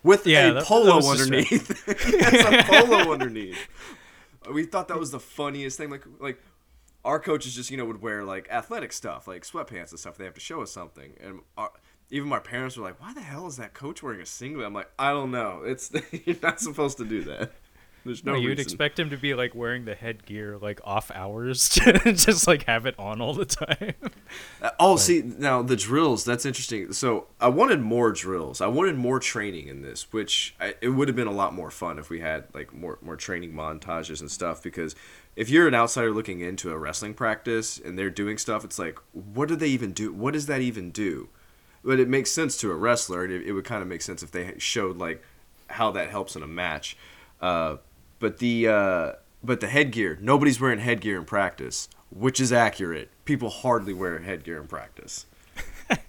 with 0.03 0.27
Yeah, 0.27 0.47
a 0.49 0.53
that- 0.55 0.61
that 0.61 0.65
polo 0.67 1.01
just 1.01 1.11
underneath. 1.23 1.89
It's 1.89 2.45
a 2.71 2.87
polo 2.87 3.13
underneath. 3.13 3.59
We 4.51 4.65
thought 4.65 4.89
that 4.89 4.99
was 4.99 5.11
the 5.11 5.21
funniest 5.21 5.77
thing. 5.77 5.91
Like, 5.91 6.05
like 6.19 6.41
our 7.05 7.19
coaches 7.19 7.55
just 7.55 7.71
you 7.71 7.77
know 7.77 7.85
would 7.85 8.03
wear 8.03 8.25
like 8.25 8.49
athletic 8.51 8.93
stuff 8.93 9.27
like 9.27 9.45
sweatpants 9.45 9.91
and 9.91 9.99
stuff. 9.99 10.17
They 10.17 10.25
have 10.25 10.35
to 10.35 10.41
show 10.41 10.63
us 10.63 10.71
something. 10.71 11.15
And 11.23 11.41
our, 11.57 11.71
even 12.11 12.29
my 12.29 12.41
parents 12.41 12.77
were 12.77 12.85
like 12.85 13.01
why 13.01 13.15
the 13.15 13.21
hell 13.21 13.47
is 13.47 13.57
that 13.57 13.75
coach 13.75 14.03
wearing 14.03 14.21
a 14.21 14.27
singlet? 14.27 14.67
I'm 14.67 14.75
like 14.75 14.91
i 14.99 15.11
don't 15.11 15.31
know. 15.31 15.63
It's 15.65 15.93
you're 16.25 16.37
not 16.43 16.61
supposed 16.61 16.99
to 16.99 17.05
do 17.05 17.23
that. 17.25 17.53
There's 18.05 18.25
no 18.25 18.33
No, 18.33 18.39
you'd 18.39 18.61
expect 18.61 18.99
him 18.99 19.11
to 19.11 19.17
be 19.17 19.35
like 19.35 19.55
wearing 19.55 19.85
the 19.85 19.95
headgear 19.95 20.57
like 20.57 20.81
off 20.85 21.11
hours, 21.11 21.69
just 22.05 22.47
like 22.47 22.65
have 22.65 22.87
it 22.87 22.99
on 22.99 23.21
all 23.21 23.35
the 23.35 23.45
time. 23.45 23.95
Uh, 24.63 24.71
oh 24.79 24.97
see 24.97 25.23
now 25.23 25.63
the 25.63 25.77
drills 25.77 26.25
that's 26.25 26.47
interesting. 26.47 26.93
So 26.93 27.27
i 27.41 27.49
wanted 27.49 27.81
more 27.81 28.13
drills. 28.13 28.61
I 28.61 28.69
wanted 28.69 28.97
more 28.97 29.21
training 29.21 29.69
in 29.69 29.83
this 29.83 30.13
which 30.13 30.55
I, 30.61 30.75
it 30.81 30.91
would 30.91 31.09
have 31.09 31.17
been 31.17 31.27
a 31.27 31.33
lot 31.33 31.53
more 31.53 31.71
fun 31.71 31.99
if 31.99 32.11
we 32.11 32.21
had 32.21 32.45
like 32.55 32.73
more 32.73 32.99
more 33.03 33.17
training 33.17 33.53
montages 33.53 34.21
and 34.21 34.31
stuff 34.31 34.63
because 34.63 34.95
if 35.37 35.49
you're 35.49 35.69
an 35.69 35.75
outsider 35.75 36.11
looking 36.11 36.41
into 36.41 36.71
a 36.71 36.79
wrestling 36.79 37.15
practice 37.15 37.79
and 37.79 37.99
they're 37.99 38.11
doing 38.11 38.39
stuff 38.39 38.65
it's 38.65 38.79
like 38.79 38.99
what 39.13 39.49
do 39.49 39.57
they 39.57 39.69
even 39.69 39.93
do 39.93 40.13
what 40.13 40.35
does 40.35 40.47
that 40.47 40.61
even 40.61 40.91
do 40.91 41.29
but 41.83 41.99
it 41.99 42.09
makes 42.09 42.31
sense 42.31 42.57
to 42.57 42.71
a 42.71 42.75
wrestler 42.75 43.25
and 43.25 43.33
it, 43.33 43.47
it 43.47 43.53
would 43.53 43.65
kind 43.65 43.83
of 43.83 43.89
make 43.89 44.03
sense 44.03 44.23
if 44.23 44.31
they 44.31 44.55
showed 44.59 44.97
like 44.97 45.23
how 45.69 45.91
that 45.91 46.11
helps 46.11 46.37
in 46.37 46.43
a 46.43 46.47
match 46.47 46.97
uh, 47.41 47.77
but 48.19 48.39
the 48.39 48.69
uh, 48.69 49.13
but 49.43 49.61
the 49.61 49.69
headgear 49.69 50.19
nobody's 50.21 50.61
wearing 50.61 50.81
headgear 50.81 51.17
in 51.17 51.25
practice 51.25 51.89
which 52.11 52.41
is 52.41 52.53
accurate 52.53 53.11
people 53.25 53.49
hardly 53.49 53.93
wear 53.93 54.19
headgear 54.19 54.61
in 54.61 54.67
practice 54.67 55.27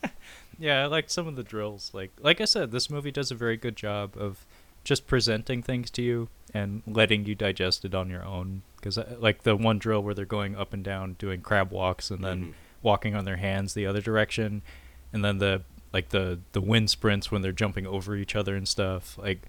Yeah, 0.62 0.84
I 0.84 0.86
liked 0.86 1.10
some 1.10 1.28
of 1.28 1.36
the 1.36 1.44
drills. 1.44 1.90
Like 1.92 2.12
like 2.22 2.40
I 2.40 2.46
said, 2.46 2.72
this 2.72 2.88
movie 2.88 3.12
does 3.12 3.32
a 3.32 3.36
very 3.36 3.58
good 3.58 3.76
job 3.76 4.16
of 4.16 4.46
just 4.84 5.08
presenting 5.08 5.64
things 5.64 5.90
to 5.92 6.04
you 6.04 6.30
and 6.54 6.84
letting 6.86 7.26
you 7.26 7.34
digest 7.34 7.84
it 7.84 7.96
on 7.96 8.12
your 8.12 8.24
own. 8.24 8.62
Because 8.82 8.98
like 9.20 9.44
the 9.44 9.56
one 9.56 9.78
drill 9.80 10.02
where 10.02 10.14
they're 10.14 10.26
going 10.26 10.56
up 10.56 10.74
and 10.74 10.84
down 10.84 11.14
doing 11.20 11.42
crab 11.42 11.72
walks 11.72 12.10
and 12.12 12.24
then 12.24 12.46
Mhm. 12.46 12.54
walking 12.82 13.16
on 13.16 13.26
their 13.26 13.38
hands 13.38 13.74
the 13.76 13.86
other 13.86 14.02
direction, 14.02 14.62
and 15.14 15.24
then 15.24 15.38
the 15.38 15.62
like 15.94 16.10
the 16.10 16.40
the 16.54 16.62
wind 16.62 16.90
sprints 16.90 17.32
when 17.32 17.42
they're 17.42 17.52
jumping 17.52 17.86
over 17.86 18.16
each 18.16 18.36
other 18.36 18.56
and 18.56 18.68
stuff. 18.68 19.18
Like, 19.18 19.44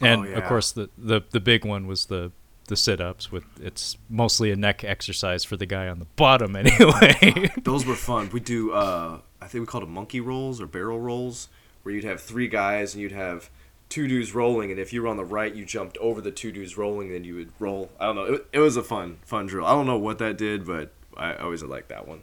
and 0.00 0.24
of 0.26 0.30
yeah. 0.30 0.48
course 0.48 0.70
the 0.72 0.88
the 0.96 1.22
the 1.30 1.40
big 1.40 1.64
one 1.64 1.86
was 1.86 2.06
the 2.06 2.30
the 2.68 2.76
sit 2.76 3.00
ups 3.00 3.30
with 3.30 3.44
it's 3.60 3.96
mostly 4.10 4.50
a 4.50 4.56
neck 4.56 4.82
exercise 4.82 5.44
for 5.44 5.56
the 5.56 5.66
guy 5.66 5.86
on 5.88 5.98
the 6.00 6.06
bottom 6.16 6.54
anyway. 6.90 7.48
those 7.62 7.86
were 7.86 7.94
fun 7.94 8.28
we 8.32 8.40
do 8.40 8.72
uh, 8.72 9.20
i 9.40 9.46
think 9.46 9.62
we 9.62 9.66
called 9.66 9.84
it 9.84 9.88
monkey 9.88 10.18
rolls 10.20 10.60
or 10.60 10.66
barrel 10.66 10.98
rolls 10.98 11.48
where 11.84 11.94
you'd 11.94 12.02
have 12.02 12.20
three 12.20 12.48
guys 12.48 12.92
and 12.92 13.00
you'd 13.02 13.12
have 13.12 13.50
two 13.88 14.08
dudes 14.08 14.34
rolling 14.34 14.70
and 14.70 14.80
if 14.80 14.92
you 14.92 15.00
were 15.02 15.08
on 15.08 15.16
the 15.16 15.24
right 15.24 15.54
you 15.54 15.64
jumped 15.64 15.96
over 15.98 16.20
the 16.20 16.30
two 16.32 16.50
dudes 16.50 16.76
rolling 16.76 17.10
then 17.12 17.22
you 17.24 17.34
would 17.36 17.50
roll 17.60 17.90
i 18.00 18.06
don't 18.06 18.16
know 18.16 18.24
it, 18.24 18.46
it 18.52 18.58
was 18.58 18.76
a 18.76 18.82
fun 18.82 19.16
fun 19.24 19.46
drill 19.46 19.64
i 19.64 19.70
don't 19.70 19.86
know 19.86 19.96
what 19.98 20.18
that 20.18 20.36
did 20.36 20.66
but 20.66 20.92
i 21.16 21.34
always 21.36 21.62
liked 21.62 21.88
that 21.88 22.06
one 22.06 22.20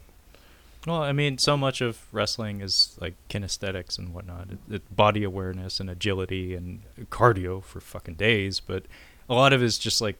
Well, 0.86 1.02
I 1.02 1.12
mean, 1.12 1.38
so 1.38 1.56
much 1.56 1.80
of 1.80 2.06
wrestling 2.12 2.60
is 2.60 2.98
like 3.00 3.14
kinesthetics 3.30 3.98
and 3.98 4.12
whatnot, 4.12 4.48
it, 4.50 4.58
it, 4.74 4.96
body 4.96 5.24
awareness 5.24 5.80
and 5.80 5.88
agility 5.88 6.54
and 6.54 6.82
cardio 7.10 7.62
for 7.64 7.80
fucking 7.80 8.16
days. 8.16 8.60
But 8.60 8.84
a 9.26 9.32
lot 9.34 9.54
of 9.54 9.62
it 9.62 9.64
is 9.64 9.78
just 9.78 10.02
like 10.02 10.16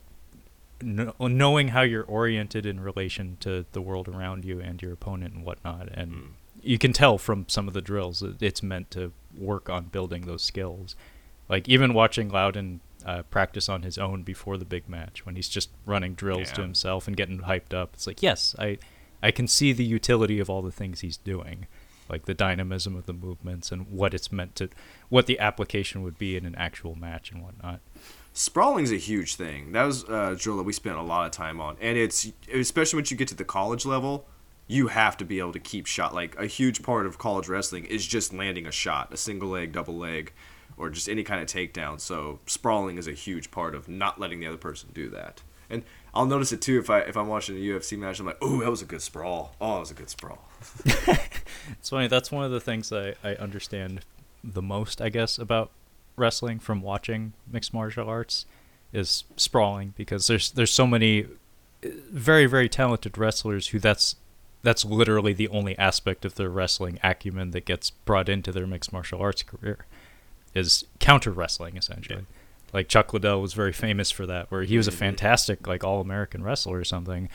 kn- 0.80 1.12
knowing 1.20 1.68
how 1.68 1.82
you're 1.82 2.04
oriented 2.04 2.64
in 2.64 2.80
relation 2.80 3.36
to 3.40 3.66
the 3.72 3.82
world 3.82 4.08
around 4.08 4.46
you 4.46 4.58
and 4.58 4.80
your 4.80 4.92
opponent 4.94 5.34
and 5.34 5.44
whatnot. 5.44 5.88
And 5.92 6.10
Mm. 6.12 6.26
you 6.62 6.78
can 6.78 6.94
tell 6.94 7.18
from 7.18 7.44
some 7.46 7.68
of 7.68 7.74
the 7.74 7.82
drills 7.82 8.20
that 8.20 8.40
it's 8.42 8.62
meant 8.62 8.90
to 8.92 9.12
work 9.36 9.68
on 9.68 9.84
building 9.92 10.22
those 10.24 10.42
skills. 10.42 10.96
Like 11.48 11.68
even 11.68 11.94
watching 11.94 12.28
Loudon 12.30 12.80
uh, 13.04 13.22
practice 13.24 13.68
on 13.68 13.82
his 13.82 13.98
own 13.98 14.22
before 14.22 14.56
the 14.56 14.64
big 14.64 14.88
match 14.88 15.26
when 15.26 15.36
he's 15.36 15.48
just 15.48 15.70
running 15.84 16.14
drills 16.14 16.50
to 16.52 16.62
himself 16.62 17.06
and 17.06 17.16
getting 17.16 17.40
hyped 17.40 17.74
up. 17.74 17.90
It's 17.94 18.06
like, 18.06 18.22
yes, 18.22 18.54
I 18.58 18.78
I 19.22 19.30
can 19.30 19.48
see 19.48 19.72
the 19.72 19.84
utility 19.84 20.38
of 20.38 20.50
all 20.50 20.62
the 20.62 20.72
things 20.72 21.00
he's 21.00 21.16
doing, 21.16 21.66
like 22.08 22.26
the 22.26 22.34
dynamism 22.34 22.94
of 22.94 23.06
the 23.06 23.12
movements 23.12 23.72
and 23.72 23.90
what 23.90 24.12
it's 24.12 24.30
meant 24.30 24.54
to, 24.56 24.68
what 25.08 25.26
the 25.26 25.38
application 25.38 26.02
would 26.02 26.18
be 26.18 26.36
in 26.36 26.44
an 26.44 26.54
actual 26.56 26.94
match 26.94 27.30
and 27.30 27.42
whatnot. 27.42 27.80
Sprawling's 28.34 28.92
a 28.92 28.96
huge 28.96 29.36
thing. 29.36 29.72
That 29.72 29.84
was 29.84 30.04
a 30.04 30.36
drill 30.36 30.56
that 30.58 30.64
we 30.64 30.72
spent 30.72 30.96
a 30.96 31.02
lot 31.02 31.24
of 31.24 31.32
time 31.32 31.60
on, 31.60 31.76
and 31.80 31.96
it's 31.96 32.30
especially 32.52 32.98
once 32.98 33.10
you 33.10 33.16
get 33.16 33.28
to 33.28 33.34
the 33.34 33.44
college 33.44 33.86
level, 33.86 34.26
you 34.66 34.88
have 34.88 35.16
to 35.18 35.24
be 35.24 35.38
able 35.38 35.52
to 35.52 35.60
keep 35.60 35.86
shot. 35.86 36.14
Like 36.14 36.36
a 36.38 36.46
huge 36.46 36.82
part 36.82 37.06
of 37.06 37.18
college 37.18 37.48
wrestling 37.48 37.84
is 37.84 38.06
just 38.06 38.32
landing 38.32 38.66
a 38.66 38.72
shot, 38.72 39.12
a 39.12 39.16
single 39.16 39.50
leg, 39.50 39.72
double 39.72 39.96
leg, 39.96 40.32
or 40.76 40.90
just 40.90 41.08
any 41.08 41.22
kind 41.22 41.40
of 41.40 41.48
takedown. 41.48 42.00
So 42.00 42.40
sprawling 42.46 42.98
is 42.98 43.06
a 43.06 43.12
huge 43.12 43.50
part 43.50 43.74
of 43.74 43.88
not 43.88 44.20
letting 44.20 44.40
the 44.40 44.46
other 44.46 44.56
person 44.56 44.90
do 44.92 45.08
that. 45.10 45.42
And 45.70 45.82
I'll 46.12 46.26
notice 46.26 46.52
it 46.52 46.60
too 46.60 46.78
if 46.78 46.90
I 46.90 47.00
if 47.00 47.16
I'm 47.16 47.28
watching 47.28 47.56
a 47.56 47.60
UFC 47.60 47.98
match. 47.98 48.20
I'm 48.20 48.26
like, 48.26 48.38
oh, 48.42 48.60
that 48.60 48.70
was 48.70 48.82
a 48.82 48.86
good 48.86 49.02
sprawl. 49.02 49.54
Oh, 49.60 49.74
that 49.74 49.80
was 49.80 49.90
a 49.90 49.94
good 49.94 50.10
sprawl. 50.10 50.38
It's 51.78 51.90
funny. 51.90 52.08
That's 52.08 52.30
one 52.30 52.44
of 52.44 52.50
the 52.50 52.60
things 52.60 52.92
I, 52.92 53.14
I 53.22 53.34
understand 53.36 54.04
the 54.42 54.62
most, 54.62 55.00
I 55.00 55.08
guess, 55.08 55.38
about 55.38 55.70
wrestling 56.16 56.58
from 56.58 56.82
watching 56.82 57.32
mixed 57.50 57.72
martial 57.72 58.08
arts 58.08 58.46
is 58.92 59.24
sprawling 59.36 59.94
because 59.96 60.26
there's 60.26 60.52
there's 60.52 60.72
so 60.72 60.86
many 60.86 61.24
uh, 61.24 61.88
very 62.10 62.46
very 62.46 62.68
talented 62.68 63.18
wrestlers 63.18 63.68
who 63.68 63.80
that's 63.80 64.16
that's 64.62 64.84
literally 64.84 65.32
the 65.32 65.48
only 65.48 65.76
aspect 65.78 66.24
of 66.24 66.36
their 66.36 66.48
wrestling 66.48 66.98
acumen 67.02 67.50
that 67.50 67.64
gets 67.64 67.90
brought 67.90 68.28
into 68.28 68.52
their 68.52 68.66
mixed 68.66 68.92
martial 68.92 69.20
arts 69.20 69.42
career 69.42 69.86
is 70.54 70.84
counter 71.00 71.30
wrestling 71.30 71.76
essentially. 71.76 72.26
Like 72.72 72.88
Chuck 72.88 73.12
Liddell 73.12 73.40
was 73.40 73.54
very 73.54 73.72
famous 73.72 74.10
for 74.10 74.26
that, 74.26 74.50
where 74.50 74.62
he 74.64 74.76
was 74.76 74.88
a 74.88 74.90
Mhm. 74.90 74.94
fantastic 74.94 75.66
like 75.66 75.84
all 75.84 76.00
American 76.00 76.42
wrestler 76.42 76.78
or 76.78 76.84
something, 76.84 77.28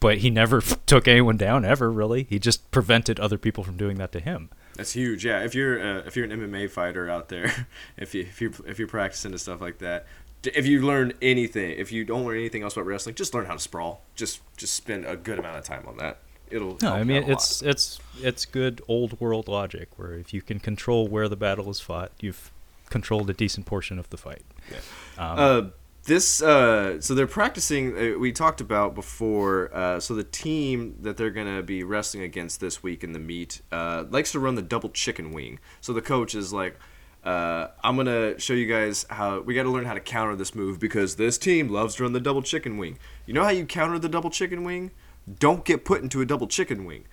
but 0.00 0.18
he 0.18 0.30
never 0.30 0.60
took 0.86 1.06
anyone 1.06 1.36
down 1.36 1.64
ever 1.64 1.90
really. 1.92 2.26
He 2.28 2.38
just 2.38 2.70
prevented 2.70 3.20
other 3.20 3.38
people 3.38 3.62
from 3.64 3.76
doing 3.76 3.96
that 3.98 4.10
to 4.12 4.20
him. 4.20 4.50
That's 4.76 4.92
huge. 4.94 5.24
Yeah, 5.24 5.44
if 5.44 5.54
you're 5.54 5.80
uh, 5.80 6.02
if 6.06 6.16
you're 6.16 6.24
an 6.24 6.32
MMA 6.32 6.68
fighter 6.70 7.08
out 7.08 7.28
there, 7.28 7.68
if 7.96 8.14
you 8.14 8.22
if 8.22 8.40
you 8.40 8.52
if 8.66 8.78
you're 8.78 8.88
practicing 8.88 9.30
and 9.30 9.40
stuff 9.40 9.60
like 9.60 9.78
that, 9.78 10.06
if 10.42 10.66
you 10.66 10.82
learn 10.84 11.12
anything, 11.22 11.70
if 11.78 11.92
you 11.92 12.04
don't 12.04 12.24
learn 12.26 12.36
anything 12.38 12.62
else 12.64 12.74
about 12.74 12.86
wrestling, 12.86 13.14
just 13.14 13.32
learn 13.34 13.46
how 13.46 13.52
to 13.52 13.60
sprawl. 13.60 14.02
Just 14.16 14.40
just 14.56 14.74
spend 14.74 15.04
a 15.06 15.16
good 15.16 15.38
amount 15.38 15.58
of 15.58 15.64
time 15.64 15.84
on 15.86 15.96
that. 15.98 16.18
It'll. 16.54 16.78
No, 16.82 16.92
I 16.94 17.04
mean 17.04 17.18
a 17.18 17.26
lot. 17.26 17.30
it's 17.30 17.62
it's 17.62 17.98
it's 18.22 18.44
good 18.46 18.80
old 18.88 19.20
world 19.20 19.48
logic 19.48 19.88
where 19.98 20.12
if 20.14 20.32
you 20.32 20.42
can 20.42 20.58
control 20.60 21.08
where 21.08 21.28
the 21.28 21.36
battle 21.36 21.68
is 21.70 21.80
fought, 21.80 22.12
you've 22.20 22.50
controlled 22.90 23.28
a 23.30 23.34
decent 23.34 23.66
portion 23.66 23.98
of 23.98 24.08
the 24.10 24.16
fight. 24.16 24.42
Yeah. 24.70 24.78
Um, 25.18 25.38
Uh, 25.38 25.62
this 26.04 26.42
uh, 26.42 27.00
so 27.00 27.14
they're 27.14 27.26
practicing. 27.26 27.84
Uh, 27.96 28.18
we 28.18 28.30
talked 28.30 28.60
about 28.60 28.94
before. 28.94 29.70
Uh, 29.74 29.98
so 30.00 30.14
the 30.14 30.22
team 30.44 30.96
that 31.00 31.16
they're 31.16 31.30
gonna 31.30 31.62
be 31.62 31.82
wrestling 31.82 32.22
against 32.22 32.60
this 32.60 32.82
week 32.82 33.02
in 33.02 33.12
the 33.12 33.18
meet 33.18 33.62
uh, 33.72 34.04
likes 34.10 34.30
to 34.32 34.38
run 34.38 34.54
the 34.54 34.62
double 34.74 34.90
chicken 34.90 35.32
wing. 35.32 35.58
So 35.80 35.92
the 35.92 36.02
coach 36.02 36.34
is 36.34 36.52
like, 36.52 36.76
Uh, 37.24 37.68
I'm 37.82 37.96
gonna 37.96 38.38
show 38.38 38.52
you 38.52 38.66
guys 38.68 39.06
how 39.08 39.40
we 39.40 39.54
got 39.54 39.62
to 39.62 39.70
learn 39.70 39.86
how 39.86 39.94
to 39.94 40.00
counter 40.16 40.36
this 40.36 40.54
move 40.54 40.78
because 40.78 41.16
this 41.16 41.38
team 41.38 41.70
loves 41.70 41.94
to 41.94 42.02
run 42.02 42.12
the 42.12 42.20
double 42.20 42.42
chicken 42.42 42.76
wing. 42.76 42.98
You 43.26 43.32
know 43.32 43.42
how 43.42 43.48
you 43.58 43.64
counter 43.64 43.98
the 43.98 44.10
double 44.10 44.28
chicken 44.30 44.62
wing? 44.62 44.90
Don't 45.38 45.64
get 45.64 45.84
put 45.84 46.02
into 46.02 46.20
a 46.20 46.26
double 46.26 46.46
chicken 46.46 46.84
wing. 46.84 47.04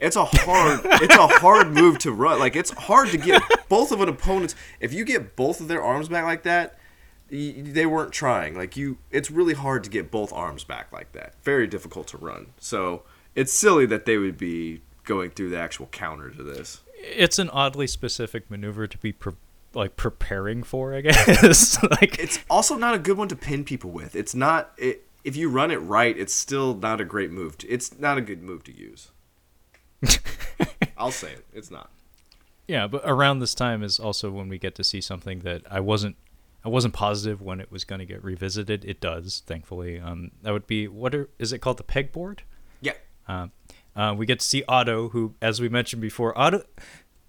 It's 0.00 0.16
a 0.16 0.24
hard 0.24 0.80
it's 0.84 1.14
a 1.14 1.26
hard 1.26 1.68
move 1.72 1.98
to 2.00 2.12
run. 2.12 2.38
Like 2.38 2.56
it's 2.56 2.70
hard 2.70 3.10
to 3.10 3.18
get 3.18 3.42
both 3.68 3.92
of 3.92 4.00
an 4.00 4.08
opponent's. 4.08 4.54
If 4.80 4.92
you 4.94 5.04
get 5.04 5.36
both 5.36 5.60
of 5.60 5.68
their 5.68 5.82
arms 5.82 6.08
back 6.08 6.24
like 6.24 6.42
that, 6.44 6.78
y- 7.30 7.54
they 7.58 7.84
weren't 7.86 8.12
trying. 8.12 8.56
Like 8.56 8.76
you, 8.76 8.96
it's 9.10 9.30
really 9.30 9.54
hard 9.54 9.84
to 9.84 9.90
get 9.90 10.10
both 10.10 10.32
arms 10.32 10.64
back 10.64 10.90
like 10.92 11.12
that. 11.12 11.34
Very 11.42 11.66
difficult 11.66 12.06
to 12.08 12.16
run. 12.16 12.46
So 12.58 13.02
it's 13.34 13.52
silly 13.52 13.84
that 13.86 14.06
they 14.06 14.16
would 14.16 14.38
be 14.38 14.80
going 15.04 15.30
through 15.30 15.50
the 15.50 15.58
actual 15.58 15.86
counter 15.86 16.30
to 16.30 16.42
this. 16.42 16.80
It's 16.94 17.38
an 17.38 17.50
oddly 17.50 17.86
specific 17.86 18.50
maneuver 18.50 18.86
to 18.86 18.98
be 18.98 19.12
pre- 19.12 19.34
like 19.74 19.96
preparing 19.96 20.62
for, 20.62 20.94
I 20.94 21.02
guess. 21.02 21.80
like 21.90 22.18
It's 22.18 22.38
also 22.48 22.76
not 22.76 22.94
a 22.94 22.98
good 22.98 23.16
one 23.18 23.28
to 23.28 23.36
pin 23.36 23.64
people 23.64 23.90
with. 23.90 24.16
It's 24.16 24.34
not. 24.34 24.72
It, 24.78 25.06
if 25.24 25.36
you 25.36 25.48
run 25.48 25.70
it 25.70 25.76
right, 25.76 26.16
it's 26.16 26.34
still 26.34 26.74
not 26.74 27.00
a 27.00 27.04
great 27.04 27.30
move. 27.30 27.58
To, 27.58 27.68
it's 27.68 27.98
not 27.98 28.18
a 28.18 28.20
good 28.20 28.42
move 28.42 28.64
to 28.64 28.76
use. 28.76 29.10
I'll 30.96 31.12
say 31.12 31.32
it. 31.32 31.46
It's 31.52 31.70
not. 31.70 31.90
Yeah, 32.66 32.86
but 32.86 33.02
around 33.04 33.40
this 33.40 33.54
time 33.54 33.82
is 33.82 33.98
also 33.98 34.30
when 34.30 34.48
we 34.48 34.58
get 34.58 34.74
to 34.76 34.84
see 34.84 35.00
something 35.00 35.40
that 35.40 35.62
I 35.70 35.80
wasn't 35.80 36.16
I 36.64 36.68
wasn't 36.68 36.94
positive 36.94 37.40
when 37.40 37.60
it 37.60 37.72
was 37.72 37.84
going 37.84 38.00
to 38.00 38.04
get 38.04 38.22
revisited. 38.22 38.84
It 38.84 39.00
does, 39.00 39.42
thankfully. 39.46 39.98
Um, 39.98 40.30
that 40.42 40.52
would 40.52 40.66
be 40.66 40.88
what 40.88 41.14
are, 41.14 41.28
is 41.38 41.52
it 41.52 41.60
called 41.60 41.78
the 41.78 41.82
pegboard? 41.82 42.40
Yeah. 42.80 42.92
Uh, 43.26 43.48
uh, 43.96 44.14
we 44.16 44.26
get 44.26 44.40
to 44.40 44.46
see 44.46 44.62
Otto, 44.68 45.08
who, 45.08 45.34
as 45.40 45.60
we 45.60 45.68
mentioned 45.68 46.02
before, 46.02 46.38
Otto 46.38 46.62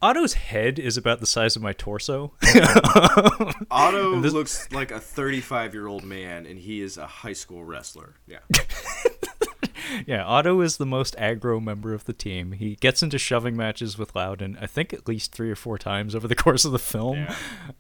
Otto's 0.02 0.34
head 0.34 0.80
is 0.80 0.98
about 0.98 1.20
the 1.20 1.28
size 1.28 1.56
of 1.56 1.62
my 1.62 1.74
torso. 1.74 2.34
Otto 3.72 4.20
this- 4.22 4.34
looks 4.34 4.72
like 4.72 4.92
a 4.92 5.00
35 5.00 5.74
year 5.74 5.88
old 5.88 6.04
man, 6.04 6.46
and 6.46 6.58
he 6.58 6.82
is 6.82 6.98
a 6.98 7.06
high 7.06 7.34
school 7.34 7.64
wrestler. 7.64 8.16
Yeah. 8.26 8.40
yeah, 10.08 10.26
Otto 10.26 10.62
is 10.62 10.78
the 10.78 10.86
most 10.86 11.16
aggro 11.18 11.62
member 11.62 11.94
of 11.94 12.06
the 12.06 12.14
team. 12.14 12.54
He 12.54 12.76
gets 12.76 13.04
into 13.04 13.20
shoving 13.20 13.56
matches 13.56 13.98
with 13.98 14.16
Loudon, 14.16 14.58
I 14.60 14.66
think 14.66 14.92
at 14.94 15.08
least 15.08 15.34
three 15.34 15.52
or 15.52 15.56
four 15.56 15.78
times 15.78 16.16
over 16.16 16.28
the 16.28 16.36
course 16.44 16.66
of 16.66 16.72
the 16.72 16.80
film. 16.80 17.18
Yeah. 17.18 17.36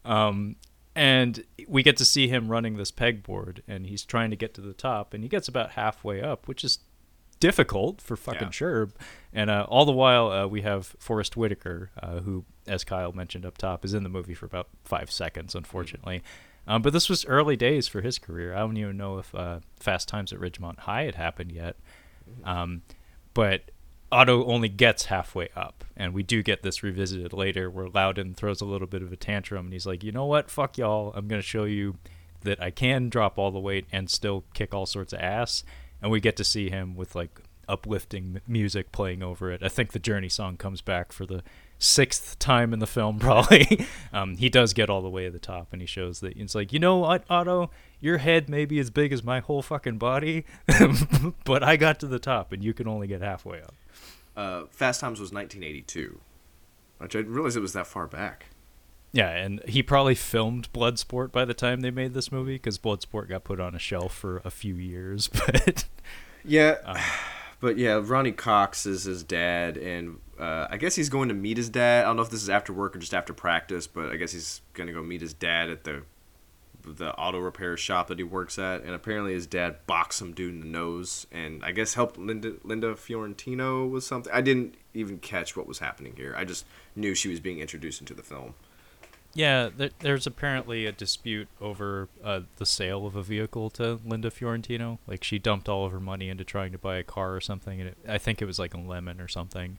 Um, 0.06 0.58
and 0.94 1.44
we 1.68 1.84
get 1.84 1.98
to 1.98 2.06
see 2.06 2.28
him 2.28 2.50
running 2.50 2.76
this 2.76 2.92
pegboard, 2.92 3.62
and 3.68 3.88
he's 3.88 4.04
trying 4.04 4.30
to 4.30 4.36
get 4.36 4.54
to 4.56 4.62
the 4.62 4.74
top, 4.74 5.14
and 5.14 5.24
he 5.24 5.30
gets 5.30 5.48
about 5.48 5.72
halfway 5.72 6.22
up, 6.22 6.48
which 6.48 6.64
is 6.64 6.80
difficult 7.42 8.00
for 8.02 8.16
fucking 8.16 8.42
Yeah. 8.44 8.52
sure. 8.52 8.90
And 9.34 9.50
uh, 9.50 9.66
all 9.68 9.84
the 9.84 9.92
while, 9.92 10.32
uh, 10.32 10.48
we 10.48 10.62
have 10.62 10.96
Forest 11.00 11.36
Whitaker, 11.36 11.90
uh, 12.02 12.20
who, 12.22 12.46
as 12.68 12.86
Kyle 12.86 13.12
mentioned 13.12 13.46
up 13.46 13.58
top, 13.58 13.84
is 13.84 13.94
in 13.94 14.04
the 14.04 14.10
movie 14.10 14.34
for 14.34 14.46
about 14.46 14.70
five 14.86 15.12
seconds, 15.12 15.54
unfortunately. 15.56 16.22
Um, 16.68 16.82
but 16.82 16.94
this 16.94 17.10
was 17.10 17.26
early 17.26 17.56
days 17.58 17.88
for 17.90 18.02
his 18.02 18.18
career. 18.20 18.54
I 18.56 18.60
don't 18.60 18.78
even 18.78 18.96
know 18.96 19.18
if 19.18 19.34
uh, 19.36 19.60
Fast 19.80 20.08
Times 20.08 20.32
at 20.32 20.40
Ridgemont 20.40 20.80
High 20.80 21.04
had 21.04 21.16
happened 21.16 21.52
yet. 21.52 21.76
Um, 22.46 22.84
but 23.34 23.72
Otto 24.12 24.46
only 24.46 24.70
gets 24.70 25.06
halfway 25.06 25.50
up, 25.56 25.84
and 25.98 26.14
we 26.14 26.22
do 26.24 26.44
get 26.44 26.62
this 26.64 26.84
revisited 26.84 27.34
later, 27.34 27.70
where 27.70 27.88
Loudon 27.90 28.34
throws 28.34 28.62
a 28.62 28.66
little 28.66 28.88
bit 28.88 29.02
of 29.02 29.12
a 29.12 29.16
tantrum, 29.16 29.66
and 29.68 29.74
he's 29.74 29.86
like, 29.88 30.04
"You 30.04 30.12
know 30.12 30.26
what? 30.26 30.52
Fuck 30.52 30.78
y'all. 30.78 31.14
I'm 31.16 31.28
gonna 31.28 31.42
show 31.42 31.64
you 31.64 31.98
that 32.42 32.62
I 32.62 32.72
can 32.72 33.10
drop 33.10 33.38
all 33.40 33.52
the 33.52 33.60
weight 33.60 33.86
and 33.92 34.10
still 34.10 34.44
kick 34.54 34.74
all 34.74 34.86
sorts 34.86 35.14
of 35.14 35.20
ass." 35.22 35.64
And 36.02 36.12
we 36.12 36.20
get 36.20 36.36
to 36.38 36.44
see 36.44 36.70
him 36.70 36.96
with 36.96 37.16
like 37.16 37.42
uplifting 37.68 38.42
music 38.48 38.92
playing 38.92 39.24
over 39.24 39.52
it. 39.52 39.64
I 39.64 39.70
think 39.70 39.92
the 39.92 40.00
Journey 40.00 40.30
song 40.30 40.58
comes 40.58 40.82
back 40.82 41.12
for 41.12 41.26
the 41.26 41.44
sixth 41.80 42.38
time 42.38 42.74
in 42.74 42.80
the 42.80 42.88
film, 42.88 43.20
probably. 43.20 43.86
um, 44.14 44.38
he 44.38 44.50
does 44.50 44.74
get 44.74 44.90
all 44.90 45.02
the 45.02 45.10
way 45.10 45.26
to 45.26 45.32
the 45.32 45.40
top, 45.40 45.70
and 45.72 45.82
he 45.82 45.88
shows 45.88 46.20
that 46.20 46.38
it's 46.38 46.56
like, 46.56 46.74
you 46.74 46.80
know 46.80 46.98
what, 46.98 47.24
Otto, 47.30 47.72
your 48.00 48.18
head 48.18 48.50
may 48.50 48.66
be 48.66 48.80
as 48.80 48.90
big 48.90 49.14
as 49.14 49.24
my 49.24 49.40
whole 49.40 49.62
fucking 49.62 49.98
body, 49.98 50.46
but 51.46 51.64
I 51.64 51.78
got 51.78 52.00
to 52.02 52.08
the 52.08 52.20
top, 52.20 52.52
and 52.52 52.64
you 52.64 52.74
can 52.74 52.88
only 52.88 53.08
get 53.08 53.22
halfway 53.22 53.62
up. 53.62 53.74
Uh, 54.36 54.64
Fast 54.70 55.02
Times 55.02 55.20
was 55.20 55.32
1982, 55.32 56.20
which 57.00 57.16
I 57.16 57.20
didn't 57.20 57.34
realize 57.34 57.56
it 57.56 57.62
was 57.62 57.74
that 57.74 57.88
far 57.88 58.08
back. 58.08 58.48
Yeah, 59.14 59.30
and 59.30 59.62
he 59.68 59.84
probably 59.84 60.16
filmed 60.16 60.72
Bloodsport 60.72 61.32
by 61.32 61.44
the 61.44 61.54
time 61.54 61.82
they 61.82 61.92
made 61.92 62.14
this 62.14 62.32
movie 62.32 62.56
because 62.56 62.78
Bloodsport 62.78 63.28
got 63.28 63.44
put 63.44 63.60
on 63.60 63.76
a 63.76 63.80
shelf 63.80 64.16
for 64.16 64.42
a 64.46 64.52
few 64.52 64.76
years. 64.76 65.30
But 65.46 65.86
Yeah, 66.44 66.78
Um, 66.86 66.98
but 67.60 67.78
yeah, 67.78 68.02
Ronny 68.04 68.32
Cox 68.32 68.86
is 68.86 69.04
his 69.04 69.24
dad, 69.24 69.78
and 69.78 70.20
uh, 70.40 70.68
I 70.70 70.78
guess 70.78 70.96
he's 70.96 71.10
going 71.10 71.30
to 71.30 71.36
meet 71.36 71.58
his 71.58 71.70
dad. 71.70 72.06
I 72.06 72.08
don't 72.08 72.16
know 72.16 72.24
if 72.24 72.30
this 72.30 72.42
is 72.42 72.50
after 72.50 72.74
work 72.74 72.96
or 72.96 73.00
just 73.00 73.14
after 73.14 73.34
practice, 73.34 73.86
but 73.86 74.12
I 74.12 74.16
guess 74.16 74.32
he's 74.32 74.62
going 74.74 74.88
to 74.88 74.94
go 74.94 75.04
meet 75.04 75.22
his 75.22 75.34
dad 75.34 75.70
at 75.70 75.84
the 75.84 76.04
the 76.84 77.14
auto 77.16 77.38
repair 77.38 77.78
shop 77.78 78.08
that 78.08 78.18
he 78.18 78.24
works 78.24 78.58
at, 78.58 78.82
and 78.82 78.92
apparently 78.96 79.34
his 79.34 79.46
dad 79.46 79.76
boxed 79.86 80.18
some 80.18 80.34
dude 80.34 80.56
in 80.56 80.62
the 80.62 80.66
nose, 80.66 81.28
and 81.32 81.64
I 81.64 81.72
guess 81.72 81.94
helped 81.94 82.18
Linda 82.18 82.54
Linda 82.64 82.96
Fiorentino 82.96 83.86
with 83.86 84.04
something. 84.04 84.32
I 84.34 84.42
didn't 84.42 84.76
even 84.94 85.20
catch 85.20 85.56
what 85.56 85.68
was 85.68 85.80
happening 85.80 86.14
here. 86.16 86.34
I 86.36 86.46
just 86.46 86.66
knew 86.96 87.14
she 87.14 87.30
was 87.30 87.40
being 87.40 87.60
introduced 87.60 88.02
into 88.02 88.14
the 88.14 88.24
film. 88.24 88.56
Yeah, 89.34 89.70
there, 89.76 89.92
there's 90.00 90.28
apparently 90.28 90.86
a 90.86 90.92
dispute 90.92 91.48
over 91.62 92.10
uh, 92.24 92.42
the 92.58 92.66
sale 92.66 93.06
of 93.06 93.16
a 93.16 93.24
vehicle 93.24 93.70
to 93.72 94.00
Linda 94.06 94.30
Fiorentino. 94.30 95.00
Like 95.08 95.24
she 95.24 95.40
dumped 95.40 95.70
all 95.70 95.86
of 95.86 95.92
her 95.92 96.00
money 96.00 96.30
into 96.30 96.44
trying 96.44 96.72
to 96.74 96.78
buy 96.78 96.98
a 96.98 97.04
car 97.04 97.34
or 97.36 97.42
something, 97.42 97.80
and 97.80 97.90
it, 97.90 97.98
I 98.08 98.18
think 98.18 98.42
it 98.42 98.46
was 98.46 98.60
like 98.60 98.74
a 98.74 98.78
lemon 98.80 99.22
or 99.22 99.28
something. 99.28 99.78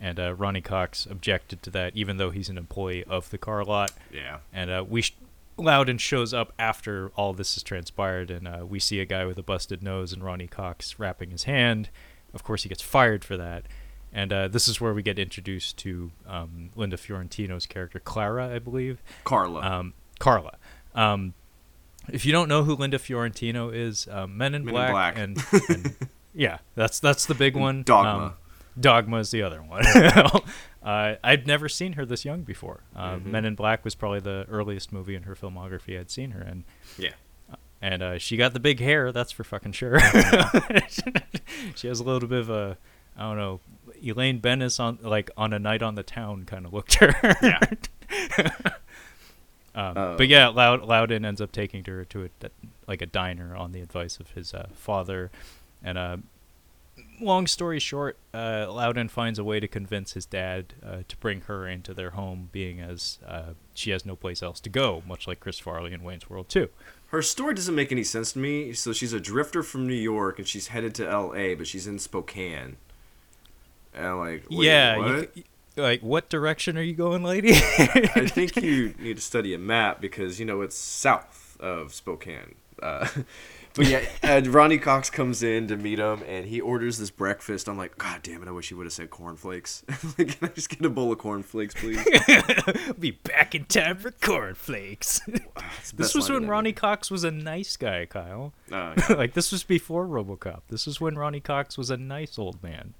And 0.00 0.18
uh, 0.18 0.34
Ronny 0.34 0.60
Cox 0.60 1.06
objected 1.06 1.62
to 1.62 1.70
that, 1.70 1.96
even 1.96 2.16
though 2.16 2.30
he's 2.30 2.48
an 2.48 2.58
employee 2.58 3.04
of 3.04 3.30
the 3.30 3.38
car 3.38 3.64
lot. 3.64 3.92
Yeah. 4.12 4.38
And 4.52 4.70
uh, 4.70 4.84
we 4.88 5.02
sh- 5.02 5.14
Loudon 5.56 5.98
shows 5.98 6.32
up 6.32 6.52
after 6.58 7.10
all 7.16 7.32
this 7.32 7.54
has 7.54 7.62
transpired, 7.62 8.30
and 8.30 8.46
uh, 8.48 8.64
we 8.66 8.78
see 8.78 9.00
a 9.00 9.04
guy 9.04 9.24
with 9.24 9.38
a 9.38 9.42
busted 9.42 9.82
nose 9.82 10.12
and 10.12 10.24
Ronny 10.24 10.46
Cox 10.46 10.98
wrapping 10.98 11.30
his 11.30 11.44
hand. 11.44 11.88
Of 12.34 12.44
course, 12.44 12.62
he 12.62 12.68
gets 12.68 12.82
fired 12.82 13.24
for 13.24 13.36
that. 13.36 13.64
And 14.18 14.32
uh, 14.32 14.48
this 14.48 14.66
is 14.66 14.80
where 14.80 14.92
we 14.92 15.02
get 15.04 15.16
introduced 15.16 15.76
to 15.78 16.10
um, 16.26 16.70
Linda 16.74 16.96
Fiorentino's 16.96 17.66
character, 17.66 18.00
Clara, 18.00 18.52
I 18.52 18.58
believe. 18.58 19.00
Carla. 19.22 19.60
Um, 19.60 19.94
Carla. 20.18 20.56
Um, 20.92 21.34
if 22.08 22.26
you 22.26 22.32
don't 22.32 22.48
know 22.48 22.64
who 22.64 22.74
Linda 22.74 22.98
Fiorentino 22.98 23.70
is, 23.70 24.08
um, 24.10 24.36
Men 24.36 24.54
in 24.56 24.64
Men 24.64 24.74
in 24.74 24.90
Black, 24.90 25.14
Black. 25.14 25.18
and, 25.18 25.38
and 25.68 25.96
yeah, 26.34 26.58
that's 26.74 26.98
that's 26.98 27.26
the 27.26 27.34
big 27.36 27.54
one. 27.54 27.84
Dogma. 27.84 28.24
Um, 28.24 28.32
Dogma 28.80 29.18
is 29.18 29.30
the 29.30 29.42
other 29.42 29.62
one. 29.62 29.86
uh, 30.82 31.14
I'd 31.22 31.46
never 31.46 31.68
seen 31.68 31.92
her 31.92 32.04
this 32.04 32.24
young 32.24 32.42
before. 32.42 32.80
Uh, 32.96 33.16
Mhm. 33.18 33.26
Men 33.26 33.44
in 33.44 33.54
Black 33.54 33.84
was 33.84 33.94
probably 33.94 34.20
the 34.20 34.46
earliest 34.48 34.92
movie 34.92 35.14
in 35.14 35.24
her 35.24 35.36
filmography 35.36 35.96
I'd 35.98 36.10
seen 36.10 36.32
her 36.32 36.42
in, 36.42 36.64
yeah. 36.98 37.10
and 37.80 38.02
uh, 38.02 38.18
she 38.18 38.36
got 38.36 38.52
the 38.52 38.60
big 38.60 38.80
hair. 38.80 39.12
That's 39.12 39.30
for 39.30 39.44
fucking 39.44 39.72
sure. 39.72 40.00
she 41.76 41.86
has 41.86 42.00
a 42.00 42.04
little 42.04 42.28
bit 42.28 42.40
of 42.40 42.50
a, 42.50 42.78
I 43.16 43.22
don't 43.22 43.36
know, 43.36 43.60
Elaine 44.02 44.38
Benes 44.38 44.78
on 44.78 44.98
like 45.02 45.30
on 45.36 45.52
a 45.52 45.58
night 45.58 45.82
on 45.82 45.94
the 45.94 46.02
town 46.02 46.44
kind 46.44 46.66
of 46.66 46.72
looked 46.72 46.94
her. 46.94 47.14
Yeah. 47.42 47.60
um, 49.74 50.16
but 50.16 50.28
yeah, 50.28 50.48
Loud, 50.48 50.82
Loudon 50.82 51.24
ends 51.24 51.40
up 51.40 51.52
taking 51.52 51.84
her 51.84 52.04
to 52.06 52.24
a 52.24 52.50
like 52.86 53.02
a 53.02 53.06
diner 53.06 53.54
on 53.54 53.72
the 53.72 53.80
advice 53.80 54.18
of 54.18 54.30
his 54.30 54.54
uh, 54.54 54.68
father, 54.74 55.30
and 55.82 55.98
uh, 55.98 56.16
long 57.20 57.46
story 57.46 57.78
short, 57.78 58.16
uh, 58.32 58.66
Loudon 58.70 59.08
finds 59.08 59.38
a 59.38 59.44
way 59.44 59.60
to 59.60 59.68
convince 59.68 60.12
his 60.12 60.26
dad 60.26 60.74
uh, 60.84 60.98
to 61.06 61.16
bring 61.18 61.42
her 61.42 61.66
into 61.66 61.94
their 61.94 62.10
home, 62.10 62.48
being 62.52 62.80
as 62.80 63.18
uh, 63.26 63.54
she 63.74 63.90
has 63.90 64.04
no 64.04 64.16
place 64.16 64.42
else 64.42 64.60
to 64.60 64.68
go, 64.68 65.02
much 65.06 65.26
like 65.26 65.40
Chris 65.40 65.58
Farley 65.58 65.92
in 65.92 66.02
Wayne's 66.02 66.28
World 66.28 66.48
too. 66.48 66.68
Her 67.08 67.22
story 67.22 67.54
doesn't 67.54 67.74
make 67.74 67.90
any 67.90 68.04
sense 68.04 68.32
to 68.32 68.38
me. 68.38 68.72
So 68.74 68.92
she's 68.92 69.12
a 69.12 69.20
drifter 69.20 69.62
from 69.62 69.86
New 69.86 69.94
York 69.94 70.38
and 70.38 70.46
she's 70.46 70.68
headed 70.68 70.94
to 70.96 71.08
L.A., 71.08 71.54
but 71.54 71.66
she's 71.66 71.86
in 71.86 71.98
Spokane. 71.98 72.76
And 73.98 74.18
like, 74.18 74.44
yeah, 74.48 74.96
what? 74.96 75.34
c- 75.34 75.44
like 75.76 76.02
what 76.02 76.28
direction 76.28 76.78
are 76.78 76.82
you 76.82 76.94
going, 76.94 77.22
lady? 77.22 77.52
I 77.52 78.26
think 78.26 78.56
you 78.56 78.94
need 78.98 79.16
to 79.16 79.22
study 79.22 79.54
a 79.54 79.58
map 79.58 80.00
because 80.00 80.38
you 80.38 80.46
know 80.46 80.60
it's 80.60 80.76
south 80.76 81.56
of 81.60 81.92
Spokane. 81.92 82.54
Uh, 82.80 83.08
but 83.74 83.86
yeah, 83.86 84.04
uh, 84.22 84.42
Ronny 84.44 84.78
Cox 84.78 85.10
comes 85.10 85.42
in 85.42 85.66
to 85.68 85.76
meet 85.76 85.98
him, 85.98 86.22
and 86.28 86.46
he 86.46 86.60
orders 86.60 86.98
this 86.98 87.10
breakfast. 87.10 87.68
I'm 87.68 87.76
like, 87.76 87.98
God 87.98 88.22
damn 88.22 88.42
it! 88.42 88.48
I 88.48 88.52
wish 88.52 88.68
he 88.68 88.74
would 88.74 88.86
have 88.86 88.92
said 88.92 89.10
cornflakes. 89.10 89.84
like, 90.18 90.38
can 90.38 90.48
I 90.48 90.52
just 90.52 90.68
get 90.68 90.84
a 90.84 90.90
bowl 90.90 91.10
of 91.10 91.18
cornflakes, 91.18 91.74
please? 91.74 92.04
Be 92.98 93.12
back 93.12 93.54
in 93.54 93.64
time 93.64 93.96
for 93.96 94.10
cornflakes. 94.10 95.20
This 95.94 96.14
was 96.14 96.30
when 96.30 96.46
Ronny 96.46 96.72
that 96.72 96.80
Cox 96.80 97.10
was 97.10 97.24
a 97.24 97.30
nice 97.30 97.76
guy, 97.76 98.06
Kyle. 98.06 98.52
movie. 98.70 98.80
Uh, 98.80 98.94
yeah. 99.10 99.16
like 99.16 99.34
this 99.34 99.50
was 99.50 99.64
before 99.64 100.06
RoboCop. 100.06 100.62
This 100.68 100.86
was 100.86 101.00
when 101.00 101.16
Ronny 101.16 101.40
Cox 101.40 101.76
was 101.76 101.90
a 101.90 101.96
nice 101.96 102.38
old 102.38 102.62
man. 102.62 102.94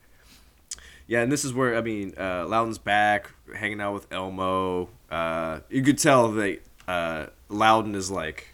Yeah, 1.09 1.23
and 1.23 1.33
this 1.33 1.45
is 1.45 1.53
where 1.55 1.77
I 1.77 1.81
mean, 1.81 2.13
uh, 2.17 2.47
Loudon's 2.47 2.79
back, 2.79 3.33
hanging 3.57 3.81
out 3.81 3.95
with 3.95 4.07
Elmo. 4.13 4.91
Uh, 5.11 5.61
you 5.71 5.83
could 5.83 5.99
tell 5.99 6.31
that 6.33 6.61
uh, 6.87 7.27
Loudon 7.49 7.95
is 7.95 8.11
like, 8.11 8.49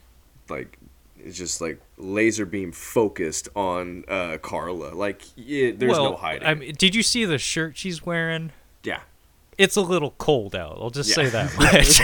like, 0.49 0.79
it's 1.19 1.37
just 1.37 1.61
like 1.61 1.81
laser 1.97 2.47
beam 2.47 2.71
focused 2.71 3.49
on 3.57 4.05
uh, 4.07 4.39
Carla. 4.41 4.95
Like, 4.95 5.23
yeah, 5.37 5.73
there's 5.77 5.93
well, 5.93 6.13
no 6.13 6.17
hiding. 6.17 6.47
I 6.47 6.55
mean, 6.55 6.75
did 6.79 6.95
you 6.95 7.03
see 7.03 7.25
the 7.25 7.39
shirt 7.39 7.77
she's 7.77 8.07
wearing? 8.07 8.53
yeah, 8.85 9.01
it's 9.59 9.77
a 9.77 9.81
little 9.81 10.11
cold 10.13 10.55
out. 10.55 10.79
I'll 10.81 10.91
just 10.91 11.13
say 11.13 11.27
that 11.29 11.57
much. 11.59 12.01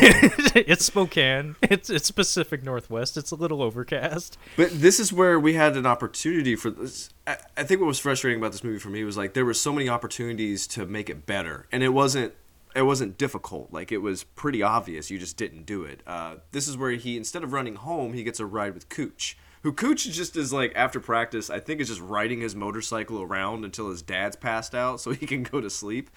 it's 0.68 0.84
Spokane. 0.84 1.56
It's 1.62 1.90
it's 1.90 2.10
Pacific 2.10 2.62
Northwest. 2.62 3.16
It's 3.16 3.30
a 3.30 3.36
little 3.36 3.62
overcast. 3.62 4.38
But 4.56 4.70
this 4.72 5.00
is 5.00 5.12
where 5.12 5.38
we 5.38 5.54
had 5.54 5.76
an 5.76 5.86
opportunity 5.86 6.56
for 6.56 6.70
this. 6.70 7.10
I, 7.26 7.38
I 7.56 7.62
think 7.64 7.80
what 7.80 7.86
was 7.86 7.98
frustrating 7.98 8.40
about 8.40 8.52
this 8.52 8.64
movie 8.64 8.78
for 8.78 8.88
me 8.88 9.04
was 9.04 9.16
like 9.16 9.34
there 9.34 9.44
were 9.44 9.54
so 9.54 9.72
many 9.72 9.88
opportunities 9.88 10.66
to 10.68 10.86
make 10.86 11.10
it 11.10 11.26
better, 11.26 11.66
and 11.72 11.82
it 11.82 11.90
wasn't. 11.90 12.34
It 12.72 12.82
wasn't 12.82 13.18
difficult. 13.18 13.72
Like 13.72 13.90
it 13.90 13.98
was 13.98 14.22
pretty 14.22 14.62
obvious. 14.62 15.10
You 15.10 15.18
just 15.18 15.36
didn't 15.36 15.66
do 15.66 15.82
it. 15.82 16.02
Uh, 16.06 16.36
this 16.52 16.68
is 16.68 16.76
where 16.76 16.92
he 16.92 17.16
instead 17.16 17.42
of 17.42 17.52
running 17.52 17.74
home, 17.74 18.12
he 18.12 18.22
gets 18.22 18.38
a 18.38 18.46
ride 18.46 18.74
with 18.74 18.88
Cooch. 18.88 19.36
Who 19.62 19.72
Cooch 19.72 20.04
just 20.04 20.36
is 20.36 20.52
like 20.52 20.72
after 20.76 21.00
practice. 21.00 21.50
I 21.50 21.58
think 21.60 21.80
is 21.80 21.88
just 21.88 22.00
riding 22.00 22.40
his 22.40 22.54
motorcycle 22.54 23.20
around 23.20 23.64
until 23.64 23.90
his 23.90 24.02
dad's 24.02 24.36
passed 24.36 24.74
out, 24.74 25.00
so 25.00 25.10
he 25.10 25.26
can 25.26 25.42
go 25.42 25.60
to 25.60 25.68
sleep. 25.68 26.10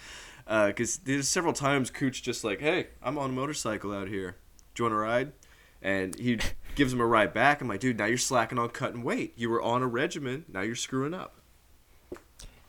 Because 0.46 0.98
there's 0.98 1.28
several 1.28 1.54
times 1.54 1.90
Cooch 1.90 2.22
just 2.22 2.44
like, 2.44 2.60
"Hey, 2.60 2.88
I'm 3.02 3.18
on 3.18 3.32
a 3.32 3.34
motorcycle 3.34 3.94
out 3.94 4.08
here. 4.08 4.38
Do 4.76 4.84
you 4.84 4.86
want 4.86 4.94
to 4.94 4.98
ride?" 4.98 5.32
And 5.82 6.16
he 6.16 6.40
gives 6.76 6.94
him 6.94 7.02
a 7.02 7.06
ride 7.06 7.34
back. 7.34 7.62
I'm 7.62 7.68
like, 7.68 7.80
dude, 7.80 7.98
now 7.98 8.06
you're 8.06 8.18
slacking 8.18 8.58
on 8.58 8.70
cutting 8.70 9.04
weight. 9.04 9.34
You 9.36 9.50
were 9.50 9.62
on 9.62 9.82
a 9.82 9.88
regimen. 9.88 10.46
Now 10.48 10.62
you're 10.62 10.76
screwing 10.76 11.14
up. 11.14 11.36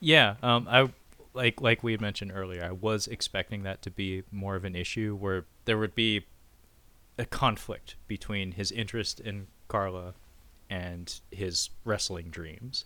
Yeah, 0.01 0.35
um, 0.43 0.67
I 0.69 0.91
like 1.33 1.61
like 1.61 1.83
we 1.83 1.93
had 1.93 2.01
mentioned 2.01 2.33
earlier. 2.35 2.65
I 2.65 2.73
was 2.73 3.07
expecting 3.07 3.63
that 3.65 3.83
to 3.83 3.91
be 3.91 4.23
more 4.31 4.57
of 4.57 4.65
an 4.65 4.77
issue 4.77 5.17
where 5.17 5.47
there 5.65 5.79
would 5.79 5.95
be 5.95 6.27
a 7.19 7.25
conflict 7.25 7.97
between 8.07 8.53
his 8.53 8.73
interest 8.73 9.21
in 9.21 9.47
Carla 9.69 10.15
and 10.71 11.21
his 11.31 11.71
wrestling 11.85 12.31
dreams. 12.31 12.85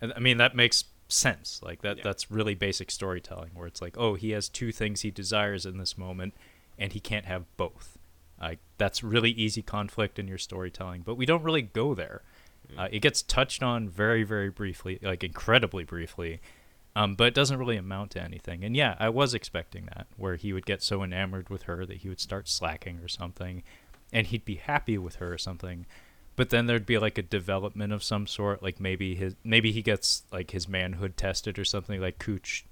And 0.00 0.12
I 0.14 0.18
mean 0.18 0.38
that 0.38 0.54
makes 0.54 0.84
sense. 1.08 1.60
Like 1.62 1.82
that 1.82 1.98
Yeah. 1.98 2.02
that's 2.04 2.30
really 2.30 2.54
basic 2.54 2.90
storytelling 2.90 3.50
where 3.54 3.66
it's 3.66 3.82
like, 3.82 3.96
oh, 3.98 4.14
he 4.14 4.30
has 4.30 4.48
two 4.48 4.72
things 4.72 5.02
he 5.02 5.10
desires 5.10 5.64
in 5.66 5.78
this 5.78 5.96
moment 5.96 6.34
and 6.78 6.92
he 6.92 7.00
can't 7.00 7.26
have 7.26 7.44
both. 7.56 7.98
Like 8.40 8.58
that's 8.78 9.02
really 9.02 9.30
easy 9.30 9.62
conflict 9.62 10.18
in 10.18 10.28
your 10.28 10.38
storytelling, 10.38 11.02
but 11.02 11.14
we 11.16 11.26
don't 11.26 11.42
really 11.42 11.62
go 11.62 11.94
there. 11.94 12.22
Uh, 12.76 12.88
it 12.90 12.98
gets 12.98 13.22
touched 13.22 13.62
on 13.62 13.88
very, 13.88 14.24
very 14.24 14.50
briefly, 14.50 14.98
like 15.00 15.22
incredibly 15.22 15.84
briefly, 15.84 16.40
um, 16.96 17.14
but 17.14 17.28
it 17.28 17.34
doesn't 17.34 17.58
really 17.58 17.76
amount 17.76 18.10
to 18.10 18.20
anything. 18.20 18.64
And 18.64 18.76
yeah, 18.76 18.96
I 18.98 19.08
was 19.08 19.34
expecting 19.34 19.86
that, 19.94 20.08
where 20.16 20.34
he 20.34 20.52
would 20.52 20.66
get 20.66 20.82
so 20.82 21.04
enamored 21.04 21.48
with 21.48 21.62
her 21.62 21.86
that 21.86 21.98
he 21.98 22.08
would 22.08 22.18
start 22.18 22.48
slacking 22.48 22.98
or 22.98 23.06
something, 23.06 23.62
and 24.12 24.26
he'd 24.26 24.44
be 24.44 24.56
happy 24.56 24.98
with 24.98 25.16
her 25.16 25.32
or 25.32 25.38
something. 25.38 25.86
But 26.36 26.50
then 26.50 26.66
there'd 26.66 26.86
be 26.86 26.98
like 26.98 27.16
a 27.16 27.22
development 27.22 27.92
of 27.92 28.04
some 28.04 28.26
sort, 28.26 28.62
like 28.62 28.78
maybe 28.78 29.14
his 29.14 29.34
maybe 29.42 29.72
he 29.72 29.82
gets 29.82 30.24
like 30.30 30.50
his 30.50 30.68
manhood 30.68 31.16
tested 31.16 31.58
or 31.58 31.64
something, 31.64 32.00
like 32.00 32.18
Cooch 32.18 32.66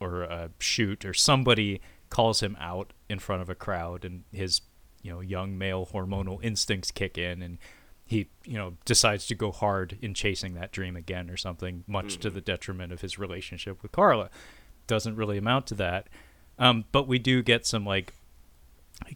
or 0.00 0.30
uh, 0.30 0.48
Shute 0.58 1.04
or 1.04 1.14
somebody 1.14 1.80
calls 2.10 2.42
him 2.42 2.56
out 2.60 2.92
in 3.08 3.18
front 3.18 3.42
of 3.42 3.48
a 3.48 3.54
crowd, 3.54 4.04
and 4.04 4.24
his 4.32 4.60
you 5.02 5.10
know 5.10 5.20
young 5.20 5.56
male 5.56 5.88
hormonal 5.92 6.42
instincts 6.42 6.90
kick 6.90 7.16
in, 7.16 7.40
and 7.40 7.56
he 8.04 8.28
you 8.44 8.58
know 8.58 8.74
decides 8.84 9.26
to 9.28 9.34
go 9.34 9.50
hard 9.50 9.96
in 10.02 10.12
chasing 10.12 10.54
that 10.54 10.70
dream 10.70 10.94
again 10.94 11.30
or 11.30 11.38
something, 11.38 11.84
much 11.86 12.18
to 12.18 12.28
the 12.28 12.42
detriment 12.42 12.92
of 12.92 13.00
his 13.00 13.18
relationship 13.18 13.82
with 13.82 13.92
Carla. 13.92 14.28
Doesn't 14.86 15.16
really 15.16 15.38
amount 15.38 15.66
to 15.68 15.74
that, 15.76 16.08
um, 16.58 16.84
but 16.92 17.08
we 17.08 17.18
do 17.18 17.42
get 17.42 17.66
some 17.66 17.86
like 17.86 18.12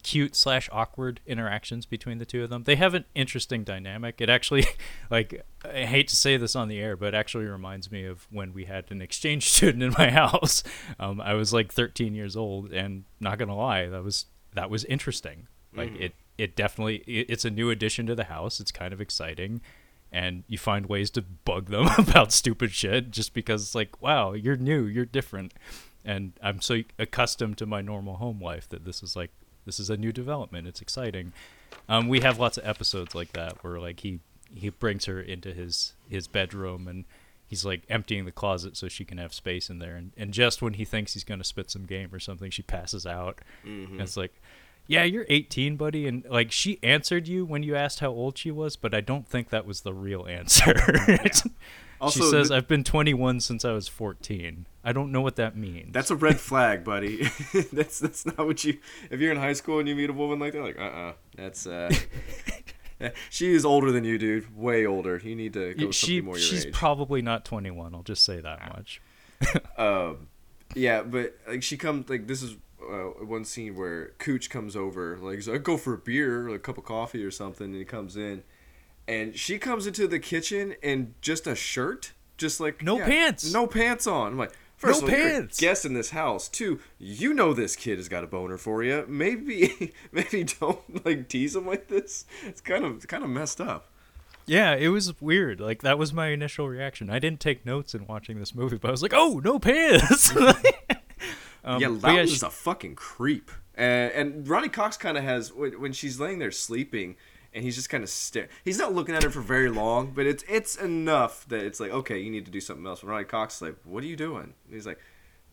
cute 0.02 0.36
slash 0.36 0.68
awkward 0.72 1.20
interactions 1.26 1.86
between 1.86 2.18
the 2.18 2.26
two 2.26 2.44
of 2.44 2.50
them. 2.50 2.64
They 2.64 2.76
have 2.76 2.94
an 2.94 3.04
interesting 3.14 3.64
dynamic. 3.64 4.20
It 4.20 4.28
actually, 4.28 4.66
like, 5.10 5.44
I 5.64 5.84
hate 5.84 6.08
to 6.08 6.16
say 6.16 6.36
this 6.36 6.54
on 6.54 6.68
the 6.68 6.78
air, 6.78 6.96
but 6.96 7.08
it 7.08 7.14
actually 7.14 7.46
reminds 7.46 7.90
me 7.90 8.04
of 8.04 8.26
when 8.30 8.52
we 8.52 8.66
had 8.66 8.90
an 8.90 9.02
exchange 9.02 9.50
student 9.50 9.82
in 9.82 9.94
my 9.96 10.10
house. 10.10 10.62
Um, 10.98 11.20
I 11.20 11.34
was 11.34 11.52
like 11.52 11.72
13 11.72 12.14
years 12.14 12.36
old, 12.36 12.72
and 12.72 13.04
not 13.20 13.38
gonna 13.38 13.56
lie, 13.56 13.86
that 13.86 14.04
was 14.04 14.26
that 14.54 14.70
was 14.70 14.84
interesting. 14.84 15.46
Like 15.74 15.94
it, 16.00 16.14
it 16.36 16.56
definitely, 16.56 16.96
it, 17.06 17.26
it's 17.28 17.44
a 17.44 17.50
new 17.50 17.70
addition 17.70 18.06
to 18.06 18.14
the 18.14 18.24
house. 18.24 18.60
It's 18.60 18.72
kind 18.72 18.92
of 18.92 19.00
exciting. 19.00 19.60
And 20.12 20.42
you 20.48 20.58
find 20.58 20.86
ways 20.86 21.10
to 21.10 21.22
bug 21.22 21.66
them 21.70 21.86
about 21.98 22.32
stupid 22.32 22.72
shit 22.72 23.10
just 23.10 23.32
because 23.32 23.62
it's 23.62 23.74
like, 23.74 24.02
wow, 24.02 24.32
you're 24.32 24.56
new, 24.56 24.84
you're 24.84 25.04
different. 25.04 25.54
And 26.04 26.32
I'm 26.42 26.60
so 26.60 26.80
accustomed 26.98 27.58
to 27.58 27.66
my 27.66 27.82
normal 27.82 28.16
home 28.16 28.40
life 28.40 28.68
that 28.70 28.84
this 28.84 29.02
is 29.02 29.14
like 29.14 29.30
this 29.66 29.80
is 29.80 29.90
a 29.90 29.96
new 29.96 30.12
development. 30.12 30.66
It's 30.66 30.80
exciting. 30.80 31.32
Um, 31.88 32.08
we 32.08 32.20
have 32.20 32.38
lots 32.38 32.58
of 32.58 32.66
episodes 32.66 33.14
like 33.14 33.32
that 33.32 33.62
where 33.62 33.78
like 33.78 34.00
he 34.00 34.20
he 34.52 34.68
brings 34.70 35.04
her 35.04 35.20
into 35.20 35.52
his 35.52 35.94
his 36.08 36.26
bedroom 36.26 36.88
and 36.88 37.04
he's 37.46 37.64
like 37.64 37.82
emptying 37.88 38.24
the 38.24 38.32
closet 38.32 38.76
so 38.76 38.88
she 38.88 39.04
can 39.04 39.18
have 39.18 39.34
space 39.34 39.68
in 39.70 39.78
there. 39.78 39.96
And, 39.96 40.12
and 40.16 40.32
just 40.32 40.62
when 40.62 40.74
he 40.74 40.84
thinks 40.84 41.14
he's 41.14 41.24
gonna 41.24 41.44
spit 41.44 41.70
some 41.70 41.84
game 41.84 42.10
or 42.12 42.18
something, 42.20 42.50
she 42.50 42.62
passes 42.62 43.06
out. 43.06 43.40
And 43.92 44.00
it's 44.00 44.16
like, 44.16 44.40
yeah, 44.86 45.04
you're 45.04 45.26
18, 45.28 45.76
buddy, 45.76 46.06
and 46.08 46.24
like 46.28 46.50
she 46.52 46.78
answered 46.82 47.28
you 47.28 47.44
when 47.44 47.62
you 47.62 47.76
asked 47.76 48.00
how 48.00 48.10
old 48.10 48.38
she 48.38 48.50
was, 48.50 48.76
but 48.76 48.94
I 48.94 49.00
don't 49.00 49.26
think 49.28 49.50
that 49.50 49.66
was 49.66 49.82
the 49.82 49.94
real 49.94 50.26
answer. 50.26 50.74
Also, 52.00 52.20
she 52.20 52.30
says, 52.30 52.48
th- 52.48 52.56
"I've 52.56 52.68
been 52.68 52.84
21 52.84 53.40
since 53.40 53.64
I 53.64 53.72
was 53.72 53.88
14." 53.88 54.66
I 54.82 54.92
don't 54.92 55.12
know 55.12 55.20
what 55.20 55.36
that 55.36 55.56
means. 55.56 55.92
That's 55.92 56.10
a 56.10 56.16
red 56.16 56.40
flag, 56.40 56.84
buddy. 56.84 57.28
that's 57.72 57.98
that's 57.98 58.24
not 58.24 58.38
what 58.38 58.64
you. 58.64 58.78
If 59.10 59.20
you're 59.20 59.32
in 59.32 59.38
high 59.38 59.52
school 59.52 59.78
and 59.78 59.88
you 59.88 59.94
meet 59.94 60.08
a 60.08 60.14
woman 60.14 60.38
like 60.38 60.54
that, 60.54 60.62
like, 60.62 60.78
uh, 60.78 60.82
uh 60.82 61.12
that's 61.36 61.66
uh. 61.66 61.90
she 63.30 63.52
is 63.52 63.64
older 63.64 63.92
than 63.92 64.04
you, 64.04 64.18
dude. 64.18 64.56
Way 64.56 64.86
older. 64.86 65.20
You 65.22 65.36
need 65.36 65.52
to 65.54 65.74
go 65.74 65.90
she 65.90 66.06
something 66.06 66.24
more 66.24 66.34
your 66.36 66.42
she's 66.42 66.66
age. 66.66 66.74
probably 66.74 67.22
not 67.22 67.44
21. 67.44 67.94
I'll 67.94 68.02
just 68.02 68.24
say 68.24 68.40
that 68.40 68.68
much. 68.74 69.02
um, 69.78 70.28
yeah, 70.74 71.02
but 71.02 71.36
like 71.48 71.62
she 71.62 71.76
comes 71.76 72.08
like 72.08 72.26
this 72.26 72.42
is 72.42 72.56
uh, 72.82 73.24
one 73.24 73.44
scene 73.44 73.74
where 73.76 74.12
Cooch 74.18 74.48
comes 74.50 74.76
over, 74.76 75.18
like 75.18 75.36
he's 75.36 75.48
like, 75.48 75.62
go 75.62 75.76
for 75.76 75.94
a 75.94 75.98
beer, 75.98 76.48
or 76.48 76.54
a 76.54 76.58
cup 76.58 76.78
of 76.78 76.84
coffee 76.84 77.24
or 77.24 77.30
something, 77.30 77.66
and 77.66 77.76
he 77.76 77.84
comes 77.84 78.16
in, 78.16 78.42
and 79.08 79.36
she 79.36 79.58
comes 79.58 79.86
into 79.86 80.06
the 80.06 80.18
kitchen 80.18 80.74
in 80.82 81.14
just 81.20 81.46
a 81.46 81.54
shirt, 81.54 82.12
just 82.36 82.60
like 82.60 82.82
No 82.82 82.98
pants. 82.98 83.52
no 83.52 83.66
pants 83.66 84.06
on. 84.06 84.32
I'm 84.32 84.38
like. 84.38 84.52
First 84.76 85.02
No 85.02 85.08
of 85.08 85.12
all, 85.12 85.20
you're 85.20 85.40
a 85.42 85.46
guest 85.58 85.84
in 85.84 85.92
this 85.92 86.08
house. 86.08 86.48
Two, 86.48 86.80
you 86.98 87.34
know 87.34 87.52
this 87.52 87.76
kid 87.76 87.98
has 87.98 88.08
got 88.08 88.24
a 88.24 88.26
boner 88.26 88.56
for 88.56 88.82
you. 88.82 89.04
Maybe, 89.06 89.92
maybe 90.10 90.44
don't 90.44 91.04
like 91.04 91.28
tease 91.28 91.54
him 91.54 91.66
like 91.66 91.88
this. 91.88 92.24
It's 92.46 92.62
kind 92.62 92.86
of, 92.86 93.06
kind 93.06 93.22
of 93.22 93.28
messed 93.28 93.60
up. 93.60 93.90
Yeah, 94.46 94.74
it 94.74 94.88
was 94.88 95.20
weird. 95.20 95.60
Like 95.60 95.82
that 95.82 95.98
was 95.98 96.14
my 96.14 96.28
initial 96.28 96.66
reaction. 96.66 97.10
I 97.10 97.18
didn't 97.18 97.40
take 97.40 97.66
notes 97.66 97.94
in 97.94 98.06
watching 98.06 98.38
this 98.38 98.54
movie, 98.54 98.78
but 98.78 98.88
I 98.88 98.90
was 98.90 99.02
like, 99.02 99.12
"Oh, 99.14 99.38
no 99.44 99.58
pants." 99.58 100.34
um, 101.64 101.80
yeah, 101.80 101.88
but 101.88 102.02
Loudon 102.02 102.26
she- 102.26 102.46
a 102.46 102.48
fucking 102.48 102.94
creep. 102.94 103.50
Uh, 103.76 103.82
and 103.82 104.48
Ronny 104.48 104.70
Cox 104.70 104.96
kind 104.96 105.18
of 105.18 105.24
has 105.24 105.52
when 105.52 105.92
she's 105.92 106.18
laying 106.18 106.38
there 106.38 106.50
sleeping, 106.50 107.16
and 107.54 107.64
he's 107.64 107.74
just 107.76 107.90
kind 107.90 108.02
of 108.04 108.10
staring. 108.10 108.48
He's 108.64 108.78
not 108.78 108.94
looking 108.94 109.14
at 109.14 109.22
her 109.22 109.30
for 109.30 109.40
very 109.40 109.70
long, 109.70 110.12
but 110.14 110.26
it's 110.26 110.44
it's 110.48 110.76
enough 110.76 111.46
that 111.48 111.64
it's 111.64 111.80
like, 111.80 111.90
okay, 111.90 112.18
you 112.18 112.30
need 112.30 112.44
to 112.46 112.50
do 112.50 112.60
something 112.60 112.86
else. 112.86 113.00
And 113.02 113.10
Ronny 113.10 113.24
Cox 113.24 113.56
is 113.56 113.62
like, 113.62 113.76
what 113.84 114.02
are 114.04 114.06
you 114.06 114.16
doing? 114.16 114.54
And 114.66 114.74
he's 114.74 114.86
like, 114.86 114.98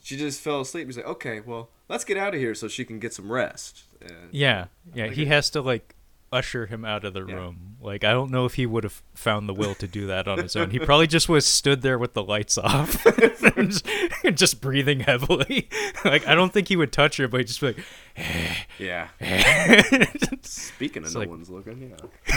she 0.04 0.16
just 0.18 0.40
fell 0.42 0.62
asleep. 0.62 0.88
He's 0.88 0.98
like, 0.98 1.08
okay, 1.08 1.40
well, 1.40 1.70
let's 1.90 2.04
get 2.06 2.18
out 2.18 2.34
of 2.34 2.40
here 2.40 2.56
so 2.56 2.68
she 2.68 2.86
can 2.86 3.00
get 3.00 3.14
some 3.14 3.32
rest. 3.32 3.84
And 4.02 4.30
yeah, 4.32 4.68
yeah, 4.94 5.08
he 5.08 5.24
it- 5.24 5.28
has 5.30 5.50
to 5.52 5.62
like 5.62 5.96
usher 6.32 6.66
him 6.66 6.84
out 6.84 7.06
of 7.06 7.14
the 7.14 7.26
Yeah. 7.26 7.36
room. 7.36 7.76
Like 7.80 8.04
I 8.04 8.12
don't 8.12 8.32
know 8.32 8.46
if 8.46 8.56
he 8.56 8.66
would 8.66 8.84
have 8.84 9.02
found 9.14 9.48
the 9.48 9.54
will 9.54 9.76
to 9.76 9.88
do 9.88 10.08
that 10.08 10.28
on 10.28 10.40
his 10.40 10.56
own. 10.56 10.72
He 10.72 10.80
probably 10.80 11.08
just 11.08 11.30
was 11.30 11.46
stood 11.46 11.82
there 11.84 11.98
with 11.98 12.14
the 12.14 12.24
lights 12.24 12.58
off 12.58 13.06
and 13.56 13.72
just, 13.72 13.88
and 14.24 14.38
just 14.38 14.60
breathing 14.62 15.02
heavily. 15.02 15.70
like 16.06 16.28
I 16.28 16.36
don't 16.36 16.52
think 16.52 16.68
he 16.68 16.76
would 16.76 16.92
touch 16.92 17.18
her, 17.18 17.28
but 17.28 17.38
he'd 17.40 17.48
just 17.48 17.62
be 17.62 17.68
like, 17.68 17.80
eh. 18.18 18.56
yeah. 18.80 19.08
Eh. 19.22 20.06
Speaking 20.42 21.06
of 21.06 21.14
no 21.14 21.20
like- 21.22 21.30
one's 21.30 21.50
looking, 21.50 21.92
yeah. 21.92 22.36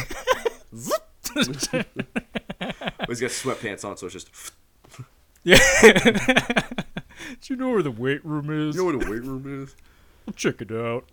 He's 0.73 0.89
got 3.21 3.31
sweatpants 3.31 3.85
on, 3.85 3.97
so 3.97 4.07
it's 4.07 4.13
just. 4.15 4.53
yeah. 5.43 5.59
Do 7.41 7.53
you 7.53 7.57
know 7.57 7.71
where 7.71 7.83
the 7.83 7.91
weight 7.91 8.25
room 8.25 8.51
is? 8.69 8.77
You 8.77 8.83
know 8.91 8.97
what 8.97 9.05
the 9.05 9.11
weight 9.11 9.23
room 9.23 9.63
is? 9.65 9.75
I'll 10.29 10.35
check 10.35 10.61
it 10.61 10.71
out. 10.73 11.09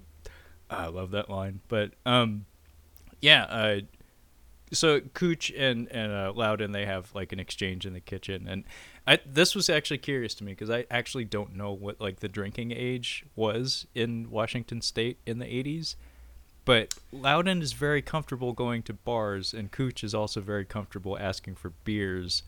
Ah, 0.70 0.86
I 0.86 0.88
love 0.88 1.12
that 1.12 1.30
line. 1.30 1.62
But 1.68 1.92
um, 2.06 2.46
yeah. 3.22 3.43
Uh, 3.43 3.80
so 4.72 4.99
Cooch 4.99 5.51
and 5.51 5.88
and 5.91 6.11
uh, 6.11 6.34
Loudon 6.36 6.72
they 6.72 6.86
have 6.86 7.13
like 7.15 7.32
an 7.32 7.39
exchange 7.39 7.86
in 7.86 7.93
the 7.93 7.99
kitchen, 7.99 8.47
and 8.47 8.63
I 9.05 9.20
this 9.26 9.55
was 9.55 9.70
actually 9.70 9.99
curious 9.99 10.36
to 10.36 10.43
me 10.43 10.51
because 10.51 10.70
I 10.70 10.86
actually 10.91 11.26
don't 11.26 11.55
know 11.55 11.72
what 11.72 12.01
like 12.01 12.20
the 12.20 12.28
drinking 12.28 12.72
age 12.72 13.26
was 13.36 13.88
in 13.95 14.30
Washington 14.30 14.82
State 14.82 15.18
in 15.26 15.39
the 15.39 15.45
'80s. 15.45 15.95
But 16.65 16.95
Loudon 17.13 17.61
is 17.61 17.72
very 17.72 18.01
comfortable 18.01 18.51
going 18.51 18.84
to 18.84 18.93
bars, 18.93 19.53
and 19.53 19.72
Cooch 19.72 20.03
is 20.03 20.13
also 20.13 20.41
very 20.41 20.65
comfortable 20.65 21.18
asking 21.18 21.55
for 21.55 21.70
beers. 21.86 22.43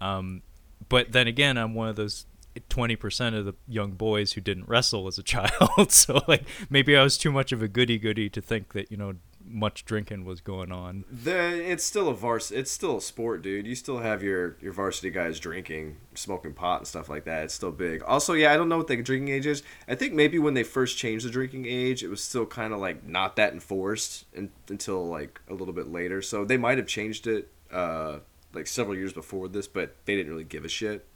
Um, 0.00 0.42
but 0.88 1.12
then 1.12 1.28
again, 1.28 1.56
I'm 1.56 1.72
one 1.72 1.88
of 1.88 1.94
those 1.94 2.26
20% 2.58 3.38
of 3.38 3.44
the 3.44 3.54
young 3.68 3.92
boys 3.92 4.32
who 4.32 4.40
didn't 4.40 4.68
wrestle 4.68 5.06
as 5.06 5.16
a 5.16 5.22
child. 5.22 5.92
so, 5.92 6.20
like, 6.26 6.42
maybe 6.70 6.96
I 6.96 7.04
was 7.04 7.16
too 7.16 7.30
much 7.30 7.52
of 7.52 7.62
a 7.62 7.68
goody 7.68 7.98
goody 7.98 8.28
to 8.30 8.40
think 8.40 8.72
that, 8.72 8.90
you 8.90 8.96
know, 8.96 9.14
much 9.46 9.84
drinking 9.84 10.24
was 10.24 10.40
going 10.40 10.72
on. 10.72 11.04
The 11.10 11.70
it's 11.70 11.84
still 11.84 12.08
a 12.08 12.14
vars 12.14 12.50
it's 12.50 12.70
still 12.70 12.98
a 12.98 13.00
sport, 13.00 13.42
dude. 13.42 13.66
You 13.66 13.74
still 13.74 13.98
have 13.98 14.22
your 14.22 14.56
your 14.60 14.72
varsity 14.72 15.10
guys 15.10 15.40
drinking, 15.40 15.96
smoking 16.14 16.52
pot 16.52 16.80
and 16.80 16.86
stuff 16.86 17.08
like 17.08 17.24
that. 17.24 17.44
It's 17.44 17.54
still 17.54 17.72
big. 17.72 18.02
Also, 18.04 18.32
yeah, 18.32 18.52
I 18.52 18.56
don't 18.56 18.68
know 18.68 18.78
what 18.78 18.86
the 18.86 19.02
drinking 19.02 19.34
age 19.34 19.46
is. 19.46 19.62
I 19.88 19.94
think 19.94 20.14
maybe 20.14 20.38
when 20.38 20.54
they 20.54 20.62
first 20.62 20.96
changed 20.98 21.26
the 21.26 21.30
drinking 21.30 21.66
age, 21.66 22.02
it 22.02 22.08
was 22.08 22.22
still 22.22 22.46
kind 22.46 22.72
of 22.72 22.80
like 22.80 23.06
not 23.06 23.36
that 23.36 23.52
enforced 23.52 24.24
in, 24.32 24.50
until 24.68 25.06
like 25.06 25.40
a 25.48 25.54
little 25.54 25.74
bit 25.74 25.88
later. 25.88 26.22
So 26.22 26.44
they 26.44 26.56
might 26.56 26.78
have 26.78 26.86
changed 26.86 27.26
it 27.26 27.48
uh 27.70 28.18
like 28.54 28.66
several 28.66 28.96
years 28.96 29.12
before 29.12 29.48
this, 29.48 29.66
but 29.66 29.96
they 30.04 30.14
didn't 30.16 30.30
really 30.30 30.44
give 30.44 30.64
a 30.64 30.68
shit. 30.68 31.06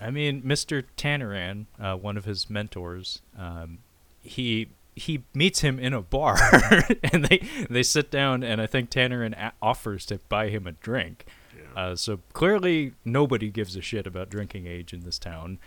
I 0.00 0.10
mean, 0.10 0.42
Mr. 0.42 0.84
Tanneran, 0.96 1.66
uh, 1.78 1.94
one 1.94 2.16
of 2.16 2.24
his 2.24 2.48
mentors, 2.48 3.20
um, 3.36 3.78
he 4.22 4.70
he 4.96 5.22
meets 5.34 5.60
him 5.60 5.78
in 5.78 5.92
a 5.92 6.02
bar, 6.02 6.36
and 7.04 7.24
they 7.24 7.38
they 7.68 7.82
sit 7.82 8.10
down, 8.10 8.42
and 8.42 8.60
I 8.60 8.66
think 8.66 8.90
Tanneran 8.90 9.34
a- 9.34 9.52
offers 9.62 10.04
to 10.06 10.18
buy 10.28 10.48
him 10.48 10.66
a 10.66 10.72
drink. 10.72 11.26
Yeah. 11.56 11.80
Uh, 11.82 11.96
so 11.96 12.20
clearly, 12.32 12.92
nobody 13.04 13.48
gives 13.50 13.76
a 13.76 13.80
shit 13.82 14.06
about 14.06 14.28
drinking 14.30 14.66
age 14.66 14.92
in 14.92 15.00
this 15.00 15.18
town. 15.18 15.58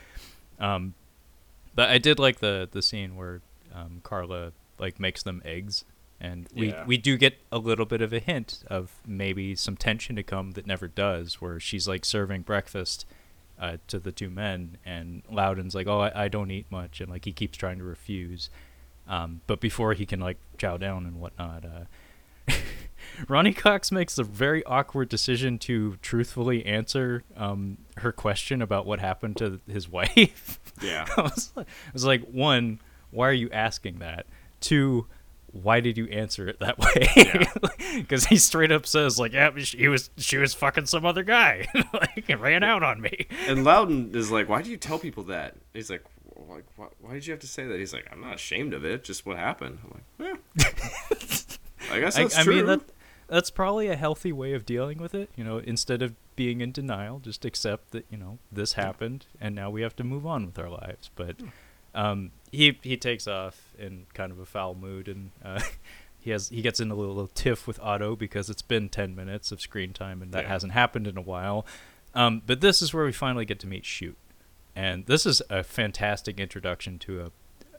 Um, 0.59 0.93
but 1.75 1.89
I 1.89 1.97
did 1.97 2.19
like 2.19 2.39
the 2.39 2.67
the 2.71 2.81
scene 2.81 3.15
where 3.15 3.41
um, 3.73 4.01
Carla 4.03 4.51
like 4.79 4.99
makes 4.99 5.23
them 5.23 5.41
eggs, 5.45 5.85
and 6.19 6.47
we 6.53 6.69
Yeah. 6.69 6.85
we 6.85 6.97
do 6.97 7.17
get 7.17 7.37
a 7.51 7.57
little 7.57 7.85
bit 7.85 8.01
of 8.01 8.13
a 8.13 8.19
hint 8.19 8.63
of 8.67 8.91
maybe 9.07 9.55
some 9.55 9.75
tension 9.77 10.15
to 10.17 10.23
come 10.23 10.51
that 10.51 10.67
never 10.67 10.87
does, 10.87 11.41
where 11.41 11.59
she's 11.59 11.87
like 11.87 12.05
serving 12.05 12.41
breakfast 12.41 13.05
uh, 13.59 13.77
to 13.87 13.99
the 13.99 14.11
two 14.11 14.29
men, 14.29 14.77
and 14.85 15.23
Loudon's 15.31 15.73
like, 15.75 15.87
"Oh, 15.87 16.01
I, 16.01 16.25
I 16.25 16.27
don't 16.27 16.51
eat 16.51 16.65
much," 16.69 16.99
and 17.01 17.09
like 17.09 17.25
he 17.25 17.31
keeps 17.31 17.57
trying 17.57 17.77
to 17.79 17.83
refuse. 17.83 18.49
Um, 19.07 19.41
but 19.47 19.59
before 19.59 19.93
he 19.93 20.05
can 20.05 20.19
like 20.19 20.37
chow 20.57 20.77
down 20.77 21.05
and 21.05 21.19
whatnot, 21.19 21.65
uh, 21.65 22.53
Ronny 23.27 23.53
Cox 23.53 23.91
makes 23.91 24.17
a 24.17 24.23
very 24.23 24.63
awkward 24.65 25.09
decision 25.09 25.57
to 25.59 25.97
truthfully 26.01 26.65
answer 26.65 27.23
um, 27.35 27.77
her 27.97 28.11
question 28.11 28.61
about 28.61 28.85
what 28.85 28.99
happened 28.99 29.37
to 29.37 29.59
his 29.67 29.89
wife. 29.91 30.59
Yeah. 30.81 31.05
I 31.17 31.21
was, 31.21 31.51
like, 31.55 31.67
I 31.67 31.91
was 31.93 32.05
like, 32.05 32.23
one, 32.23 32.79
why 33.11 33.29
are 33.29 33.33
you 33.33 33.49
asking 33.51 33.99
that? 33.99 34.25
Two, 34.59 35.07
why 35.51 35.81
did 35.81 35.97
you 35.97 36.07
answer 36.07 36.47
it 36.47 36.59
that 36.59 36.79
way? 36.79 37.45
Because 37.95 38.25
he 38.25 38.37
straight 38.37 38.71
up 38.71 38.87
says 38.87 39.19
like, 39.19 39.33
yeah, 39.33 39.51
she 39.57 39.87
was 39.87 40.09
she 40.17 40.37
was 40.37 40.55
fucking 40.55 40.87
some 40.87 41.05
other 41.05 41.21
guy, 41.21 41.67
like 41.93 42.27
it 42.27 42.39
ran 42.39 42.63
out 42.63 42.81
on 42.81 42.99
me. 42.99 43.27
And 43.47 43.63
Loudon 43.63 44.15
is 44.15 44.31
like, 44.31 44.49
"Why 44.49 44.63
do 44.63 44.71
you 44.71 44.77
tell 44.77 44.97
people 44.97 45.23
that?" 45.25 45.55
He's 45.73 45.91
like, 45.91 46.03
"Like, 46.35 46.65
why, 46.75 46.87
why 46.99 47.13
did 47.13 47.25
you 47.27 47.31
have 47.31 47.39
to 47.41 47.47
say 47.47 47.65
that?" 47.67 47.79
He's 47.79 47.93
like, 47.93 48.07
"I'm 48.11 48.21
not 48.21 48.35
ashamed 48.35 48.73
of 48.73 48.83
it. 48.85 49.03
Just 49.03 49.25
what 49.25 49.37
happened." 49.37 49.79
I'm 49.83 50.01
like, 50.27 50.37
"Yeah, 50.57 50.65
I 51.91 51.99
guess 51.99 52.17
I, 52.17 52.23
that's 52.23 52.37
I 52.37 52.43
true." 52.43 52.55
mean 52.55 52.65
that 52.67 52.81
that's 53.27 53.49
probably 53.49 53.87
a 53.87 53.95
healthy 53.95 54.31
way 54.31 54.53
of 54.53 54.65
dealing 54.65 54.97
with 54.99 55.13
it. 55.15 55.29
You 55.35 55.43
know, 55.43 55.57
instead 55.57 56.01
of 56.01 56.15
being 56.35 56.61
in 56.61 56.71
denial, 56.71 57.19
just 57.19 57.45
accept 57.45 57.91
that 57.91 58.05
you 58.09 58.17
know 58.17 58.37
this 58.51 58.73
happened, 58.73 59.25
and 59.39 59.55
now 59.55 59.69
we 59.69 59.81
have 59.81 59.95
to 59.97 60.03
move 60.03 60.25
on 60.25 60.45
with 60.45 60.57
our 60.59 60.69
lives. 60.69 61.09
But 61.15 61.37
um, 61.95 62.31
he 62.51 62.77
he 62.81 62.97
takes 62.97 63.27
off 63.27 63.73
in 63.77 64.05
kind 64.13 64.31
of 64.31 64.39
a 64.39 64.45
foul 64.45 64.75
mood, 64.75 65.07
and 65.07 65.31
uh, 65.43 65.61
he 66.19 66.31
has 66.31 66.49
he 66.49 66.61
gets 66.61 66.79
in 66.79 66.91
a 66.91 66.95
little, 66.95 67.13
little 67.15 67.31
tiff 67.33 67.67
with 67.67 67.79
Otto 67.79 68.15
because 68.15 68.49
it's 68.49 68.61
been 68.61 68.89
ten 68.89 69.15
minutes 69.15 69.51
of 69.51 69.61
screen 69.61 69.93
time, 69.93 70.21
and 70.21 70.31
that 70.33 70.43
Yeah. 70.43 70.49
hasn't 70.49 70.73
happened 70.73 71.07
in 71.07 71.17
a 71.17 71.21
while. 71.21 71.65
Um, 72.15 72.43
but 72.45 72.61
this 72.61 72.81
is 72.83 72.93
where 72.93 73.05
we 73.05 73.11
finally 73.11 73.43
get 73.45 73.59
to 73.61 73.67
meet 73.67 73.85
Shute, 73.85 74.15
and 74.75 75.05
this 75.05 75.25
is 75.25 75.41
a 75.49 75.63
fantastic 75.63 76.39
introduction 76.39 76.99
to 76.99 77.21
a 77.21 77.31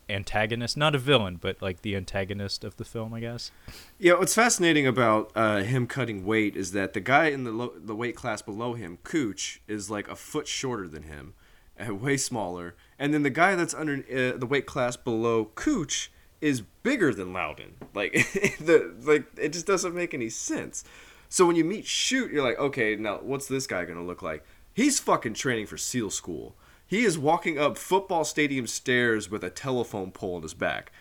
antagonist, 0.09 0.77
not 0.77 0.95
a 0.95 0.99
villain, 0.99 1.37
but 1.41 1.61
like 1.63 1.83
the 1.83 1.97
antagonist 1.97 2.65
of 2.65 2.77
the 2.77 2.85
film, 2.85 3.15
I 3.15 3.21
guess. 3.21 3.51
Yeah, 3.99 4.15
what's 4.15 4.35
fascinating 4.35 4.87
about 4.87 5.31
uh, 5.35 5.59
him 5.59 5.87
cutting 5.87 6.25
weight 6.25 6.57
is 6.57 6.73
that 6.73 6.93
the 6.93 7.01
guy 7.01 7.27
in 7.27 7.45
the 7.45 7.53
lo- 7.53 7.75
the 7.77 7.95
weight 7.95 8.17
class 8.17 8.43
below 8.43 8.75
him, 8.75 8.99
Cooch, 9.05 9.61
is 9.67 9.91
like 9.91 10.09
a 10.09 10.17
foot 10.17 10.47
shorter 10.47 10.89
than 10.89 11.05
him, 11.05 11.35
uh, 11.79 11.95
way 11.95 12.17
smaller, 12.17 12.75
and 12.99 13.15
then 13.15 13.23
the 13.23 13.31
guy 13.31 13.55
that's 13.55 13.75
under 13.75 13.95
uh, 13.95 14.37
the 14.37 14.47
weight 14.47 14.67
class 14.67 14.97
below 14.97 15.51
Cooch 15.55 16.11
is 16.41 16.61
bigger 16.83 17.15
than 17.15 17.33
Loudon. 17.33 17.75
Like 17.95 18.13
the 18.59 18.93
like 19.03 19.27
it 19.39 19.53
just 19.53 19.67
doesn't 19.67 19.95
make 19.95 20.15
any 20.15 20.29
sense. 20.29 20.83
So 21.29 21.47
when 21.47 21.55
you 21.55 21.65
meet 21.65 21.87
Shute, 21.87 22.33
you're 22.33 22.43
like, 22.43 22.59
okay, 22.59 22.97
now 22.97 23.21
what's 23.23 23.47
this 23.47 23.69
guy 23.69 23.85
gonna 23.85 24.05
look 24.05 24.21
like? 24.21 24.45
He's 24.73 24.99
fucking 24.99 25.35
training 25.35 25.67
for 25.67 25.79
SEAL 25.79 26.11
school. 26.11 26.57
He 26.87 27.05
is 27.05 27.19
walking 27.19 27.59
up 27.59 27.79
football 27.79 28.25
stadium 28.25 28.67
stairs 28.67 29.31
with 29.31 29.43
a 29.43 29.51
telephone 29.51 30.11
pole 30.11 30.37
in 30.37 30.43
his 30.43 30.55
back. 30.55 30.93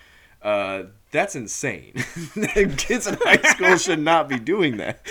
Uh, 0.41 0.83
that's 1.11 1.35
insane. 1.35 1.93
Kids 2.77 3.07
in 3.07 3.17
high 3.21 3.41
school 3.43 3.77
should 3.77 3.99
not 3.99 4.27
be 4.27 4.37
doing 4.37 4.77
that. 4.77 5.05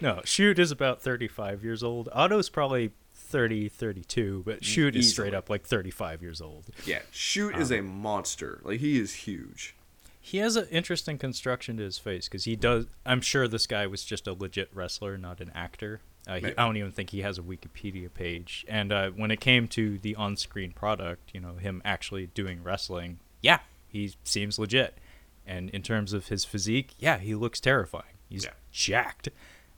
No, 0.00 0.20
Shute 0.24 0.58
is 0.58 0.70
about 0.70 1.00
35 1.00 1.64
years 1.64 1.82
old. 1.82 2.08
Otto's 2.12 2.48
probably 2.48 2.92
30, 3.14 3.68
32, 3.68 4.42
but 4.44 4.64
Shute 4.64 4.96
is 4.96 5.10
straight 5.10 5.34
up 5.34 5.48
like 5.48 5.64
35 5.64 6.22
years 6.22 6.40
old. 6.40 6.66
Yeah, 6.84 7.00
Shute 7.10 7.56
is 7.56 7.72
a 7.72 7.80
monster. 7.80 8.60
Like 8.62 8.80
he 8.80 8.98
is 8.98 9.14
huge. 9.14 9.74
He 10.20 10.38
has 10.38 10.56
an 10.56 10.66
interesting 10.70 11.18
construction 11.18 11.76
to 11.76 11.84
his 11.84 11.98
face 11.98 12.28
because 12.28 12.44
he 12.44 12.56
does. 12.56 12.86
I'm 13.04 13.20
sure 13.20 13.46
this 13.46 13.66
guy 13.66 13.86
was 13.86 14.04
just 14.04 14.26
a 14.26 14.32
legit 14.32 14.70
wrestler, 14.74 15.16
not 15.16 15.40
an 15.40 15.52
actor. 15.54 16.00
Uh, 16.26 16.40
he, 16.40 16.46
I 16.46 16.64
don't 16.64 16.76
even 16.76 16.90
think 16.92 17.10
he 17.10 17.20
has 17.20 17.38
a 17.38 17.42
Wikipedia 17.42 18.12
page. 18.12 18.64
And 18.68 18.92
uh, 18.92 19.10
when 19.10 19.30
it 19.30 19.40
came 19.40 19.68
to 19.68 19.98
the 19.98 20.16
on-screen 20.16 20.72
product, 20.72 21.30
you 21.32 21.40
know, 21.40 21.54
him 21.54 21.80
actually 21.84 22.26
doing 22.26 22.62
wrestling, 22.62 23.20
yeah, 23.42 23.60
he 23.86 24.12
seems 24.24 24.58
legit. 24.58 24.98
And 25.46 25.70
in 25.70 25.82
terms 25.82 26.12
of 26.12 26.26
his 26.28 26.44
physique, 26.44 26.94
yeah, 26.98 27.18
he 27.18 27.34
looks 27.36 27.60
terrifying. 27.60 28.14
He's 28.28 28.44
Yeah. 28.44 28.50
jacked. 28.72 29.28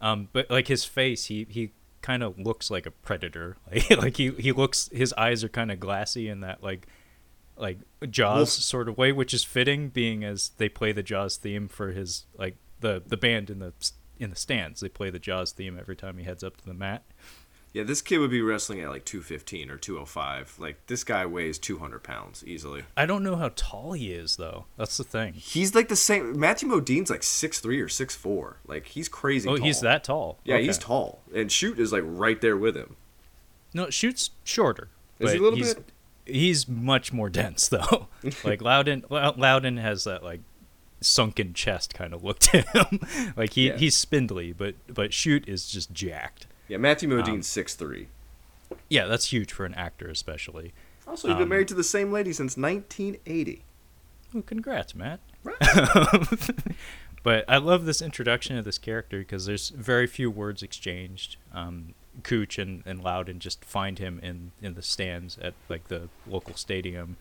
Um, 0.00 0.28
but 0.32 0.50
like 0.50 0.68
his 0.68 0.84
face, 0.86 1.26
he 1.26 1.46
he 1.50 1.72
kind 2.00 2.22
of 2.22 2.38
looks 2.38 2.70
like 2.70 2.86
a 2.86 2.90
predator. 2.92 3.56
Like, 3.70 3.90
like 3.90 4.16
he 4.16 4.30
he 4.30 4.52
looks, 4.52 4.88
his 4.92 5.12
eyes 5.14 5.44
are 5.44 5.48
kind 5.50 5.70
of 5.70 5.78
glassy 5.80 6.28
in 6.28 6.40
that 6.40 6.62
like 6.62 6.86
like 7.58 7.78
Jaws 8.08 8.36
Wolf- 8.36 8.48
sort 8.48 8.88
of 8.88 8.96
way, 8.96 9.12
which 9.12 9.34
is 9.34 9.44
fitting, 9.44 9.88
being 9.90 10.24
as 10.24 10.50
they 10.56 10.68
play 10.70 10.92
the 10.92 11.02
Jaws 11.02 11.36
theme 11.36 11.68
for 11.68 11.90
his 11.92 12.24
like 12.38 12.56
the 12.80 13.02
the 13.04 13.16
band 13.18 13.50
in 13.50 13.58
the 13.58 13.74
in 14.18 14.30
the 14.30 14.36
stands. 14.36 14.80
They 14.80 14.88
play 14.88 15.10
the 15.10 15.18
Jaws 15.18 15.52
theme 15.52 15.78
every 15.78 15.96
time 15.96 16.18
he 16.18 16.24
heads 16.24 16.44
up 16.44 16.56
to 16.58 16.66
the 16.66 16.74
mat. 16.74 17.02
Yeah, 17.72 17.84
this 17.84 18.00
kid 18.00 18.18
would 18.18 18.30
be 18.30 18.40
wrestling 18.40 18.80
at 18.80 18.88
like 18.88 19.04
215 19.04 19.70
or 19.70 19.76
205. 19.76 20.56
Like 20.58 20.86
this 20.86 21.04
guy 21.04 21.26
weighs 21.26 21.58
200 21.58 22.02
pounds 22.02 22.42
easily. 22.46 22.84
I 22.96 23.06
don't 23.06 23.22
know 23.22 23.36
how 23.36 23.50
tall 23.54 23.92
he 23.92 24.12
is 24.12 24.36
though. 24.36 24.64
That's 24.76 24.96
the 24.96 25.04
thing. 25.04 25.34
He's 25.34 25.74
like 25.74 25.88
the 25.88 25.96
same. 25.96 26.38
Matthew 26.38 26.68
Modine's 26.68 27.10
like 27.10 27.20
6'3 27.20 27.64
or 27.80 27.86
6'4. 27.86 28.54
Like 28.66 28.86
he's 28.86 29.08
crazy. 29.08 29.48
Oh, 29.48 29.56
tall. 29.56 29.66
he's 29.66 29.80
that 29.80 30.04
tall. 30.04 30.38
Yeah, 30.44 30.58
he's 30.58 30.78
tall. 30.78 31.20
And 31.34 31.52
Shute 31.52 31.78
is 31.78 31.92
like 31.92 32.04
right 32.06 32.40
there 32.40 32.56
with 32.56 32.76
him. 32.76 32.96
No, 33.74 33.86
Shute's 33.86 34.30
shorter. 34.44 34.88
Is 35.18 35.32
he 35.32 35.38
a 35.38 35.42
little 35.42 35.58
he's, 35.58 35.74
bit? 35.74 35.92
He's 36.24 36.68
much 36.68 37.12
more 37.12 37.28
dense 37.28 37.68
though. 37.68 38.08
like 38.44 38.62
Loudon, 38.62 39.04
Loudon 39.10 39.76
has 39.76 40.04
that 40.04 40.22
like 40.22 40.40
sunken 41.00 41.54
chest 41.54 41.94
kind 41.94 42.12
of 42.12 42.24
look 42.24 42.38
to 42.40 42.62
him. 42.62 43.00
like 43.36 43.52
he 43.54 43.68
Yeah. 43.68 43.76
he's 43.76 43.96
spindly, 43.96 44.52
but 44.52 44.74
but 44.92 45.12
Shute 45.12 45.48
is 45.48 45.68
just 45.68 45.92
jacked. 45.92 46.46
Yeah, 46.68 46.76
Matthew 46.78 47.10
Um, 47.10 47.16
Modine's 47.16 47.46
6'3. 47.48 48.06
Yeah, 48.90 49.06
that's 49.06 49.32
huge 49.32 49.52
for 49.52 49.64
an 49.64 49.74
actor, 49.74 50.08
especially. 50.08 50.72
Also, 51.06 51.28
he's 51.28 51.34
been 51.36 51.44
um, 51.44 51.48
married 51.48 51.68
to 51.68 51.74
the 51.74 51.82
same 51.84 52.12
lady 52.12 52.32
since 52.34 52.56
1980. 52.58 53.62
Well, 54.34 54.42
congrats, 54.42 54.94
Matt. 54.94 55.20
Right. 55.42 55.56
but 57.22 57.44
I 57.48 57.56
love 57.56 57.86
this 57.86 58.02
introduction 58.02 58.58
of 58.58 58.64
this 58.66 58.76
character 58.76 59.20
because 59.20 59.46
there's 59.46 59.70
very 59.70 60.06
few 60.06 60.30
words 60.30 60.62
exchanged. 60.62 61.36
Um, 61.54 61.94
Cooch 62.22 62.58
and, 62.58 62.82
and 62.84 63.02
Loudon 63.02 63.38
just 63.38 63.64
find 63.64 63.98
him 63.98 64.20
in, 64.22 64.52
in 64.60 64.74
the 64.74 64.82
stands 64.82 65.38
at 65.38 65.54
like 65.70 65.88
the 65.88 66.08
local 66.26 66.54
stadium. 66.54 67.16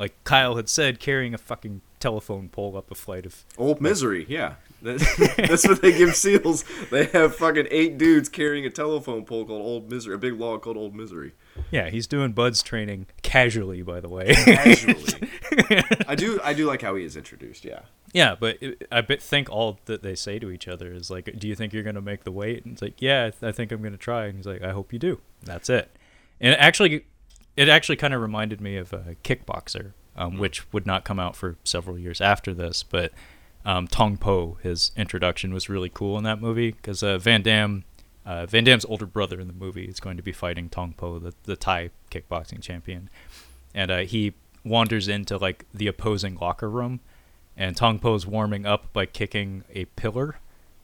Like 0.00 0.14
Kyle 0.24 0.56
had 0.56 0.70
said, 0.70 0.98
carrying 0.98 1.34
a 1.34 1.38
fucking 1.38 1.82
telephone 2.00 2.48
pole 2.48 2.74
up 2.76 2.90
a 2.90 2.94
flight 2.94 3.26
of. 3.26 3.44
Old 3.58 3.82
Misery, 3.82 4.24
yeah. 4.28 4.54
That's 4.82 5.68
what 5.68 5.82
they 5.82 5.96
give 5.96 6.16
SEALs. 6.16 6.64
They 6.90 7.04
have 7.04 7.36
fucking 7.36 7.68
eight 7.70 7.98
dudes 7.98 8.30
carrying 8.30 8.64
a 8.64 8.70
telephone 8.70 9.26
pole 9.26 9.44
called 9.44 9.60
Old 9.60 9.90
Misery, 9.90 10.14
a 10.14 10.18
big 10.18 10.40
log 10.40 10.62
called 10.62 10.78
Old 10.78 10.94
Misery. 10.94 11.32
Yeah, 11.70 11.90
he's 11.90 12.06
doing 12.06 12.32
BUD/S 12.32 12.62
training 12.62 13.08
casually, 13.20 13.82
by 13.82 14.00
the 14.00 14.08
way. 14.08 14.32
Casually. 14.34 15.28
I 16.08 16.14
do 16.14 16.40
I 16.42 16.54
do 16.54 16.66
like 16.66 16.80
how 16.80 16.94
he 16.94 17.04
is 17.04 17.14
introduced, 17.14 17.66
yeah. 17.66 17.80
Yeah, 18.14 18.36
but 18.40 18.56
it, 18.62 18.88
I 18.90 19.02
think 19.02 19.50
all 19.50 19.78
that 19.84 20.02
they 20.02 20.14
say 20.14 20.38
to 20.38 20.50
each 20.50 20.66
other 20.66 20.90
is 20.92 21.10
like, 21.10 21.38
"Do 21.38 21.46
you 21.46 21.54
think 21.54 21.74
you're 21.74 21.82
gonna 21.82 22.00
make 22.00 22.24
the 22.24 22.32
weight?" 22.32 22.64
And 22.64 22.72
it's 22.72 22.82
like, 22.82 23.02
"Yeah, 23.02 23.26
I, 23.26 23.30
th- 23.30 23.42
I 23.42 23.52
think 23.52 23.70
I'm 23.70 23.82
gonna 23.82 23.98
try." 23.98 24.24
And 24.26 24.36
he's 24.36 24.46
like, 24.46 24.62
"I 24.62 24.70
hope 24.70 24.94
you 24.94 24.98
do." 24.98 25.20
That's 25.42 25.68
it. 25.68 25.94
And 26.40 26.54
actually, 26.54 27.04
it 27.60 27.68
actually 27.68 27.96
kind 27.96 28.14
of 28.14 28.22
reminded 28.22 28.58
me 28.58 28.78
of 28.78 28.94
a 28.94 29.16
Kickboxer, 29.22 29.92
um, 30.16 30.38
which 30.38 30.72
would 30.72 30.86
not 30.86 31.04
come 31.04 31.20
out 31.20 31.36
for 31.36 31.58
several 31.62 31.98
years 31.98 32.22
after 32.22 32.54
this. 32.54 32.82
But 32.82 33.12
um, 33.66 33.86
Tong 33.86 34.16
Po, 34.16 34.56
his 34.62 34.92
introduction 34.96 35.52
was 35.52 35.68
really 35.68 35.90
cool 35.90 36.16
in 36.16 36.24
that 36.24 36.40
movie 36.40 36.70
because 36.70 37.02
uh, 37.02 37.18
Van 37.18 37.42
Damme, 37.42 37.84
uh, 38.24 38.46
Van 38.46 38.64
Damme's 38.64 38.86
older 38.86 39.04
brother 39.04 39.38
in 39.38 39.46
the 39.46 39.52
movie 39.52 39.84
is 39.84 40.00
going 40.00 40.16
to 40.16 40.22
be 40.22 40.32
fighting 40.32 40.70
Tong 40.70 40.94
Po, 40.94 41.18
the 41.18 41.34
the 41.42 41.54
Thai 41.54 41.90
kickboxing 42.10 42.62
champion, 42.62 43.10
and 43.74 43.90
uh, 43.90 43.98
he 43.98 44.32
wanders 44.64 45.06
into 45.06 45.36
like 45.36 45.66
the 45.74 45.86
opposing 45.86 46.36
locker 46.36 46.70
room 46.70 47.00
and 47.58 47.76
Tong 47.76 47.98
Po's 47.98 48.26
warming 48.26 48.64
up 48.64 48.90
by 48.94 49.04
kicking 49.04 49.64
a 49.74 49.84
pillar, 49.84 50.38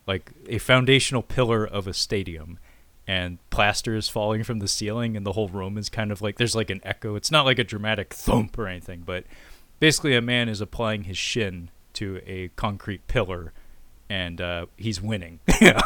like 0.06 0.32
a 0.46 0.58
foundational 0.58 1.22
pillar 1.22 1.64
of 1.64 1.86
a 1.86 1.94
stadium, 1.94 2.58
and 3.06 3.38
plaster 3.50 3.94
is 3.94 4.08
falling 4.08 4.42
from 4.42 4.58
the 4.58 4.68
ceiling, 4.68 5.16
and 5.16 5.24
the 5.24 5.32
whole 5.32 5.48
room 5.48 5.78
is 5.78 5.88
kind 5.88 6.10
of 6.10 6.20
like 6.20 6.38
there's 6.38 6.56
like 6.56 6.70
an 6.70 6.80
echo. 6.82 7.14
It's 7.14 7.30
not 7.30 7.44
like 7.44 7.58
a 7.58 7.64
dramatic 7.64 8.12
thump 8.12 8.58
or 8.58 8.66
anything, 8.66 9.02
but 9.06 9.24
basically 9.80 10.16
a 10.16 10.22
man 10.22 10.48
is 10.48 10.60
applying 10.60 11.04
his 11.04 11.18
shin 11.18 11.70
to 11.94 12.20
a 12.26 12.48
concrete 12.56 13.06
pillar 13.06 13.52
and 14.08 14.40
uh, 14.40 14.66
he's 14.76 15.00
winning. 15.00 15.40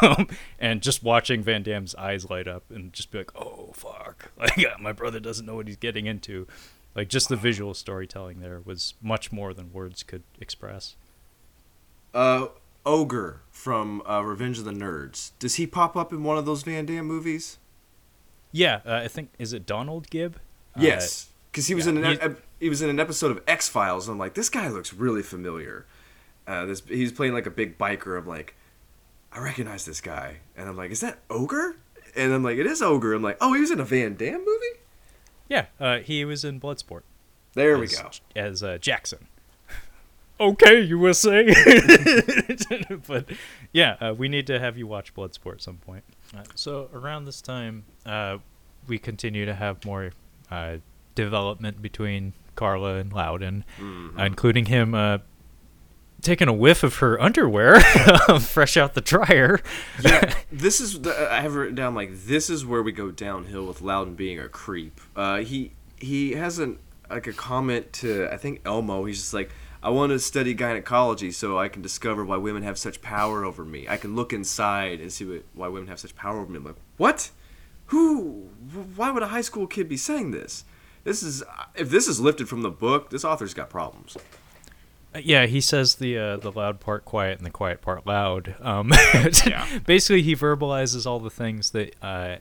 and 0.59 0.81
just 0.81 1.03
watching 1.03 1.41
Van 1.41 1.63
Damme's 1.63 1.95
eyes 1.95 2.29
light 2.29 2.47
up 2.47 2.63
and 2.69 2.93
just 2.93 3.11
be 3.11 3.19
like, 3.19 3.31
"Oh 3.35 3.71
fuck!" 3.73 4.31
Like 4.37 4.57
my 4.79 4.91
brother 4.91 5.19
doesn't 5.19 5.45
know 5.45 5.55
what 5.55 5.67
he's 5.67 5.77
getting 5.77 6.05
into. 6.05 6.47
Like 6.95 7.07
just 7.07 7.29
the 7.29 7.35
visual 7.35 7.73
storytelling 7.73 8.41
there 8.41 8.61
was 8.63 8.95
much 9.01 9.31
more 9.31 9.53
than 9.53 9.71
words 9.71 10.03
could 10.03 10.23
express. 10.39 10.95
Uh, 12.13 12.47
Ogre 12.85 13.41
from 13.51 14.01
uh, 14.09 14.21
Revenge 14.21 14.59
of 14.59 14.65
the 14.65 14.71
Nerds. 14.71 15.31
Does 15.39 15.55
he 15.55 15.67
pop 15.67 15.95
up 15.95 16.11
in 16.11 16.23
one 16.23 16.37
of 16.37 16.45
those 16.45 16.63
Van 16.63 16.85
Damme 16.85 17.05
movies? 17.05 17.57
Yeah, 18.51 18.81
uh, 18.85 18.95
I 18.95 19.07
think 19.07 19.31
is 19.39 19.53
it 19.53 19.65
Donald 19.65 20.09
Gibb? 20.09 20.37
Yes, 20.77 21.29
because 21.51 21.67
he 21.67 21.75
was 21.75 21.85
yeah, 21.85 21.91
in 21.91 21.97
an 22.03 22.11
he- 22.11 22.19
ep- 22.21 22.41
he 22.59 22.69
was 22.69 22.81
in 22.81 22.89
an 22.89 22.99
episode 22.99 23.31
of 23.31 23.41
X 23.47 23.67
Files. 23.69 24.07
I'm 24.07 24.17
like, 24.17 24.33
this 24.33 24.49
guy 24.49 24.67
looks 24.69 24.93
really 24.93 25.23
familiar. 25.23 25.85
Uh, 26.47 26.65
this 26.65 26.81
he's 26.87 27.11
playing 27.11 27.33
like 27.33 27.45
a 27.45 27.51
big 27.51 27.77
biker. 27.77 28.17
I'm 28.17 28.27
like, 28.27 28.55
I 29.31 29.39
recognize 29.39 29.85
this 29.85 30.01
guy, 30.01 30.37
and 30.57 30.67
I'm 30.67 30.75
like, 30.77 30.91
is 30.91 30.99
that 31.01 31.19
Ogre? 31.29 31.77
And 32.15 32.33
I'm 32.33 32.43
like, 32.43 32.57
it 32.57 32.65
is 32.65 32.81
Ogre. 32.81 33.13
I'm 33.13 33.23
like, 33.23 33.37
oh, 33.39 33.53
he 33.53 33.61
was 33.61 33.71
in 33.71 33.79
a 33.79 33.85
Van 33.85 34.15
Damme 34.15 34.43
movie. 34.43 34.79
Yeah, 35.47 35.65
uh, 35.79 35.99
he 35.99 36.25
was 36.25 36.43
in 36.43 36.59
Bloodsport. 36.59 37.01
There 37.53 37.77
we 37.77 37.87
go. 37.87 38.09
As 38.35 38.63
uh, 38.63 38.77
Jackson. 38.79 39.27
Okay, 40.39 40.81
USA. 40.81 41.45
but 43.07 43.25
yeah, 43.73 43.95
uh, 44.01 44.13
we 44.17 44.27
need 44.27 44.47
to 44.47 44.59
have 44.59 44.77
you 44.77 44.87
watch 44.87 45.13
Bloodsport 45.13 45.53
at 45.55 45.61
some 45.61 45.77
point. 45.77 46.03
Uh, 46.35 46.43
so 46.55 46.89
around 46.93 47.25
this 47.25 47.41
time, 47.41 47.83
uh, 48.05 48.37
we 48.87 48.97
continue 48.97 49.45
to 49.45 49.53
have 49.53 49.83
more 49.85 50.11
uh, 50.49 50.77
development 51.15 51.81
between 51.81 52.33
Carla 52.55 52.95
and 52.95 53.11
Loudon, 53.13 53.63
Mm-hmm. 53.79 54.19
uh, 54.19 54.25
including 54.25 54.65
him 54.65 54.93
uh, 54.95 55.19
taking 56.21 56.47
a 56.47 56.53
whiff 56.53 56.83
of 56.83 56.97
her 56.97 57.19
underwear, 57.21 57.79
fresh 58.41 58.77
out 58.77 58.93
the 58.93 59.01
dryer. 59.01 59.59
yeah, 60.03 60.33
this 60.51 60.79
is 60.79 61.01
the, 61.01 61.31
I 61.31 61.41
have 61.41 61.55
written 61.55 61.75
down 61.75 61.95
like 61.95 62.11
this 62.25 62.49
is 62.49 62.65
where 62.65 62.83
we 62.83 62.91
go 62.91 63.11
downhill 63.11 63.65
with 63.65 63.81
Loudon 63.81 64.15
being 64.15 64.39
a 64.39 64.47
creep. 64.47 64.99
Uh, 65.15 65.37
he 65.39 65.71
he 65.97 66.31
has 66.33 66.59
an 66.59 66.79
like 67.09 67.27
a 67.27 67.33
comment 67.33 67.91
to 67.93 68.27
I 68.31 68.37
think 68.37 68.61
Elmo. 68.65 69.05
He's 69.05 69.17
just 69.19 69.33
like 69.33 69.51
I 69.83 69.89
want 69.89 70.11
to 70.11 70.19
study 70.19 70.53
gynecology 70.53 71.31
so 71.31 71.57
I 71.57 71.67
can 71.67 71.81
discover 71.81 72.23
why 72.23 72.37
women 72.37 72.63
have 72.63 72.77
such 72.77 73.01
power 73.01 73.43
over 73.43 73.65
me. 73.65 73.87
I 73.87 73.97
can 73.97 74.15
look 74.15 74.31
inside 74.31 74.99
and 75.01 75.11
see 75.11 75.25
what, 75.25 75.43
why 75.53 75.67
women 75.69 75.87
have 75.89 75.99
such 75.99 76.15
power 76.15 76.39
over 76.39 76.51
me. 76.51 76.57
I'm 76.57 76.65
like 76.65 76.75
what? 76.97 77.31
Who? 77.87 78.49
Why 78.95 79.11
would 79.11 79.23
a 79.23 79.27
high 79.27 79.41
school 79.41 79.67
kid 79.67 79.89
be 79.89 79.97
saying 79.97 80.31
this? 80.31 80.65
This 81.03 81.23
is 81.23 81.43
if 81.75 81.89
this 81.89 82.07
is 82.07 82.19
lifted 82.19 82.47
from 82.47 82.61
the 82.61 82.69
book, 82.69 83.09
this 83.09 83.25
author's 83.25 83.53
got 83.53 83.69
problems. 83.69 84.15
Uh, 85.13 85.19
Yeah, 85.23 85.45
he 85.47 85.59
says 85.59 85.95
the 85.95 86.17
uh, 86.17 86.37
the 86.37 86.51
loud 86.51 86.79
part 86.79 87.03
quiet 87.03 87.37
and 87.39 87.45
the 87.45 87.51
quiet 87.51 87.81
part 87.81 88.05
loud. 88.05 88.55
Um, 88.61 88.91
Yeah. 89.45 89.67
Basically, 89.85 90.21
he 90.21 90.35
verbalizes 90.35 91.05
all 91.07 91.19
the 91.19 91.31
things 91.31 91.71
that 91.71 91.95
uh, 92.01 92.35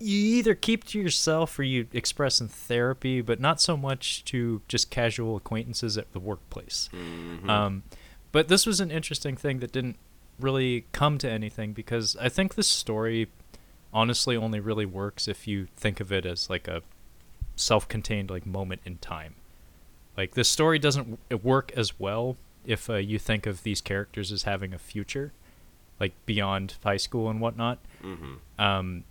you 0.00 0.36
either 0.36 0.54
keep 0.54 0.84
to 0.84 0.98
yourself 0.98 1.58
or 1.58 1.64
you 1.64 1.86
express 1.92 2.40
in 2.40 2.48
therapy, 2.48 3.20
but 3.20 3.40
not 3.40 3.60
so 3.60 3.76
much 3.76 4.24
to 4.26 4.62
just 4.68 4.90
casual 4.90 5.36
acquaintances 5.36 5.98
at 5.98 6.12
the 6.12 6.20
workplace. 6.20 6.88
Um, 7.48 7.82
but 8.30 8.48
this 8.48 8.66
was 8.66 8.80
an 8.80 8.90
interesting 8.90 9.36
thing 9.36 9.58
that 9.60 9.72
didn't 9.72 9.96
really 10.38 10.86
come 10.92 11.18
to 11.18 11.28
anything 11.28 11.72
because 11.72 12.16
I 12.20 12.28
think 12.28 12.54
this 12.54 12.68
story 12.68 13.28
honestly 13.92 14.36
only 14.36 14.60
really 14.60 14.86
works 14.86 15.26
if 15.26 15.48
you 15.48 15.66
think 15.76 15.98
of 15.98 16.12
it 16.12 16.24
as 16.26 16.48
like 16.48 16.68
a 16.68 16.82
self-contained 17.56 18.30
like 18.30 18.46
moment 18.46 18.80
in 18.84 18.98
time. 18.98 19.34
Like 20.16 20.34
this 20.34 20.48
story 20.48 20.78
doesn't 20.78 21.18
w- 21.28 21.48
work 21.48 21.72
as 21.76 21.98
well 21.98 22.36
if 22.64 22.88
uh, 22.88 22.94
you 22.96 23.18
think 23.18 23.46
of 23.46 23.62
these 23.62 23.80
characters 23.80 24.30
as 24.30 24.44
having 24.44 24.74
a 24.74 24.78
future, 24.78 25.32
like 25.98 26.12
beyond 26.26 26.76
high 26.84 26.98
school 26.98 27.28
and 27.28 27.40
whatnot. 27.40 27.78
Mm-hmm. 28.02 28.60
Um, 28.60 29.04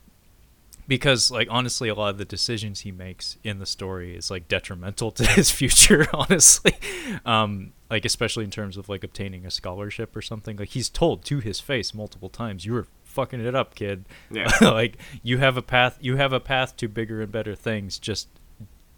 because 0.87 1.29
like 1.29 1.47
honestly, 1.51 1.89
a 1.89 1.95
lot 1.95 2.09
of 2.09 2.17
the 2.17 2.25
decisions 2.25 2.81
he 2.81 2.91
makes 2.91 3.37
in 3.43 3.59
the 3.59 3.65
story 3.65 4.15
is 4.15 4.31
like 4.31 4.47
detrimental 4.47 5.11
to 5.13 5.25
his 5.25 5.51
future. 5.51 6.07
Honestly, 6.13 6.75
um, 7.25 7.73
like 7.89 8.05
especially 8.05 8.45
in 8.45 8.51
terms 8.51 8.77
of 8.77 8.89
like 8.89 9.03
obtaining 9.03 9.45
a 9.45 9.51
scholarship 9.51 10.15
or 10.15 10.21
something. 10.21 10.57
Like 10.57 10.69
he's 10.69 10.89
told 10.89 11.25
to 11.25 11.39
his 11.39 11.59
face 11.59 11.93
multiple 11.93 12.29
times, 12.29 12.65
"You 12.65 12.73
were 12.73 12.87
fucking 13.03 13.45
it 13.45 13.55
up, 13.55 13.75
kid." 13.75 14.05
Yeah. 14.31 14.49
like 14.61 14.97
you 15.21 15.37
have 15.39 15.57
a 15.57 15.61
path. 15.61 15.97
You 16.01 16.15
have 16.15 16.33
a 16.33 16.39
path 16.39 16.77
to 16.77 16.87
bigger 16.87 17.21
and 17.21 17.31
better 17.31 17.55
things. 17.55 17.99
Just 17.99 18.29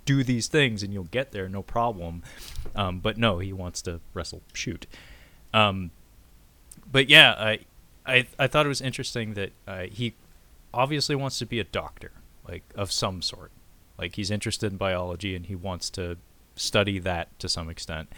do 0.06 0.24
these 0.24 0.48
things 0.48 0.82
and 0.82 0.92
you'll 0.92 1.04
get 1.04 1.32
there, 1.32 1.48
no 1.48 1.62
problem. 1.62 2.24
Um, 2.76 3.00
but 3.00 3.18
no, 3.18 3.38
he 3.38 3.54
wants 3.54 3.80
to 3.84 4.00
wrestle 4.16 4.42
Shute. 4.54 4.88
Um, 5.54 5.92
but 6.92 7.10
yeah, 7.10 7.36
I, 7.38 7.60
I 8.06 8.28
I 8.40 8.48
thought 8.48 8.66
it 8.66 8.70
was 8.70 8.82
interesting 8.82 9.36
that 9.36 9.52
uh, 9.68 9.84
he 9.92 10.16
obviously 10.74 11.16
wants 11.16 11.40
to 11.40 11.46
be 11.46 11.60
a 11.60 11.64
doctor, 11.64 12.12
like 12.48 12.64
of 12.76 12.92
some 12.92 13.22
sort. 13.22 13.52
Like 13.98 14.16
he's 14.16 14.32
interested 14.32 14.72
in 14.72 14.78
biology 14.78 15.36
and 15.36 15.46
he 15.46 15.56
wants 15.56 15.90
to 15.92 16.18
study 16.56 17.00
that 17.00 17.38
to 17.40 17.50
some 17.50 17.70
extent. 17.70 18.12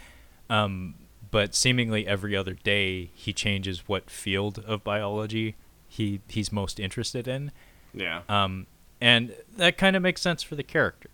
Um, 0.48 0.94
but 1.30 1.54
seemingly 1.54 2.06
every 2.06 2.36
other 2.36 2.54
day 2.54 3.10
he 3.14 3.32
changes 3.32 3.88
what 3.88 4.10
field 4.10 4.58
of 4.66 4.84
biology 4.84 5.56
he 5.88 6.20
he's 6.28 6.50
most 6.52 6.80
interested 6.80 7.28
in. 7.28 7.52
Yeah. 7.92 8.22
Um, 8.28 8.66
and 9.00 9.34
that 9.56 9.76
kind 9.76 9.96
of 9.96 10.02
makes 10.02 10.22
sense 10.22 10.42
for 10.42 10.54
the 10.54 10.62
character, 10.62 11.10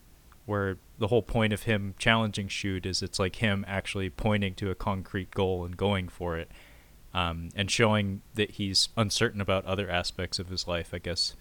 where 0.47 0.76
the 0.99 1.09
whole 1.09 1.22
point 1.22 1.53
of 1.53 1.62
him 1.64 1.95
challenging 1.99 2.49
Shute 2.49 2.86
is 2.86 3.03
it's 3.03 3.18
like 3.18 3.36
him 3.36 3.64
actually 3.66 4.11
pointing 4.11 4.55
to 4.57 4.70
a 4.70 4.74
concrete 4.74 5.30
goal 5.30 5.64
and 5.64 5.76
going 5.76 6.09
for 6.09 6.36
it, 6.36 6.51
um, 7.14 7.50
and 7.54 7.70
showing 7.70 8.22
that 8.34 8.52
he's 8.52 8.88
uncertain 8.96 9.40
about 9.40 9.64
other 9.64 9.90
aspects 9.90 10.38
of 10.38 10.48
his 10.48 10.66
life. 10.66 10.90
I 10.92 10.98
guess 10.98 11.34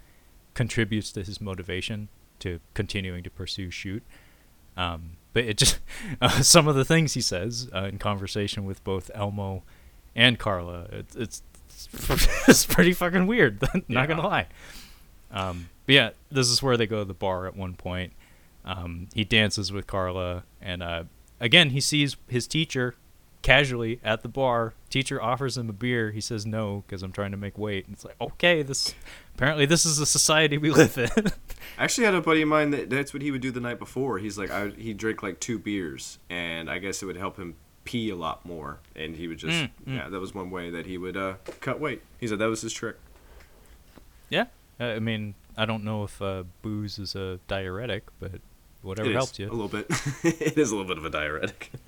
contributes 0.53 1.11
to 1.11 1.24
his 1.24 1.39
motivation 1.39 2.09
to 2.39 2.59
continuing 2.74 3.24
to 3.24 3.30
pursue 3.30 3.70
Shute. 3.70 4.03
Um, 4.76 5.11
but 5.34 5.45
it 5.45 5.57
just 5.57 5.80
uh, 6.22 6.41
some 6.41 6.68
of 6.68 6.76
the 6.76 6.86
things 6.86 7.13
he 7.13 7.22
says 7.22 7.70
uh, 7.74 7.84
in 7.84 7.99
conversation 7.99 8.65
with 8.65 8.84
both 8.84 9.11
Elmo 9.13 9.63
and 10.15 10.39
Carla, 10.39 10.88
it, 10.91 11.05
it's 11.15 11.43
it's 12.47 12.65
pretty 12.65 12.93
fucking 12.93 13.28
weird. 13.28 13.61
Not 13.88 14.07
gonna 14.07 14.28
lie. 14.28 14.47
Um, 15.32 15.70
but 15.86 15.93
yeah, 15.93 16.09
this 16.32 16.47
is 16.47 16.63
where 16.63 16.76
they 16.78 16.88
go 16.88 16.99
to 16.99 17.05
the 17.05 17.13
bar 17.13 17.45
at 17.45 17.55
one 17.55 17.76
point. 17.76 18.13
Um, 18.65 19.07
he 19.13 19.24
dances 19.24 19.72
with 19.72 19.86
Carla, 19.88 20.43
and 20.61 20.82
uh, 20.82 21.03
again, 21.39 21.70
he 21.70 21.80
sees 21.80 22.18
his 22.28 22.47
teacher 22.47 22.95
casually 23.42 24.00
at 24.04 24.22
the 24.24 24.28
bar. 24.28 24.74
Teacher 24.90 25.22
offers 25.22 25.58
him 25.58 25.70
a 25.70 25.74
beer. 25.74 26.12
He 26.12 26.22
says 26.22 26.46
no 26.46 26.84
because 26.88 27.04
I'm 27.04 27.12
trying 27.12 27.32
to 27.32 27.38
make 27.38 27.58
weight. 27.58 27.86
And 27.86 27.94
it's 27.94 28.04
like, 28.06 28.16
okay, 28.20 28.62
this 28.64 28.94
apparently 29.36 29.66
this 29.66 29.86
is 29.86 29.98
the 29.98 30.06
society 30.06 30.58
we 30.58 30.70
live 30.72 30.98
in. 30.98 31.10
I 31.78 31.84
actually 31.84 32.06
had 32.06 32.16
a 32.16 32.22
buddy 32.22 32.42
of 32.42 32.48
mine 32.50 32.72
that 32.72 32.90
that's 32.90 33.14
what 33.14 33.22
he 33.22 33.32
would 33.32 33.42
do 33.42 33.52
the 33.52 33.60
night 33.60 33.80
before. 33.80 34.18
He's 34.20 34.38
like, 34.38 34.50
I, 34.52 34.70
he'd 34.70 34.98
drink 34.98 35.22
like 35.24 35.40
two 35.40 35.60
beers, 35.60 36.20
and 36.30 36.70
I 36.70 36.80
guess 36.80 37.02
it 37.02 37.06
would 37.06 37.18
help 37.18 37.38
him 37.38 37.56
pee 37.86 38.10
a 38.10 38.16
lot 38.16 38.46
more, 38.46 38.80
and 38.96 39.16
he 39.16 39.28
would 39.30 39.38
just, 39.38 39.56
Mm, 39.56 39.70
mm. 39.88 39.96
yeah, 39.98 40.10
that 40.10 40.20
was 40.20 40.34
one 40.36 40.50
way 40.50 40.70
that 40.72 40.86
he 40.86 40.98
would 40.98 41.16
uh, 41.16 41.36
cut 41.62 41.80
weight. 41.80 42.02
He 42.20 42.28
said 42.28 42.40
that 42.40 42.50
was 42.50 42.62
his 42.62 42.74
trick. 42.74 42.98
yeah, 44.30 44.46
Uh, 44.80 44.86
I 44.86 45.00
mean, 45.00 45.36
I 45.56 45.66
don't 45.66 45.84
know 45.86 46.04
if 46.04 46.22
uh, 46.22 46.44
booze 46.62 47.00
is 47.00 47.16
a 47.16 47.40
diuretic, 47.48 48.04
but 48.20 48.34
whatever 48.82 49.10
helps 49.12 49.40
you. 49.40 49.48
a 49.50 49.54
little 49.54 49.70
bit. 49.70 49.88
it 50.24 50.58
is 50.58 50.72
a 50.72 50.76
little 50.76 50.88
bit 50.88 50.98
of 50.98 51.06
a 51.06 51.10
diuretic. 51.10 51.72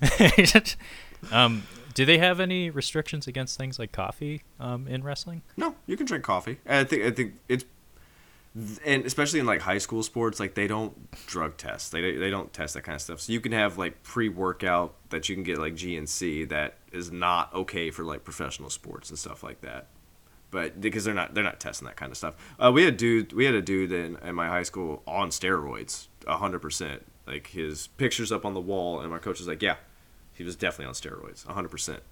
um, 1.32 1.62
do 1.94 2.04
they 2.04 2.18
have 2.18 2.40
any 2.40 2.70
restrictions 2.70 3.26
against 3.26 3.58
things 3.58 3.78
like 3.78 3.92
coffee 3.92 4.42
um, 4.58 4.86
in 4.86 5.02
wrestling? 5.02 5.42
No, 5.56 5.74
you 5.86 5.96
can 5.96 6.06
drink 6.06 6.24
coffee. 6.24 6.58
I 6.66 6.84
think 6.84 7.04
I 7.04 7.10
think 7.10 7.34
it's 7.48 7.64
and 8.84 9.04
especially 9.04 9.38
in 9.38 9.46
like 9.46 9.60
high 9.60 9.78
school 9.78 10.02
sports, 10.02 10.40
like 10.40 10.54
they 10.54 10.66
don't 10.66 11.10
drug 11.26 11.56
test. 11.56 11.92
They 11.92 12.16
they 12.16 12.30
don't 12.30 12.52
test 12.52 12.74
that 12.74 12.82
kind 12.82 12.96
of 12.96 13.02
stuff. 13.02 13.20
So 13.20 13.32
you 13.32 13.40
can 13.40 13.52
have 13.52 13.78
like 13.78 14.02
pre 14.02 14.28
workout 14.28 14.94
that 15.10 15.28
you 15.28 15.36
can 15.36 15.44
get 15.44 15.58
like 15.58 15.74
GNC 15.74 16.48
that 16.48 16.78
is 16.92 17.12
not 17.12 17.54
okay 17.54 17.90
for 17.90 18.04
like 18.04 18.24
professional 18.24 18.70
sports 18.70 19.10
and 19.10 19.18
stuff 19.18 19.42
like 19.42 19.60
that. 19.60 19.86
But 20.50 20.80
because 20.80 21.04
they're 21.04 21.14
not 21.14 21.34
they're 21.34 21.44
not 21.44 21.60
testing 21.60 21.86
that 21.86 21.96
kind 21.96 22.10
of 22.10 22.16
stuff. 22.16 22.34
Uh, 22.58 22.72
we 22.74 22.82
had 22.82 22.96
dude 22.96 23.32
we 23.32 23.44
had 23.44 23.54
a 23.54 23.62
dude 23.62 23.92
in, 23.92 24.16
in 24.16 24.34
my 24.34 24.48
high 24.48 24.64
school 24.64 25.02
on 25.06 25.30
steroids, 25.30 26.08
hundred 26.26 26.58
percent. 26.58 27.06
Like 27.26 27.48
his 27.48 27.86
pictures 27.86 28.32
up 28.32 28.44
on 28.44 28.54
the 28.54 28.60
wall, 28.60 29.00
and 29.00 29.10
my 29.10 29.18
coach 29.18 29.38
was 29.38 29.46
like, 29.46 29.62
"Yeah, 29.62 29.76
he 30.40 30.44
was 30.44 30.56
definitely 30.56 30.86
on 30.86 30.94
steroids, 30.94 31.46
hundred 31.46 31.68
percent." 31.68 32.02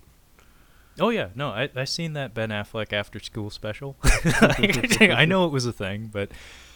Oh 1.00 1.08
yeah, 1.08 1.28
no, 1.34 1.48
I 1.48 1.70
I 1.74 1.84
seen 1.84 2.12
that 2.12 2.34
Ben 2.34 2.50
Affleck 2.50 2.92
after 2.92 3.18
school 3.20 3.48
special. 3.48 3.96
I 4.04 5.24
know 5.26 5.46
it 5.46 5.50
was 5.50 5.64
a 5.64 5.72
thing, 5.72 6.10
but 6.12 6.30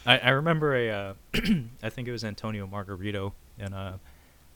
I, 0.07 0.17
I 0.17 0.31
remember 0.31 0.75
a 0.75 0.91
uh, 0.91 1.15
I 1.83 1.91
think 1.91 2.09
it 2.09 2.13
was 2.13 2.25
Antonio 2.25 2.67
Margarito 2.67 3.33
in 3.59 3.75
uh, 3.75 3.99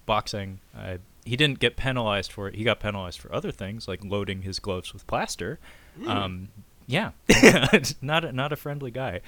boxing. 0.06 0.60
Uh, 0.74 0.96
he 1.26 1.36
didn't 1.36 1.58
get 1.58 1.76
penalized 1.76 2.32
for 2.32 2.48
it. 2.48 2.54
He 2.54 2.64
got 2.64 2.80
penalized 2.80 3.20
for 3.20 3.30
other 3.34 3.50
things 3.50 3.86
like 3.86 4.02
loading 4.02 4.40
his 4.40 4.58
gloves 4.58 4.94
with 4.94 5.06
plaster. 5.06 5.58
Um, 6.06 6.48
yeah, 6.86 7.10
not 8.00 8.24
a, 8.24 8.32
not 8.32 8.54
a 8.54 8.56
friendly 8.56 8.90
guy. 8.90 9.20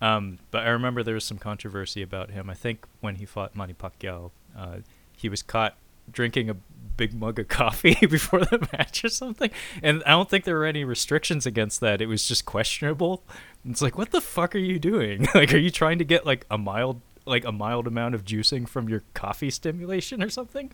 Um, 0.00 0.38
but 0.52 0.62
I 0.62 0.68
remember 0.68 1.02
there 1.02 1.14
was 1.14 1.24
some 1.24 1.38
controversy 1.38 2.02
about 2.02 2.30
him. 2.30 2.48
I 2.48 2.54
think 2.54 2.86
when 3.00 3.16
he 3.16 3.24
fought 3.24 3.56
Manny 3.56 3.74
Pacquiao, 3.74 4.30
uh, 4.56 4.76
he 5.16 5.28
was 5.28 5.42
caught 5.42 5.76
drinking 6.10 6.50
a 6.50 6.56
big 6.96 7.14
mug 7.14 7.38
of 7.38 7.48
coffee 7.62 7.94
before 8.06 8.40
the 8.40 8.66
match 8.72 9.04
or 9.04 9.08
something. 9.08 9.50
And 9.82 10.02
I 10.04 10.10
don't 10.10 10.28
think 10.28 10.44
there 10.44 10.56
were 10.56 10.64
any 10.64 10.84
restrictions 10.84 11.46
against 11.46 11.80
that. 11.80 12.00
It 12.00 12.06
was 12.06 12.26
just 12.26 12.44
questionable. 12.46 13.24
It's 13.68 13.82
like, 13.82 13.98
what 13.98 14.10
the 14.10 14.20
fuck 14.20 14.54
are 14.54 14.58
you 14.58 14.78
doing? 14.78 15.26
like, 15.34 15.52
are 15.52 15.58
you 15.58 15.70
trying 15.70 15.98
to 15.98 16.04
get 16.04 16.24
like 16.24 16.46
a 16.50 16.58
mild, 16.58 17.00
like 17.24 17.44
a 17.44 17.52
mild 17.52 17.86
amount 17.86 18.14
of 18.14 18.24
juicing 18.24 18.68
from 18.68 18.88
your 18.88 19.02
coffee 19.14 19.50
stimulation 19.50 20.22
or 20.22 20.30
something? 20.30 20.72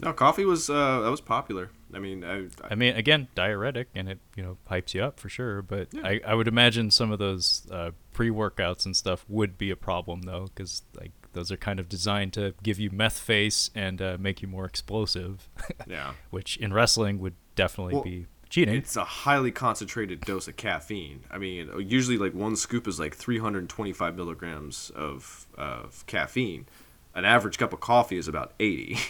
No, 0.00 0.12
coffee 0.12 0.44
was 0.44 0.68
uh, 0.68 1.00
that 1.00 1.10
was 1.10 1.20
popular. 1.20 1.70
I 1.94 1.98
mean, 2.00 2.24
I, 2.24 2.38
I, 2.38 2.72
I 2.72 2.74
mean, 2.74 2.96
again, 2.96 3.28
diuretic, 3.36 3.88
and 3.94 4.08
it 4.08 4.18
you 4.34 4.42
know 4.42 4.56
hypes 4.68 4.94
you 4.94 5.02
up 5.04 5.20
for 5.20 5.28
sure. 5.28 5.62
But 5.62 5.88
Yeah. 5.92 6.00
I, 6.04 6.20
I 6.26 6.34
would 6.34 6.48
imagine 6.48 6.90
some 6.90 7.12
of 7.12 7.20
those 7.20 7.68
uh, 7.70 7.90
pre 8.12 8.30
workouts 8.30 8.84
and 8.84 8.96
stuff 8.96 9.24
would 9.28 9.56
be 9.58 9.70
a 9.70 9.76
problem 9.76 10.22
though, 10.22 10.48
because 10.52 10.82
like 10.98 11.12
those 11.32 11.50
are 11.52 11.56
kind 11.56 11.78
of 11.80 11.88
designed 11.88 12.32
to 12.34 12.54
give 12.62 12.78
you 12.78 12.90
meth 12.90 13.18
face 13.18 13.70
and 13.74 14.00
uh, 14.02 14.16
make 14.20 14.42
you 14.42 14.48
more 14.48 14.64
explosive, 14.64 15.48
yeah, 15.86 16.12
which 16.30 16.56
in 16.58 16.72
wrestling 16.72 17.18
would 17.20 17.34
definitely 17.54 17.94
Well, 17.94 18.02
be 18.02 18.26
cheating. 18.48 18.74
it's 18.74 18.96
a 18.96 19.04
highly 19.04 19.50
concentrated 19.50 20.20
dose 20.22 20.48
of 20.48 20.56
caffeine. 20.56 21.24
I 21.30 21.38
mean, 21.38 21.70
usually 21.78 22.18
like 22.18 22.34
one 22.34 22.56
scoop 22.56 22.86
is 22.86 23.00
like 23.00 23.14
325 23.14 24.16
milligrams 24.16 24.90
of 24.94 25.46
of 25.56 26.04
caffeine. 26.06 26.66
An 27.14 27.24
average 27.24 27.58
cup 27.58 27.72
of 27.72 27.80
coffee 27.80 28.16
is 28.16 28.28
about 28.28 28.52
80. 28.60 28.98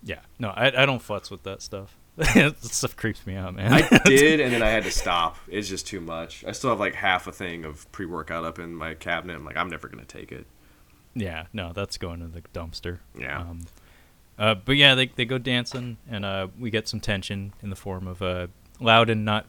Yeah, 0.00 0.20
no, 0.38 0.50
I, 0.50 0.66
I 0.82 0.86
don't 0.86 1.02
futz 1.02 1.28
with 1.28 1.42
that 1.42 1.60
stuff. 1.60 1.96
that 2.16 2.62
stuff 2.62 2.96
creeps 2.96 3.26
me 3.26 3.34
out, 3.34 3.56
man. 3.56 3.72
I 3.72 3.98
did, 4.04 4.38
and 4.38 4.52
then 4.52 4.62
I 4.62 4.68
had 4.68 4.84
to 4.84 4.92
stop. 4.92 5.36
It's 5.48 5.68
just 5.68 5.88
too 5.88 6.00
much. 6.00 6.44
I 6.46 6.52
still 6.52 6.70
have 6.70 6.78
like 6.78 6.94
half 6.94 7.26
a 7.26 7.32
thing 7.32 7.64
of 7.64 7.90
pre 7.90 8.06
workout 8.06 8.44
up 8.44 8.60
in 8.60 8.76
my 8.76 8.94
cabinet. 8.94 9.34
I'm 9.34 9.44
like, 9.44 9.56
I'm 9.56 9.68
never 9.68 9.88
gonna 9.88 10.04
take 10.04 10.30
it. 10.30 10.46
Yeah, 11.14 11.46
no, 11.52 11.72
that's 11.72 11.98
going 11.98 12.20
in 12.20 12.32
the 12.32 12.42
dumpster. 12.54 12.98
Yeah. 13.18 13.40
Um, 13.40 13.60
uh, 14.38 14.54
but 14.54 14.76
yeah, 14.76 14.94
they 14.94 15.06
they 15.06 15.24
go 15.24 15.38
dancing, 15.38 15.96
and 16.08 16.24
uh, 16.24 16.48
we 16.58 16.70
get 16.70 16.88
some 16.88 17.00
tension 17.00 17.52
in 17.62 17.70
the 17.70 17.76
form 17.76 18.06
of 18.06 18.22
uh, 18.22 18.46
Loudon 18.80 19.24
not. 19.24 19.46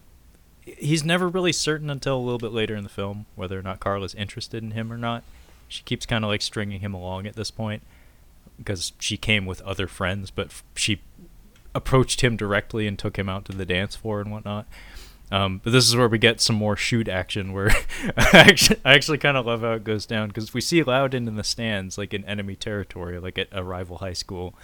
He's 0.63 1.03
never 1.03 1.27
really 1.27 1.53
certain 1.53 1.89
until 1.89 2.17
a 2.17 2.21
little 2.21 2.37
bit 2.37 2.51
later 2.51 2.75
in 2.75 2.83
the 2.83 2.89
film 2.89 3.25
whether 3.35 3.57
or 3.57 3.61
not 3.61 3.79
Carla's 3.79 4.13
interested 4.15 4.63
in 4.63 4.71
him 4.71 4.91
or 4.91 4.97
not. 4.97 5.23
She 5.67 5.83
keeps 5.83 6.05
kind 6.05 6.23
of 6.23 6.29
like 6.29 6.41
stringing 6.41 6.81
him 6.81 6.93
along 6.93 7.27
at 7.27 7.35
this 7.35 7.51
point 7.51 7.83
because 8.57 8.93
she 8.99 9.17
came 9.17 9.45
with 9.45 9.61
other 9.61 9.87
friends, 9.87 10.31
but 10.31 10.47
f- 10.47 10.63
she 10.75 11.01
approached 11.73 12.21
him 12.21 12.35
directly 12.35 12.87
and 12.87 12.97
took 12.97 13.17
him 13.17 13.29
out 13.29 13.45
to 13.45 13.51
the 13.51 13.65
dance 13.65 13.95
floor 13.95 14.21
and 14.21 14.31
whatnot. 14.31 14.67
Um, 15.31 15.61
but 15.63 15.71
this 15.71 15.87
is 15.87 15.95
where 15.95 16.07
we 16.07 16.17
get 16.17 16.41
some 16.41 16.55
more 16.55 16.75
Shute 16.75 17.07
action. 17.07 17.53
Where 17.53 17.69
I 18.17 18.29
actually, 18.33 18.79
I 18.83 18.93
actually 18.93 19.19
kind 19.19 19.37
of 19.37 19.45
love 19.45 19.61
how 19.61 19.73
it 19.73 19.83
goes 19.83 20.05
down 20.05 20.29
because 20.29 20.53
we 20.53 20.61
see 20.61 20.83
Loudon 20.83 21.27
in 21.27 21.35
the 21.35 21.43
stands, 21.43 21.97
like 21.97 22.13
in 22.13 22.25
enemy 22.25 22.55
territory, 22.55 23.19
like 23.19 23.37
at 23.37 23.47
a 23.51 23.63
rival 23.63 23.97
high 23.97 24.13
school, 24.13 24.55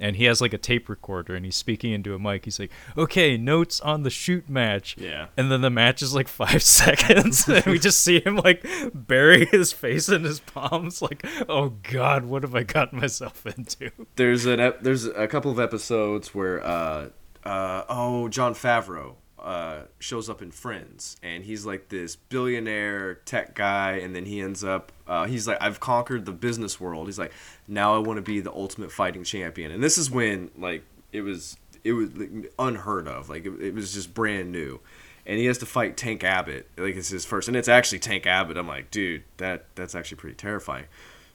and 0.00 0.16
he 0.16 0.24
has 0.24 0.40
like 0.40 0.52
a 0.52 0.58
tape 0.58 0.88
recorder 0.88 1.34
and 1.34 1.44
he's 1.44 1.56
speaking 1.56 1.92
into 1.92 2.14
a 2.14 2.18
mic. 2.18 2.44
He's 2.44 2.58
like, 2.58 2.70
"Okay, 2.96 3.36
notes 3.36 3.80
on 3.80 4.02
the 4.02 4.10
Shute 4.10 4.48
match." 4.48 4.96
Yeah. 4.98 5.26
And 5.36 5.50
then 5.50 5.60
the 5.60 5.70
match 5.70 6.00
is 6.00 6.14
like 6.14 6.28
five 6.42 6.62
seconds, 6.62 7.46
and 7.48 7.66
we 7.66 7.78
just 7.78 8.00
see 8.00 8.20
him 8.20 8.36
like 8.36 8.64
bury 8.94 9.46
his 9.46 9.72
face 9.72 10.08
in 10.08 10.24
his 10.24 10.40
palms, 10.40 11.02
like, 11.02 11.26
"Oh 11.48 11.74
God, 11.82 12.24
what 12.24 12.42
have 12.44 12.54
I 12.54 12.62
gotten 12.62 13.00
myself 13.00 13.44
into?" 13.46 13.90
There's 14.16 14.46
an 14.46 14.60
ep- 14.60 14.82
there's 14.82 15.04
a 15.04 15.28
couple 15.28 15.50
of 15.50 15.60
episodes 15.60 16.34
where 16.34 16.64
uh 16.64 17.10
uh 17.44 17.84
oh 17.88 18.28
Jon 18.28 18.54
Favreau 18.54 19.16
uh 19.40 19.82
shows 19.98 20.28
up 20.28 20.42
in 20.42 20.50
Friends 20.50 21.16
and 21.22 21.44
he's 21.44 21.64
like 21.64 21.88
this 21.88 22.16
billionaire 22.16 23.14
tech 23.14 23.54
guy 23.54 23.92
and 23.92 24.14
then 24.14 24.24
he 24.24 24.40
ends 24.40 24.64
up 24.64 24.92
uh, 25.06 25.26
he's 25.26 25.46
like 25.46 25.58
I've 25.60 25.80
conquered 25.80 26.26
the 26.26 26.32
business 26.32 26.80
world. 26.80 27.06
He's 27.06 27.18
like 27.18 27.32
now 27.66 27.94
I 27.94 27.98
want 27.98 28.16
to 28.18 28.22
be 28.22 28.40
the 28.40 28.52
ultimate 28.52 28.92
fighting 28.92 29.24
champion 29.24 29.70
and 29.70 29.82
this 29.82 29.98
is 29.98 30.10
when 30.10 30.50
like 30.56 30.82
it 31.12 31.22
was 31.22 31.56
it 31.84 31.92
was 31.92 32.14
like, 32.16 32.52
unheard 32.58 33.08
of 33.08 33.28
like 33.28 33.46
it, 33.46 33.60
it 33.60 33.74
was 33.74 33.94
just 33.94 34.14
brand 34.14 34.52
new. 34.52 34.80
And 35.26 35.38
he 35.38 35.44
has 35.44 35.58
to 35.58 35.66
fight 35.66 35.98
Tank 35.98 36.24
Abbott, 36.24 36.68
like 36.78 36.96
it's 36.96 37.10
his 37.10 37.26
first, 37.26 37.48
and 37.48 37.56
it's 37.56 37.68
actually 37.68 37.98
Tank 37.98 38.26
Abbott. 38.26 38.56
I'm 38.56 38.66
like, 38.66 38.90
dude, 38.90 39.24
that 39.36 39.66
that's 39.74 39.94
actually 39.94 40.16
pretty 40.16 40.36
terrifying. 40.36 40.86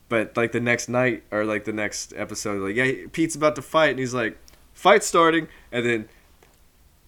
But 0.09 0.35
like 0.35 0.51
the 0.51 0.59
next 0.59 0.89
night 0.89 1.23
or 1.29 1.45
like 1.45 1.65
the 1.65 1.73
next 1.73 2.11
episode, 2.15 2.61
like 2.61 2.75
yeah, 2.75 3.05
Pete's 3.11 3.35
about 3.35 3.55
to 3.55 3.61
fight, 3.61 3.91
and 3.91 3.99
he's 3.99 4.13
like, 4.13 4.35
fight 4.73 5.03
starting, 5.03 5.47
and 5.71 5.85
then 5.85 6.09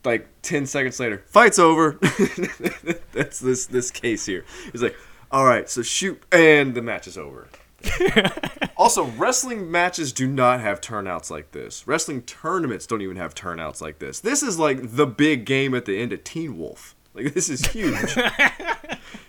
like 0.05 0.27
ten 0.41 0.65
seconds 0.65 0.99
later, 0.99 1.23
fight's 1.27 1.59
over. 1.59 1.99
That's 3.13 3.39
this 3.39 3.65
this 3.65 3.91
case 3.91 4.25
here. 4.25 4.45
He's 4.71 4.81
like, 4.81 4.95
all 5.31 5.45
right, 5.45 5.69
so 5.69 5.81
Shute, 5.81 6.21
and 6.31 6.75
the 6.75 6.81
match 6.81 7.07
is 7.07 7.17
over. 7.17 7.47
also, 8.77 9.05
wrestling 9.05 9.69
matches 9.69 10.11
do 10.11 10.27
not 10.27 10.59
have 10.59 10.81
turnouts 10.81 11.29
like 11.29 11.51
this. 11.51 11.87
Wrestling 11.87 12.21
tournaments 12.23 12.87
don't 12.87 13.01
even 13.01 13.17
have 13.17 13.35
turnouts 13.35 13.81
like 13.81 13.99
this. 13.99 14.19
This 14.19 14.43
is 14.43 14.57
like 14.57 14.79
the 14.81 15.05
big 15.05 15.45
game 15.45 15.73
at 15.75 15.85
the 15.85 15.99
end 15.99 16.13
of 16.13 16.23
Teen 16.23 16.57
Wolf. 16.57 16.95
Like 17.13 17.33
this 17.33 17.49
is 17.49 17.65
huge. 17.67 17.95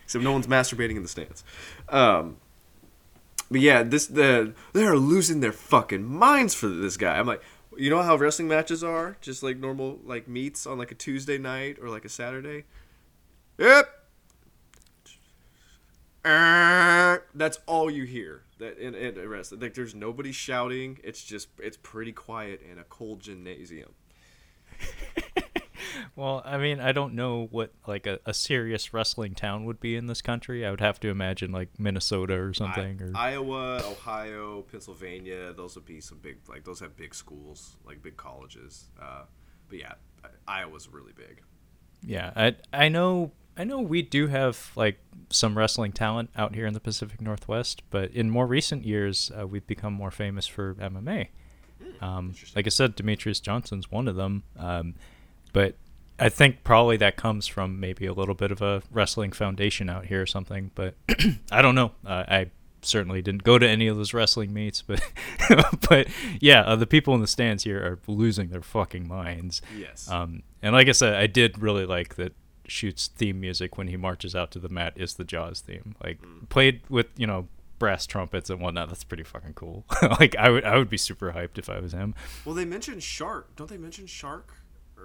Except 0.05 0.25
no 0.25 0.33
one's 0.33 0.47
masturbating 0.47 0.97
in 0.97 1.03
the 1.03 1.09
stands. 1.09 1.45
Um, 1.89 2.37
but 3.51 3.61
yeah, 3.61 3.83
this 3.83 4.07
the 4.07 4.55
they're 4.73 4.97
losing 4.97 5.41
their 5.41 5.53
fucking 5.53 6.05
minds 6.05 6.55
for 6.55 6.69
this 6.69 6.97
guy. 6.97 7.19
I'm 7.19 7.27
like, 7.27 7.43
you 7.77 7.91
know 7.91 8.03
how 8.03 8.17
wrestling 8.17 8.49
matches 8.49 8.83
are, 8.83 9.17
just 9.21 9.43
like 9.43 9.59
normal 9.59 9.99
like 10.05 10.29
meets 10.29 10.67
on 10.67 10.79
like 10.79 10.93
a 10.93 10.95
Tuesday 10.95 11.39
night 11.39 11.79
or 11.81 11.89
like 11.89 12.05
a 12.05 12.09
Saturday. 12.09 12.65
Yep. 13.59 13.89
That's 17.35 17.59
all 17.67 17.91
you 17.91 18.05
hear. 18.05 18.43
That 18.59 18.79
in, 18.79 18.95
in 18.95 19.29
wrestling, 19.29 19.61
like 19.61 19.75
there's 19.75 19.95
nobody 19.95 20.33
shouting. 20.33 20.99
It's 21.05 21.23
just 21.23 21.49
it's 21.59 21.77
pretty 21.77 22.13
quiet 22.13 22.63
in 22.63 22.79
a 22.79 22.85
cold 22.85 23.21
gymnasium. 23.21 23.93
Well, 26.15 26.43
I 26.45 26.59
mean, 26.59 26.81
I 26.81 26.93
don't 26.93 27.15
know 27.15 27.49
what 27.51 27.73
like 27.87 28.07
a, 28.07 28.19
a 28.27 28.33
serious 28.35 28.93
wrestling 28.95 29.35
town 29.35 29.65
would 29.65 29.81
be 29.81 29.97
in 29.97 30.07
this 30.07 30.23
country. 30.23 30.65
I 30.67 30.71
would 30.71 30.81
have 30.81 30.99
to 31.01 31.09
imagine 31.09 31.53
like 31.53 31.69
Minnesota 31.79 32.35
or 32.35 32.55
something. 32.55 33.01
or 33.03 33.13
Iowa, 33.15 33.83
Ohio, 33.85 34.63
Pennsylvania, 34.63 35.53
those 35.53 35.75
would 35.75 35.85
be 35.87 36.01
some 36.01 36.19
big 36.19 36.39
like 36.49 36.65
those 36.65 36.81
have 36.81 36.97
big 36.97 37.15
schools, 37.15 37.77
like 37.87 38.03
big 38.03 38.17
colleges. 38.17 38.87
Uh, 39.01 39.23
but 39.69 39.79
yeah, 39.79 39.95
Iowa's 40.47 40.89
really 40.89 41.13
big. 41.17 41.43
yeah, 42.03 42.33
I 42.37 42.57
I 42.73 42.89
know 42.89 43.33
I 43.57 43.65
know 43.65 43.81
we 43.81 44.03
do 44.03 44.27
have 44.27 44.71
like 44.77 44.99
some 45.31 45.57
wrestling 45.57 45.93
talent 45.93 46.31
out 46.37 46.55
here 46.55 46.67
in 46.67 46.75
the 46.75 46.81
Pacific 46.81 47.21
Northwest, 47.21 47.83
but 47.91 48.11
in 48.13 48.31
more 48.31 48.47
recent 48.47 48.85
years, 48.85 49.31
uh, 49.39 49.47
we've 49.47 49.67
become 49.67 49.93
more 49.93 50.11
famous 50.11 50.47
for 50.47 50.75
MMA. 50.75 51.29
Um, 52.01 52.35
like 52.55 52.67
I 52.67 52.71
said, 52.71 52.97
Demetrious 52.97 53.41
Johnson's 53.41 53.91
one 53.91 54.09
of 54.09 54.17
them. 54.17 54.43
Um, 54.59 54.95
but 55.53 55.77
I 56.19 56.29
think 56.29 56.65
probably 56.65 56.97
that 56.99 57.17
comes 57.17 57.47
from 57.47 57.79
maybe 57.79 58.07
a 58.07 58.13
little 58.13 58.35
bit 58.35 58.51
of 58.51 58.63
a 58.63 58.83
wrestling 58.91 59.33
foundation 59.33 59.91
out 59.91 60.07
here 60.07 60.23
or 60.23 60.27
something. 60.27 60.71
But 60.75 60.95
I 61.53 61.63
don't 61.63 61.75
know. 61.75 61.93
Uh, 62.05 62.25
I 62.29 62.51
certainly 62.83 63.21
didn't 63.21 63.43
go 63.43 63.59
to 63.59 63.69
any 63.69 63.87
of 63.87 63.97
those 63.97 64.15
wrestling 64.15 64.53
meets, 64.53 64.83
but 64.83 65.01
but 65.89 66.09
yeah, 66.41 66.63
uh, 66.63 66.77
the 66.77 66.87
people 66.87 67.15
in 67.15 67.21
the 67.21 67.27
stands 67.27 67.65
here 67.65 67.79
are 67.79 67.99
losing 68.07 68.49
their 68.49 68.63
fucking 68.63 69.07
minds. 69.07 69.61
Yes. 69.77 70.11
Um, 70.11 70.43
and 70.63 70.75
like 70.75 70.89
I 70.89 70.93
said, 70.93 71.15
I 71.15 71.27
did 71.27 71.59
really 71.59 71.87
like 71.87 72.17
that. 72.17 72.33
Shute's 72.69 73.07
theme 73.07 73.41
music 73.41 73.79
when 73.79 73.87
he 73.87 73.97
marches 73.97 74.35
out 74.35 74.51
to 74.51 74.59
the 74.59 74.69
mat 74.69 74.95
is 74.97 75.15
the 75.15 75.23
Jaws 75.23 75.61
theme, 75.61 75.95
like 76.03 76.19
played 76.49 76.81
with 76.89 77.07
you 77.17 77.25
know 77.25 77.47
brass 77.79 78.07
trumpets 78.07 78.51
and 78.51 78.61
whatnot. 78.61 78.89
That's 78.89 79.05
pretty 79.05 79.23
fucking 79.23 79.55
cool. 79.55 79.85
like 80.19 80.35
I 80.35 80.51
would 80.51 80.65
I 80.65 80.77
would 80.77 80.91
be 80.91 80.97
super 80.97 81.33
hyped 81.33 81.59
if 81.59 81.71
I 81.71 81.79
was 81.79 81.93
him. 81.93 82.17
Well, 82.45 82.57
they 82.57 82.65
mentioned 82.65 83.05
shark. 83.05 83.55
Don't 83.55 83.71
they 83.71 83.79
mention 83.79 84.09
shark 84.09 84.55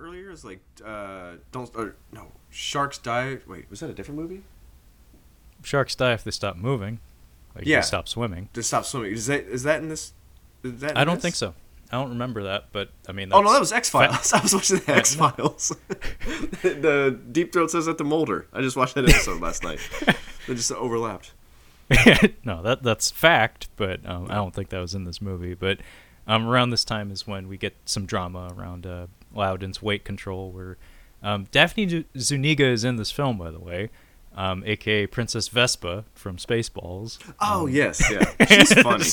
earlier? 0.02 0.32
is 0.32 0.44
like 0.44 0.60
uh, 0.86 1.34
don't 1.52 1.70
or 1.76 1.96
no 2.12 2.32
sharks 2.50 2.98
die. 2.98 3.40
Wait, 3.48 3.70
was 3.70 3.80
that 3.82 3.90
a 3.90 3.94
different 3.94 4.20
movie? 4.20 4.44
Sharks 5.64 5.96
die 5.96 6.14
if 6.14 6.24
they 6.24 6.32
stop 6.32 6.56
moving, 6.58 7.00
like 7.56 7.66
Yeah. 7.66 7.78
they 7.78 7.82
stop 7.86 8.08
swimming. 8.08 8.50
To 8.54 8.64
stop 8.64 8.86
swimming. 8.86 9.14
Is 9.14 9.28
that 9.28 9.46
is 9.46 9.64
that 9.64 9.82
in 9.82 9.90
this? 9.90 10.14
Is 10.64 10.80
that 10.82 10.92
in 10.92 10.98
I 10.98 11.04
don't 11.04 11.16
this? 11.16 11.22
think 11.24 11.36
so. 11.36 11.54
I 11.94 11.98
don't 12.00 12.10
remember 12.10 12.44
that, 12.44 12.68
but 12.72 12.90
I 13.08 13.12
mean, 13.12 13.34
Oh 13.34 13.42
no, 13.42 13.52
that 13.52 13.60
was 13.60 13.72
X 13.74 13.90
Files. 13.90 14.32
I 14.34 14.42
was 14.42 14.54
watching 14.54 14.78
the 14.80 14.92
X 14.96 15.14
Files. 15.16 15.76
the 16.62 17.20
Deep 17.32 17.52
Throat 17.54 17.70
says 17.72 17.86
that 17.86 17.98
to 17.98 18.04
Mulder. 18.04 18.48
I 18.54 18.62
just 18.62 18.78
watched 18.78 18.96
that 18.96 19.08
episode 19.10 19.42
last 19.42 19.64
night. 19.64 19.80
They 20.48 20.56
just 20.56 20.72
overlapped. 20.72 21.34
no, 22.46 22.62
that 22.64 22.82
that's 22.82 23.12
fact, 23.12 23.68
but 23.76 24.00
um, 24.10 24.28
I 24.30 24.36
don't 24.36 24.56
think 24.56 24.70
that 24.70 24.80
was 24.80 24.96
in 24.96 25.04
this 25.04 25.22
movie. 25.22 25.54
But 25.54 25.80
um, 26.26 26.48
around 26.48 26.70
this 26.70 26.86
time 26.86 27.12
is 27.12 27.28
when 27.28 27.50
we 27.50 27.58
get 27.58 27.76
some 27.86 28.06
drama 28.06 28.54
around 28.58 28.86
uh, 28.88 29.08
Loudon's 29.34 29.82
weight 29.82 30.04
control, 30.06 30.52
where 30.52 30.78
um, 31.24 31.48
Daphne 31.52 32.06
Zuniga 32.18 32.66
is 32.66 32.84
in 32.84 32.96
this 32.98 33.12
film, 33.12 33.38
by 33.38 33.52
the 33.52 33.60
way, 33.60 33.90
um, 34.36 34.64
aka 34.66 35.08
Princess 35.08 35.48
Vespa 35.50 36.06
from 36.14 36.38
Spaceballs. 36.38 37.18
Oh 37.40 37.66
yes, 37.68 38.02
yeah. 38.12 38.34
She's 38.48 38.74
funny. 38.82 39.06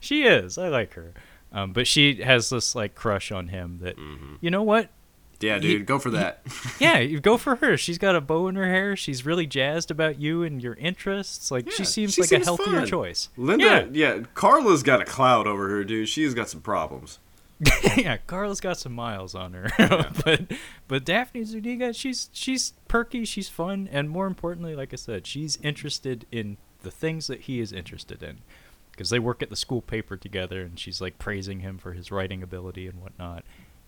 she 0.00 0.22
is. 0.24 0.58
I 0.58 0.68
like 0.68 0.94
her. 0.94 1.12
Um, 1.52 1.72
but 1.72 1.86
she 1.86 2.22
has 2.22 2.50
this 2.50 2.74
like 2.74 2.94
crush 2.94 3.30
on 3.30 3.48
him 3.48 3.78
that 3.82 3.96
Mm-hmm. 3.96 4.34
you 4.40 4.50
know 4.50 4.62
what? 4.62 4.90
Yeah, 5.40 5.58
dude, 5.58 5.84
go 5.84 5.98
for 5.98 6.10
that. 6.10 6.40
Yeah, 6.80 6.98
you 7.00 7.20
go 7.20 7.36
for 7.36 7.56
her. 7.56 7.76
She's 7.76 7.98
got 7.98 8.16
a 8.16 8.20
bow 8.20 8.48
in 8.48 8.54
her 8.54 8.64
hair. 8.66 8.96
She's 8.96 9.26
really 9.26 9.46
jazzed 9.46 9.90
about 9.90 10.18
you 10.18 10.42
and 10.42 10.62
your 10.62 10.74
interests. 10.74 11.50
Like 11.50 11.70
she 11.70 11.84
seems 11.84 12.14
she 12.14 12.22
like 12.22 12.28
seems 12.30 12.42
a 12.42 12.44
healthier 12.46 12.78
fun. 12.80 12.86
choice. 12.86 13.28
Linda, 13.36 13.88
yeah. 13.92 14.20
Carla's 14.34 14.82
got 14.82 15.00
a 15.02 15.04
cloud 15.04 15.46
over 15.46 15.68
her, 15.68 15.84
dude. 15.84 16.08
She's 16.08 16.32
got 16.34 16.48
some 16.48 16.60
problems. 16.62 17.18
yeah, 17.96 18.16
Carla's 18.26 18.60
got 18.60 18.78
some 18.78 18.92
miles 18.92 19.34
on 19.34 19.52
her, 19.52 19.70
but 20.24 20.42
but 20.88 21.04
Daphne 21.04 21.44
Zuniga, 21.44 21.92
she's 21.92 22.28
she's 22.32 22.72
perky, 22.88 23.24
she's 23.24 23.48
fun, 23.48 23.88
and 23.92 24.10
more 24.10 24.26
importantly, 24.26 24.74
like 24.74 24.92
I 24.92 24.96
said, 24.96 25.26
she's 25.26 25.56
interested 25.62 26.26
in 26.32 26.56
the 26.82 26.90
things 26.90 27.28
that 27.28 27.42
he 27.42 27.60
is 27.60 27.72
interested 27.72 28.22
in, 28.22 28.38
because 28.90 29.10
they 29.10 29.20
work 29.20 29.42
at 29.42 29.50
the 29.50 29.56
school 29.56 29.82
paper 29.82 30.16
together, 30.16 30.62
and 30.62 30.78
she's 30.78 31.00
like 31.00 31.18
praising 31.18 31.60
him 31.60 31.78
for 31.78 31.92
his 31.92 32.10
writing 32.10 32.42
ability 32.42 32.88
and 32.88 33.00
whatnot. 33.00 33.44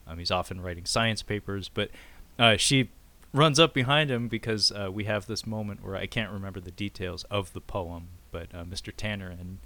Um, 0.06 0.18
he's 0.18 0.30
often 0.30 0.60
writing 0.60 0.84
science 0.84 1.22
papers, 1.22 1.68
but 1.68 1.90
uh, 2.38 2.56
she 2.56 2.90
runs 3.32 3.59
up 3.59 3.74
behind 3.74 4.10
him 4.10 4.28
because 4.28 4.70
uh, 4.72 4.90
we 4.93 5.05
have 5.05 5.26
this 5.26 5.47
moment 5.47 5.84
where 5.84 5.97
I 5.97 6.06
can't 6.06 6.30
remember 6.32 6.60
the 6.60 6.70
details 6.70 7.24
of 7.24 7.52
the 7.52 7.60
poem, 7.60 8.09
but 8.30 8.47
uh, 8.55 8.64
Mr. 8.64 8.93
Tanner 8.97 9.28
and 9.28 9.59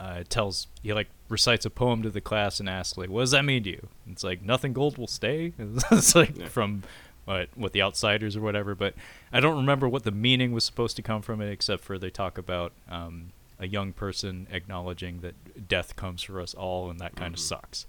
uh, 0.00 0.24
tells 0.28 0.66
he 0.82 0.92
like 0.94 1.08
recites 1.28 1.64
a 1.66 1.70
poem 1.70 2.02
to 2.02 2.10
the 2.10 2.20
class 2.20 2.58
and 2.58 2.68
asks 2.68 2.96
like, 2.98 3.10
"What 3.10 3.20
does 3.20 3.30
that 3.32 3.44
mean 3.44 3.62
to 3.64 3.70
you?" 3.70 3.88
And 4.06 4.14
it's 4.14 4.24
like 4.24 4.42
nothing 4.42 4.72
gold 4.72 4.96
will 4.98 5.06
stay. 5.06 5.52
it's 5.58 6.14
like 6.14 6.36
Yeah. 6.38 6.48
from 6.48 6.82
what 7.26 7.50
what 7.54 7.72
the 7.72 7.82
outsiders 7.82 8.34
or 8.36 8.40
whatever. 8.40 8.74
But 8.74 8.94
I 9.32 9.38
don't 9.40 9.56
remember 9.56 9.88
what 9.88 10.04
the 10.04 10.10
meaning 10.10 10.52
was 10.52 10.64
supposed 10.64 10.96
to 10.96 11.02
come 11.02 11.20
from 11.22 11.40
it, 11.42 11.50
except 11.52 11.84
for 11.84 11.98
they 11.98 12.10
talk 12.10 12.38
about 12.38 12.72
um, 12.90 13.32
a 13.58 13.66
young 13.68 13.92
person 13.92 14.46
acknowledging 14.50 15.20
that 15.20 15.68
death 15.68 15.94
comes 15.96 16.22
for 16.22 16.40
us 16.40 16.54
all, 16.54 16.88
and 16.90 16.98
that 17.00 17.14
kind 17.14 17.34
of 17.34 17.40
sucks. 17.40 17.86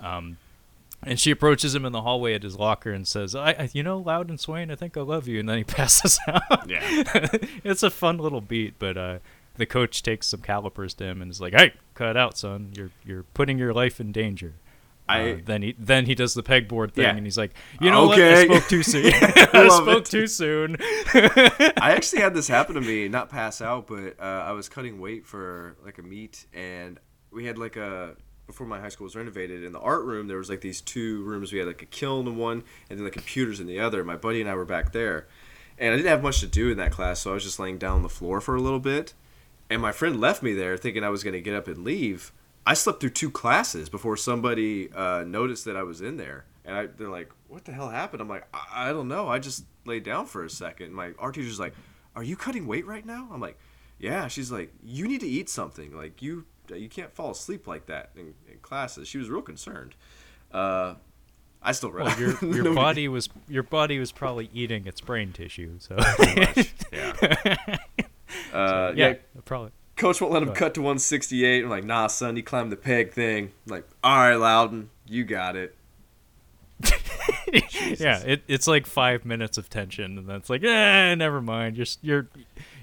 Um, 0.00 0.38
and 1.04 1.18
she 1.18 1.30
approaches 1.32 1.74
him 1.74 1.84
in 1.84 1.92
the 1.92 2.02
hallway 2.02 2.34
at 2.34 2.42
his 2.44 2.56
locker 2.56 2.92
and 2.92 3.06
says, 3.08 3.34
I, 3.34 3.50
I, 3.52 3.68
you 3.72 3.82
know, 3.82 3.98
Loudon 3.98 4.38
Swain, 4.38 4.70
I 4.70 4.76
think 4.76 4.96
I 4.96 5.00
love 5.00 5.26
you. 5.26 5.40
And 5.40 5.48
then 5.48 5.58
he 5.58 5.64
passes 5.78 6.18
out. 6.28 6.68
Yeah. 6.68 6.80
it's 7.64 7.82
a 7.82 7.90
fun 7.90 8.18
little 8.18 8.40
beat, 8.40 8.74
but 8.78 8.96
uh, 8.96 9.18
the 9.56 9.66
coach 9.66 10.02
takes 10.02 10.26
some 10.28 10.40
calipers 10.40 10.94
to 10.94 11.04
him 11.04 11.20
and 11.22 11.30
is 11.30 11.40
like, 11.40 11.52
"Hey, 11.54 11.72
cut 11.94 12.10
it 12.10 12.16
out, 12.16 12.38
son. 12.38 12.72
You're 12.74 12.90
you're 13.04 13.22
putting 13.34 13.58
your 13.58 13.72
life 13.72 14.00
in 14.00 14.12
danger." 14.12 14.54
I 15.08 15.32
Uh, 15.32 15.36
then 15.44 15.62
he 15.62 15.74
then 15.78 16.06
he 16.06 16.14
does 16.14 16.32
the 16.34 16.42
pegboard 16.44 16.92
thing 16.92 17.04
Yeah. 17.04 17.16
and 17.16 17.26
he's 17.26 17.36
like, 17.36 17.50
"You 17.80 17.90
know 17.90 18.10
Okay. 18.12 18.46
what? 18.48 18.56
I 18.56 18.58
spoke 18.60 18.68
too 18.70 18.82
soon. 18.82 19.12
I 19.14 19.48
Love 19.68 19.82
spoke 19.82 19.98
it. 20.02 20.04
too 20.06 20.26
soon." 20.26 20.76
I 21.14 21.92
actually 21.96 22.22
had 22.22 22.34
this 22.34 22.48
happen 22.48 22.74
to 22.76 22.80
me, 22.80 23.08
not 23.08 23.28
pass 23.28 23.60
out, 23.60 23.86
but 23.88 24.16
uh, 24.20 24.22
I 24.46 24.52
was 24.52 24.68
cutting 24.68 25.00
weight 25.00 25.26
for 25.26 25.76
like 25.84 25.98
a 25.98 26.02
meet, 26.02 26.46
and 26.54 26.98
we 27.30 27.46
had 27.46 27.58
like 27.58 27.76
a 27.76 28.16
before 28.46 28.66
my 28.66 28.80
high 28.80 28.88
school 28.88 29.04
was 29.04 29.16
renovated 29.16 29.64
in 29.64 29.72
the 29.72 29.80
art 29.80 30.04
room. 30.04 30.28
There 30.28 30.38
was 30.38 30.48
like 30.50 30.60
these 30.60 30.80
two 30.80 31.22
rooms. 31.24 31.52
We 31.52 31.58
had 31.58 31.66
like 31.68 31.82
a 31.82 31.86
kiln 31.86 32.26
in 32.26 32.36
one, 32.36 32.62
and 32.88 32.98
then 32.98 33.04
the 33.04 33.10
computers 33.10 33.60
in 33.60 33.66
the 33.66 33.80
other. 33.80 34.04
My 34.04 34.16
buddy 34.16 34.40
and 34.40 34.48
I 34.48 34.54
were 34.54 34.64
back 34.64 34.92
there, 34.92 35.26
and 35.78 35.92
I 35.92 35.96
didn't 35.96 36.08
have 36.10 36.22
much 36.22 36.40
to 36.40 36.46
do 36.46 36.70
in 36.70 36.76
that 36.78 36.92
class, 36.92 37.20
so 37.20 37.32
I 37.32 37.34
was 37.34 37.44
just 37.44 37.58
laying 37.58 37.78
down 37.78 37.96
on 37.96 38.02
the 38.02 38.08
floor 38.08 38.40
for 38.40 38.54
a 38.54 38.60
little 38.60 38.80
bit. 38.80 39.14
And 39.72 39.80
my 39.80 39.90
friend 39.90 40.20
left 40.20 40.42
me 40.42 40.52
there, 40.52 40.76
thinking 40.76 41.02
I 41.02 41.08
was 41.08 41.24
going 41.24 41.32
to 41.32 41.40
get 41.40 41.54
up 41.54 41.66
and 41.66 41.82
leave. 41.82 42.30
I 42.66 42.74
slept 42.74 43.00
through 43.00 43.10
two 43.10 43.30
classes 43.30 43.88
before 43.88 44.18
somebody 44.18 44.92
uh, 44.92 45.24
noticed 45.26 45.64
that 45.64 45.78
I 45.78 45.82
was 45.82 46.02
in 46.02 46.18
there. 46.18 46.44
And 46.66 46.76
I, 46.76 46.86
they're 46.86 47.08
like, 47.08 47.30
"What 47.48 47.64
the 47.64 47.72
hell 47.72 47.88
happened?" 47.88 48.20
I'm 48.20 48.28
like, 48.28 48.46
I, 48.52 48.90
"I 48.90 48.92
don't 48.92 49.08
know. 49.08 49.28
I 49.28 49.38
just 49.38 49.64
laid 49.86 50.04
down 50.04 50.26
for 50.26 50.44
a 50.44 50.50
second. 50.50 50.92
My 50.92 51.12
art 51.18 51.34
teacher's 51.36 51.58
like, 51.58 51.74
"Are 52.14 52.22
you 52.22 52.36
cutting 52.36 52.66
weight 52.66 52.86
right 52.86 53.04
now?" 53.04 53.30
I'm 53.32 53.40
like, 53.40 53.58
"Yeah." 53.98 54.28
She's 54.28 54.52
like, 54.52 54.74
"You 54.84 55.08
need 55.08 55.22
to 55.22 55.26
eat 55.26 55.48
something. 55.48 55.96
Like 55.96 56.20
you, 56.20 56.44
you 56.68 56.90
can't 56.90 57.12
fall 57.14 57.30
asleep 57.30 57.66
like 57.66 57.86
that 57.86 58.10
in, 58.14 58.34
in 58.46 58.58
classes." 58.60 59.08
She 59.08 59.16
was 59.16 59.30
real 59.30 59.42
concerned. 59.42 59.94
Uh, 60.52 60.96
I 61.62 61.72
still 61.72 61.90
read. 61.90 62.06
Well, 62.06 62.20
your 62.20 62.44
your 62.62 62.74
body 62.74 63.08
was 63.08 63.30
your 63.48 63.62
body 63.62 63.98
was 63.98 64.12
probably 64.12 64.50
eating 64.52 64.86
its 64.86 65.00
brain 65.00 65.32
tissue. 65.32 65.78
So. 65.78 65.96
Yeah. 66.92 67.78
Uh, 68.52 68.92
yeah, 68.94 69.08
yeah. 69.08 69.14
Probably. 69.44 69.72
Coach 69.96 70.20
won't 70.20 70.32
let 70.32 70.42
him 70.42 70.52
cut 70.52 70.74
to 70.74 70.80
168. 70.80 71.64
I'm 71.64 71.70
like, 71.70 71.84
nah, 71.84 72.06
son, 72.06 72.36
you 72.36 72.42
climbed 72.42 72.72
the 72.72 72.76
peg 72.76 73.12
thing. 73.12 73.52
I'm 73.66 73.70
like, 73.70 73.88
all 74.02 74.16
right, 74.16 74.34
Loudon, 74.34 74.90
you 75.06 75.24
got 75.24 75.54
it. 75.54 75.76
yeah, 78.00 78.18
it, 78.20 78.42
it's 78.48 78.66
like 78.66 78.86
five 78.86 79.24
minutes 79.24 79.58
of 79.58 79.68
tension, 79.68 80.18
and 80.18 80.28
then 80.28 80.36
it's 80.36 80.50
like, 80.50 80.64
eh, 80.64 81.14
never 81.14 81.40
mind. 81.40 81.76
You're 81.76 81.86
you're 82.00 82.28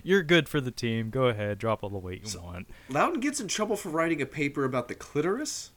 you're 0.04 0.24
good 0.24 0.48
for 0.48 0.62
the 0.62 0.72
team. 0.72 1.10
Go 1.10 1.26
ahead, 1.26 1.58
drop 1.58 1.84
all 1.84 1.90
the 1.90 1.98
weight 1.98 2.34
you 2.34 2.40
want. 2.40 2.68
Loudon 2.88 3.20
gets 3.20 3.40
in 3.40 3.48
trouble 3.48 3.76
for 3.76 3.90
writing 3.90 4.22
a 4.22 4.26
paper 4.26 4.64
about 4.64 4.88
the 4.88 4.96
clitoris. 4.96 5.72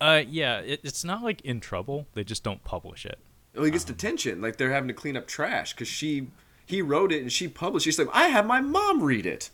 Uh, 0.00 0.22
yeah, 0.28 0.58
it, 0.58 0.80
it's 0.82 1.04
not 1.04 1.22
like 1.22 1.40
in 1.42 1.60
trouble. 1.60 2.06
They 2.14 2.24
just 2.24 2.42
don't 2.42 2.62
publish 2.64 3.06
it. 3.06 3.18
Well, 3.54 3.64
he 3.64 3.70
gets 3.70 3.84
detention. 3.84 4.40
Like 4.40 4.56
they're 4.56 4.72
having 4.72 4.88
to 4.88 4.94
clean 4.94 5.16
up 5.16 5.26
trash 5.26 5.72
because 5.72 5.88
she, 5.88 6.28
he 6.66 6.82
wrote 6.82 7.12
it 7.12 7.22
and 7.22 7.32
she 7.32 7.48
published. 7.48 7.84
She's 7.84 7.98
like, 7.98 8.08
I 8.12 8.28
have 8.28 8.46
my 8.46 8.60
mom 8.60 9.02
read 9.02 9.26
it. 9.26 9.50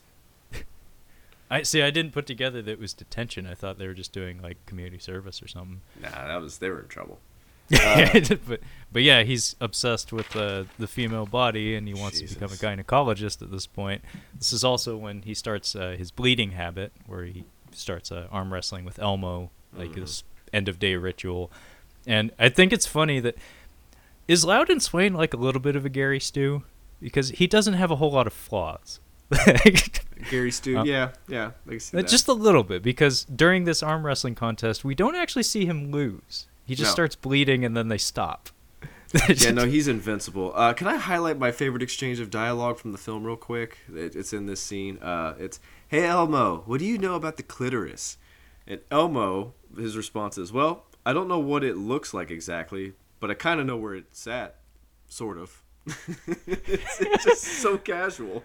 I 1.55 1.63
see. 1.63 1.83
I 1.83 1.91
didn't 1.91 2.13
put 2.13 2.27
together 2.27 2.61
that 2.63 2.71
it 2.71 2.81
was 2.81 2.93
detention. 2.93 3.47
I 3.47 3.55
thought 3.55 3.79
they 3.79 3.87
were 3.87 3.95
just 3.95 4.13
doing 4.13 4.43
like 4.43 4.57
community 4.67 4.99
service 4.99 5.41
or 5.41 5.47
something. 5.47 5.83
Nah, 6.03 6.27
that 6.27 6.41
was 6.41 6.59
they 6.59 6.69
were 6.69 6.81
in 6.81 6.89
trouble. 6.89 7.21
but 7.71 8.61
but 8.93 9.03
yeah, 9.03 9.23
he's 9.23 9.55
obsessed 9.61 10.13
with 10.13 10.35
uh, 10.35 10.65
the 10.79 10.89
female 10.89 11.27
body, 11.27 11.77
and 11.77 11.87
he 11.87 11.95
wants 11.95 12.21
to 12.21 12.27
become 12.27 12.51
a 12.51 12.57
gynecologist 12.57 13.41
at 13.41 13.53
this 13.53 13.67
point. 13.67 14.03
This 14.37 14.53
is 14.53 14.65
also 14.65 14.97
when 14.97 15.23
he 15.23 15.33
starts 15.33 15.77
uh, 15.77 15.95
his 15.97 16.11
bleeding 16.11 16.51
habit, 16.51 16.93
where 17.07 17.25
he 17.25 17.45
starts 17.71 18.11
uh, 18.11 18.27
arm 18.33 18.53
wrestling 18.53 18.85
with 18.85 18.99
Elmo, 18.99 19.51
like 19.77 19.91
Mm-hmm. 19.91 20.01
this 20.01 20.25
end 20.53 20.69
of 20.69 20.79
day 20.79 20.97
ritual. 20.97 21.51
And 22.07 22.33
I 22.39 22.49
think 22.49 22.73
it's 22.73 22.87
funny 22.87 23.21
that 23.21 23.37
is 24.29 24.45
Loudon 24.45 24.81
Swain 24.81 25.15
like 25.15 25.33
a 25.33 25.37
little 25.37 25.61
bit 25.61 25.77
of 25.77 25.85
a 25.87 25.89
Gary 25.89 26.21
Stu 26.21 26.65
because 27.01 27.31
he 27.31 27.47
doesn't 27.47 27.75
have 27.75 27.91
a 27.91 27.97
whole 27.97 28.11
lot 28.13 28.27
of 28.27 28.33
flaws. 28.33 29.01
Gary 30.31 30.51
Stu, 30.51 30.79
Uh, 30.79 30.85
yeah, 30.85 31.11
yeah, 31.29 31.53
I 31.69 31.79
see 31.79 31.97
that. 31.97 32.09
Just 32.09 32.29
a 32.29 32.33
little 32.33 32.63
bit, 32.63 32.83
because 32.83 33.25
during 33.25 33.65
this 33.65 33.83
arm 33.83 34.05
wrestling 34.07 34.35
contest, 34.35 34.85
we 34.85 34.95
don't 34.95 35.15
actually 35.17 35.43
see 35.43 35.67
him 35.67 35.91
lose. 35.91 36.47
He 36.65 36.75
just 36.75 36.91
No. 36.91 36.93
starts 36.95 37.17
bleeding, 37.17 37.65
and 37.65 37.77
then 37.77 37.89
they 37.89 37.99
stop. 37.99 38.51
yeah, 39.29 39.51
no, 39.53 39.67
he's 39.67 39.87
invincible. 39.89 40.53
Uh, 40.57 40.73
can 40.73 40.87
I 40.87 40.97
highlight 40.97 41.39
my 41.39 41.53
favorite 41.53 41.83
exchange 41.83 42.21
of 42.21 42.31
dialogue 42.31 42.79
from 42.79 42.93
the 42.93 42.99
film 42.99 43.25
real 43.25 43.37
quick? 43.37 43.79
It, 43.95 44.17
it's 44.17 44.33
in 44.33 44.47
this 44.47 44.61
scene. 44.61 44.99
Uh, 44.99 45.35
it's, 45.39 45.61
"Hey 45.89 46.05
Elmo, 46.07 46.63
what 46.67 46.79
do 46.81 46.85
you 46.87 46.99
know 46.99 47.15
about 47.15 47.37
the 47.37 47.43
clitoris?" 47.43 48.17
And 48.67 48.81
Elmo, 48.91 49.55
his 49.77 49.97
response 49.97 50.39
is, 50.39 50.53
"Well, 50.53 50.87
I 51.07 51.13
don't 51.13 51.29
know 51.29 51.39
what 51.39 51.63
it 51.63 51.77
looks 51.77 52.13
like 52.15 52.31
exactly, 52.31 52.95
but 53.21 53.31
I 53.31 53.35
kind 53.35 53.61
of 53.61 53.67
know 53.67 53.77
where 53.77 53.95
it's 53.95 54.27
at, 54.27 54.57
sort 55.09 55.39
of." 55.39 55.63
it's, 55.87 56.99
it's 57.01 57.25
just 57.25 57.43
so 57.45 57.77
casual. 57.79 58.43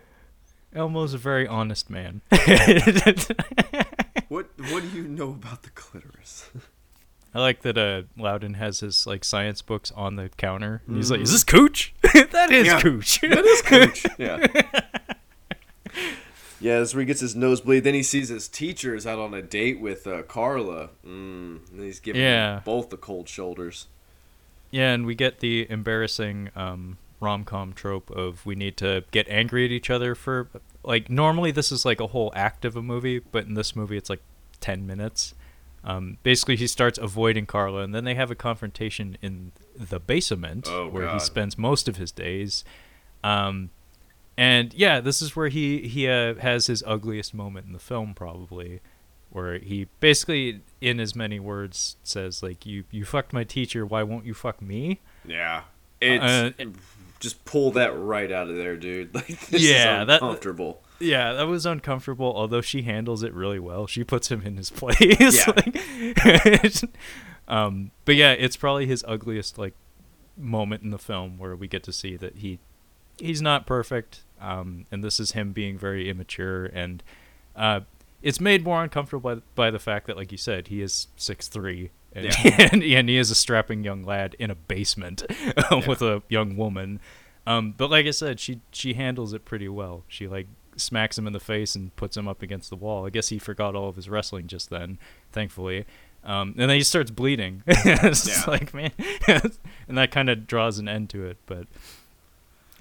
Elmo's 0.74 1.14
a 1.14 1.18
very 1.18 1.48
honest 1.48 1.90
man. 1.90 2.22
What 4.30 4.48
What 4.58 4.84
do 4.84 4.90
you 4.90 5.08
know 5.08 5.30
about 5.32 5.64
the 5.64 5.72
clitoris? 5.72 6.52
I 7.34 7.40
like 7.40 7.62
that 7.64 7.78
uh, 7.80 8.04
Loudon 8.16 8.56
has 8.56 8.80
his 8.82 9.08
like 9.08 9.24
science 9.24 9.62
books 9.64 9.91
on 9.96 10.16
the 10.18 10.30
counter, 10.38 10.82
and 10.88 10.98
he's 10.98 11.10
like, 11.10 11.22
"Is 11.22 11.32
this 11.32 11.44
cooch? 11.44 11.94
that 12.04 12.52
is 12.52 12.68
Yeah. 12.68 12.80
cooch." 12.82 13.22
that 13.22 13.46
is 13.46 13.62
coach. 13.64 14.06
Yeah. 14.20 14.46
Yeah, 16.62 16.80
that's 16.80 16.94
where 16.94 17.00
he 17.02 17.06
gets 17.06 17.22
his 17.22 17.36
nosebleed. 17.38 17.84
Then 17.86 17.94
he 17.94 18.04
sees 18.04 18.28
his 18.30 18.48
teachers 18.50 19.08
out 19.08 19.18
on 19.18 19.34
a 19.34 19.41
date 19.41 19.80
with 19.80 20.06
uh, 20.06 20.24
Carla. 20.24 20.90
Mm, 21.06 21.72
and 21.72 21.82
he's 21.84 22.00
giving 22.02 22.22
Yeah. 22.22 22.62
both 22.66 22.90
the 22.90 22.98
cold 22.98 23.30
shoulders. 23.30 23.88
Yeah, 24.70 24.94
and 24.94 25.06
we 25.06 25.16
get 25.16 25.40
the 25.40 25.66
embarrassing 25.72 26.50
um, 26.56 26.98
rom 27.20 27.44
com 27.44 27.74
trope 27.74 28.10
of 28.12 28.46
we 28.46 28.56
need 28.56 28.78
to 28.78 29.04
get 29.12 29.28
angry 29.30 29.66
at 29.66 29.72
each 29.72 29.90
other 29.90 30.16
for 30.16 30.48
like 30.84 31.10
normally 31.10 31.52
this 31.52 31.72
is 31.72 31.86
like 31.86 32.00
a 32.00 32.08
whole 32.08 32.32
act 32.36 32.66
of 32.66 32.76
a 32.76 32.82
movie, 32.82 33.20
but 33.20 33.46
in 33.46 33.54
this 33.54 33.76
movie 33.76 33.98
it's 33.98 34.10
like 34.10 34.22
ten 34.60 34.86
minutes. 34.88 35.34
Um, 35.82 36.18
basically, 36.24 36.58
he 36.58 36.68
starts 36.68 36.98
avoiding 36.98 37.46
Carla, 37.46 37.84
and 37.84 37.96
then 37.96 38.04
they 38.04 38.16
have 38.16 38.30
a 38.30 38.36
confrontation 38.36 39.18
in 39.22 39.54
the 39.78 39.98
basement 40.00 40.68
Oh, 40.70 40.90
where 40.90 41.08
he 41.14 41.20
spends 41.20 41.58
most 41.58 41.88
of 41.88 41.96
his 41.96 42.12
days. 42.12 42.66
Um, 43.24 43.70
and 44.38 44.74
yeah, 44.74 45.00
this 45.00 45.22
is 45.22 45.38
where 45.38 45.48
he 45.48 45.88
he 45.88 46.08
uh, 46.10 46.36
has 46.36 46.68
his 46.68 46.84
ugliest 46.86 47.34
moment 47.34 47.66
in 47.68 47.72
the 47.72 47.80
film, 47.80 48.14
probably, 48.14 48.82
where 49.30 49.58
he 49.58 49.88
basically, 50.02 50.62
in 50.82 51.00
as 51.00 51.16
many 51.16 51.40
words, 51.40 51.96
says 52.04 52.44
like, 52.44 52.66
"You 52.66 52.84
you 52.91 53.06
fucked 53.06 53.32
my 53.32 53.46
teacher. 53.46 53.86
Why 53.86 54.04
won't 54.04 54.26
you 54.26 54.34
fuck 54.34 54.62
me?" 54.62 55.00
Yeah. 55.26 55.64
It's 56.02 56.24
Uh, 56.24 56.52
just 57.20 57.44
pull 57.46 57.72
that 57.72 57.90
right 57.98 58.32
out 58.32 58.50
of 58.50 58.56
there, 58.56 58.78
dude. 58.78 59.14
Like 59.16 59.28
this 59.48 59.62
Yeah, 59.62 60.02
is 60.02 60.08
that- 60.08 60.22
Yeah, 61.00 61.34
that 61.34 61.48
was 61.48 61.66
uncomfortable. 61.66 62.34
Although 62.36 62.62
she 62.62 62.82
handles 62.84 63.24
it 63.24 63.34
really 63.34 63.60
well, 63.60 63.88
she 63.88 64.04
puts 64.04 64.30
him 64.30 64.41
in 64.44 64.58
his 64.58 64.70
place. 64.82 65.00
Yeah. 65.48 65.54
Like- 65.56 66.84
um, 67.48 67.91
but 68.06 68.16
yeah, 68.16 68.32
it's 68.32 68.56
probably 68.58 68.86
his 68.86 69.04
ugliest 69.08 69.58
like 69.58 69.74
moment 70.38 70.84
in 70.84 70.90
the 70.91 70.98
film 71.00 71.38
where 71.38 71.56
we 71.56 71.68
get 71.68 71.84
to 71.84 71.94
see 71.94 72.16
that 72.16 72.38
he 72.38 72.60
he's 73.18 73.41
not 73.41 73.66
perfect, 73.66 74.22
um, 74.40 74.86
and 74.91 75.04
this 75.04 75.20
is 75.20 75.32
him 75.32 75.52
being 75.52 75.78
very 75.78 76.10
immature 76.10 76.66
and 76.68 77.04
uh, 77.56 77.82
it's 78.22 78.40
made 78.40 78.64
more 78.64 78.82
uncomfortable 78.84 79.36
by, 79.36 79.41
by 79.56 79.72
the 79.72 79.80
fact 79.80 80.08
that, 80.08 80.16
like 80.16 80.32
you 80.32 80.38
said, 80.38 80.68
he 80.68 80.82
is 80.82 81.08
six 81.18 81.48
three. 81.48 81.91
And, 82.14 82.26
Yeah. 82.26 82.69
and, 82.72 82.84
and 82.84 83.10
he 83.10 83.18
is 83.18 83.30
a 83.31 83.36
strapping 83.36 83.84
young 83.84 84.03
lad 84.03 84.36
in 84.40 84.49
a 84.52 84.56
basement 84.56 85.23
with 85.88 86.02
a 86.02 86.22
young 86.30 86.56
woman. 86.57 86.99
Um, 87.48 87.73
but 87.77 87.90
like 87.90 88.06
I 88.06 88.11
said, 88.11 88.40
she 88.40 88.61
she 88.72 88.94
handles 88.94 89.34
it 89.34 89.45
pretty 89.45 89.69
well. 89.69 90.03
She 90.07 90.27
like 90.27 90.48
smacks 90.76 91.18
him 91.18 91.26
in 91.27 91.34
the 91.34 91.40
face 91.40 91.76
and 91.76 91.95
puts 91.95 92.15
him 92.15 92.27
up 92.27 92.41
against 92.41 92.69
the 92.69 92.76
wall. 92.76 93.06
I 93.06 93.10
guess 93.10 93.30
he 93.30 93.40
forgot 93.40 93.76
all 93.76 93.90
of 93.90 93.95
his 93.95 94.07
wrestling 94.10 94.48
just 94.48 94.69
then, 94.69 94.98
thankfully. 95.31 95.86
Um, 96.23 96.49
and 96.57 96.69
then 96.69 96.77
he 96.77 96.84
starts 96.84 97.11
bleeding. 97.11 97.64
it's 97.68 98.27
Yeah. 98.27 98.44
like 98.52 98.73
man, 98.73 98.91
and 99.88 99.98
that 99.98 100.11
kind 100.11 100.30
of 100.30 100.45
draws 100.48 100.77
an 100.77 100.88
end 100.88 101.10
to 101.11 101.26
it. 101.26 101.38
But 101.45 101.65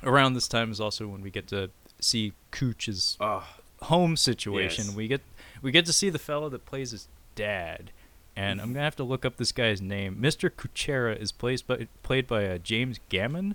around 0.02 0.34
this 0.34 0.48
time 0.48 0.70
is 0.70 0.80
also 0.80 1.06
when 1.06 1.20
we 1.22 1.30
get 1.30 1.46
to 1.48 1.70
see 2.00 2.32
Cooch's 2.50 3.16
Oh, 3.20 3.44
home 3.82 4.16
situation. 4.16 4.86
Yes. 4.86 4.94
We 4.94 5.08
get 5.08 5.20
we 5.62 5.70
get 5.72 5.86
to 5.86 5.92
see 5.92 6.10
the 6.10 6.18
fellow 6.18 6.48
that 6.50 6.66
plays 6.66 6.90
his 6.92 7.08
dad, 7.34 7.90
and 8.38 8.60
I'm 8.60 8.72
gonna 8.72 8.84
have 8.84 8.96
to 8.96 9.04
look 9.04 9.24
up 9.24 9.36
this 9.36 9.52
guy's 9.52 9.80
name. 9.82 10.16
Mr. 10.20 10.48
Kuchera 10.50 11.16
is 11.20 11.32
played 11.32 11.62
by 11.66 11.88
played 12.02 12.26
by 12.26 12.46
uh, 12.46 12.58
James 12.58 12.98
Gammon. 13.08 13.54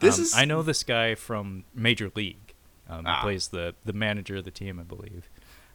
This 0.00 0.16
Um, 0.18 0.22
is- 0.22 0.34
I 0.34 0.44
know 0.44 0.62
this 0.62 0.82
guy 0.82 1.14
from 1.14 1.64
Major 1.74 2.10
League. 2.14 2.54
Um, 2.88 3.04
Ah. 3.06 3.16
He 3.16 3.22
plays 3.22 3.48
the 3.48 3.74
the 3.84 3.92
manager 3.92 4.36
of 4.36 4.44
the 4.44 4.50
team, 4.50 4.78
I 4.80 4.82
believe. 4.82 5.28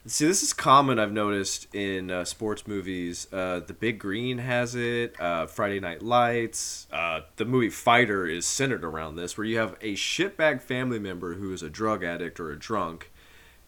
See, 0.06 0.26
this 0.26 0.42
is 0.42 0.54
common. 0.54 0.98
I've 0.98 1.12
noticed 1.12 1.68
in 1.76 2.10
uh, 2.10 2.24
sports 2.24 2.66
movies. 2.66 3.28
Uh, 3.34 3.60
the 3.60 3.74
Big 3.74 4.00
Green 4.00 4.38
has 4.38 4.74
it. 4.74 5.20
Uh, 5.20 5.46
Friday 5.46 5.80
Night 5.82 6.02
Lights. 6.02 6.88
Uh, 6.92 7.22
the 7.36 7.44
movie 7.46 7.70
Fighter 7.70 8.26
is 8.26 8.46
centered 8.48 8.86
around 8.86 9.18
this, 9.18 9.38
where 9.38 9.46
you 9.46 9.58
have 9.58 9.76
a 9.82 9.94
shitbag 9.96 10.62
family 10.62 11.00
member 11.00 11.34
who 11.36 11.52
is 11.54 11.62
a 11.62 11.70
drug 11.70 12.04
addict 12.04 12.40
or 12.40 12.50
a 12.50 12.58
drunk, 12.58 13.12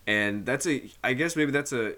and 0.08 0.46
that's 0.46 0.66
a. 0.66 0.90
I 1.04 1.14
guess 1.14 1.36
maybe 1.36 1.52
that's 1.52 1.74
a. 1.74 1.96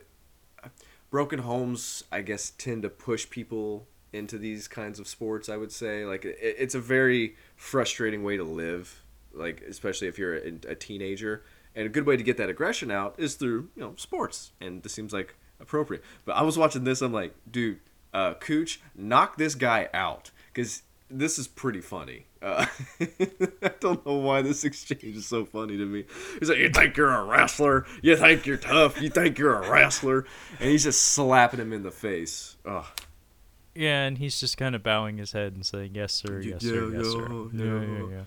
Broken 1.13 1.39
homes, 1.39 2.03
I 2.11 2.23
guess, 2.23 2.53
tend 2.57 2.81
to 2.81 2.89
push 2.89 3.29
people 3.29 3.85
into 4.11 4.39
these 4.39 4.67
kinds 4.67 4.99
of 4.99 5.07
sports. 5.07 5.47
I 5.47 5.57
would 5.57 5.71
say, 5.71 6.05
like, 6.05 6.25
it, 6.25 6.37
it's 6.41 6.73
a 6.73 6.79
very 6.79 7.35
frustrating 7.55 8.23
way 8.23 8.35
to 8.35 8.43
live. 8.43 9.03
Like, 9.31 9.61
especially 9.61 10.07
if 10.07 10.17
you're 10.17 10.37
a, 10.37 10.53
a 10.69 10.75
teenager 10.75 11.43
and 11.75 11.85
a 11.85 11.89
good 11.89 12.07
way 12.07 12.17
to 12.17 12.23
get 12.23 12.37
that 12.37 12.49
aggression 12.49 12.91
out 12.91 13.15
is 13.17 13.35
through 13.35 13.69
you 13.75 13.81
know 13.81 13.93
sports 13.97 14.51
and 14.61 14.83
this 14.83 14.93
seems 14.93 15.13
like 15.13 15.35
appropriate 15.59 16.03
but 16.25 16.35
i 16.35 16.41
was 16.41 16.57
watching 16.57 16.83
this 16.83 17.01
i'm 17.01 17.13
like 17.13 17.33
dude 17.49 17.79
uh 18.13 18.33
cooch 18.35 18.81
knock 18.95 19.37
this 19.37 19.55
guy 19.55 19.89
out 19.93 20.31
because 20.53 20.83
this 21.09 21.37
is 21.39 21.47
pretty 21.47 21.81
funny 21.81 22.25
uh, 22.43 22.65
i 22.99 23.71
don't 23.79 24.05
know 24.05 24.15
why 24.17 24.41
this 24.41 24.63
exchange 24.65 25.15
is 25.15 25.25
so 25.25 25.45
funny 25.45 25.77
to 25.77 25.85
me 25.85 26.03
he's 26.39 26.49
like 26.49 26.57
you 26.59 26.69
think 26.69 26.97
you're 26.97 27.09
a 27.13 27.23
wrestler 27.23 27.85
you 28.01 28.15
think 28.17 28.45
you're 28.45 28.57
tough 28.57 29.01
you 29.01 29.09
think 29.09 29.37
you're 29.39 29.55
a 29.63 29.69
wrestler 29.69 30.25
and 30.59 30.69
he's 30.69 30.83
just 30.83 31.01
slapping 31.01 31.59
him 31.59 31.71
in 31.73 31.83
the 31.83 31.91
face 31.91 32.57
oh 32.65 32.91
Yeah, 33.75 34.03
and 34.03 34.17
he's 34.19 34.39
just 34.39 34.57
kind 34.57 34.75
of 34.75 34.83
bowing 34.83 35.17
his 35.17 35.31
head 35.31 35.53
and 35.53 35.65
saying, 35.65 35.91
"Yes, 35.95 36.13
sir. 36.13 36.41
Yes, 36.41 36.61
sir. 36.61 36.91
yeah, 36.91 36.97
Yes, 36.99 37.07
sir." 37.11 37.27
yeah, 37.53 37.63
Yeah, 37.63 37.81
yeah, 37.81 37.97
yeah. 37.97 38.05
yeah. 38.11 38.23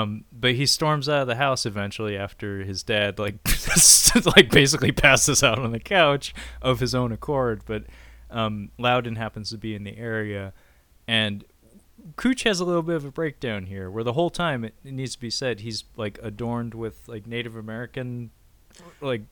Um, 0.00 0.24
but 0.32 0.54
he 0.54 0.66
storms 0.66 1.08
out 1.08 1.22
of 1.22 1.26
the 1.28 1.36
house 1.36 1.64
eventually 1.66 2.16
after 2.16 2.64
his 2.64 2.82
dad, 2.82 3.18
like, 3.20 3.36
like 4.36 4.50
basically 4.50 4.90
passes 4.90 5.42
out 5.44 5.58
on 5.60 5.70
the 5.70 5.78
couch 5.78 6.34
of 6.60 6.80
his 6.80 6.94
own 6.96 7.12
accord. 7.12 7.62
But 7.64 7.84
um, 8.30 8.70
Loudon 8.76 9.14
happens 9.16 9.50
to 9.50 9.56
be 9.58 9.74
in 9.76 9.84
the 9.84 9.96
area, 9.96 10.52
and 11.06 11.44
Cooch 12.16 12.42
has 12.44 12.60
a 12.60 12.64
little 12.64 12.82
bit 12.82 12.96
of 12.96 13.04
a 13.04 13.10
breakdown 13.10 13.66
here, 13.66 13.90
where 13.90 14.02
the 14.04 14.12
whole 14.14 14.30
time 14.30 14.64
it, 14.64 14.74
it 14.84 14.92
needs 14.92 15.14
to 15.14 15.20
be 15.20 15.30
said 15.30 15.60
he's 15.60 15.84
like 15.96 16.18
adorned 16.22 16.74
with 16.74 17.06
like 17.08 17.26
Native 17.26 17.54
American, 17.56 18.30
like 19.00 19.22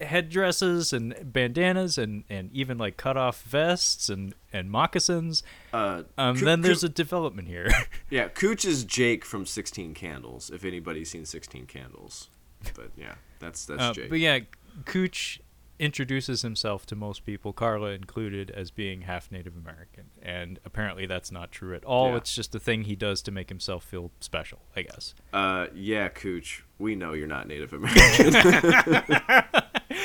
headdresses 0.00 0.92
and 0.92 1.14
bandanas 1.32 1.96
and 1.96 2.24
and 2.28 2.50
even 2.52 2.76
like 2.76 2.96
cut 2.98 3.16
off 3.16 3.42
vests 3.42 4.08
and 4.10 4.34
and 4.52 4.70
moccasins. 4.70 5.42
uh 5.72 6.02
Um, 6.18 6.36
Coo- 6.36 6.44
then 6.44 6.60
there's 6.60 6.80
Coo- 6.80 6.86
a 6.86 6.90
development 6.90 7.48
here. 7.48 7.70
yeah 8.10 8.28
cooch 8.28 8.64
is 8.66 8.84
jake 8.84 9.24
from 9.24 9.46
16 9.46 9.94
candles 9.94 10.50
if 10.50 10.64
anybody's 10.64 11.10
seen 11.10 11.24
16 11.24 11.64
candles 11.66 12.28
but 12.74 12.90
yeah 12.96 13.14
that's 13.38 13.64
that's 13.64 13.82
Uh, 13.82 13.92
jake 13.94 14.10
but 14.10 14.18
yeah, 14.18 14.40
Cooch 14.84 15.40
introduces 15.78 16.42
himself 16.42 16.86
to 16.86 16.96
most 16.96 17.24
people, 17.24 17.52
Carla 17.52 17.90
included, 17.90 18.50
as 18.50 18.70
being 18.70 19.02
half 19.02 19.30
Native 19.30 19.56
American, 19.56 20.04
and 20.22 20.58
apparently 20.64 21.06
that's 21.06 21.30
not 21.30 21.52
true 21.52 21.74
at 21.74 21.84
all. 21.84 22.10
Yeah. 22.10 22.16
It's 22.16 22.34
just 22.34 22.54
a 22.54 22.58
thing 22.58 22.84
he 22.84 22.96
does 22.96 23.22
to 23.22 23.30
make 23.30 23.48
himself 23.48 23.84
feel 23.84 24.10
special, 24.20 24.60
I 24.74 24.82
guess. 24.82 25.14
Uh, 25.32 25.66
yeah, 25.74 26.08
Cooch. 26.08 26.64
We 26.78 26.94
know 26.94 27.12
you're 27.12 27.26
not 27.26 27.48
Native 27.48 27.72
American. 27.72 28.32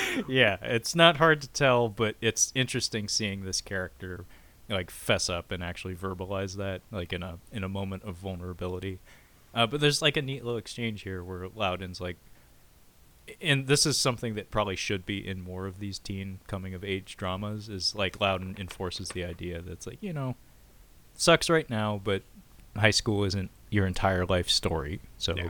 yeah, 0.27 0.57
it's 0.61 0.95
not 0.95 1.17
hard 1.17 1.41
to 1.41 1.47
tell, 1.49 1.89
but 1.89 2.15
it's 2.21 2.51
interesting 2.55 3.07
seeing 3.07 3.43
this 3.43 3.61
character 3.61 4.25
like 4.69 4.89
fess 4.89 5.29
up 5.29 5.51
and 5.51 5.63
actually 5.63 5.95
verbalize 5.95 6.55
that, 6.57 6.81
like 6.91 7.13
in 7.13 7.23
a 7.23 7.39
in 7.51 7.63
a 7.63 7.69
moment 7.69 8.03
of 8.03 8.15
vulnerability. 8.15 8.99
Uh, 9.53 9.67
but 9.67 9.81
there's 9.81 10.01
like 10.01 10.15
a 10.15 10.21
neat 10.21 10.43
little 10.45 10.57
exchange 10.57 11.03
here 11.03 11.23
where 11.23 11.47
Loudon's 11.53 11.99
like, 11.99 12.17
and 13.41 13.67
this 13.67 13.85
is 13.85 13.97
something 13.97 14.35
that 14.35 14.51
probably 14.51 14.75
should 14.75 15.05
be 15.05 15.25
in 15.25 15.41
more 15.41 15.65
of 15.67 15.79
these 15.79 15.99
teen 15.99 16.39
coming 16.47 16.73
of 16.73 16.83
age 16.83 17.15
dramas. 17.17 17.69
Is 17.69 17.95
like 17.95 18.19
Loudon 18.19 18.55
enforces 18.59 19.09
the 19.09 19.23
idea 19.23 19.61
that's 19.61 19.85
like 19.87 19.97
you 20.01 20.13
know, 20.13 20.35
sucks 21.15 21.49
right 21.49 21.69
now, 21.69 22.01
but 22.03 22.23
high 22.75 22.91
school 22.91 23.23
isn't 23.23 23.51
your 23.69 23.85
entire 23.85 24.25
life 24.25 24.49
story. 24.49 25.01
So 25.17 25.35
Yeah. 25.35 25.49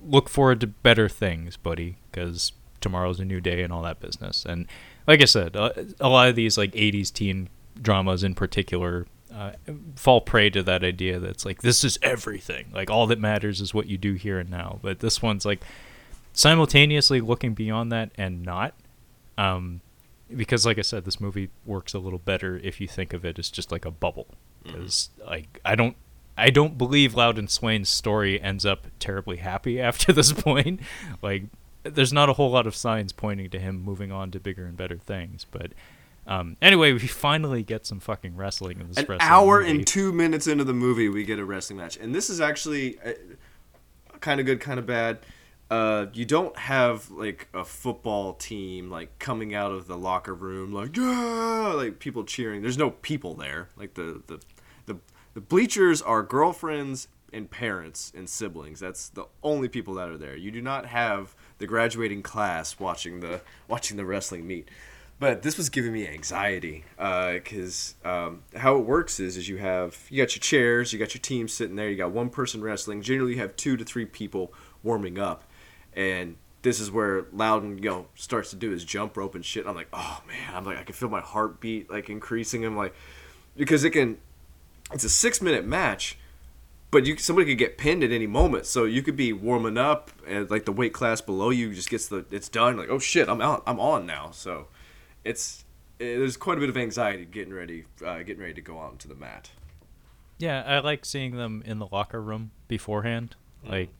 look 0.00 0.28
forward 0.28 0.60
to 0.60 0.66
better 0.66 1.08
things, 1.08 1.56
buddy, 1.56 1.96
because 2.10 2.52
tomorrow's 2.80 3.20
a 3.20 3.24
new 3.24 3.40
day 3.40 3.62
and 3.62 3.72
all 3.72 3.82
that 3.82 4.00
business. 4.00 4.44
And 4.46 4.66
like 5.06 5.20
I 5.20 5.26
said, 5.26 5.54
a 5.56 6.08
lot 6.08 6.28
of 6.28 6.36
these 6.36 6.56
like 6.56 6.72
'80s 6.72 7.12
teen 7.12 7.48
dramas 7.80 8.22
in 8.24 8.34
particular 8.34 9.06
uh, 9.32 9.52
fall 9.94 10.20
prey 10.20 10.50
to 10.50 10.62
that 10.62 10.82
idea 10.82 11.18
that's 11.20 11.44
like 11.44 11.62
this 11.62 11.84
is 11.84 11.98
everything. 12.02 12.66
Like 12.72 12.90
all 12.90 13.06
that 13.06 13.20
matters 13.20 13.60
is 13.60 13.72
what 13.72 13.86
you 13.86 13.96
do 13.98 14.14
here 14.14 14.38
and 14.40 14.50
now. 14.50 14.80
But 14.82 14.98
this 15.00 15.22
one's 15.22 15.44
like 15.44 15.62
simultaneously 16.32 17.20
looking 17.20 17.54
beyond 17.54 17.92
that 17.92 18.10
and 18.16 18.42
not. 18.42 18.74
Um, 19.38 19.80
because 20.34 20.64
like 20.64 20.78
I 20.78 20.82
said, 20.82 21.04
this 21.04 21.20
movie 21.20 21.50
works 21.66 21.92
a 21.94 21.98
little 21.98 22.18
better 22.18 22.58
if 22.58 22.80
you 22.80 22.86
think 22.86 23.12
of 23.12 23.24
it 23.24 23.38
as 23.38 23.50
just 23.50 23.72
like 23.72 23.84
a 23.84 23.90
bubble. 23.90 24.28
Because 24.62 25.10
like 25.26 25.60
I 25.64 25.74
don't, 25.74 25.96
I 26.36 26.50
don't 26.50 26.78
believe 26.78 27.14
Loudon 27.14 27.48
Swain's 27.48 27.88
story 27.88 28.40
ends 28.40 28.64
up 28.64 28.86
terribly 28.98 29.38
happy 29.38 29.80
after 29.80 30.12
this 30.12 30.32
point. 30.32 30.80
Like, 31.22 31.44
there's 31.82 32.12
not 32.12 32.28
a 32.28 32.34
whole 32.34 32.50
lot 32.50 32.66
of 32.66 32.76
signs 32.76 33.12
pointing 33.12 33.50
to 33.50 33.58
him 33.58 33.82
moving 33.82 34.12
on 34.12 34.30
to 34.32 34.40
bigger 34.40 34.66
and 34.66 34.76
better 34.76 34.98
things. 34.98 35.46
But 35.50 35.72
um, 36.26 36.56
anyway, 36.62 36.92
we 36.92 37.00
finally 37.00 37.62
get 37.62 37.86
some 37.86 37.98
fucking 38.00 38.36
wrestling 38.36 38.80
in 38.80 38.88
this 38.88 38.98
An 38.98 39.06
wrestling 39.08 39.18
hour 39.22 39.60
movie. 39.60 39.70
and 39.70 39.86
two 39.86 40.12
minutes 40.12 40.46
into 40.46 40.64
the 40.64 40.74
movie, 40.74 41.08
we 41.08 41.24
get 41.24 41.38
a 41.38 41.44
wrestling 41.44 41.78
match, 41.78 41.96
and 41.96 42.14
this 42.14 42.30
is 42.30 42.40
actually 42.40 42.98
uh, 43.00 43.12
kind 44.20 44.38
of 44.40 44.46
good, 44.46 44.60
kind 44.60 44.78
of 44.78 44.86
bad. 44.86 45.18
Uh, 45.70 46.06
you 46.12 46.24
don't 46.24 46.56
have 46.58 47.10
like 47.12 47.48
a 47.54 47.64
football 47.64 48.34
team 48.34 48.90
like 48.90 49.16
coming 49.20 49.54
out 49.54 49.70
of 49.70 49.86
the 49.86 49.96
locker 49.96 50.34
room 50.34 50.72
like 50.72 50.96
yeah, 50.96 51.72
like 51.76 52.00
people 52.00 52.24
cheering. 52.24 52.60
There's 52.60 52.78
no 52.78 52.90
people 52.90 53.34
there. 53.34 53.68
Like 53.76 53.94
the 53.94 54.20
the 54.26 54.40
the, 54.86 54.96
the 55.34 55.40
bleachers 55.40 56.02
are 56.02 56.24
girlfriends 56.24 57.06
and 57.32 57.48
parents 57.48 58.12
and 58.16 58.28
siblings. 58.28 58.80
That's 58.80 59.08
the 59.10 59.26
only 59.42 59.68
people 59.68 59.94
that 59.94 60.08
are 60.08 60.18
there. 60.18 60.36
You 60.36 60.50
do 60.50 60.60
not 60.60 60.86
have 60.86 61.34
the 61.58 61.66
graduating 61.66 62.22
class 62.22 62.80
watching 62.80 63.20
the 63.20 63.40
watching 63.68 63.96
the 63.96 64.04
wrestling 64.04 64.46
meet. 64.46 64.68
But 65.20 65.42
this 65.42 65.58
was 65.58 65.68
giving 65.68 65.92
me 65.92 66.08
anxiety 66.08 66.84
because 66.96 67.94
um, 68.06 68.42
how 68.56 68.76
it 68.76 68.86
works 68.86 69.20
is 69.20 69.36
is 69.36 69.48
you 69.48 69.58
have 69.58 70.06
you 70.08 70.22
got 70.22 70.34
your 70.34 70.40
chairs, 70.40 70.92
you 70.92 70.98
got 70.98 71.14
your 71.14 71.20
team 71.20 71.46
sitting 71.46 71.76
there, 71.76 71.90
you 71.90 71.96
got 71.96 72.10
one 72.10 72.30
person 72.30 72.62
wrestling. 72.62 73.02
Generally, 73.02 73.34
you 73.34 73.38
have 73.38 73.54
two 73.54 73.76
to 73.76 73.84
three 73.84 74.06
people 74.06 74.54
warming 74.82 75.18
up, 75.18 75.44
and 75.94 76.36
this 76.62 76.80
is 76.80 76.90
where 76.90 77.26
Loudon 77.32 77.78
you 77.78 77.90
know 77.90 78.06
starts 78.14 78.50
to 78.50 78.56
do 78.56 78.70
his 78.70 78.84
jump 78.84 79.16
rope 79.16 79.34
and 79.34 79.44
shit. 79.44 79.66
I'm 79.66 79.74
like, 79.74 79.88
oh 79.92 80.22
man, 80.26 80.54
I'm 80.54 80.64
like 80.64 80.78
I 80.78 80.84
can 80.84 80.94
feel 80.94 81.08
my 81.08 81.20
heartbeat 81.20 81.90
like 81.90 82.10
increasing. 82.10 82.64
I'm 82.64 82.76
like 82.76 82.94
because 83.56 83.84
it 83.84 83.90
can. 83.90 84.18
It's 84.92 85.04
a 85.04 85.08
six 85.08 85.40
minute 85.40 85.64
match, 85.64 86.18
but 86.90 87.06
you 87.06 87.16
somebody 87.16 87.46
could 87.46 87.58
get 87.58 87.78
pinned 87.78 88.02
at 88.02 88.10
any 88.10 88.26
moment. 88.26 88.66
So 88.66 88.84
you 88.84 89.02
could 89.02 89.16
be 89.16 89.32
warming 89.32 89.78
up, 89.78 90.10
and 90.26 90.50
like 90.50 90.64
the 90.64 90.72
weight 90.72 90.92
class 90.92 91.20
below 91.20 91.50
you 91.50 91.72
just 91.74 91.90
gets 91.90 92.08
the 92.08 92.24
it's 92.30 92.48
done. 92.48 92.76
Like 92.76 92.90
oh 92.90 92.98
shit, 92.98 93.28
I'm 93.28 93.40
out, 93.40 93.62
I'm 93.66 93.78
on 93.78 94.06
now. 94.06 94.30
So 94.32 94.66
it's 95.24 95.64
eh, 96.00 96.18
there's 96.18 96.36
quite 96.36 96.58
a 96.58 96.60
bit 96.60 96.68
of 96.68 96.76
anxiety 96.76 97.24
getting 97.24 97.54
ready, 97.54 97.84
uh, 98.04 98.18
getting 98.18 98.40
ready 98.40 98.54
to 98.54 98.60
go 98.60 98.80
out 98.80 98.92
into 98.92 99.08
the 99.08 99.14
mat. 99.14 99.50
Yeah, 100.38 100.62
I 100.66 100.80
like 100.80 101.04
seeing 101.04 101.36
them 101.36 101.62
in 101.66 101.78
the 101.78 101.86
locker 101.86 102.20
room 102.20 102.50
beforehand. 102.66 103.36
Like 103.62 103.90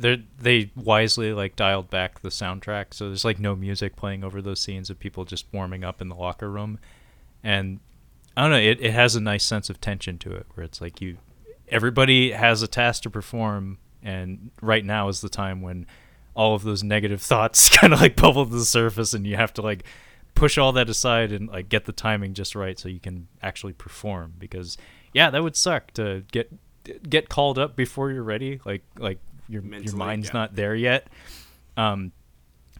they 0.00 0.22
they 0.38 0.70
wisely 0.76 1.32
like 1.32 1.56
dialed 1.56 1.90
back 1.90 2.20
the 2.20 2.28
soundtrack, 2.28 2.92
so 2.92 3.06
there's 3.06 3.24
like 3.24 3.38
no 3.38 3.54
music 3.54 3.96
playing 3.96 4.24
over 4.24 4.40
those 4.40 4.60
scenes 4.60 4.90
of 4.90 4.98
people 4.98 5.24
just 5.24 5.46
warming 5.52 5.84
up 5.84 6.00
in 6.00 6.08
the 6.08 6.14
locker 6.14 6.50
room. 6.50 6.78
And 7.42 7.80
I 8.36 8.42
don't 8.42 8.50
know, 8.50 8.58
it, 8.58 8.80
it 8.80 8.92
has 8.92 9.16
a 9.16 9.20
nice 9.20 9.44
sense 9.44 9.70
of 9.70 9.80
tension 9.80 10.18
to 10.18 10.32
it 10.32 10.46
where 10.54 10.64
it's 10.64 10.80
like 10.80 11.00
you 11.00 11.18
everybody 11.68 12.32
has 12.32 12.62
a 12.62 12.68
task 12.68 13.02
to 13.04 13.10
perform 13.10 13.78
and 14.02 14.50
right 14.60 14.84
now 14.84 15.08
is 15.08 15.20
the 15.20 15.28
time 15.28 15.62
when 15.62 15.86
all 16.34 16.54
of 16.54 16.64
those 16.64 16.82
negative 16.82 17.22
thoughts 17.30 17.68
kind 17.76 17.92
of 17.92 18.00
like 18.00 18.16
bubble 18.16 18.44
to 18.44 18.52
the 18.52 18.64
surface 18.64 19.14
and 19.14 19.26
you 19.26 19.36
have 19.36 19.54
to 19.54 19.62
like 19.62 19.84
push 20.34 20.58
all 20.58 20.72
that 20.72 20.88
aside 20.88 21.32
and 21.32 21.48
like 21.48 21.68
get 21.68 21.84
the 21.84 21.92
timing 21.92 22.34
just 22.34 22.54
right 22.54 22.78
so 22.78 22.88
you 22.88 23.00
can 23.00 23.28
actually 23.42 23.72
perform 23.72 24.34
because 24.38 24.76
yeah, 25.12 25.30
that 25.30 25.42
would 25.42 25.56
suck 25.56 25.92
to 25.92 26.24
get 26.32 26.50
get 27.08 27.28
called 27.28 27.58
up 27.58 27.76
before 27.76 28.10
you're 28.10 28.22
ready, 28.22 28.60
like 28.64 28.82
like 28.98 29.18
your 29.50 29.62
Mentally, 29.62 29.86
your 29.86 29.96
mind's 29.96 30.28
yeah. 30.28 30.34
not 30.34 30.54
there 30.54 30.74
yet. 30.74 31.08
Um, 31.76 32.12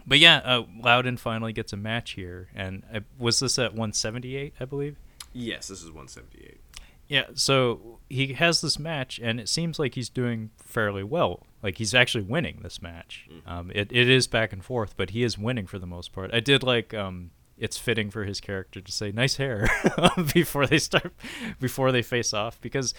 but 0.06 0.18
yeah, 0.18 0.38
uh, 0.38 0.62
Loudon 0.82 1.16
finally 1.16 1.52
gets 1.52 1.72
a 1.72 1.76
match 1.76 2.12
here, 2.12 2.48
and 2.54 2.82
uh, 2.92 3.00
was 3.18 3.40
this 3.40 3.58
at 3.58 3.72
178, 3.72 4.54
I 4.58 4.64
believe? 4.64 4.96
Yes, 5.32 5.68
this 5.68 5.80
is 5.80 5.86
178. 5.86 6.60
Yeah, 7.08 7.24
so 7.34 7.98
he 8.08 8.34
has 8.34 8.60
this 8.60 8.78
match, 8.78 9.18
and 9.20 9.40
it 9.40 9.48
seems 9.48 9.80
like 9.80 9.96
he's 9.96 10.08
doing 10.08 10.50
fairly 10.58 11.02
well. 11.02 11.44
Like 11.60 11.78
he's 11.78 11.92
actually 11.92 12.22
winning 12.22 12.60
this 12.62 12.80
match. 12.80 13.28
Um, 13.46 13.72
it 13.74 13.90
it 13.90 14.08
is 14.08 14.28
back 14.28 14.52
and 14.52 14.64
forth, 14.64 14.96
but 14.96 15.10
he 15.10 15.24
is 15.24 15.36
winning 15.36 15.66
for 15.66 15.80
the 15.80 15.88
most 15.88 16.12
part. 16.12 16.32
I 16.32 16.38
did 16.38 16.62
like 16.62 16.94
um, 16.94 17.32
it's 17.58 17.76
fitting 17.76 18.10
for 18.10 18.24
his 18.24 18.40
character 18.40 18.80
to 18.80 18.92
say 18.92 19.10
"nice 19.10 19.36
hair" 19.36 19.68
before 20.32 20.66
they 20.66 20.78
start, 20.78 21.12
before 21.58 21.90
they 21.90 22.02
face 22.02 22.32
off, 22.32 22.60
because 22.60 22.94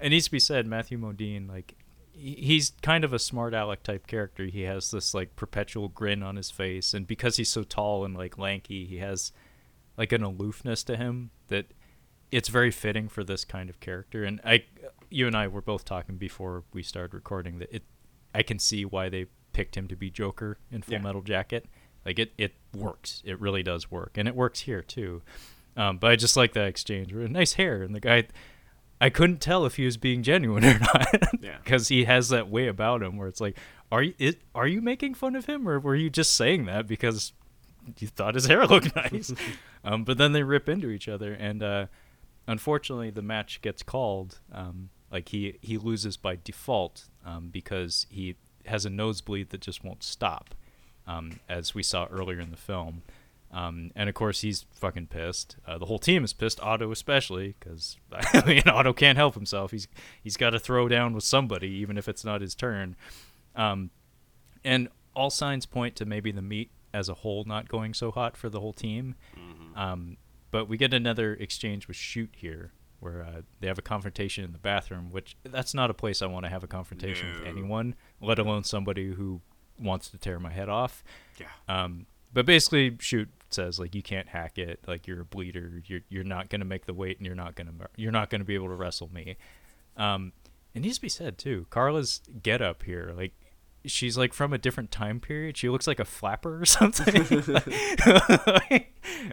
it 0.00 0.10
needs 0.10 0.24
to 0.24 0.32
be 0.32 0.40
said. 0.40 0.66
Matthew 0.66 0.98
Modine, 0.98 1.48
like 1.48 1.76
he's 2.12 2.72
kind 2.82 3.04
of 3.04 3.12
a 3.12 3.18
smart 3.18 3.54
aleck 3.54 3.82
type 3.82 4.06
character. 4.06 4.44
He 4.44 4.62
has 4.62 4.90
this 4.90 5.14
like 5.14 5.34
perpetual 5.36 5.88
grin 5.88 6.22
on 6.22 6.36
his 6.36 6.50
face, 6.50 6.94
and 6.94 7.06
because 7.06 7.36
he's 7.36 7.48
so 7.48 7.62
tall 7.62 8.04
and 8.04 8.14
like 8.14 8.38
lanky, 8.38 8.84
he 8.84 8.98
has 8.98 9.32
like 9.96 10.12
an 10.12 10.22
aloofness 10.22 10.84
to 10.84 10.96
him 10.96 11.30
that 11.48 11.66
it's 12.30 12.48
very 12.48 12.70
fitting 12.70 13.08
for 13.08 13.24
this 13.24 13.44
kind 13.44 13.68
of 13.68 13.78
character. 13.80 14.24
And 14.24 14.40
I, 14.44 14.64
you 15.10 15.26
and 15.26 15.36
I 15.36 15.48
were 15.48 15.60
both 15.60 15.84
talking 15.84 16.16
before 16.16 16.64
we 16.72 16.82
started 16.82 17.12
recording 17.14 17.58
that 17.58 17.74
it, 17.74 17.82
I 18.34 18.42
can 18.42 18.58
see 18.58 18.84
why 18.84 19.08
they 19.10 19.26
picked 19.52 19.76
him 19.76 19.86
to 19.88 19.96
be 19.96 20.10
Joker 20.10 20.58
in 20.70 20.80
Full 20.82 20.94
Yeah. 20.94 21.02
Metal 21.02 21.20
Jacket. 21.20 21.66
Like 22.06 22.18
it, 22.18 22.32
it 22.38 22.54
works. 22.74 23.22
It 23.24 23.38
really 23.40 23.62
does 23.62 23.90
work, 23.90 24.12
and 24.16 24.26
it 24.26 24.34
works 24.34 24.60
here 24.60 24.82
too. 24.82 25.22
Um, 25.76 25.98
but 25.98 26.10
I 26.10 26.16
just 26.16 26.36
like 26.36 26.52
that 26.54 26.66
exchange. 26.66 27.12
Nice 27.12 27.52
hair, 27.54 27.82
and 27.82 27.94
the 27.94 28.00
guy, 28.00 28.24
I 29.02 29.10
couldn't 29.10 29.40
tell 29.40 29.66
if 29.66 29.74
he 29.74 29.84
was 29.84 29.96
being 29.96 30.22
genuine 30.22 30.64
or 30.64 30.78
not. 30.78 31.08
Yeah. 31.42 31.56
because 31.64 31.88
he 31.88 32.04
has 32.04 32.28
that 32.28 32.48
way 32.48 32.68
about 32.68 33.02
him 33.02 33.16
where 33.16 33.26
it's 33.26 33.40
like, 33.40 33.58
are 33.90 34.00
you 34.04 34.14
it, 34.16 34.40
are 34.54 34.68
you 34.68 34.80
making 34.80 35.14
fun 35.14 35.34
of 35.34 35.46
him, 35.46 35.68
or 35.68 35.80
were 35.80 35.96
you 35.96 36.08
just 36.08 36.34
saying 36.34 36.66
that 36.66 36.86
because 36.86 37.32
you 37.98 38.06
thought 38.06 38.36
his 38.36 38.46
hair 38.46 38.64
looked 38.64 38.94
nice? 38.94 39.34
um, 39.84 40.04
but 40.04 40.18
then 40.18 40.32
they 40.32 40.44
rip 40.44 40.68
into 40.68 40.88
each 40.88 41.08
other, 41.08 41.32
and 41.34 41.64
uh, 41.64 41.86
unfortunately, 42.46 43.10
the 43.10 43.22
match 43.22 43.60
gets 43.60 43.82
called. 43.82 44.38
Um, 44.52 44.90
like 45.10 45.30
he 45.30 45.58
he 45.60 45.78
loses 45.78 46.16
by 46.16 46.38
default 46.42 47.08
um, 47.24 47.48
because 47.48 48.06
he 48.08 48.36
has 48.66 48.86
a 48.86 48.90
nosebleed 48.90 49.50
that 49.50 49.60
just 49.60 49.82
won't 49.82 50.04
stop, 50.04 50.54
um, 51.08 51.40
as 51.48 51.74
we 51.74 51.82
saw 51.82 52.06
earlier 52.06 52.38
in 52.38 52.52
the 52.52 52.56
film. 52.56 53.02
Um, 53.52 53.90
and 53.94 54.08
of 54.08 54.14
course, 54.14 54.40
he's 54.40 54.64
fucking 54.72 55.08
pissed. 55.08 55.56
Uh, 55.66 55.76
the 55.76 55.84
whole 55.84 55.98
team 55.98 56.24
is 56.24 56.32
pissed. 56.32 56.58
Otto 56.60 56.90
especially, 56.90 57.54
because 57.58 57.98
I 58.12 58.44
mean, 58.46 58.62
Otto 58.66 58.92
can't 58.92 59.18
help 59.18 59.34
himself. 59.34 59.70
He's 59.70 59.88
he's 60.22 60.36
got 60.36 60.50
to 60.50 60.58
throw 60.58 60.88
down 60.88 61.14
with 61.14 61.24
somebody, 61.24 61.68
even 61.68 61.98
if 61.98 62.08
it's 62.08 62.24
not 62.24 62.40
his 62.40 62.54
turn. 62.54 62.96
Um, 63.54 63.90
and 64.64 64.88
all 65.14 65.30
signs 65.30 65.66
point 65.66 65.96
to 65.96 66.06
maybe 66.06 66.32
the 66.32 66.42
meet 66.42 66.70
as 66.94 67.08
a 67.08 67.14
whole 67.14 67.44
not 67.44 67.68
going 67.68 67.94
so 67.94 68.10
hot 68.10 68.36
for 68.36 68.48
the 68.48 68.60
whole 68.60 68.72
team. 68.72 69.14
Um, 69.76 70.16
but 70.50 70.68
we 70.68 70.76
get 70.76 70.92
another 70.94 71.34
exchange 71.34 71.88
with 71.88 71.96
Shute 71.96 72.34
here, 72.36 72.72
where 73.00 73.22
uh, 73.22 73.40
they 73.60 73.66
have 73.66 73.78
a 73.78 73.82
confrontation 73.82 74.44
in 74.44 74.52
the 74.52 74.58
bathroom, 74.58 75.10
which 75.10 75.36
that's 75.42 75.74
not 75.74 75.90
a 75.90 75.94
place 75.94 76.22
I 76.22 76.26
want 76.26 76.44
to 76.44 76.50
have 76.50 76.62
a 76.62 76.66
confrontation 76.66 77.32
with 77.32 77.46
anyone, 77.46 77.94
let 78.20 78.38
alone 78.38 78.64
somebody 78.64 79.12
who 79.12 79.40
wants 79.78 80.08
to 80.10 80.18
tear 80.18 80.38
my 80.38 80.52
head 80.52 80.68
off. 80.68 81.02
Yeah. 81.38 81.46
Um, 81.68 82.06
but 82.32 82.46
basically, 82.46 82.96
Shute 83.00 83.30
says 83.54 83.78
like 83.78 83.94
you 83.94 84.02
can't 84.02 84.28
hack 84.28 84.58
it, 84.58 84.80
like 84.86 85.06
you're 85.06 85.20
a 85.20 85.24
bleeder, 85.24 85.82
you're 85.86 86.00
you're 86.08 86.24
not 86.24 86.48
gonna 86.50 86.64
make 86.64 86.86
the 86.86 86.94
weight, 86.94 87.18
and 87.18 87.26
you're 87.26 87.34
not 87.34 87.54
gonna 87.54 87.72
you're 87.96 88.12
not 88.12 88.30
gonna 88.30 88.44
be 88.44 88.54
able 88.54 88.68
to 88.68 88.74
wrestle 88.74 89.10
me. 89.12 89.36
Um, 89.96 90.32
it 90.74 90.80
needs 90.80 90.96
to 90.96 91.02
be 91.02 91.08
said 91.08 91.38
too. 91.38 91.66
Carla's 91.70 92.20
get 92.42 92.62
up 92.62 92.82
here, 92.84 93.12
like 93.16 93.32
she's 93.84 94.16
like 94.16 94.32
from 94.32 94.52
a 94.52 94.58
different 94.58 94.90
time 94.90 95.20
period. 95.20 95.56
She 95.56 95.68
looks 95.68 95.86
like 95.86 96.00
a 96.00 96.04
flapper 96.04 96.62
or 96.62 96.64
something. 96.66 97.14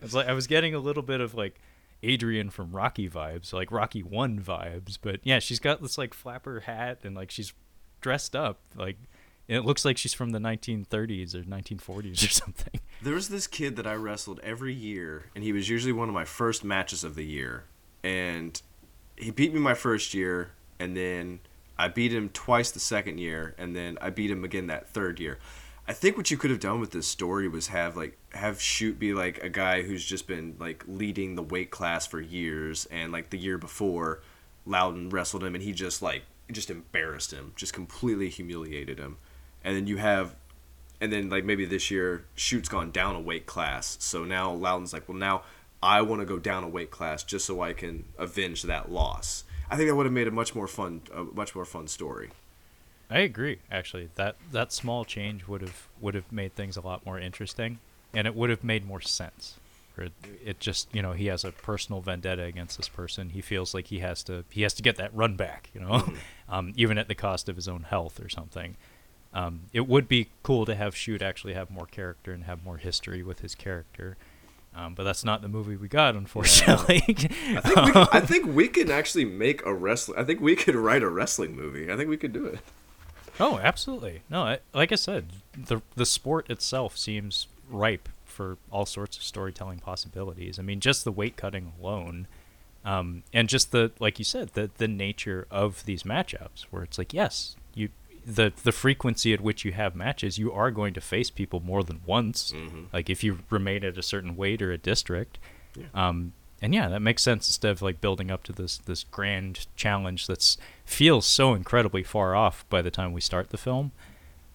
it's 0.01 0.13
like 0.13 0.27
I 0.27 0.33
was 0.33 0.47
getting 0.47 0.73
a 0.73 0.79
little 0.79 1.03
bit 1.03 1.21
of 1.21 1.33
like 1.33 1.59
Adrian 2.03 2.49
from 2.49 2.71
Rocky 2.71 3.09
vibes, 3.09 3.53
like 3.53 3.71
Rocky 3.71 4.03
One 4.03 4.39
vibes. 4.41 4.97
But 5.01 5.21
yeah, 5.23 5.39
she's 5.39 5.59
got 5.59 5.81
this 5.81 5.97
like 5.97 6.13
flapper 6.13 6.61
hat 6.61 6.99
and 7.03 7.15
like 7.15 7.31
she's 7.31 7.53
dressed 8.01 8.35
up 8.35 8.61
like 8.75 8.97
it 9.49 9.65
looks 9.65 9.83
like 9.83 9.97
she's 9.97 10.13
from 10.13 10.29
the 10.29 10.39
1930s 10.39 11.33
or 11.33 11.43
1940s 11.43 12.25
or 12.25 12.29
something. 12.29 12.79
There 13.01 13.13
was 13.13 13.29
this 13.29 13.47
kid 13.47 13.77
that 13.77 13.87
I 13.87 13.93
wrestled 13.93 14.41
every 14.43 14.73
year, 14.73 15.27
and 15.33 15.41
he 15.41 15.53
was 15.53 15.69
usually 15.69 15.93
one 15.93 16.09
of 16.09 16.13
my 16.13 16.25
first 16.25 16.65
matches 16.65 17.05
of 17.05 17.15
the 17.15 17.23
year. 17.23 17.63
And 18.03 18.61
he 19.15 19.31
beat 19.31 19.53
me 19.53 19.59
my 19.61 19.73
first 19.73 20.13
year, 20.13 20.51
and 20.79 20.97
then 20.97 21.39
I 21.77 21.87
beat 21.87 22.13
him 22.13 22.27
twice 22.27 22.71
the 22.71 22.81
second 22.81 23.19
year, 23.19 23.55
and 23.57 23.73
then 23.73 23.97
I 24.01 24.09
beat 24.09 24.29
him 24.29 24.43
again 24.43 24.67
that 24.67 24.89
third 24.89 25.17
year. 25.21 25.39
I 25.87 25.93
think 25.93 26.17
what 26.17 26.29
you 26.29 26.35
could 26.35 26.51
have 26.51 26.59
done 26.59 26.81
with 26.81 26.91
this 26.91 27.07
story 27.07 27.47
was 27.47 27.67
have 27.67 27.95
like 27.95 28.17
have 28.33 28.61
Shute 28.61 28.99
be 28.99 29.13
like 29.13 29.41
a 29.41 29.49
guy 29.49 29.83
who's 29.83 30.03
just 30.03 30.27
been 30.27 30.57
like 30.59 30.83
leading 30.85 31.35
the 31.35 31.41
weight 31.41 31.71
class 31.71 32.05
for 32.05 32.19
years, 32.19 32.85
and 32.91 33.13
like 33.13 33.29
the 33.29 33.39
year 33.39 33.57
before, 33.57 34.21
Loudon 34.65 35.09
wrestled 35.09 35.43
him, 35.43 35.55
and 35.55 35.63
he 35.63 35.71
just 35.71 36.01
like 36.01 36.23
just 36.51 36.69
embarrassed 36.69 37.31
him, 37.31 37.53
just 37.55 37.73
completely 37.73 38.27
humiliated 38.27 38.99
him. 38.99 39.17
And 39.63 39.75
then 39.75 39.87
you 39.87 39.97
have 39.97 40.35
and 41.01 41.11
then 41.11 41.29
like 41.29 41.45
maybe 41.45 41.65
this 41.65 41.89
year 41.89 42.25
Shute's 42.35 42.69
gone 42.69 42.91
down 42.91 43.15
a 43.15 43.21
weight 43.21 43.45
class 43.45 43.97
so 43.99 44.23
now 44.23 44.51
loudon's 44.51 44.91
like 44.91 45.07
well 45.07 45.17
now 45.17 45.43
i 45.81 46.01
want 46.01 46.21
to 46.21 46.25
go 46.25 46.37
down 46.37 46.63
a 46.63 46.67
weight 46.67 46.91
class 46.91 47.23
just 47.23 47.45
so 47.45 47.61
i 47.61 47.71
can 47.71 48.03
avenge 48.17 48.63
that 48.63 48.91
loss 48.91 49.45
i 49.69 49.77
think 49.77 49.87
that 49.87 49.95
would 49.95 50.05
have 50.05 50.11
made 50.11 50.27
a 50.27 50.31
much 50.31 50.53
more 50.53 50.67
fun 50.67 51.01
a 51.13 51.23
much 51.23 51.55
more 51.55 51.65
fun 51.65 51.87
story 51.87 52.29
I 53.09 53.19
agree. 53.19 53.57
Actually, 53.71 54.09
that 54.15 54.35
that 54.51 54.71
small 54.71 55.03
change 55.03 55.47
would 55.47 55.61
have 55.61 55.87
would 55.99 56.13
have 56.13 56.31
made 56.31 56.53
things 56.53 56.77
a 56.77 56.81
lot 56.81 57.05
more 57.05 57.19
interesting, 57.19 57.79
and 58.13 58.27
it 58.27 58.35
would 58.35 58.49
have 58.49 58.63
made 58.63 58.85
more 58.85 59.01
sense. 59.01 59.55
It, 59.97 60.13
it 60.45 60.59
just 60.59 60.93
you 60.93 61.01
know 61.01 61.13
he 61.13 61.25
has 61.25 61.43
a 61.43 61.51
personal 61.51 62.01
vendetta 62.01 62.43
against 62.43 62.77
this 62.77 62.87
person. 62.87 63.31
He 63.31 63.41
feels 63.41 63.73
like 63.73 63.87
he 63.87 63.99
has 63.99 64.23
to 64.23 64.45
he 64.49 64.61
has 64.61 64.73
to 64.75 64.83
get 64.83 64.97
that 64.97 65.13
run 65.15 65.35
back. 65.35 65.71
You 65.73 65.81
know, 65.81 66.13
um, 66.49 66.73
even 66.75 66.97
at 66.97 67.07
the 67.07 67.15
cost 67.15 67.49
of 67.49 67.55
his 67.55 67.67
own 67.67 67.83
health 67.83 68.23
or 68.23 68.29
something. 68.29 68.77
Um, 69.33 69.63
it 69.73 69.87
would 69.87 70.07
be 70.07 70.29
cool 70.43 70.65
to 70.65 70.75
have 70.75 70.95
Shute 70.95 71.21
actually 71.21 71.53
have 71.53 71.69
more 71.69 71.85
character 71.85 72.31
and 72.31 72.45
have 72.45 72.63
more 72.63 72.77
history 72.77 73.21
with 73.21 73.39
his 73.39 73.55
character. 73.55 74.17
Um, 74.75 74.93
but 74.93 75.03
that's 75.03 75.23
not 75.23 75.41
the 75.41 75.47
movie 75.47 75.75
we 75.75 75.87
got, 75.87 76.15
unfortunately. 76.15 77.03
I 77.07 77.61
think, 77.61 77.85
we 77.85 77.91
could, 77.91 78.07
I 78.11 78.19
think 78.21 78.45
we 78.47 78.67
could 78.67 78.89
actually 78.89 79.25
make 79.25 79.65
a 79.65 79.73
wrestling. 79.73 80.19
I 80.19 80.23
think 80.23 80.41
we 80.41 80.55
could 80.55 80.75
write 80.75 81.03
a 81.03 81.09
wrestling 81.09 81.55
movie. 81.55 81.91
I 81.91 81.97
think 81.97 82.09
we 82.09 82.17
could 82.17 82.33
do 82.33 82.45
it. 82.45 82.59
Oh, 83.39 83.57
absolutely. 83.57 84.21
No, 84.29 84.43
I, 84.43 84.59
like 84.73 84.91
I 84.91 84.95
said, 84.95 85.27
the 85.55 85.81
the 85.95 86.05
sport 86.05 86.49
itself 86.49 86.97
seems 86.97 87.47
ripe 87.69 88.09
for 88.25 88.57
all 88.71 88.85
sorts 88.85 89.17
of 89.17 89.23
storytelling 89.23 89.79
possibilities. 89.79 90.59
I 90.59 90.61
mean, 90.61 90.79
just 90.79 91.03
the 91.03 91.11
weight 91.11 91.35
cutting 91.35 91.73
alone, 91.81 92.27
um, 92.85 93.23
and 93.33 93.49
just 93.49 93.71
the 93.71 93.91
like 93.99 94.19
you 94.19 94.25
said, 94.25 94.49
the 94.49 94.69
the 94.77 94.87
nature 94.87 95.47
of 95.49 95.85
these 95.85 96.03
matchups, 96.03 96.63
where 96.69 96.83
it's 96.83 96.97
like, 96.97 97.13
yes, 97.13 97.55
the 98.29 98.53
the 98.63 98.71
frequency 98.71 99.33
at 99.33 99.41
which 99.41 99.65
you 99.65 99.71
have 99.71 99.95
matches, 99.95 100.37
you 100.37 100.51
are 100.51 100.71
going 100.71 100.93
to 100.93 101.01
face 101.01 101.29
people 101.29 101.59
more 101.59 101.83
than 101.83 102.01
once. 102.05 102.53
Like 102.93 103.09
if 103.09 103.23
you 103.23 103.39
remain 103.49 103.83
at 103.83 103.97
a 103.97 104.03
certain 104.03 104.35
weight 104.35 104.61
or 104.61 104.71
a 104.71 104.77
district. 104.77 105.39
Um, 105.93 106.33
and 106.61 106.73
yeah, 106.73 106.89
that 106.89 107.01
makes 107.01 107.23
sense 107.23 107.47
instead 107.47 107.71
of 107.71 107.81
like 107.81 108.01
building 108.01 108.29
up 108.29 108.43
to 108.43 108.51
this 108.51 108.77
this 108.79 109.03
grand 109.03 109.67
challenge 109.75 110.27
that's 110.27 110.57
feels 110.85 111.25
so 111.25 111.53
incredibly 111.53 112.03
far 112.03 112.35
off 112.35 112.65
by 112.69 112.81
the 112.81 112.91
time 112.91 113.13
we 113.13 113.21
start 113.21 113.49
the 113.49 113.57
film. 113.57 113.91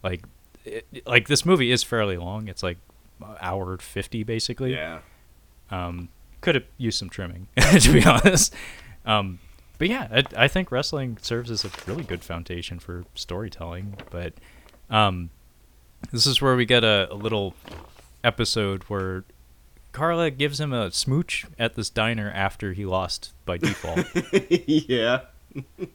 Like, 0.03 0.25
it, 0.65 0.87
like 1.07 1.29
this 1.29 1.47
movie 1.47 1.71
is 1.71 1.83
fairly 1.83 2.19
long. 2.19 2.49
It's 2.49 2.63
like 2.63 2.79
hour 3.41 3.79
fifty 3.79 4.23
basically. 4.23 4.75
Yeah. 4.75 5.01
Um, 5.71 6.11
could 6.43 6.57
have 6.57 6.65
used 6.77 6.99
some 6.99 7.09
trimming 7.09 7.49
to 7.81 7.93
be 7.93 8.05
honest. 8.05 8.55
Um, 9.07 9.39
but 9.79 9.89
yeah, 9.89 10.09
I, 10.11 10.45
I 10.45 10.49
think 10.49 10.71
wrestling 10.71 11.19
serves 11.21 11.51
as 11.51 11.65
a 11.65 11.71
really 11.87 12.05
good 12.05 12.23
foundation 12.23 12.79
for 12.79 13.05
storytelling. 13.15 13.97
But 14.11 14.35
um, 14.91 15.31
this 16.13 16.27
is 16.27 16.41
where 16.41 16.57
we 16.57 16.65
get 16.65 16.85
a, 16.85 17.09
a 17.11 17.15
little 17.15 17.55
episode 18.23 18.85
where 18.85 19.25
Carla 19.93 20.31
gives 20.31 20.61
him 20.61 20.73
a 20.73 20.91
smooch 20.91 21.47
at 21.59 21.75
this 21.75 21.91
diner 21.91 22.31
after 22.35 22.73
he 22.73 22.85
lost 22.85 23.33
by 23.45 23.59
default. 23.59 24.07
yeah. 24.69 25.23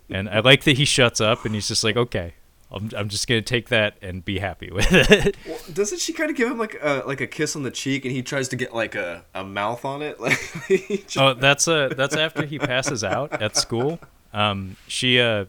and 0.09 0.29
I 0.29 0.39
like 0.39 0.63
that 0.63 0.77
he 0.77 0.85
shuts 0.85 1.19
up 1.19 1.45
and 1.45 1.53
he's 1.53 1.67
just 1.67 1.83
like, 1.83 1.97
okay, 1.97 2.33
I'm, 2.71 2.89
I'm 2.95 3.09
just 3.09 3.27
gonna 3.27 3.41
take 3.41 3.69
that 3.69 3.97
and 4.01 4.23
be 4.23 4.37
happy 4.39 4.69
with 4.71 4.87
it. 4.91 5.35
Well, 5.47 5.57
doesn't 5.73 5.99
she 5.99 6.13
kind 6.13 6.29
of 6.29 6.35
give 6.35 6.49
him 6.51 6.57
like 6.57 6.77
a 6.81 7.03
like 7.05 7.19
a 7.21 7.27
kiss 7.27 7.55
on 7.55 7.63
the 7.63 7.71
cheek, 7.71 8.05
and 8.05 8.13
he 8.13 8.21
tries 8.21 8.47
to 8.49 8.55
get 8.55 8.73
like 8.75 8.95
a, 8.95 9.23
a 9.33 9.43
mouth 9.43 9.85
on 9.85 10.01
it? 10.01 10.19
Like, 10.19 10.37
just- 10.67 11.17
oh, 11.17 11.33
that's 11.33 11.67
uh 11.67 11.89
that's 11.97 12.15
after 12.15 12.45
he 12.45 12.59
passes 12.59 13.03
out 13.03 13.41
at 13.41 13.55
school. 13.57 13.99
Um, 14.33 14.75
she 14.87 15.19
uh, 15.19 15.45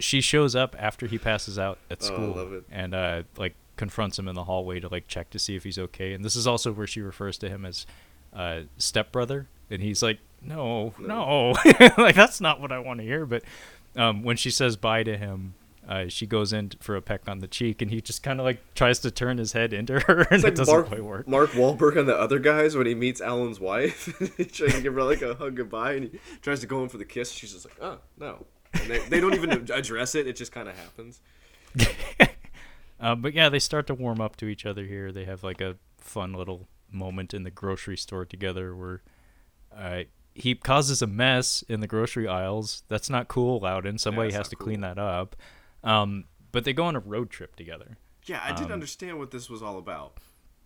she 0.00 0.20
shows 0.20 0.56
up 0.56 0.74
after 0.78 1.06
he 1.06 1.18
passes 1.18 1.58
out 1.58 1.78
at 1.90 1.98
Oh, 2.02 2.04
I 2.04 2.06
school 2.08 2.30
love 2.34 2.52
it. 2.52 2.64
and 2.70 2.94
uh 2.94 3.22
like 3.36 3.54
confronts 3.76 4.18
him 4.18 4.26
in 4.26 4.34
the 4.34 4.44
hallway 4.44 4.80
to 4.80 4.88
like 4.88 5.06
check 5.06 5.30
to 5.30 5.38
see 5.38 5.54
if 5.54 5.62
he's 5.62 5.78
okay. 5.78 6.12
And 6.14 6.24
this 6.24 6.34
is 6.34 6.46
also 6.46 6.72
where 6.72 6.86
she 6.86 7.00
refers 7.00 7.38
to 7.38 7.48
him 7.48 7.64
as 7.64 7.86
uh, 8.34 8.62
stepbrother, 8.78 9.46
and 9.70 9.80
he's 9.82 10.02
like, 10.02 10.18
"No, 10.42 10.94
no, 10.98 11.54
like 11.98 12.14
that's 12.16 12.40
not 12.40 12.60
what 12.60 12.72
I 12.72 12.78
want 12.80 12.98
to 13.00 13.04
hear." 13.04 13.24
But 13.24 13.44
um, 13.94 14.22
when 14.24 14.36
she 14.36 14.50
says 14.50 14.76
bye 14.76 15.02
to 15.04 15.16
him, 15.16 15.54
uh, 15.88 16.08
she 16.08 16.26
goes 16.26 16.52
in 16.52 16.70
for 16.80 16.96
a 16.96 17.02
peck 17.02 17.28
on 17.28 17.38
the 17.38 17.46
cheek, 17.46 17.80
and 17.80 17.90
he 17.90 18.00
just 18.00 18.22
kind 18.22 18.40
of 18.40 18.44
like 18.44 18.74
tries 18.74 18.98
to 19.00 19.10
turn 19.10 19.38
his 19.38 19.52
head 19.52 19.72
into 19.72 20.00
her, 20.06 20.22
and 20.22 20.32
It's 20.32 20.44
it 20.44 20.54
doesn't 20.56 20.74
Mark, 20.74 20.88
quite 20.88 21.04
work. 21.04 21.28
Mark 21.28 21.50
Wahlberg 21.50 21.96
and 21.96 22.08
the 22.08 22.16
other 22.16 22.38
guys 22.38 22.76
when 22.76 22.86
he 22.86 22.94
meets 22.94 23.20
Alan's 23.20 23.60
wife. 23.60 24.06
he 24.36 24.44
tries 24.44 24.74
to 24.74 24.80
give 24.80 24.94
her 24.94 25.02
like 25.02 25.22
a 25.22 25.34
hug 25.34 25.54
goodbye 25.56 25.92
and 25.92 26.10
he 26.10 26.18
tries 26.42 26.60
to 26.60 26.66
go 26.66 26.82
in 26.82 26.88
for 26.88 26.98
the 26.98 27.04
kiss. 27.04 27.30
She's 27.30 27.52
just 27.52 27.64
like, 27.64 27.78
oh, 27.80 27.98
no. 28.18 28.46
And 28.74 28.90
they, 28.90 28.98
they 28.98 29.20
don't 29.20 29.34
even 29.34 29.50
address 29.72 30.14
it. 30.14 30.26
It 30.26 30.36
just 30.36 30.52
kind 30.52 30.68
of 30.68 30.76
happens. 30.76 31.20
Uh, 32.98 33.14
but 33.14 33.34
yeah, 33.34 33.48
they 33.48 33.58
start 33.58 33.86
to 33.86 33.94
warm 33.94 34.20
up 34.20 34.36
to 34.36 34.46
each 34.46 34.64
other 34.64 34.84
here. 34.84 35.12
They 35.12 35.24
have 35.24 35.44
like 35.44 35.60
a 35.60 35.76
fun 35.98 36.32
little 36.32 36.66
moment 36.90 37.34
in 37.34 37.42
the 37.42 37.50
grocery 37.50 37.96
store 37.96 38.24
together 38.24 38.74
where 38.74 39.02
uh, 39.76 40.04
he 40.34 40.54
causes 40.54 41.02
a 41.02 41.06
mess 41.06 41.62
in 41.68 41.80
the 41.80 41.86
grocery 41.86 42.26
aisles. 42.26 42.84
That's 42.88 43.10
not 43.10 43.28
cool, 43.28 43.60
Loudon. 43.60 43.98
Somebody 43.98 44.28
that's 44.28 44.38
has 44.38 44.48
to 44.48 44.56
clean 44.56 44.80
that 44.80 44.98
up. 44.98 45.36
Um, 45.86 46.24
but 46.52 46.64
they 46.64 46.72
go 46.72 46.84
on 46.84 46.96
a 46.96 47.00
road 47.00 47.30
trip 47.30 47.56
together. 47.56 47.96
Yeah, 48.26 48.40
I 48.44 48.50
Um, 48.50 48.56
didn't 48.56 48.72
understand 48.72 49.18
what 49.18 49.30
this 49.30 49.48
was 49.48 49.62
all 49.62 49.78
about. 49.78 50.14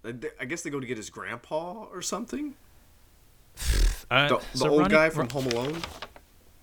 I 0.05 0.45
guess 0.47 0.63
they 0.63 0.71
go 0.71 0.81
to 0.81 0.87
get 0.87 0.97
his 0.97 1.11
grandpa 1.11 1.85
or 1.93 2.01
something. 2.03 2.55
Uh, 4.11 4.29
The, 4.29 4.37
the 4.53 4.59
so 4.59 4.69
old 4.71 4.81
Ronnie- 4.81 4.93
guy 4.93 5.11
from 5.11 5.29
Ro- 5.29 5.41
Home 5.43 5.47
Alone, 5.53 5.83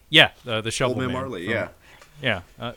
yeah, 0.09 0.31
uh, 0.45 0.59
the 0.59 0.69
shovel 0.71 0.95
Old 0.95 0.97
Man 0.99 1.07
man 1.13 1.15
Marley. 1.21 1.45
from- 1.45 1.53
Yeah, 1.53 1.69
Yeah. 2.21 2.41
Uh, 2.59 2.73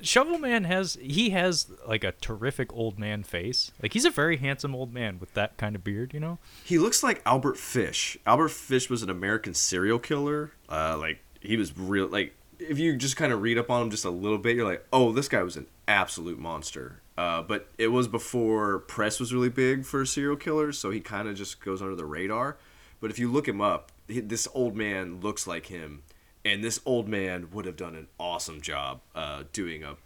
Shovel 0.00 0.38
Man 0.38 0.64
has 0.64 0.94
he 1.02 1.30
has 1.30 1.66
like 1.86 2.02
a 2.04 2.12
terrific 2.12 2.72
old 2.72 2.98
man 3.00 3.22
face. 3.24 3.72
Like 3.82 3.92
he's 3.92 4.04
a 4.06 4.10
very 4.10 4.36
handsome 4.38 4.74
old 4.76 4.94
man 4.94 5.18
with 5.18 5.34
that 5.34 5.56
kind 5.58 5.74
of 5.76 5.82
beard, 5.84 6.14
you 6.14 6.20
know. 6.20 6.38
he 6.64 6.78
looks 6.78 7.02
like 7.02 7.20
Albert 7.26 7.58
Fish. 7.58 8.16
Albert 8.26 8.50
Fish 8.52 8.88
was 8.88 9.02
an 9.02 9.10
American 9.10 9.52
serial 9.54 9.98
killer. 9.98 10.52
Uh, 10.70 10.96
like 10.96 11.18
he 11.40 11.56
was 11.58 11.76
real. 11.76 12.06
Like 12.06 12.34
if 12.58 12.78
you 12.78 12.96
just 12.96 13.16
kind 13.16 13.32
of 13.32 13.42
read 13.42 13.58
up 13.58 13.70
on 13.70 13.82
him 13.82 13.90
just 13.90 14.04
a 14.04 14.10
little 14.10 14.38
bit, 14.38 14.56
you're 14.56 14.68
like, 14.68 14.86
oh, 14.92 15.12
this 15.12 15.28
guy 15.28 15.42
was 15.42 15.56
an 15.56 15.66
absolute 15.86 16.38
monster. 16.38 17.00
Uh, 17.16 17.42
but 17.42 17.68
it 17.78 17.88
was 17.88 18.08
before 18.08 18.80
press 18.80 19.18
was 19.18 19.32
really 19.32 19.48
big 19.48 19.84
for 19.84 20.04
serial 20.04 20.36
killers, 20.36 20.78
so 20.78 20.90
he 20.90 21.00
kind 21.00 21.28
of 21.28 21.34
just 21.34 21.60
goes 21.64 21.80
under 21.80 21.94
the 21.94 22.04
radar. 22.04 22.58
But 23.00 23.10
if 23.10 23.18
you 23.18 23.30
look 23.30 23.48
him 23.48 23.60
up, 23.60 23.92
this 24.06 24.46
old 24.54 24.76
man 24.76 25.20
looks 25.20 25.46
like 25.46 25.66
him, 25.66 26.02
and 26.44 26.62
this 26.62 26.80
old 26.84 27.08
man 27.08 27.48
would 27.52 27.64
have 27.64 27.76
done 27.76 27.94
an 27.94 28.08
awesome 28.18 28.60
job 28.60 29.00
uh, 29.14 29.44
doing 29.52 29.82
a 29.82 29.96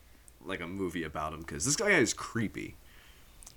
like 0.42 0.60
a 0.60 0.66
movie 0.66 1.04
about 1.04 1.34
him 1.34 1.40
because 1.40 1.64
this 1.64 1.76
guy 1.76 1.90
is 1.90 2.14
creepy. 2.14 2.76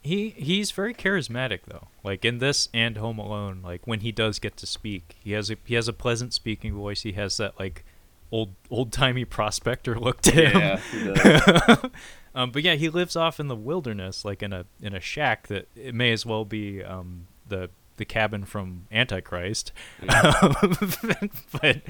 He 0.02 0.30
he's 0.32 0.72
very 0.72 0.94
charismatic 0.94 1.61
though. 1.65 1.88
Like 2.03 2.26
in 2.26 2.40
this 2.40 2.68
and 2.74 2.98
Home 2.98 3.20
Alone, 3.20 3.61
like 3.64 3.88
when 3.88 4.02
he 4.02 4.11
does 4.11 4.38
get 4.38 4.57
to 4.57 4.65
speak, 4.65 5.15
he 5.24 5.32
has 5.32 5.49
a 5.49 5.56
he 5.64 5.76
has 5.76 5.88
a 5.88 5.94
pleasant 5.94 6.34
speaking 6.34 6.74
voice. 6.74 7.03
He 7.03 7.14
has 7.14 7.38
that 7.38 7.57
like 7.57 7.86
old 8.34 8.55
old 8.69 8.91
timey 8.91 9.23
prospector 9.23 9.97
look 9.97 10.19
to 10.22 10.31
him. 10.31 10.80
he 10.91 11.03
does. 11.05 11.80
Um, 12.35 12.49
but 12.49 12.64
yeah, 12.64 12.73
he 12.73 12.89
lives 12.89 13.15
off 13.15 13.39
in 13.39 13.47
the 13.47 13.55
wilderness, 13.55 14.26
like 14.26 14.41
in 14.41 14.53
a 14.53 14.65
in 14.81 14.95
a 14.95 14.99
shack 14.99 15.45
that 15.49 15.68
it 15.76 15.93
may 15.93 16.11
as 16.11 16.26
well 16.26 16.45
be 16.45 16.84
um, 16.84 17.27
the 17.47 17.69
the 17.97 18.05
cabin 18.05 18.43
from 18.43 18.88
Antichrist. 18.91 19.72
but 20.01 21.81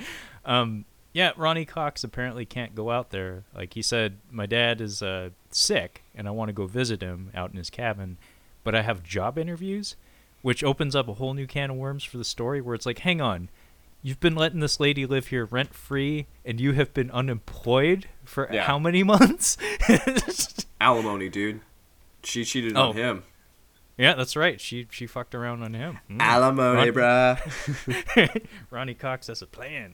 um, 0.44 0.84
yeah, 1.14 1.32
Ronny 1.38 1.64
Cox 1.64 2.04
apparently 2.04 2.46
can't 2.46 2.76
go 2.76 2.92
out 2.92 3.12
there. 3.12 3.46
Like 3.56 3.74
he 3.74 3.82
said, 3.82 4.18
my 4.30 4.46
dad 4.46 4.82
is 4.82 5.02
uh, 5.02 5.30
sick, 5.50 6.04
and 6.14 6.28
I 6.28 6.32
want 6.32 6.50
to 6.50 6.54
go 6.54 6.68
visit 6.68 7.02
him 7.02 7.32
out 7.34 7.52
in 7.52 7.58
his 7.58 7.70
cabin, 7.70 8.18
but 8.66 8.76
I 8.76 8.82
have 8.82 9.02
job 9.02 9.38
interviews, 9.38 9.96
which 10.42 10.62
opens 10.62 10.94
up 10.94 11.08
a 11.08 11.14
whole 11.14 11.34
new 11.34 11.48
can 11.48 11.70
of 11.70 11.78
worms 11.78 12.04
for 12.04 12.18
the 12.18 12.26
story. 12.26 12.60
Where 12.60 12.76
it's 12.76 12.86
like, 12.86 13.00
hang 13.00 13.22
on. 13.22 13.48
You've 14.06 14.20
been 14.20 14.36
letting 14.36 14.60
this 14.60 14.80
lady 14.82 15.06
live 15.06 15.28
here 15.28 15.46
rent 15.46 15.74
free, 15.74 16.28
and 16.44 16.60
you 16.60 16.74
have 16.74 16.94
been 16.94 17.10
unemployed 17.12 18.08
for 18.26 18.50
Yeah. 18.52 18.64
how 18.64 18.78
many 18.78 19.02
months? 19.02 19.58
Alimony, 20.82 21.30
dude. 21.30 21.62
She 22.24 22.44
cheated 22.44 22.76
Oh. 22.76 22.90
on 22.90 22.96
him. 22.96 23.24
Yeah, 23.98 24.16
that's 24.16 24.36
right. 24.36 24.60
She 24.60 24.88
she 24.90 25.06
fucked 25.08 25.36
around 25.36 25.62
on 25.64 25.74
him. 25.76 26.00
Mm. 26.10 26.20
Alimony, 26.20 26.90
Ron- 26.90 27.38
bruh. 27.38 28.46
Ronny 28.72 28.94
Cox 28.96 29.28
has 29.28 29.42
a 29.42 29.48
plan. 29.48 29.94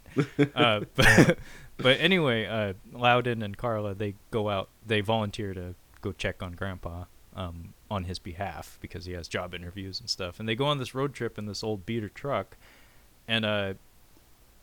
uh, 0.55 0.81
but, 0.95 1.37
but 1.77 1.99
anyway, 1.99 2.45
uh, 2.45 2.73
Loudon 2.93 3.43
and 3.43 3.57
Carla 3.57 3.93
they 3.93 4.15
go 4.31 4.49
out. 4.49 4.69
They 4.87 5.01
volunteer 5.01 5.53
to 5.53 5.75
go 6.01 6.13
check 6.13 6.41
on 6.41 6.53
Grandpa 6.53 7.05
um, 7.35 7.73
on 7.91 8.05
his 8.05 8.19
behalf 8.19 8.77
because 8.81 9.05
he 9.05 9.11
has 9.13 9.27
job 9.27 9.53
interviews 9.53 9.99
and 9.99 10.09
stuff. 10.09 10.39
And 10.39 10.47
they 10.47 10.55
go 10.55 10.65
on 10.65 10.77
this 10.79 10.95
road 10.95 11.13
trip 11.13 11.37
in 11.37 11.45
this 11.45 11.61
old 11.63 11.85
beater 11.85 12.09
truck, 12.09 12.55
and 13.27 13.43
uh, 13.45 13.73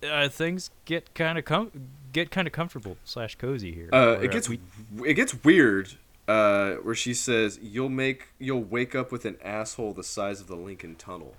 uh, 0.02 0.28
things 0.28 0.70
get 0.84 1.14
kind 1.14 1.38
of 1.38 1.44
com- 1.44 1.70
get 2.12 2.30
kind 2.30 2.46
of 2.46 2.52
comfortable 2.52 2.96
slash 3.04 3.34
cozy 3.36 3.72
here. 3.72 3.88
Uh, 3.92 4.18
it 4.22 4.30
gets 4.30 4.48
we- 4.48 4.60
it 5.04 5.14
gets 5.14 5.42
weird. 5.44 5.94
Uh, 6.28 6.74
where 6.82 6.94
she 6.96 7.14
says 7.14 7.56
you'll 7.62 7.88
make 7.88 8.28
you'll 8.40 8.60
wake 8.64 8.96
up 8.96 9.12
with 9.12 9.24
an 9.24 9.36
asshole 9.44 9.92
the 9.92 10.02
size 10.02 10.40
of 10.40 10.48
the 10.48 10.56
Lincoln 10.56 10.96
Tunnel, 10.96 11.36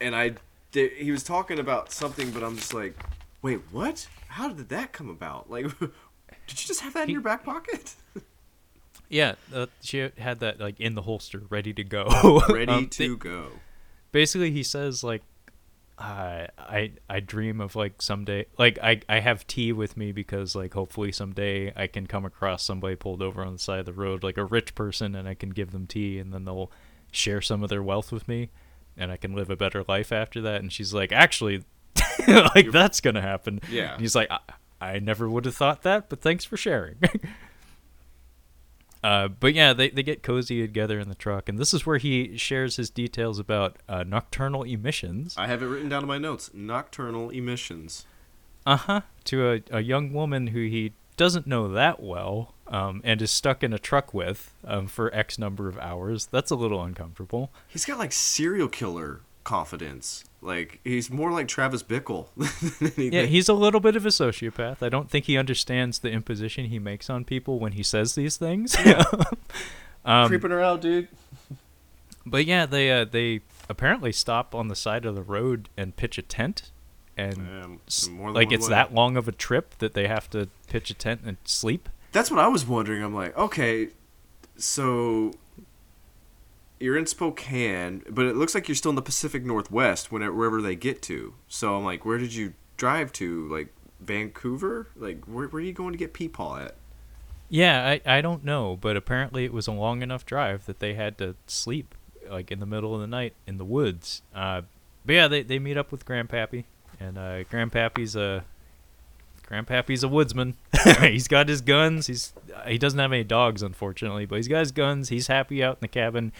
and 0.00 0.16
I 0.16 0.34
did, 0.72 0.92
he 0.94 1.12
was 1.12 1.22
talking 1.22 1.60
about 1.60 1.92
something, 1.92 2.32
but 2.32 2.42
I'm 2.42 2.56
just 2.56 2.74
like, 2.74 2.96
wait, 3.42 3.60
what? 3.70 4.08
How 4.26 4.48
did 4.48 4.70
that 4.70 4.92
come 4.92 5.08
about? 5.08 5.48
Like, 5.48 5.66
did 5.78 5.90
you 6.48 6.66
just 6.66 6.80
have 6.80 6.94
that 6.94 7.04
in 7.04 7.10
your 7.10 7.20
back 7.20 7.44
pocket? 7.44 7.94
yeah, 9.08 9.34
uh, 9.54 9.66
she 9.80 10.10
had 10.18 10.40
that 10.40 10.58
like 10.58 10.80
in 10.80 10.96
the 10.96 11.02
holster, 11.02 11.42
ready 11.48 11.72
to 11.72 11.84
go, 11.84 12.42
Ready 12.48 12.72
Um, 12.72 12.88
to 12.88 13.08
they- 13.10 13.16
go. 13.16 13.46
basically 14.10 14.50
he 14.50 14.64
says 14.64 15.04
like 15.04 15.22
uh, 16.02 16.48
I 16.58 16.92
I 17.08 17.20
dream 17.20 17.60
of 17.60 17.76
like 17.76 18.02
someday 18.02 18.46
like 18.58 18.76
I 18.82 19.02
I 19.08 19.20
have 19.20 19.46
tea 19.46 19.72
with 19.72 19.96
me 19.96 20.10
because 20.10 20.56
like 20.56 20.74
hopefully 20.74 21.12
someday 21.12 21.72
I 21.76 21.86
can 21.86 22.08
come 22.08 22.24
across 22.24 22.64
somebody 22.64 22.96
pulled 22.96 23.22
over 23.22 23.44
on 23.44 23.52
the 23.52 23.58
side 23.60 23.78
of 23.78 23.86
the 23.86 23.92
road 23.92 24.24
like 24.24 24.36
a 24.36 24.44
rich 24.44 24.74
person 24.74 25.14
and 25.14 25.28
I 25.28 25.34
can 25.34 25.50
give 25.50 25.70
them 25.70 25.86
tea 25.86 26.18
and 26.18 26.32
then 26.34 26.44
they'll 26.44 26.72
share 27.12 27.40
some 27.40 27.62
of 27.62 27.68
their 27.68 27.84
wealth 27.84 28.10
with 28.10 28.26
me 28.26 28.50
and 28.96 29.12
I 29.12 29.16
can 29.16 29.36
live 29.36 29.48
a 29.48 29.54
better 29.54 29.84
life 29.86 30.10
after 30.10 30.40
that 30.40 30.60
and 30.60 30.72
she's 30.72 30.92
like 30.92 31.12
actually 31.12 31.62
like 32.26 32.72
that's 32.72 33.00
going 33.00 33.14
to 33.14 33.22
happen. 33.22 33.60
Yeah. 33.70 33.92
And 33.92 34.00
he's 34.00 34.16
like 34.16 34.28
I, 34.28 34.40
I 34.80 34.98
never 34.98 35.30
would 35.30 35.44
have 35.44 35.54
thought 35.54 35.82
that 35.82 36.08
but 36.08 36.20
thanks 36.20 36.44
for 36.44 36.56
sharing. 36.56 36.96
Uh, 39.02 39.28
but 39.28 39.52
yeah, 39.54 39.72
they, 39.72 39.90
they 39.90 40.02
get 40.02 40.22
cozy 40.22 40.60
together 40.60 41.00
in 41.00 41.08
the 41.08 41.14
truck, 41.14 41.48
and 41.48 41.58
this 41.58 41.74
is 41.74 41.84
where 41.84 41.98
he 41.98 42.36
shares 42.36 42.76
his 42.76 42.88
details 42.88 43.38
about 43.38 43.76
uh, 43.88 44.04
nocturnal 44.04 44.62
emissions. 44.62 45.34
I 45.36 45.48
have 45.48 45.62
it 45.62 45.66
written 45.66 45.88
down 45.88 46.02
in 46.02 46.08
my 46.08 46.18
notes. 46.18 46.50
Nocturnal 46.54 47.30
emissions. 47.30 48.06
Uh 48.64 48.76
huh. 48.76 49.00
To 49.24 49.50
a, 49.50 49.62
a 49.70 49.80
young 49.80 50.12
woman 50.12 50.48
who 50.48 50.60
he 50.60 50.92
doesn't 51.16 51.46
know 51.46 51.68
that 51.68 52.00
well, 52.00 52.54
um, 52.68 53.00
and 53.04 53.20
is 53.20 53.30
stuck 53.30 53.62
in 53.62 53.72
a 53.72 53.78
truck 53.78 54.14
with 54.14 54.54
um, 54.64 54.86
for 54.86 55.12
X 55.14 55.38
number 55.38 55.68
of 55.68 55.78
hours. 55.78 56.26
That's 56.26 56.50
a 56.50 56.56
little 56.56 56.82
uncomfortable. 56.82 57.50
He's 57.68 57.84
got 57.84 57.98
like 57.98 58.12
serial 58.12 58.68
killer 58.68 59.20
confidence. 59.44 60.24
Like 60.44 60.80
he's 60.82 61.08
more 61.08 61.30
like 61.30 61.46
Travis 61.46 61.84
Bickle 61.84 62.26
than. 62.96 63.12
Yeah, 63.12 63.22
he's 63.22 63.48
a 63.48 63.54
little 63.54 63.78
bit 63.78 63.94
of 63.94 64.04
a 64.04 64.08
sociopath. 64.08 64.82
I 64.82 64.88
don't 64.88 65.08
think 65.08 65.26
he 65.26 65.38
understands 65.38 66.00
the 66.00 66.10
imposition 66.10 66.64
he 66.66 66.80
makes 66.80 67.08
on 67.08 67.24
people 67.24 67.60
when 67.60 67.72
he 67.72 67.84
says 67.84 68.16
these 68.16 68.36
things. 68.36 68.76
um, 70.04 70.26
creeping 70.28 70.50
her 70.50 70.60
out, 70.60 70.80
dude. 70.80 71.06
But 72.26 72.44
yeah, 72.46 72.66
they 72.66 72.90
uh, 72.90 73.04
they 73.04 73.40
apparently 73.68 74.10
stop 74.10 74.52
on 74.54 74.66
the 74.68 74.74
side 74.76 75.04
of 75.04 75.14
the 75.14 75.22
road 75.22 75.68
and 75.76 75.94
pitch 75.96 76.18
a 76.18 76.22
tent, 76.22 76.72
and 77.16 77.34
Um, 77.38 77.80
more 78.10 78.32
like 78.32 78.50
it's 78.50 78.64
way. 78.66 78.70
that 78.70 78.92
long 78.92 79.16
of 79.16 79.28
a 79.28 79.32
trip 79.32 79.76
that 79.78 79.94
they 79.94 80.08
have 80.08 80.28
to 80.30 80.48
pitch 80.68 80.90
a 80.90 80.94
tent 80.94 81.20
and 81.24 81.36
sleep. 81.44 81.88
That's 82.10 82.30
what 82.32 82.40
I 82.40 82.48
was 82.48 82.66
wondering. 82.66 83.02
I'm 83.02 83.14
like, 83.14 83.36
okay, 83.38 83.88
so 84.56 85.32
you're 86.82 86.98
in 86.98 87.06
Spokane, 87.06 88.02
but 88.10 88.26
it 88.26 88.36
looks 88.36 88.54
like 88.54 88.68
you're 88.68 88.74
still 88.74 88.90
in 88.90 88.96
the 88.96 89.02
Pacific 89.02 89.44
Northwest 89.44 90.10
whenever 90.10 90.34
wherever 90.34 90.60
they 90.60 90.74
get 90.74 91.00
to. 91.02 91.34
So 91.48 91.76
I'm 91.76 91.84
like, 91.84 92.04
where 92.04 92.18
did 92.18 92.34
you 92.34 92.54
drive 92.76 93.12
to? 93.14 93.48
Like 93.48 93.72
Vancouver? 94.00 94.88
Like 94.96 95.24
where, 95.24 95.48
where 95.48 95.62
are 95.62 95.64
you 95.64 95.72
going 95.72 95.92
to 95.92 95.98
get 95.98 96.12
Peepaw 96.12 96.66
at? 96.66 96.74
Yeah, 97.48 97.86
I 97.86 98.00
I 98.04 98.20
don't 98.20 98.44
know, 98.44 98.76
but 98.80 98.96
apparently 98.96 99.44
it 99.44 99.52
was 99.52 99.66
a 99.66 99.72
long 99.72 100.02
enough 100.02 100.26
drive 100.26 100.66
that 100.66 100.80
they 100.80 100.94
had 100.94 101.18
to 101.18 101.36
sleep 101.46 101.94
like 102.28 102.50
in 102.50 102.60
the 102.60 102.66
middle 102.66 102.94
of 102.94 103.00
the 103.00 103.06
night 103.06 103.34
in 103.46 103.58
the 103.58 103.64
woods. 103.64 104.22
Uh, 104.34 104.62
but 105.04 105.14
yeah, 105.14 105.28
they 105.28 105.42
they 105.42 105.58
meet 105.58 105.76
up 105.76 105.92
with 105.92 106.04
Grandpappy, 106.04 106.64
and 106.98 107.18
uh, 107.18 107.44
Grandpappy's 107.44 108.16
a 108.16 108.44
Grandpappy's 109.48 110.02
a 110.02 110.08
woodsman. 110.08 110.56
he's 111.00 111.28
got 111.28 111.48
his 111.48 111.60
guns. 111.60 112.06
He's 112.06 112.32
he 112.66 112.78
doesn't 112.78 112.98
have 112.98 113.12
any 113.12 113.24
dogs, 113.24 113.62
unfortunately, 113.62 114.24
but 114.26 114.36
he's 114.36 114.48
got 114.48 114.60
his 114.60 114.72
guns. 114.72 115.10
He's 115.10 115.26
happy 115.26 115.62
out 115.62 115.74
in 115.74 115.80
the 115.82 115.88
cabin. 115.88 116.32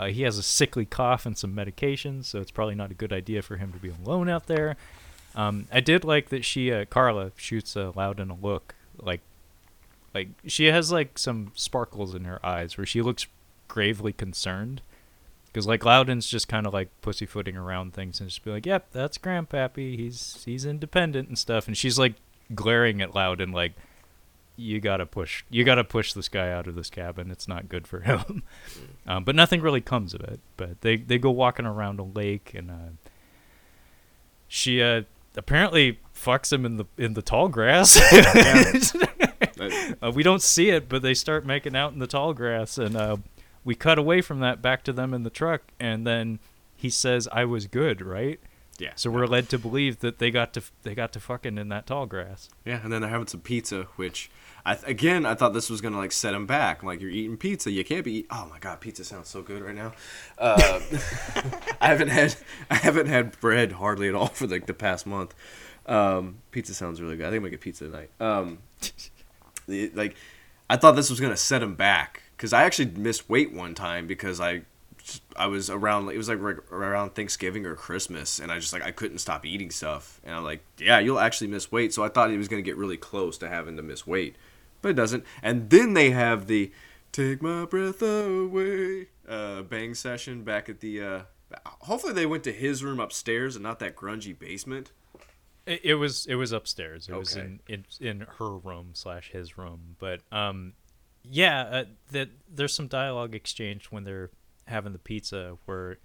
Uh, 0.00 0.06
he 0.06 0.22
has 0.22 0.38
a 0.38 0.42
sickly 0.42 0.86
cough 0.86 1.26
and 1.26 1.36
some 1.36 1.54
medications, 1.54 2.24
so 2.24 2.40
it's 2.40 2.50
probably 2.50 2.74
not 2.74 2.90
a 2.90 2.94
good 2.94 3.12
idea 3.12 3.42
for 3.42 3.58
him 3.58 3.70
to 3.70 3.78
be 3.78 3.92
alone 4.02 4.30
out 4.30 4.46
there. 4.46 4.78
Um, 5.34 5.66
I 5.70 5.80
did 5.80 6.04
like 6.04 6.30
that 6.30 6.42
she 6.42 6.72
uh, 6.72 6.86
Carla 6.86 7.32
shoots 7.36 7.76
uh, 7.76 7.92
Loudon 7.94 8.30
a 8.30 8.34
look 8.34 8.74
like 8.98 9.20
like 10.14 10.28
she 10.46 10.66
has 10.66 10.90
like 10.90 11.18
some 11.18 11.52
sparkles 11.54 12.14
in 12.14 12.24
her 12.24 12.44
eyes 12.44 12.78
where 12.78 12.86
she 12.86 13.02
looks 13.02 13.26
gravely 13.68 14.14
concerned 14.14 14.80
because 15.46 15.66
like 15.66 15.84
Loudon's 15.84 16.26
just 16.26 16.48
kind 16.48 16.66
of 16.66 16.72
like 16.72 16.88
pussyfooting 17.02 17.56
around 17.56 17.92
things 17.92 18.20
and 18.20 18.30
just 18.30 18.42
be 18.42 18.50
like, 18.50 18.64
"Yep, 18.64 18.86
that's 18.92 19.18
Grandpappy. 19.18 19.96
He's 19.98 20.42
he's 20.46 20.64
independent 20.64 21.28
and 21.28 21.38
stuff." 21.38 21.66
And 21.66 21.76
she's 21.76 21.98
like 21.98 22.14
glaring 22.54 23.02
at 23.02 23.14
Loudon 23.14 23.52
like, 23.52 23.72
"You 24.60 24.80
gotta 24.80 25.06
push, 25.06 25.44
you 25.50 25.64
gotta 25.64 25.84
push 25.84 26.12
this 26.12 26.28
guy 26.28 26.50
out 26.50 26.66
of 26.66 26.74
this 26.74 26.90
cabin. 26.90 27.30
It's 27.30 27.48
not 27.48 27.68
good 27.68 27.86
for 27.86 28.00
him." 28.00 28.42
um, 29.06 29.24
but 29.24 29.34
nothing 29.34 29.60
really 29.60 29.80
comes 29.80 30.14
of 30.14 30.20
it. 30.20 30.40
But 30.56 30.80
they 30.82 30.96
they 30.96 31.18
go 31.18 31.30
walking 31.30 31.66
around 31.66 31.98
a 31.98 32.04
lake 32.04 32.52
and 32.54 32.70
uh, 32.70 33.10
she 34.50 34.82
uh, 34.82 35.02
apparently 35.36 36.00
fucks 36.14 36.52
him 36.52 36.66
in 36.66 36.76
the 36.76 36.84
in 36.98 37.14
the 37.14 37.22
tall 37.22 37.48
grass. 37.48 37.96
uh, 40.02 40.12
we 40.12 40.22
don't 40.22 40.42
see 40.42 40.70
it, 40.70 40.88
but 40.88 41.02
they 41.02 41.14
start 41.14 41.46
making 41.46 41.76
out 41.76 41.92
in 41.92 42.00
the 42.00 42.06
tall 42.06 42.34
grass, 42.34 42.76
and 42.76 42.96
uh, 42.96 43.16
we 43.64 43.76
cut 43.76 43.96
away 43.96 44.20
from 44.20 44.40
that 44.40 44.60
back 44.60 44.82
to 44.84 44.92
them 44.92 45.14
in 45.14 45.22
the 45.22 45.30
truck, 45.30 45.62
and 45.78 46.04
then 46.04 46.40
he 46.76 46.90
says, 46.90 47.28
"I 47.30 47.44
was 47.44 47.68
good," 47.68 48.02
right? 48.02 48.40
Yeah. 48.78 48.92
So 48.96 49.10
we're 49.10 49.26
led 49.26 49.48
to 49.50 49.58
believe 49.58 50.00
that 50.00 50.18
they 50.18 50.32
got 50.32 50.52
to 50.54 50.62
they 50.82 50.94
got 50.94 51.12
to 51.12 51.20
fucking 51.20 51.56
in 51.56 51.68
that 51.68 51.86
tall 51.86 52.06
grass. 52.06 52.48
Yeah, 52.64 52.80
and 52.82 52.92
then 52.92 53.02
they're 53.02 53.10
having 53.10 53.28
some 53.28 53.40
pizza, 53.40 53.86
which 53.96 54.30
I 54.64 54.78
again 54.86 55.24
I 55.26 55.34
thought 55.34 55.52
this 55.52 55.70
was 55.70 55.80
gonna 55.80 55.98
like 55.98 56.12
set 56.12 56.34
him 56.34 56.46
back. 56.46 56.82
Like 56.82 57.00
you're 57.00 57.10
eating 57.10 57.36
pizza, 57.36 57.70
you 57.70 57.84
can't 57.84 58.04
be. 58.04 58.18
Eat- 58.18 58.26
oh 58.30 58.46
my 58.50 58.58
god, 58.58 58.80
pizza 58.80 59.04
sounds 59.04 59.28
so 59.28 59.42
good 59.42 59.62
right 59.62 59.74
now. 59.74 59.92
Uh, 60.38 60.80
I 61.80 61.88
haven't 61.88 62.08
had 62.08 62.36
I 62.70 62.76
haven't 62.76 63.06
had 63.06 63.38
bread 63.40 63.72
hardly 63.72 64.08
at 64.08 64.14
all 64.14 64.28
for 64.28 64.46
like 64.46 64.66
the 64.66 64.74
past 64.74 65.06
month. 65.06 65.34
Um, 65.86 66.38
pizza 66.50 66.74
sounds 66.74 67.00
really 67.00 67.16
good. 67.16 67.26
I 67.26 67.30
think 67.30 67.38
I'm 67.38 67.42
gonna 67.42 67.50
get 67.50 67.60
pizza 67.60 67.84
tonight. 67.86 68.10
Um, 68.20 68.58
like 69.66 70.14
I 70.68 70.76
thought 70.76 70.92
this 70.92 71.10
was 71.10 71.20
gonna 71.20 71.36
set 71.36 71.62
him 71.62 71.74
back 71.74 72.22
because 72.36 72.52
I 72.52 72.64
actually 72.64 72.90
missed 72.92 73.28
weight 73.28 73.52
one 73.52 73.74
time 73.74 74.06
because 74.06 74.40
I 74.40 74.62
I 75.36 75.46
was 75.46 75.70
around 75.70 76.08
it 76.10 76.16
was 76.16 76.28
like 76.28 76.38
around 76.38 77.14
Thanksgiving 77.14 77.66
or 77.66 77.74
Christmas 77.74 78.38
and 78.38 78.52
I 78.52 78.58
just 78.58 78.72
like 78.72 78.82
I 78.82 78.90
couldn't 78.90 79.18
stop 79.18 79.46
eating 79.46 79.70
stuff 79.70 80.20
and 80.24 80.34
I'm 80.34 80.44
like 80.44 80.62
yeah 80.78 80.98
you'll 80.98 81.18
actually 81.18 81.48
miss 81.48 81.72
weight 81.72 81.94
so 81.94 82.04
I 82.04 82.08
thought 82.08 82.30
he 82.30 82.36
was 82.36 82.48
gonna 82.48 82.62
get 82.62 82.76
really 82.76 82.96
close 82.96 83.38
to 83.38 83.48
having 83.48 83.76
to 83.76 83.82
miss 83.82 84.06
weight 84.06 84.36
but 84.82 84.90
it 84.90 84.94
doesn't 84.94 85.24
and 85.42 85.70
then 85.70 85.94
they 85.94 86.10
have 86.10 86.46
the 86.46 86.70
take 87.12 87.42
my 87.42 87.64
breath 87.64 88.02
away 88.02 89.08
uh, 89.28 89.62
bang 89.62 89.94
session 89.94 90.42
back 90.44 90.68
at 90.68 90.80
the 90.80 91.00
uh, 91.00 91.20
hopefully 91.82 92.12
they 92.12 92.26
went 92.26 92.44
to 92.44 92.52
his 92.52 92.82
room 92.84 93.00
upstairs 93.00 93.56
and 93.56 93.62
not 93.62 93.78
that 93.78 93.96
grungy 93.96 94.36
basement 94.38 94.92
It, 95.66 95.80
it 95.84 95.94
was 95.94 96.26
it 96.26 96.36
was 96.36 96.52
upstairs. 96.52 97.08
It 97.08 97.14
was 97.14 97.36
in, 97.36 97.60
in 97.68 97.84
in 98.00 98.26
her 98.38 98.56
room 98.56 98.90
slash 98.94 99.30
his 99.30 99.58
room. 99.58 99.96
But 99.98 100.20
um, 100.32 100.72
yeah, 101.22 101.62
uh, 101.62 101.84
that 102.12 102.30
there's 102.48 102.74
some 102.74 102.88
dialogue 102.88 103.34
exchanged 103.34 103.86
when 103.92 104.04
they're 104.04 104.30
having 104.66 104.92
the 104.92 104.98
pizza 104.98 105.58
where 105.66 105.98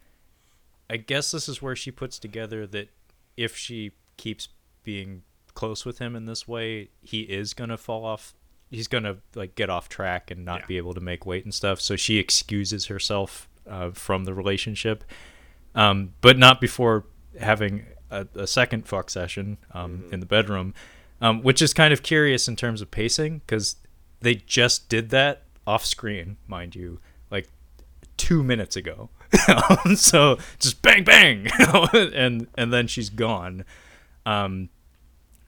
I 0.89 0.97
guess 0.97 1.31
this 1.31 1.47
is 1.47 1.61
where 1.61 1.75
she 1.75 1.89
puts 1.89 2.19
together 2.19 2.67
that 2.67 2.89
if 3.37 3.55
she 3.55 3.91
keeps 4.17 4.49
being 4.83 5.23
close 5.53 5.85
with 5.85 5.99
him 5.99 6.15
in 6.15 6.25
this 6.25 6.47
way, 6.47 6.89
he 7.01 7.21
is 7.21 7.53
gonna 7.53 7.77
fall 7.77 8.03
off. 8.05 8.33
He's 8.71 8.87
gonna 8.87 9.17
like 9.35 9.55
get 9.55 9.69
off 9.69 9.89
track 9.89 10.31
and 10.31 10.43
not 10.45 10.61
Yeah. 10.61 10.65
be 10.67 10.77
able 10.77 10.93
to 10.93 11.01
make 11.01 11.25
weight 11.25 11.43
and 11.45 11.53
stuff. 11.53 11.79
So 11.81 11.95
she 11.95 12.17
excuses 12.17 12.87
herself 12.87 13.47
uh, 13.69 13.91
from 13.91 14.25
the 14.25 14.33
relationship, 14.33 15.03
um, 15.73 16.13
but 16.21 16.37
not 16.37 16.59
before 16.61 17.05
having 17.39 17.85
a, 18.11 18.27
a 18.35 18.47
second 18.47 18.87
fuck 18.87 19.09
session 19.09 19.57
um, 19.71 20.05
in 20.11 20.19
the 20.19 20.25
bedroom, 20.25 20.73
um, 21.21 21.41
which 21.41 21.61
is 21.61 21.73
kind 21.73 21.93
of 21.93 22.03
curious 22.03 22.47
in 22.47 22.55
terms 22.55 22.81
of 22.81 22.91
pacing 22.91 23.39
because 23.45 23.75
they 24.21 24.35
just 24.35 24.87
did 24.89 25.09
that 25.09 25.43
off 25.67 25.85
screen, 25.85 26.37
mind 26.47 26.75
you, 26.75 26.99
like 27.31 27.47
two 28.17 28.43
minutes 28.43 28.75
ago. 28.75 29.09
so 29.95 30.37
just 30.59 30.81
bang 30.81 31.03
bang, 31.03 31.47
and 31.93 32.47
and 32.55 32.71
then 32.71 32.87
she's 32.87 33.09
gone, 33.09 33.65
um, 34.25 34.69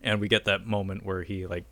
and 0.02 0.20
we 0.20 0.28
get 0.28 0.46
that 0.46 0.66
moment 0.66 1.06
where 1.06 1.24
he 1.24 1.46
like 1.48 1.66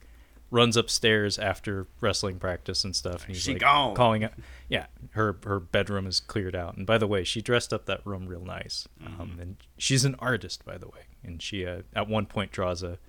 runs 0.51 0.77
upstairs 0.77 1.37
after 1.39 1.87
wrestling 2.01 2.39
practice 2.39 2.83
and 2.83 2.95
stuff, 2.95 3.25
and 3.25 3.35
he's 3.35 3.43
She 3.43 3.53
like 3.53 3.61
gone. 3.61 3.95
calling 3.95 4.21
it. 4.21 4.33
Yeah, 4.69 4.87
her 5.11 5.37
her 5.45 5.59
bedroom 5.59 6.07
is 6.07 6.19
cleared 6.19 6.55
out, 6.55 6.77
and 6.77 6.85
by 6.85 6.97
the 6.97 7.07
way, 7.07 7.23
she 7.23 7.41
dressed 7.41 7.73
up 7.73 7.85
that 7.85 8.05
room 8.05 8.27
real 8.27 8.43
nice. 8.45 8.87
Mm-hmm. 9.03 9.21
Um, 9.21 9.37
and 9.39 9.57
she's 9.77 10.05
an 10.05 10.15
artist, 10.19 10.65
by 10.65 10.77
the 10.77 10.87
way, 10.87 11.07
and 11.23 11.41
she 11.41 11.65
uh, 11.65 11.81
at 11.95 12.07
one 12.07 12.25
point 12.25 12.51
draws 12.51 12.83
a 12.83 12.99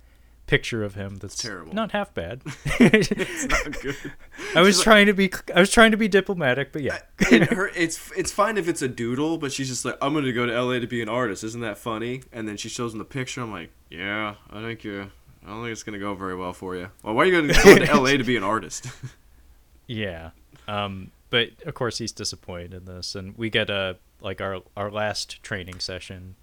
picture 0.47 0.81
of 0.83 0.95
him 0.95 1.17
that's 1.17 1.35
terrible. 1.35 1.73
not 1.73 1.91
half 1.91 2.13
bad. 2.13 2.41
it's 2.79 3.45
not 3.45 3.81
good 3.81 3.95
I 4.55 4.61
was 4.61 4.81
trying 4.81 5.05
to 5.07 5.13
be 5.13 5.29
I 5.53 5.59
was 5.59 5.69
trying 5.69 5.91
to 5.91 5.97
be 5.97 6.07
diplomatic, 6.07 6.71
but 6.71 6.81
yeah. 6.81 6.99
her 7.51 7.67
it's 7.75 8.11
it's 8.17 8.31
fine 8.31 8.57
if 8.57 8.67
it's 8.67 8.81
a 8.81 8.87
doodle, 8.87 9.37
but 9.37 9.51
she's 9.51 9.67
just 9.67 9.85
like, 9.85 9.97
I'm 10.01 10.13
gonna 10.13 10.31
go 10.31 10.45
to 10.45 10.61
LA 10.61 10.79
to 10.79 10.87
be 10.87 11.01
an 11.01 11.09
artist. 11.09 11.43
Isn't 11.43 11.61
that 11.61 11.77
funny? 11.77 12.23
And 12.31 12.47
then 12.47 12.57
she 12.57 12.69
shows 12.69 12.93
him 12.93 12.99
the 12.99 13.05
picture. 13.05 13.41
I'm 13.41 13.51
like, 13.51 13.71
yeah, 13.89 14.35
I 14.49 14.61
think 14.61 14.83
you. 14.83 15.11
I 15.47 15.51
don't 15.51 15.61
think 15.63 15.71
it's 15.71 15.83
gonna 15.83 15.97
go 15.99 16.13
very 16.13 16.35
well 16.35 16.51
for 16.53 16.75
you. 16.75 16.89
Well, 17.03 17.13
why 17.15 17.23
are 17.23 17.25
you 17.27 17.41
gonna 17.41 17.53
go 17.63 17.77
to 17.85 17.95
LA 18.01 18.17
to 18.17 18.23
be 18.25 18.35
an 18.37 18.43
artist? 18.43 18.87
Yeah. 19.87 20.31
Um, 20.67 21.11
but 21.29 21.49
of 21.65 21.73
course 21.73 21.97
he's 21.97 22.11
disappointed 22.11 22.73
in 22.73 22.83
this, 22.85 23.15
and 23.15 23.37
we 23.37 23.49
get 23.49 23.69
a 23.69 23.97
like 24.21 24.41
our 24.41 24.61
our 24.75 24.91
last 24.91 25.41
training 25.43 25.79
session. 25.79 26.35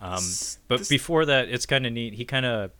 Um, 0.00 0.22
but 0.68 0.78
this- 0.80 0.88
before 0.88 1.24
that, 1.26 1.48
it's 1.48 1.64
kind 1.66 1.86
of 1.86 1.92
neat. 1.92 2.14
He 2.14 2.24
kind 2.24 2.44
of 2.46 2.72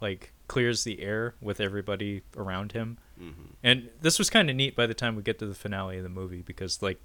like 0.00 0.32
clears 0.48 0.84
the 0.84 1.02
air 1.02 1.34
with 1.42 1.60
everybody 1.60 2.22
around 2.36 2.72
him, 2.72 2.98
Mm-hmm. 3.20 3.42
and 3.62 3.88
this 4.02 4.18
was 4.18 4.28
kind 4.30 4.48
of 4.50 4.56
neat 4.56 4.76
by 4.76 4.86
the 4.86 4.94
time 4.94 5.16
we 5.16 5.22
get 5.22 5.38
to 5.40 5.46
the 5.46 5.54
finale 5.54 5.96
of 5.98 6.02
the 6.02 6.08
movie 6.10 6.42
because 6.42 6.82
like 6.82 6.98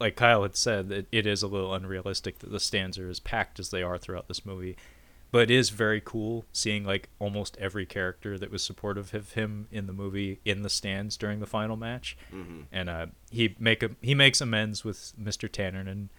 like 0.00 0.16
Kyle 0.16 0.42
had 0.42 0.56
said, 0.56 0.88
that 0.88 1.06
it 1.12 1.26
is 1.26 1.42
a 1.42 1.46
little 1.46 1.72
unrealistic 1.72 2.40
that 2.40 2.50
the 2.50 2.58
stands 2.60 2.98
are 2.98 3.08
as 3.08 3.20
packed 3.20 3.58
as 3.60 3.70
they 3.70 3.82
are 3.82 3.96
throughout 3.96 4.26
this 4.28 4.44
movie. 4.44 4.76
But 5.34 5.50
it 5.50 5.50
is 5.50 5.70
very 5.70 6.00
cool 6.00 6.44
seeing 6.52 6.84
like 6.84 7.08
almost 7.18 7.56
every 7.58 7.86
character 7.86 8.38
that 8.38 8.52
was 8.52 8.62
supportive 8.62 9.12
of 9.14 9.32
him 9.32 9.66
in 9.72 9.88
the 9.88 9.92
movie 9.92 10.38
in 10.44 10.62
the 10.62 10.70
stands 10.70 11.16
during 11.16 11.40
the 11.40 11.46
final 11.46 11.76
match, 11.76 12.16
Mm-hmm. 12.32 12.60
and 12.70 12.88
uh, 12.88 13.06
he 13.32 13.56
make 13.58 13.82
a, 13.82 13.90
he 14.00 14.14
makes 14.14 14.40
amends 14.40 14.84
with 14.84 15.12
Mr. 15.20 15.48
Tannerman 15.48 16.10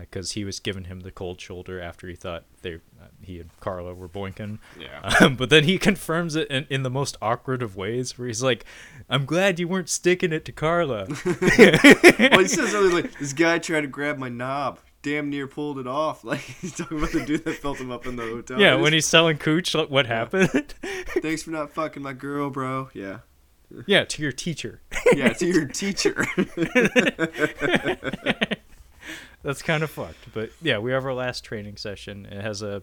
because 0.00 0.32
he 0.32 0.44
was 0.44 0.58
giving 0.60 0.84
him 0.84 1.00
the 1.00 1.10
cold 1.12 1.40
shoulder 1.40 1.78
after 1.78 2.08
he 2.08 2.14
thought 2.16 2.44
they 2.62 2.76
uh, 2.76 3.08
he 3.20 3.38
and 3.38 3.50
Carla 3.60 3.92
were 3.94 4.08
boinking. 4.08 4.58
Yeah. 4.80 5.14
Um, 5.20 5.36
but 5.36 5.50
then 5.50 5.64
he 5.64 5.76
confirms 5.90 6.34
it 6.34 6.48
in, 6.48 6.66
in 6.70 6.82
the 6.84 6.90
most 6.90 7.16
awkward 7.20 7.60
of 7.62 7.76
ways, 7.76 8.16
where 8.18 8.28
he's 8.28 8.42
like, 8.42 8.64
"I'm 9.10 9.26
glad 9.26 9.60
you 9.60 9.68
weren't 9.68 9.90
sticking 9.90 10.32
it 10.32 10.44
to 10.46 10.52
Carla." 10.52 11.06
well, 11.24 12.38
he 12.40 12.48
says 12.48 12.70
something 12.72 12.92
like, 12.92 13.18
"This 13.18 13.32
guy 13.34 13.58
tried 13.58 13.82
to 13.82 13.86
grab 13.88 14.16
my 14.18 14.28
knob, 14.30 14.78
damn 15.02 15.30
near 15.30 15.46
pulled 15.46 15.78
it 15.78 15.86
off." 15.86 16.24
Like 16.28 16.40
he's 16.40 16.74
talking 16.76 16.98
about 16.98 17.12
the 17.12 17.24
dude 17.24 17.44
that 17.44 17.54
felt 17.56 17.78
him 17.78 17.90
up 17.90 18.06
in 18.06 18.16
the 18.16 18.22
hotel. 18.24 18.60
yeah, 18.60 18.74
when 18.74 18.92
he's 18.92 19.06
selling 19.06 19.38
Kuch 19.38 19.74
like, 19.74 19.90
what 19.90 20.06
happened. 20.06 20.74
thanks 21.22 21.42
for 21.42 21.50
not 21.50 21.72
fucking 21.72 22.02
my 22.02 22.12
girl, 22.12 22.50
bro. 22.50 22.90
Yeah, 22.94 23.18
yeah, 23.86 24.04
to 24.04 24.22
your 24.22 24.32
teacher. 24.32 24.80
yeah, 25.14 25.32
to 25.34 25.46
your 25.46 25.66
teacher. 25.68 26.24
That's 29.42 29.62
kind 29.62 29.82
of 29.82 29.90
fucked. 29.90 30.32
But 30.34 30.50
yeah, 30.60 30.78
we 30.78 30.90
have 30.92 31.04
our 31.04 31.14
last 31.14 31.44
training 31.44 31.76
session. 31.76 32.26
It 32.26 32.40
has 32.42 32.60
a 32.62 32.82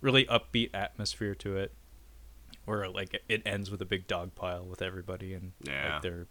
really 0.00 0.24
upbeat 0.24 0.70
atmosphere 0.74 1.34
to 1.36 1.56
it, 1.58 1.72
where 2.64 2.88
like 2.88 3.20
it 3.28 3.42
ends 3.44 3.70
with 3.70 3.80
a 3.82 3.84
big 3.84 4.06
dog 4.06 4.34
pile 4.34 4.64
with 4.64 4.80
everybody 4.82 5.34
and 5.34 5.52
Yeah. 5.62 5.94
like 5.94 6.02
they're 6.02 6.26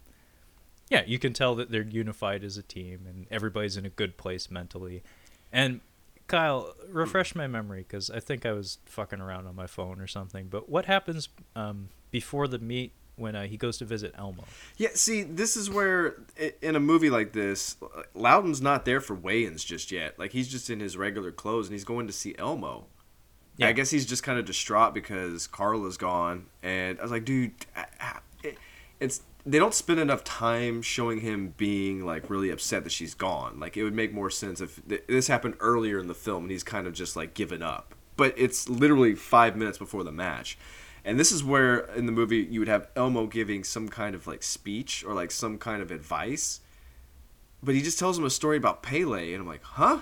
yeah, 0.91 1.03
you 1.07 1.17
can 1.17 1.33
tell 1.33 1.55
that 1.55 1.71
they're 1.71 1.81
unified 1.81 2.43
as 2.43 2.57
a 2.57 2.61
team 2.61 3.05
and 3.09 3.25
everybody's 3.31 3.77
in 3.77 3.85
a 3.85 3.89
good 3.89 4.17
place 4.17 4.51
mentally. 4.51 5.01
And 5.51 5.79
Kyle, 6.27 6.75
refresh 6.87 7.33
my 7.33 7.47
memory 7.47 7.83
because 7.87 8.09
I 8.11 8.19
think 8.19 8.45
I 8.45 8.51
was 8.51 8.77
fucking 8.85 9.19
around 9.19 9.47
on 9.47 9.55
my 9.55 9.65
phone 9.67 9.99
or 9.99 10.07
something. 10.07 10.47
But 10.49 10.69
what 10.69 10.85
happens 10.85 11.29
um, 11.55 11.89
before 12.11 12.47
the 12.47 12.59
meet 12.59 12.91
when 13.15 13.35
uh, 13.35 13.43
he 13.47 13.57
goes 13.57 13.77
to 13.79 13.85
visit 13.85 14.13
Elmo? 14.17 14.43
Yeah, 14.77 14.89
see, 14.93 15.23
this 15.23 15.57
is 15.57 15.69
where 15.69 16.15
in 16.61 16.75
a 16.75 16.79
movie 16.79 17.09
like 17.09 17.33
this, 17.33 17.75
Loudon's 18.13 18.61
not 18.61 18.85
there 18.85 19.01
for 19.01 19.13
weigh-ins 19.15 19.63
just 19.63 19.91
yet. 19.91 20.17
Like 20.19 20.31
he's 20.31 20.47
just 20.47 20.69
in 20.69 20.79
his 20.79 20.95
regular 20.95 21.31
clothes 21.31 21.67
and 21.67 21.73
he's 21.73 21.83
going 21.83 22.07
to 22.07 22.13
see 22.13 22.35
Elmo. 22.37 22.85
Yeah. 23.57 23.67
I 23.67 23.73
guess 23.73 23.89
he's 23.91 24.05
just 24.05 24.23
kind 24.23 24.39
of 24.39 24.45
distraught 24.45 24.93
because 24.93 25.45
Carla's 25.47 25.97
gone, 25.97 26.45
and 26.63 26.97
I 26.97 27.01
was 27.03 27.11
like, 27.11 27.25
dude, 27.25 27.51
I- 27.75 27.85
I- 27.99 28.19
it, 28.43 28.57
it's 29.01 29.21
they 29.45 29.57
don't 29.57 29.73
spend 29.73 29.99
enough 29.99 30.23
time 30.23 30.81
showing 30.81 31.21
him 31.21 31.53
being 31.57 32.05
like 32.05 32.29
really 32.29 32.49
upset 32.49 32.83
that 32.83 32.91
she's 32.91 33.13
gone. 33.13 33.59
Like 33.59 33.75
it 33.75 33.83
would 33.83 33.95
make 33.95 34.13
more 34.13 34.29
sense 34.29 34.61
if 34.61 34.85
th- 34.87 35.03
this 35.07 35.27
happened 35.27 35.55
earlier 35.59 35.99
in 35.99 36.07
the 36.07 36.13
film 36.13 36.43
and 36.43 36.51
he's 36.51 36.63
kind 36.63 36.87
of 36.87 36.93
just 36.93 37.15
like 37.15 37.33
given 37.33 37.61
up. 37.63 37.95
But 38.17 38.35
it's 38.37 38.69
literally 38.69 39.15
five 39.15 39.55
minutes 39.55 39.77
before 39.77 40.03
the 40.03 40.11
match. 40.11 40.57
And 41.03 41.19
this 41.19 41.31
is 41.31 41.43
where 41.43 41.79
in 41.95 42.05
the 42.05 42.11
movie 42.11 42.47
you 42.49 42.59
would 42.59 42.67
have 42.67 42.89
Elmo 42.95 43.25
giving 43.25 43.63
some 43.63 43.89
kind 43.89 44.13
of 44.13 44.27
like 44.27 44.43
speech 44.43 45.03
or 45.03 45.15
like 45.15 45.31
some 45.31 45.57
kind 45.57 45.81
of 45.81 45.89
advice. 45.89 46.59
But 47.63 47.73
he 47.73 47.81
just 47.81 47.97
tells 47.97 48.19
him 48.19 48.25
a 48.25 48.29
story 48.29 48.57
about 48.57 48.83
Pele 48.83 49.33
and 49.33 49.41
I'm 49.41 49.47
like, 49.47 49.63
"Huh?" 49.63 50.01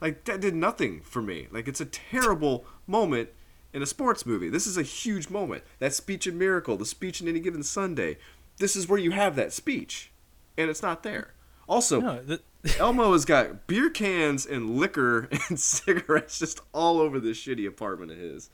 Like 0.00 0.24
that 0.24 0.40
did 0.40 0.54
nothing 0.54 1.02
for 1.02 1.20
me. 1.20 1.48
Like 1.50 1.68
it's 1.68 1.80
a 1.80 1.86
terrible 1.86 2.64
moment 2.86 3.30
in 3.72 3.82
a 3.82 3.86
sports 3.86 4.24
movie. 4.24 4.48
This 4.48 4.66
is 4.66 4.78
a 4.78 4.82
huge 4.82 5.28
moment. 5.28 5.62
That 5.78 5.92
speech 5.92 6.26
in 6.26 6.38
Miracle, 6.38 6.76
the 6.76 6.86
speech 6.86 7.20
in 7.20 7.28
Any 7.28 7.40
Given 7.40 7.62
Sunday. 7.62 8.16
This 8.58 8.76
is 8.76 8.88
where 8.88 8.98
you 8.98 9.10
have 9.12 9.36
that 9.36 9.52
speech, 9.52 10.10
and 10.56 10.68
it's 10.70 10.82
not 10.82 11.02
there. 11.02 11.34
Also, 11.68 12.00
No, 12.00 12.18
th- 12.22 12.40
Elmo 12.80 13.12
has 13.12 13.24
got 13.24 13.66
beer 13.66 13.90
cans 13.90 14.44
and 14.46 14.78
liquor 14.78 15.28
and 15.48 15.58
cigarettes 15.60 16.38
just 16.38 16.60
all 16.72 16.98
over 17.00 17.20
this 17.20 17.38
shitty 17.38 17.66
apartment 17.68 18.10
of 18.12 18.18
his. 18.18 18.50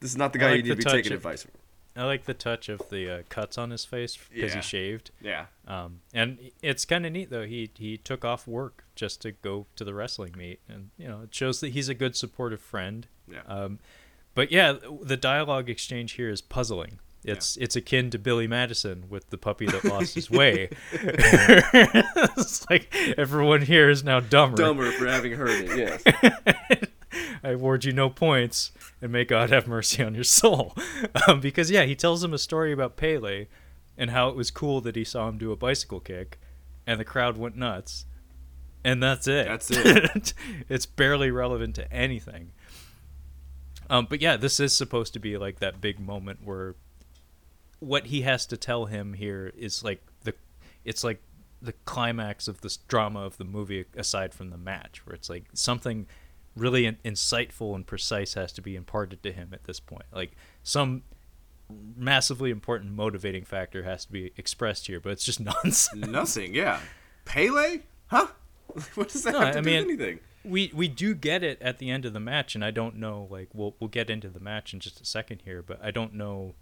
This 0.00 0.10
is 0.10 0.16
not 0.16 0.32
the 0.32 0.38
guy 0.38 0.50
like 0.50 0.56
you 0.58 0.62
need 0.64 0.68
to 0.70 0.76
be 0.76 0.84
taking 0.84 1.12
of- 1.12 1.16
advice 1.18 1.42
from. 1.42 1.52
I 1.96 2.04
like 2.06 2.24
the 2.24 2.34
touch 2.34 2.68
of 2.68 2.82
the 2.90 3.08
uh, 3.08 3.22
cuts 3.28 3.56
on 3.56 3.70
his 3.70 3.84
face 3.84 4.18
because 4.32 4.50
Yeah. 4.50 4.56
he 4.56 4.62
shaved. 4.62 5.10
Yeah. 5.22 5.46
Um, 5.68 6.00
and 6.12 6.38
it's 6.60 6.84
kind 6.84 7.06
of 7.06 7.12
neat 7.12 7.30
though. 7.30 7.46
He 7.46 7.70
he 7.76 7.96
took 7.98 8.24
off 8.24 8.48
work 8.48 8.84
just 8.96 9.22
to 9.22 9.30
go 9.30 9.66
to 9.76 9.84
the 9.84 9.94
wrestling 9.94 10.34
meet, 10.36 10.58
and 10.68 10.90
you 10.98 11.06
know 11.06 11.20
it 11.22 11.32
shows 11.32 11.60
that 11.60 11.68
he's 11.68 11.88
a 11.88 11.94
good 11.94 12.16
supportive 12.16 12.60
friend. 12.60 13.06
Yeah. 13.30 13.42
Um, 13.46 13.78
but 14.34 14.50
yeah, 14.50 14.74
the 15.02 15.16
dialogue 15.16 15.70
exchange 15.70 16.12
here 16.14 16.28
is 16.30 16.40
puzzling. 16.42 16.98
It's 17.24 17.56
it's 17.56 17.74
akin 17.74 18.10
to 18.10 18.18
Billy 18.18 18.46
Madison 18.46 19.04
with 19.08 19.30
the 19.30 19.38
puppy 19.38 19.64
that 19.66 19.82
lost 19.84 20.14
his 20.14 20.30
way. 20.30 20.68
it's 20.92 22.68
like 22.68 22.94
everyone 23.16 23.62
here 23.62 23.88
is 23.88 24.04
now 24.04 24.20
dumber. 24.20 24.58
Dumber 24.58 24.92
for 24.92 25.06
having 25.06 25.32
heard 25.32 25.64
it, 25.64 26.04
yes. 26.04 26.86
I 27.42 27.50
award 27.50 27.84
you 27.84 27.92
no 27.92 28.10
points, 28.10 28.72
and 29.00 29.10
may 29.10 29.24
God 29.24 29.50
have 29.50 29.66
mercy 29.66 30.02
on 30.02 30.14
your 30.14 30.24
soul. 30.24 30.74
Um, 31.28 31.40
because 31.40 31.70
yeah, 31.70 31.84
he 31.84 31.94
tells 31.94 32.22
him 32.24 32.34
a 32.34 32.38
story 32.38 32.72
about 32.72 32.96
Pele, 32.96 33.46
and 33.96 34.10
how 34.10 34.28
it 34.28 34.36
was 34.36 34.50
cool 34.50 34.80
that 34.82 34.96
he 34.96 35.04
saw 35.04 35.28
him 35.28 35.38
do 35.38 35.52
a 35.52 35.56
bicycle 35.56 36.00
kick, 36.00 36.38
and 36.86 36.98
the 36.98 37.04
crowd 37.04 37.38
went 37.38 37.56
nuts, 37.56 38.04
and 38.84 39.02
that's 39.02 39.26
it. 39.26 39.46
That's 39.46 39.70
it. 39.70 40.34
it's 40.68 40.86
barely 40.86 41.30
relevant 41.30 41.76
to 41.76 41.90
anything. 41.90 42.50
Um, 43.88 44.06
but 44.10 44.20
yeah, 44.20 44.36
this 44.36 44.60
is 44.60 44.76
supposed 44.76 45.12
to 45.14 45.18
be 45.18 45.38
like 45.38 45.60
that 45.60 45.80
big 45.80 46.00
moment 46.00 46.40
where 46.44 46.74
what 47.84 48.06
he 48.06 48.22
has 48.22 48.46
to 48.46 48.56
tell 48.56 48.86
him 48.86 49.12
here 49.14 49.52
is 49.56 49.82
like 49.84 50.02
the, 50.22 50.34
it's 50.84 51.04
like 51.04 51.20
the 51.62 51.72
climax 51.84 52.48
of 52.48 52.60
this 52.60 52.76
drama 52.76 53.20
of 53.20 53.36
the 53.38 53.44
movie 53.44 53.84
aside 53.96 54.34
from 54.34 54.50
the 54.50 54.56
match, 54.58 55.04
where 55.06 55.14
it's 55.14 55.30
like 55.30 55.44
something 55.54 56.06
really 56.56 56.86
in- 56.86 56.98
insightful 57.04 57.74
and 57.74 57.86
precise 57.86 58.34
has 58.34 58.52
to 58.52 58.62
be 58.62 58.76
imparted 58.76 59.22
to 59.22 59.32
him 59.32 59.50
at 59.52 59.64
this 59.64 59.80
point. 59.80 60.04
Like 60.12 60.32
some 60.62 61.02
massively 61.96 62.50
important 62.50 62.92
motivating 62.92 63.44
factor 63.44 63.82
has 63.84 64.04
to 64.04 64.12
be 64.12 64.32
expressed 64.36 64.86
here, 64.86 65.00
but 65.00 65.12
it's 65.12 65.24
just 65.24 65.40
nonsense. 65.64 65.94
Nothing, 65.94 66.54
yeah. 66.54 66.80
Pele? 67.24 67.80
Huh? 68.08 68.26
what 68.94 69.08
does 69.08 69.22
that 69.22 69.32
No, 69.32 69.40
have 69.40 69.52
to 69.54 69.58
I 69.58 69.62
do 69.62 69.70
mean- 69.70 69.86
with 69.86 70.00
anything? 70.00 70.20
we 70.46 70.70
we 70.74 70.88
do 70.88 71.14
get 71.14 71.42
it 71.42 71.56
at 71.62 71.78
the 71.78 71.88
end 71.90 72.04
of 72.04 72.12
the 72.12 72.20
match, 72.20 72.54
and 72.54 72.62
I 72.62 72.70
don't 72.70 72.96
know 72.96 73.26
like 73.30 73.48
we'll 73.54 73.74
we'll 73.80 73.88
get 73.88 74.10
into 74.10 74.28
the 74.28 74.40
match 74.40 74.74
in 74.74 74.80
just 74.80 75.00
a 75.00 75.04
second 75.06 75.40
here, 75.46 75.62
but 75.62 75.82
I 75.82 75.90
don't 75.90 76.12
know 76.12 76.54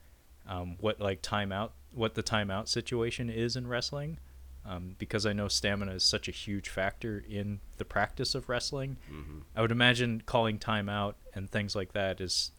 um, 0.49 0.77
what 0.81 1.01
like 1.01 1.23
timeout 1.23 1.71
what 1.95 2.15
the 2.15 2.23
timeout 2.23 2.69
situation 2.69 3.29
is 3.31 3.55
in 3.57 3.67
wrestling. 3.67 4.19
Um, 4.65 4.95
because 4.99 5.27
I 5.27 5.33
know 5.33 5.49
stamina 5.49 5.91
is 5.93 6.05
such 6.05 6.29
a 6.29 6.31
huge 6.31 6.69
factor 6.69 7.25
in 7.29 7.59
the 7.79 7.85
practice 7.85 8.35
of 8.37 8.49
wrestling, 8.49 8.97
I 9.57 9.61
would 9.61 9.73
imagine 9.73 10.23
calling 10.25 10.59
timeout 10.61 11.15
and 11.35 11.51
things 11.51 11.75
like 11.75 11.93
that 11.95 12.21
is 12.21 12.53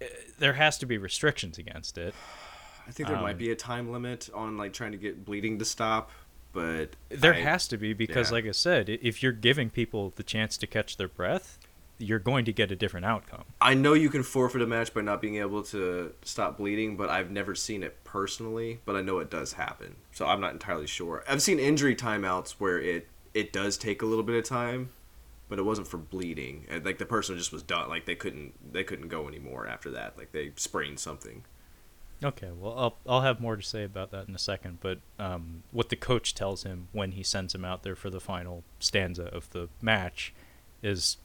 eh, 0.00 0.06
there 0.38 0.52
has 0.52 0.76
to 0.78 0.86
be 0.86 0.98
restrictions 0.98 1.56
against 1.58 1.96
it. 1.98 2.14
I 2.86 2.90
think 2.92 3.08
there 3.08 3.16
Um, 3.16 3.22
might 3.22 3.38
be 3.38 3.50
a 3.50 3.56
time 3.56 3.90
limit 3.90 4.28
on 4.34 4.56
like 4.58 4.72
trying 4.74 4.92
to 4.92 4.98
get 4.98 5.24
bleeding 5.24 5.58
to 5.60 5.64
stop, 5.64 6.10
but 6.52 6.96
There 7.08 7.34
I- 7.34 7.40
has 7.40 7.66
to 7.68 7.78
be 7.78 7.92
because, 7.94 8.28
yeah. 8.30 8.34
like 8.34 8.44
I 8.46 8.50
said, 8.52 8.88
if 8.90 9.22
you're 9.22 9.32
giving 9.32 9.70
people 9.70 10.12
the 10.16 10.22
chance 10.22 10.58
to 10.58 10.66
catch 10.66 10.98
their 10.98 11.08
breath, 11.08 11.58
you're 12.00 12.18
going 12.18 12.44
to 12.46 12.52
get 12.52 12.70
a 12.72 12.76
different 12.76 13.06
outcome. 13.06 13.44
I 13.60 13.74
know 13.74 13.92
you 13.92 14.08
can 14.08 14.22
forfeit 14.22 14.62
a 14.62 14.66
match 14.66 14.92
by 14.94 15.02
not 15.02 15.20
being 15.20 15.36
able 15.36 15.62
to 15.64 16.12
stop 16.22 16.58
bleeding, 16.58 16.96
but 16.96 17.10
I've 17.10 17.30
never 17.30 17.54
seen 17.54 17.82
it 17.82 18.02
personally. 18.04 18.80
But 18.84 18.96
I 18.96 19.02
know 19.02 19.18
it 19.18 19.30
does 19.30 19.52
happen, 19.52 19.96
so 20.12 20.26
I'm 20.26 20.40
not 20.40 20.52
entirely 20.52 20.86
sure. 20.86 21.22
I've 21.28 21.42
seen 21.42 21.58
injury 21.58 21.94
timeouts 21.94 22.52
where 22.52 22.80
it 22.80 23.08
it 23.34 23.52
does 23.52 23.76
take 23.76 24.02
a 24.02 24.06
little 24.06 24.24
bit 24.24 24.36
of 24.36 24.44
time, 24.44 24.90
but 25.48 25.58
it 25.58 25.62
wasn't 25.62 25.88
for 25.88 25.98
bleeding. 25.98 26.66
And 26.68 26.84
like 26.84 26.98
the 26.98 27.06
person 27.06 27.36
just 27.36 27.52
was 27.52 27.62
done, 27.62 27.88
like 27.88 28.06
they 28.06 28.14
couldn't 28.14 28.72
they 28.72 28.84
couldn't 28.84 29.08
go 29.08 29.28
anymore 29.28 29.66
after 29.66 29.90
that. 29.90 30.16
Like 30.16 30.32
they 30.32 30.52
sprained 30.56 30.98
something. 30.98 31.44
Okay, 32.22 32.50
well, 32.54 32.74
I'll 32.78 32.96
I'll 33.08 33.22
have 33.22 33.40
more 33.40 33.56
to 33.56 33.62
say 33.62 33.84
about 33.84 34.10
that 34.10 34.28
in 34.28 34.34
a 34.34 34.38
second. 34.38 34.78
But 34.80 34.98
um, 35.18 35.62
what 35.70 35.88
the 35.88 35.96
coach 35.96 36.34
tells 36.34 36.64
him 36.64 36.88
when 36.92 37.12
he 37.12 37.22
sends 37.22 37.54
him 37.54 37.64
out 37.64 37.82
there 37.82 37.96
for 37.96 38.10
the 38.10 38.20
final 38.20 38.62
stanza 38.78 39.24
of 39.24 39.50
the 39.50 39.68
match 39.80 40.34
is 40.82 41.16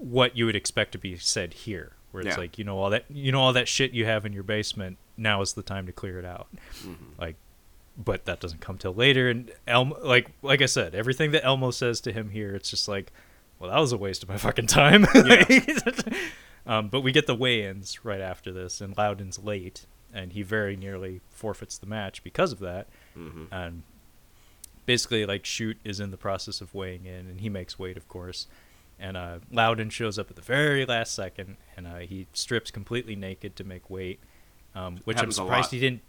what 0.00 0.36
you 0.36 0.46
would 0.46 0.56
expect 0.56 0.92
to 0.92 0.98
be 0.98 1.16
said 1.16 1.52
here, 1.52 1.92
where 2.10 2.22
it's 2.26 2.36
Yeah. 2.36 2.40
like 2.40 2.58
you 2.58 2.64
know 2.64 2.78
all 2.78 2.90
that 2.90 3.04
you 3.10 3.30
know 3.32 3.40
all 3.40 3.52
that 3.52 3.68
shit 3.68 3.92
you 3.92 4.04
have 4.06 4.24
in 4.26 4.32
your 4.32 4.42
basement. 4.42 4.96
Now 5.16 5.42
is 5.42 5.52
the 5.52 5.62
time 5.62 5.84
to 5.86 5.92
clear 5.92 6.18
it 6.18 6.24
out. 6.24 6.48
Like, 7.18 7.36
but 7.96 8.24
that 8.24 8.40
doesn't 8.40 8.60
come 8.62 8.78
till 8.78 8.94
later. 8.94 9.28
And 9.28 9.50
Elmo, 9.66 9.98
like 10.02 10.30
like 10.42 10.62
I 10.62 10.66
said, 10.66 10.94
everything 10.94 11.32
that 11.32 11.44
Elmo 11.44 11.70
says 11.70 12.00
to 12.02 12.12
him 12.12 12.30
here, 12.30 12.54
it's 12.54 12.70
just 12.70 12.88
like, 12.88 13.12
well, 13.58 13.70
that 13.70 13.78
was 13.78 13.92
a 13.92 13.98
waste 13.98 14.22
of 14.22 14.28
my 14.30 14.38
fucking 14.38 14.66
time. 14.68 15.06
um, 16.66 16.88
but 16.88 17.00
we 17.02 17.12
get 17.12 17.26
the 17.26 17.34
weigh-ins 17.34 18.04
right 18.04 18.20
after 18.20 18.52
this, 18.52 18.80
and 18.80 18.96
Loudon's 18.96 19.38
late, 19.38 19.86
and 20.12 20.32
he 20.32 20.42
very 20.42 20.76
nearly 20.76 21.20
forfeits 21.30 21.76
the 21.78 21.86
match 21.86 22.22
because 22.24 22.52
of 22.52 22.58
that. 22.60 22.86
hmm 23.14 23.44
And 23.52 23.82
basically, 24.86 25.26
like, 25.26 25.44
Shute 25.44 25.78
is 25.84 26.00
in 26.00 26.10
the 26.10 26.16
process 26.16 26.60
of 26.60 26.74
weighing 26.74 27.04
in, 27.06 27.26
and 27.26 27.40
he 27.40 27.48
makes 27.48 27.78
weight, 27.78 27.96
of 27.96 28.08
course. 28.08 28.46
And 29.00 29.16
uh, 29.16 29.38
Loudon 29.50 29.88
shows 29.88 30.18
up 30.18 30.28
at 30.28 30.36
the 30.36 30.42
very 30.42 30.84
last 30.84 31.14
second, 31.14 31.56
and 31.76 31.86
uh, 31.86 31.96
he 32.00 32.26
strips 32.34 32.70
completely 32.70 33.16
naked 33.16 33.56
to 33.56 33.64
make 33.64 33.88
weight, 33.88 34.20
um, 34.74 34.98
which 35.04 35.18
I'm 35.18 35.32
surprised 35.32 35.70
he 35.70 35.80
didn't. 35.80 36.02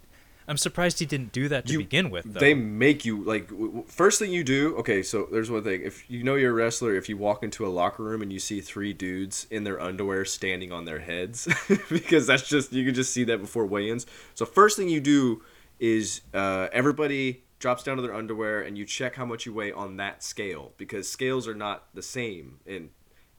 I'm 0.48 0.56
surprised 0.58 0.98
he 0.98 1.06
didn't 1.06 1.32
do 1.32 1.48
that 1.48 1.66
to 1.66 1.72
You- 1.72 1.78
begin 1.78 2.10
with. 2.10 2.24
Though. 2.26 2.40
They 2.40 2.52
make 2.52 3.04
you 3.04 3.22
like 3.22 3.48
first 3.86 4.18
thing 4.18 4.30
you 4.32 4.44
do. 4.44 4.76
Okay, 4.78 5.02
so 5.02 5.28
there's 5.32 5.50
one 5.50 5.62
thing. 5.62 5.82
If 5.82 6.10
you 6.10 6.22
know 6.22 6.34
you're 6.34 6.50
a 6.50 6.54
wrestler, 6.54 6.94
if 6.94 7.08
you 7.08 7.16
walk 7.16 7.42
into 7.42 7.64
a 7.64 7.68
locker 7.68 8.02
room 8.02 8.20
and 8.22 8.32
you 8.32 8.38
see 8.38 8.60
three 8.60 8.92
dudes 8.92 9.46
in 9.50 9.64
their 9.64 9.80
underwear 9.80 10.24
standing 10.24 10.70
on 10.72 10.84
their 10.84 10.98
heads, 10.98 11.48
because 11.88 12.26
that's 12.26 12.46
just 12.46 12.72
you 12.72 12.84
can 12.84 12.94
just 12.94 13.12
see 13.14 13.24
that 13.24 13.40
before 13.40 13.64
weigh-ins. 13.64 14.04
So 14.34 14.44
first 14.44 14.76
thing 14.76 14.88
you 14.88 15.00
do 15.00 15.42
is 15.80 16.20
uh, 16.34 16.68
everybody 16.72 17.41
drops 17.62 17.84
down 17.84 17.94
to 17.94 18.02
their 18.02 18.12
underwear 18.12 18.60
and 18.60 18.76
you 18.76 18.84
check 18.84 19.14
how 19.14 19.24
much 19.24 19.46
you 19.46 19.54
weigh 19.54 19.70
on 19.70 19.96
that 19.96 20.20
scale 20.20 20.72
because 20.76 21.08
scales 21.08 21.46
are 21.46 21.54
not 21.54 21.86
the 21.94 22.02
same 22.02 22.58
and 22.66 22.90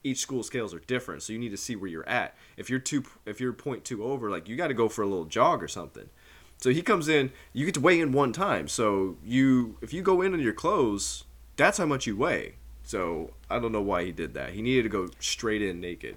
each 0.02 0.18
school 0.18 0.42
scales 0.42 0.72
are 0.72 0.80
different. 0.80 1.22
So 1.22 1.34
you 1.34 1.38
need 1.38 1.50
to 1.50 1.58
see 1.58 1.76
where 1.76 1.90
you're 1.90 2.08
at. 2.08 2.34
If 2.56 2.70
you're 2.70 2.78
two, 2.78 3.04
if 3.26 3.38
you're 3.38 3.52
point 3.52 3.84
two 3.84 4.02
over, 4.02 4.30
like 4.30 4.48
you 4.48 4.56
got 4.56 4.68
to 4.68 4.74
go 4.74 4.88
for 4.88 5.02
a 5.02 5.06
little 5.06 5.26
jog 5.26 5.62
or 5.62 5.68
something. 5.68 6.08
So 6.56 6.70
he 6.70 6.80
comes 6.80 7.06
in, 7.06 7.32
you 7.52 7.66
get 7.66 7.74
to 7.74 7.80
weigh 7.80 8.00
in 8.00 8.12
one 8.12 8.32
time. 8.32 8.66
So 8.66 9.18
you 9.22 9.76
if 9.82 9.92
you 9.92 10.00
go 10.00 10.22
in 10.22 10.32
in 10.32 10.40
your 10.40 10.54
clothes, 10.54 11.24
that's 11.56 11.76
how 11.76 11.86
much 11.86 12.06
you 12.06 12.16
weigh. 12.16 12.54
So 12.82 13.34
I 13.50 13.58
don't 13.58 13.72
know 13.72 13.82
why 13.82 14.04
he 14.04 14.12
did 14.12 14.32
that. 14.34 14.54
He 14.54 14.62
needed 14.62 14.84
to 14.84 14.88
go 14.88 15.08
straight 15.20 15.60
in 15.60 15.80
naked. 15.80 16.16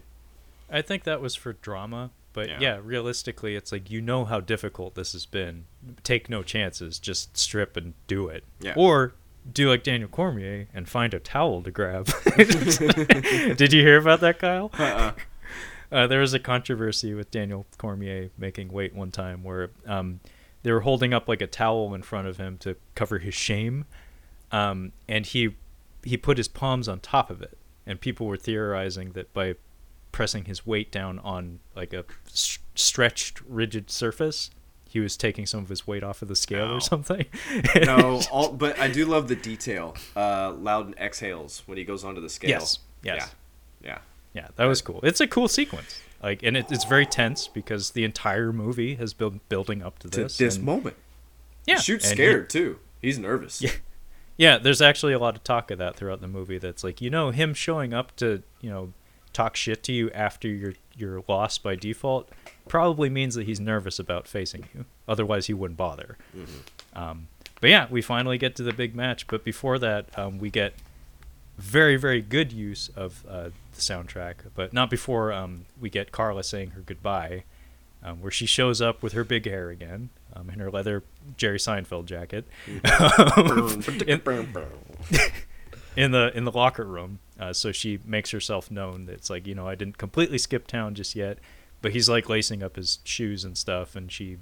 I 0.70 0.82
think 0.82 1.04
that 1.04 1.20
was 1.20 1.36
for 1.36 1.54
drama, 1.54 2.12
but 2.38 2.50
Yeah. 2.50 2.58
yeah. 2.62 2.80
realistically, 2.84 3.56
it's 3.56 3.72
like 3.72 3.90
you 3.90 4.00
know 4.00 4.24
how 4.24 4.40
difficult 4.40 4.94
this 4.94 5.14
has 5.14 5.26
been. 5.26 5.66
Take 6.04 6.30
no 6.30 6.44
chances, 6.44 7.00
just 7.00 7.36
strip 7.36 7.76
and 7.76 7.96
do 8.06 8.28
it. 8.28 8.44
Yeah. 8.60 8.76
Or 8.78 9.16
do 9.52 9.68
like 9.68 9.82
Daniel 9.82 10.08
Cormier 10.08 10.68
and 10.72 10.88
find 10.88 11.16
a 11.16 11.20
towel 11.20 11.64
to 11.64 11.72
grab. 11.72 12.06
Did 12.38 13.74
you 13.74 13.82
hear 13.82 13.98
about 13.98 14.20
that, 14.22 14.38
Kyle? 14.40 14.70
Uh-uh. 14.78 15.14
Uh, 15.90 16.06
there 16.06 16.20
was 16.20 16.34
a 16.34 16.40
controversy 16.40 17.14
with 17.14 17.32
Daniel 17.32 17.66
Cormier 17.78 18.30
making 18.38 18.68
weight 18.74 18.94
one 18.94 19.10
time 19.10 19.42
where 19.42 19.70
um, 19.86 20.20
they 20.64 20.72
were 20.74 20.82
holding 20.82 21.14
up 21.14 21.30
like 21.30 21.40
a 21.40 21.48
towel 21.48 21.96
in 21.96 22.02
front 22.02 22.28
of 22.28 22.36
him 22.36 22.58
to 22.58 22.76
cover 22.94 23.20
his 23.20 23.34
shame, 23.34 23.86
um, 24.52 24.92
and 25.08 25.26
he 25.26 25.56
he 26.04 26.18
put 26.18 26.36
his 26.38 26.50
palms 26.50 26.90
on 26.90 27.00
top 27.00 27.30
of 27.30 27.42
it, 27.42 27.58
and 27.86 28.02
people 28.02 28.28
were 28.28 28.36
theorizing 28.36 29.14
that 29.14 29.34
by 29.34 29.56
pressing 30.12 30.46
his 30.46 30.66
weight 30.66 30.92
down 30.92 31.20
on 31.20 31.60
like 31.76 31.94
a 31.94 32.06
s- 32.28 32.60
stretched, 32.76 33.42
rigid 33.48 33.90
surface, 33.92 34.50
he 34.90 35.00
was 35.00 35.18
taking 35.18 35.46
some 35.46 35.60
of 35.62 35.70
his 35.70 35.86
weight 35.86 36.04
off 36.04 36.22
of 36.22 36.28
the 36.28 36.36
scale 36.36 36.72
or 36.72 36.80
something. 36.82 37.26
no, 37.86 38.22
all, 38.32 38.52
but 38.54 38.80
I 38.80 38.88
do 38.88 39.06
love 39.06 39.28
the 39.28 39.36
detail. 39.36 39.96
Uh, 40.16 40.54
Loudon 40.54 40.96
exhales 40.98 41.64
when 41.66 41.78
he 41.78 41.84
goes 41.84 42.04
onto 42.04 42.22
the 42.22 42.30
scale. 42.30 42.50
Yes, 42.50 42.80
yes. 43.04 43.34
Yeah. 43.84 43.90
Yeah. 43.92 43.98
Yeah, 44.34 44.48
that 44.56 44.66
was 44.66 44.82
cool. 44.82 45.00
It's 45.04 45.20
a 45.20 45.28
cool 45.28 45.48
sequence. 45.48 46.00
Like, 46.22 46.42
and 46.44 46.56
it, 46.58 46.72
it's 46.72 46.84
very 46.86 47.06
tense 47.06 47.48
because 47.48 47.92
the 47.92 48.04
entire 48.04 48.52
movie 48.54 48.96
has 48.96 49.14
been 49.14 49.42
building 49.50 49.82
up 49.84 50.00
to 50.00 50.10
To 50.10 50.24
this. 50.24 50.38
this 50.38 50.56
and- 50.56 50.66
moment. 50.66 50.96
yeah, 51.66 51.76
Shute's 51.78 52.10
and 52.10 52.20
he- 52.20 52.26
scared 52.26 52.50
too. 52.50 52.80
He's 53.02 53.20
nervous. 53.20 53.62
Yeah. 53.62 53.72
yeah, 54.38 54.58
there's 54.58 54.82
actually 54.82 55.14
a 55.14 55.20
lot 55.20 55.36
of 55.36 55.44
talk 55.44 55.70
of 55.72 55.78
that 55.80 55.96
throughout 55.96 56.22
the 56.22 56.28
movie. 56.28 56.58
That's 56.58 56.84
like, 56.84 57.02
you 57.02 57.10
know, 57.10 57.30
him 57.32 57.54
showing 57.54 57.94
up 57.94 58.16
to, 58.18 58.42
you 58.62 58.70
know, 58.70 58.94
talk 59.38 59.56
shit 59.56 59.84
to 59.84 59.94
you 59.94 60.10
after 60.12 60.48
you're 60.48 60.74
you're 60.96 61.24
lost 61.28 61.62
by 61.62 61.76
default 61.76 62.28
probably 62.68 63.08
means 63.10 63.36
that 63.36 63.46
he's 63.46 63.60
nervous 63.60 64.00
about 64.00 64.28
facing 64.28 64.68
you. 64.74 64.86
Otherwise, 65.08 65.46
he 65.46 65.54
wouldn't 65.54 65.78
bother. 65.78 66.18
Um, 66.96 67.28
but 67.62 67.70
yeah, 67.70 67.86
we 67.90 68.02
finally 68.02 68.38
get 68.40 68.56
to 68.56 68.64
the 68.64 68.74
big 68.74 68.96
match. 68.96 69.28
But 69.28 69.44
before 69.44 69.78
that, 69.80 70.06
um, 70.18 70.40
we 70.40 70.50
get 70.50 70.74
very 71.58 71.98
very 71.98 72.22
good 72.22 72.52
use 72.52 72.90
of 72.96 73.24
uh, 73.30 73.50
the 73.76 73.82
soundtrack, 73.82 74.36
but 74.56 74.74
not 74.74 74.90
before 74.90 75.32
um, 75.32 75.66
we 75.80 75.90
get 75.92 76.12
Carla 76.12 76.44
saying 76.44 76.72
her 76.72 76.82
goodbye. 76.82 77.44
um, 78.04 78.22
where 78.22 78.32
she 78.32 78.46
shows 78.46 78.82
up 78.82 79.02
with 79.04 79.14
her 79.14 79.24
big 79.24 79.46
hair 79.46 79.70
again 79.70 80.10
um, 80.36 80.50
in 80.50 80.60
her 80.60 80.70
leather 80.72 81.04
Jerry 81.36 81.58
Seinfeld 81.60 82.06
jacket 82.06 82.46
in 85.98 86.11
the 86.11 86.32
in 86.38 86.45
the 86.45 86.52
locker 86.52 86.86
room. 86.86 87.19
Uh, 87.40 87.52
so 87.52 87.72
she 87.72 87.99
makes 88.06 88.32
herself 88.32 88.72
known. 88.72 89.07
That 89.07 89.14
It's 89.14 89.30
like 89.30 89.48
you 89.48 89.56
know 89.56 89.68
I 89.68 89.76
didn't 89.76 89.98
completely 89.98 90.38
skip 90.38 90.68
town 90.68 90.94
just 90.95 91.15
yet, 91.15 91.40
but 91.82 91.91
he's 91.91 92.07
like 92.07 92.30
lacing 92.30 92.64
up 92.64 92.78
his 92.78 92.99
shoes 93.03 93.44
and 93.44 93.57
stuff, 93.57 93.95
and 93.95 94.10
she 94.10 94.38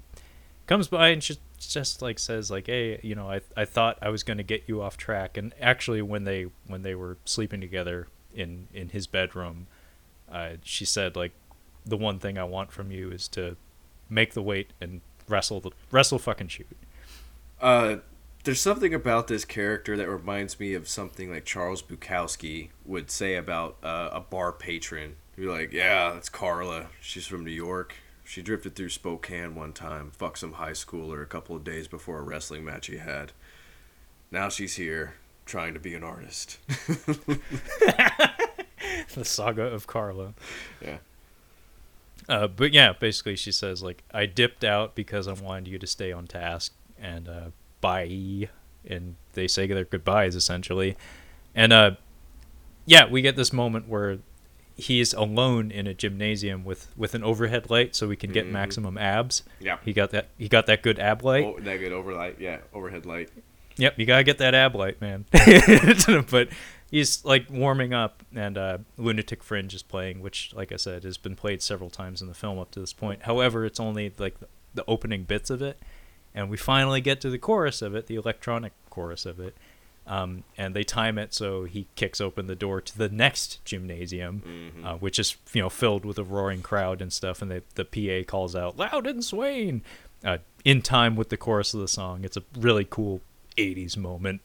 comes 0.68 0.88
by 0.88 1.10
and 1.10 1.24
she 1.24 1.38
just 1.60 2.02
like 2.02 2.18
says 2.18 2.50
like 2.50 2.66
hey 2.66 3.00
you 3.04 3.14
know 3.16 3.30
I 3.30 3.42
I 3.56 3.66
thought 3.66 3.98
I 4.02 4.10
was 4.10 4.24
gonna 4.24 4.44
get 4.44 4.64
you 4.68 4.82
off 4.82 4.98
track, 4.98 5.38
and 5.38 5.54
actually 5.60 6.02
when 6.02 6.26
they 6.26 6.48
when 6.68 6.82
they 6.82 6.94
were 6.94 7.18
sleeping 7.24 7.62
together 7.62 8.08
in 8.34 8.68
in 8.74 8.90
his 8.90 9.08
bedroom, 9.08 9.68
uh, 10.30 10.52
she 10.62 10.84
said 10.84 11.16
like 11.16 11.32
the 11.86 11.98
one 11.98 12.20
thing 12.20 12.38
I 12.38 12.44
want 12.44 12.72
from 12.72 12.92
you 12.92 13.12
is 13.12 13.28
to 13.30 13.56
make 14.10 14.34
the 14.34 14.42
weight 14.42 14.72
and 14.82 15.00
wrestle 15.30 15.62
the 15.62 15.72
wrestle 15.90 16.20
fucking 16.20 16.50
Shute. 16.50 16.68
Uh, 17.62 17.98
there's 18.46 18.62
something 18.62 18.94
about 18.94 19.28
this 19.28 19.44
character 19.44 19.98
that 19.98 20.08
reminds 20.08 20.60
me 20.60 20.76
of 20.76 20.88
something 20.88 21.32
like 21.32 21.46
Charles 21.46 21.82
Bukowski 21.82 22.70
would 22.86 23.10
say 23.10 23.36
about 23.36 23.78
uh, 23.84 24.10
a 24.14 24.22
bar 24.22 24.52
patron. 24.52 25.16
Be 25.36 25.48
like, 25.48 25.74
"Yeah, 25.74 26.12
that's 26.14 26.30
Carla. 26.30 26.88
She's 27.02 27.26
from 27.26 27.44
New 27.44 27.52
York. 27.52 27.96
She 28.24 28.42
drifted 28.44 28.76
through 28.76 28.90
Spokane 28.90 29.56
one 29.56 29.74
time, 29.74 30.12
fucked 30.12 30.38
some 30.40 30.54
high 30.54 30.72
schooler 30.72 31.22
a 31.22 31.26
couple 31.26 31.56
of 31.56 31.64
days 31.64 31.88
before 31.88 32.20
a 32.20 32.24
wrestling 32.24 32.64
match 32.64 32.88
he 32.88 32.98
had. 32.98 33.32
Now 34.32 34.50
she's 34.50 34.76
here, 34.76 35.16
trying 35.46 35.74
to 35.74 35.80
be 35.80 35.96
an 35.96 36.04
artist." 36.04 36.60
the 39.16 39.24
saga 39.24 39.64
of 39.64 39.88
Carla. 39.88 40.36
Yeah. 40.82 40.98
Uh, 42.30 42.48
but 42.48 42.74
yeah, 42.74 42.94
basically 42.94 43.36
she 43.36 43.52
says 43.52 43.82
like 43.82 44.04
I 44.14 44.28
dipped 44.28 44.64
out 44.64 44.94
because 44.94 45.28
I 45.28 45.34
wanted 45.34 45.68
you 45.68 45.80
to 45.80 45.88
stay 45.88 46.12
on 46.12 46.28
task 46.28 46.74
and 47.00 47.28
uh, 47.28 47.50
bye, 47.86 48.50
and 48.88 49.16
they 49.34 49.48
say 49.48 49.68
their 49.68 49.86
goodbyes 49.86 50.36
essentially, 50.36 50.96
and 51.54 51.72
uh, 51.74 51.92
yeah, 52.86 53.06
we 53.10 53.22
get 53.22 53.36
this 53.36 53.52
moment 53.54 53.88
where 53.88 54.20
he's 54.78 55.14
alone 55.14 55.72
in 55.72 55.88
a 55.88 55.94
gymnasium 55.94 56.64
with 56.66 56.92
with 56.98 57.16
an 57.16 57.24
overhead 57.24 57.70
light 57.70 57.96
so 57.96 58.08
we 58.08 58.16
can 58.16 58.32
get 58.32 58.46
Mhm. 58.46 58.52
maximum 58.52 58.98
abs. 58.98 59.44
Yeah. 59.60 59.78
He 59.86 59.94
got 59.94 60.12
that. 60.12 60.28
He 60.38 60.48
got 60.50 60.66
that 60.68 60.82
good 60.84 61.00
ab 61.00 61.24
light. 61.24 61.46
Oh, 61.46 61.58
that 61.60 61.78
good 61.78 61.94
overlight. 61.94 62.40
Yeah, 62.40 62.58
overhead 62.74 63.06
light. 63.06 63.30
Yep, 63.78 64.00
you 64.00 64.06
gotta 64.06 64.24
get 64.24 64.38
that 64.38 64.54
ab 64.54 64.76
light, 64.76 65.00
man. 65.02 65.26
but 66.30 66.50
he's 66.92 67.24
like 67.26 67.46
warming 67.50 67.94
up, 67.94 68.24
and 68.34 68.58
uh, 68.58 68.78
Lunatic 68.98 69.44
Fringe 69.44 69.74
is 69.74 69.84
playing, 69.84 70.22
which, 70.22 70.54
like 70.54 70.72
I 70.72 70.78
said, 70.78 71.04
has 71.04 71.18
been 71.18 71.36
played 71.36 71.62
several 71.62 71.90
times 71.90 72.22
in 72.22 72.28
the 72.28 72.34
film 72.34 72.58
up 72.60 72.72
to 72.72 72.80
this 72.80 72.94
point. 72.94 73.24
However, 73.24 73.66
it's 73.66 73.80
only 73.80 74.14
like 74.18 74.36
the 74.74 74.84
opening 74.88 75.24
bits 75.24 75.50
of 75.50 75.62
it, 75.62 75.78
and 76.36 76.50
we 76.50 76.58
finally 76.58 77.02
get 77.02 77.20
to 77.22 77.30
the 77.32 77.40
chorus 77.40 77.82
of 77.82 77.96
it, 77.96 78.06
the 78.06 78.16
electronic 78.16 78.74
chorus 78.92 79.26
of 79.26 79.40
it. 79.40 79.56
Um, 80.08 80.44
and 80.56 80.76
they 80.76 80.84
time 80.84 81.18
it 81.18 81.34
so 81.34 81.64
he 81.64 81.88
kicks 81.96 82.22
open 82.22 82.46
the 82.46 82.54
door 82.56 82.80
to 82.80 82.96
the 82.96 83.10
next 83.10 83.66
gymnasium, 83.66 84.44
Mhm. 84.46 84.86
uh, 84.86 84.98
which 84.98 85.18
is 85.18 85.36
you 85.54 85.64
know 85.64 85.70
filled 85.70 86.06
with 86.06 86.20
a 86.20 86.24
roaring 86.24 86.62
crowd 86.62 87.02
and 87.02 87.12
stuff. 87.12 87.42
And 87.42 87.50
the 87.50 87.64
the 87.74 87.86
PA 87.86 88.24
calls 88.30 88.56
out 88.56 88.78
"Loudon 88.78 89.24
Swain," 89.24 89.82
uh, 90.24 90.38
in 90.64 90.84
time 90.84 91.16
with 91.16 91.30
the 91.30 91.38
chorus 91.38 91.74
of 91.74 91.80
the 91.80 91.88
song. 91.88 92.24
It's 92.24 92.38
a 92.38 92.44
really 92.56 92.86
cool 92.88 93.22
'80s 93.58 93.98
moment. 93.98 94.42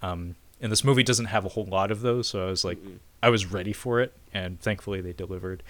Um, 0.00 0.36
and 0.62 0.72
this 0.72 0.82
movie 0.82 1.02
doesn't 1.02 1.26
have 1.26 1.44
a 1.44 1.50
whole 1.50 1.66
lot 1.66 1.90
of 1.90 2.00
those, 2.00 2.28
so 2.28 2.46
I 2.46 2.50
was 2.50 2.64
like, 2.64 2.78
Mm-mm. 2.78 2.98
I 3.22 3.28
was 3.28 3.44
ready 3.46 3.72
for 3.74 4.00
it, 4.00 4.14
and 4.32 4.60
thankfully 4.60 5.00
they 5.02 5.12
delivered. 5.12 5.62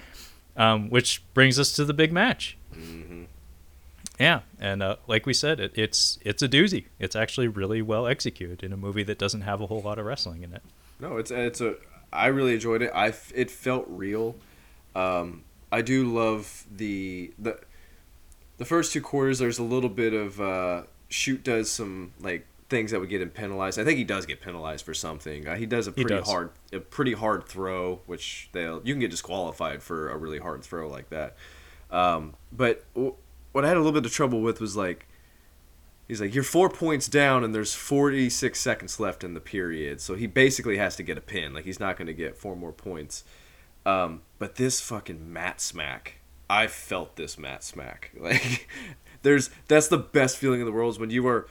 Um, 0.57 0.89
which 0.91 1.23
brings 1.35 1.59
us 1.59 1.73
to 1.73 1.85
the 1.85 1.95
big 1.95 2.13
match. 2.13 2.57
hmm 2.73 3.25
Yeah, 4.23 4.41
and 4.61 4.83
uh, 4.83 4.97
like 5.09 5.27
we 5.27 5.35
said, 5.35 5.59
it, 5.59 5.73
it's 5.75 6.19
it's 6.23 6.43
a 6.43 6.49
doozy. 6.49 6.87
It's 6.99 7.17
actually 7.17 7.49
really 7.49 7.83
well 7.83 8.07
executed 8.07 8.63
in 8.63 8.73
a 8.73 8.77
movie 8.77 9.03
that 9.03 9.19
doesn't 9.19 9.41
have 9.41 9.61
a 9.61 9.67
whole 9.67 9.83
lot 9.83 9.99
of 9.99 10.07
wrestling 10.07 10.43
in 10.45 10.53
it. 10.53 10.63
No, 11.01 11.17
it's 11.17 11.31
it's 11.31 11.61
a. 11.61 11.75
I 12.13 12.27
really 12.27 12.55
enjoyed 12.55 12.83
it. 12.83 12.91
I 12.95 13.09
f- 13.09 13.33
it 13.35 13.51
felt 13.51 13.85
real. 13.89 14.37
Um, 14.95 15.43
I 15.73 15.83
do 15.83 16.05
love 16.05 16.65
the 16.71 17.33
the 17.39 17.59
the 18.59 18.65
first 18.65 18.93
two 18.93 19.01
quarters. 19.01 19.41
There's 19.41 19.59
a 19.59 19.65
little 19.65 19.91
bit 19.91 20.13
of 20.13 20.41
uh, 20.41 20.83
Shute 21.09 21.43
does 21.43 21.71
some 21.71 22.13
like 22.21 22.47
things 22.69 22.93
that 22.93 23.01
would 23.01 23.11
get 23.11 23.21
him 23.21 23.31
penalized. 23.31 23.79
I 23.79 23.85
think 23.85 23.99
he 23.99 24.05
does 24.05 24.25
get 24.25 24.41
penalized 24.41 24.85
for 24.85 24.95
something. 24.95 25.49
Uh, 25.49 25.57
he 25.57 25.67
does 25.67 25.89
a 25.89 25.93
pretty 25.93 26.15
does. 26.15 26.29
hard 26.29 26.51
a 26.73 26.79
pretty 26.79 27.15
hard 27.15 27.45
throw, 27.49 28.01
which 28.07 28.51
they'll 28.53 28.81
you 28.85 28.95
can 28.95 29.01
get 29.01 29.11
disqualified 29.11 29.83
for 29.83 30.11
a 30.11 30.17
really 30.17 30.39
hard 30.39 30.63
throw 30.63 30.89
like 30.89 31.11
that. 31.11 31.37
Um, 31.91 32.35
but 32.53 32.85
w- 32.95 33.15
what 33.53 33.65
I 33.65 33.69
had 33.69 33.77
a 33.77 33.81
little 33.81 33.93
bit 33.93 34.05
of 34.05 34.13
trouble 34.13 34.41
with 34.41 34.61
was 34.61 34.77
like 34.77 35.07
He's 36.09 36.21
like, 36.21 36.35
you're 36.35 36.45
four 36.45 36.69
points 36.69 37.09
down, 37.09 37.43
and 37.43 37.55
there's 37.55 37.75
46 37.75 38.61
seconds 38.61 39.01
left 39.01 39.25
in 39.25 39.35
the 39.35 39.41
period. 39.41 40.01
So 40.01 40.15
he 40.15 40.27
basically 40.27 40.77
has 40.77 40.95
to 40.97 41.03
get 41.03 41.17
a 41.17 41.23
pin. 41.23 41.55
Like 41.55 41.65
he's 41.65 41.81
not 41.81 41.97
going 41.97 42.07
to 42.07 42.13
get 42.13 42.37
four 42.37 42.55
more 42.55 42.73
points. 42.73 43.25
Um, 43.87 44.21
but 44.39 44.57
this 44.57 44.81
fucking 44.81 45.33
mat 45.33 45.61
smack, 45.61 46.19
I 46.51 46.67
felt 46.67 47.17
this 47.17 47.39
mat 47.39 47.65
smack. 47.65 48.11
Like, 48.21 48.69
there's 49.23 49.51
that's 49.69 49.89
the 49.89 49.99
best 49.99 50.37
feeling 50.37 50.61
in 50.61 50.67
the 50.67 50.73
world 50.73 50.93
is 50.93 50.99
when 50.99 51.11
you 51.11 51.27
are, 51.29 51.47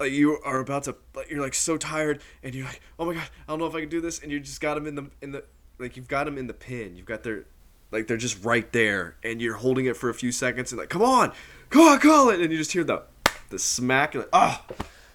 like, 0.00 0.10
you 0.10 0.40
are 0.42 0.58
about 0.58 0.84
to, 0.84 0.96
you're 1.28 1.40
like 1.42 1.54
so 1.54 1.76
tired, 1.76 2.22
and 2.42 2.54
you're 2.54 2.64
like, 2.64 2.80
oh 2.98 3.04
my 3.04 3.14
god, 3.14 3.28
I 3.46 3.52
don't 3.52 3.58
know 3.58 3.66
if 3.66 3.74
I 3.74 3.80
can 3.80 3.90
do 3.90 4.00
this, 4.00 4.20
and 4.20 4.32
you 4.32 4.40
just 4.40 4.60
got 4.60 4.76
him 4.76 4.86
in 4.86 4.94
the 4.94 5.10
in 5.22 5.32
the 5.32 5.44
like 5.78 5.96
you've 5.96 6.08
got 6.08 6.26
him 6.26 6.36
in 6.38 6.46
the 6.46 6.54
pin. 6.54 6.96
You've 6.96 7.06
got 7.06 7.22
their 7.22 7.44
like 7.94 8.06
they're 8.08 8.16
just 8.18 8.44
right 8.44 8.70
there, 8.72 9.16
and 9.22 9.40
you're 9.40 9.54
holding 9.56 9.86
it 9.86 9.96
for 9.96 10.10
a 10.10 10.14
few 10.14 10.30
seconds, 10.32 10.70
and 10.72 10.78
like, 10.78 10.90
come 10.90 11.00
on, 11.02 11.32
come 11.70 11.80
on, 11.82 11.98
call 12.00 12.28
it, 12.28 12.40
and 12.40 12.52
you 12.52 12.58
just 12.58 12.72
hear 12.72 12.84
the 12.84 13.02
the 13.48 13.58
smack, 13.58 14.14
and 14.14 14.24
like, 14.24 14.30
ah, 14.34 14.62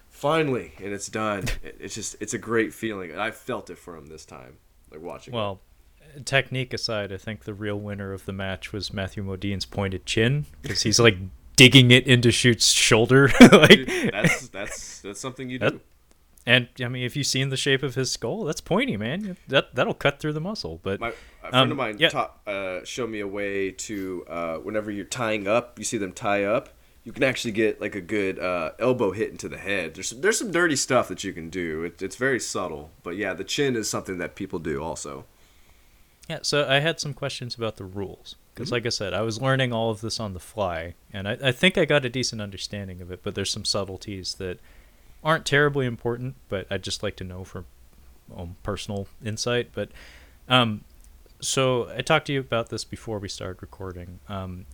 finally, 0.08 0.72
and 0.78 0.92
it's 0.92 1.08
done. 1.08 1.44
It's 1.62 1.94
just 1.94 2.16
it's 2.20 2.34
a 2.34 2.38
great 2.38 2.72
feeling, 2.74 3.10
and 3.10 3.20
I 3.20 3.30
felt 3.30 3.70
it 3.70 3.78
for 3.78 3.96
him 3.96 4.06
this 4.06 4.24
time, 4.24 4.56
like 4.90 5.00
watching. 5.00 5.34
it. 5.34 5.36
Well, 5.36 5.60
technique 6.24 6.72
aside, 6.74 7.12
I 7.12 7.16
think 7.16 7.44
the 7.44 7.54
real 7.54 7.78
winner 7.78 8.12
of 8.12 8.24
the 8.24 8.32
match 8.32 8.72
was 8.72 8.92
Matthew 8.92 9.22
Modine's 9.22 9.66
pointed 9.66 10.06
chin 10.06 10.46
because 10.62 10.82
he's 10.82 10.98
like 10.98 11.16
digging 11.56 11.90
it 11.90 12.06
into 12.06 12.28
Shute's 12.30 12.70
shoulder. 12.72 13.30
like, 13.52 13.68
Dude, 13.86 14.10
that's 14.12 14.48
that's 14.48 15.00
that's 15.02 15.20
something 15.20 15.48
you 15.50 15.58
That- 15.58 15.72
do. 15.74 15.80
And 16.46 16.68
I 16.82 16.88
mean, 16.88 17.04
if 17.04 17.16
you've 17.16 17.26
seen 17.26 17.50
the 17.50 17.56
shape 17.56 17.82
of 17.82 17.94
his 17.94 18.10
skull, 18.10 18.44
that's 18.44 18.60
pointy, 18.60 18.96
man. 18.96 19.36
That 19.48 19.74
that'll 19.74 19.94
cut 19.94 20.20
through 20.20 20.32
the 20.32 20.40
muscle. 20.40 20.80
But 20.82 21.00
My 21.00 21.08
a 21.08 21.12
friend 21.50 21.54
Um, 21.54 21.70
of 21.72 21.76
mine 21.76 21.96
yeah. 21.98 22.08
taught, 22.10 22.40
uh, 22.46 22.84
showed 22.84 23.10
me 23.10 23.20
a 23.20 23.26
way 23.26 23.70
to 23.72 24.24
uh, 24.28 24.56
whenever 24.58 24.90
you're 24.90 25.04
tying 25.04 25.46
up, 25.48 25.78
you 25.78 25.84
see 25.84 25.98
them 25.98 26.12
tie 26.12 26.44
up. 26.44 26.70
You 27.02 27.12
can 27.12 27.22
actually 27.22 27.52
get 27.52 27.80
like 27.80 27.94
a 27.94 28.00
good 28.00 28.38
uh, 28.38 28.72
elbow 28.78 29.10
hit 29.12 29.30
into 29.30 29.48
the 29.48 29.56
head. 29.58 29.94
There's 29.94 30.10
there's 30.10 30.38
some 30.38 30.50
dirty 30.50 30.76
stuff 30.76 31.08
that 31.08 31.24
you 31.24 31.32
can 31.32 31.48
do. 31.50 31.82
It, 31.84 32.02
it's 32.02 32.16
very 32.16 32.38
subtle, 32.40 32.90
but 33.02 33.16
yeah, 33.16 33.32
the 33.34 33.44
chin 33.44 33.74
is 33.76 33.88
something 33.88 34.18
that 34.18 34.34
people 34.34 34.58
do 34.58 34.82
also. 34.82 35.24
Yeah, 36.28 36.40
so 36.42 36.66
I 36.68 36.78
had 36.78 37.00
some 37.00 37.12
questions 37.14 37.56
about 37.56 37.76
the 37.76 37.84
rules 37.84 38.36
because, 38.54 38.68
Mhm. 38.68 38.72
like 38.72 38.86
I 38.86 38.90
said, 38.90 39.12
I 39.14 39.22
was 39.22 39.40
learning 39.40 39.72
all 39.72 39.90
of 39.90 40.00
this 40.00 40.20
on 40.20 40.32
the 40.32 40.38
fly, 40.40 40.94
and 41.12 41.26
I, 41.26 41.38
I 41.42 41.52
think 41.52 41.76
I 41.76 41.84
got 41.84 42.04
a 42.04 42.08
decent 42.08 42.40
understanding 42.40 43.00
of 43.00 43.10
it. 43.10 43.20
But 43.24 43.34
there's 43.34 43.50
some 43.50 43.64
subtleties 43.64 44.34
that 44.34 44.60
aren't 45.22 45.44
terribly 45.44 45.86
important, 45.86 46.36
but 46.48 46.66
I'd 46.70 46.82
just 46.82 47.02
like 47.02 47.16
to 47.16 47.24
know 47.24 47.44
for 47.44 47.64
um, 48.36 48.56
personal 48.62 49.06
insight. 49.24 49.70
But 49.72 49.90
um, 50.48 50.84
so 51.40 51.88
I 51.94 52.02
talked 52.02 52.26
to 52.26 52.32
you 52.32 52.40
about 52.40 52.68
this 52.68 52.84
before 52.84 53.18
we 53.18 53.28
started 53.28 53.60
recording. 53.60 54.20
Um, 54.28 54.66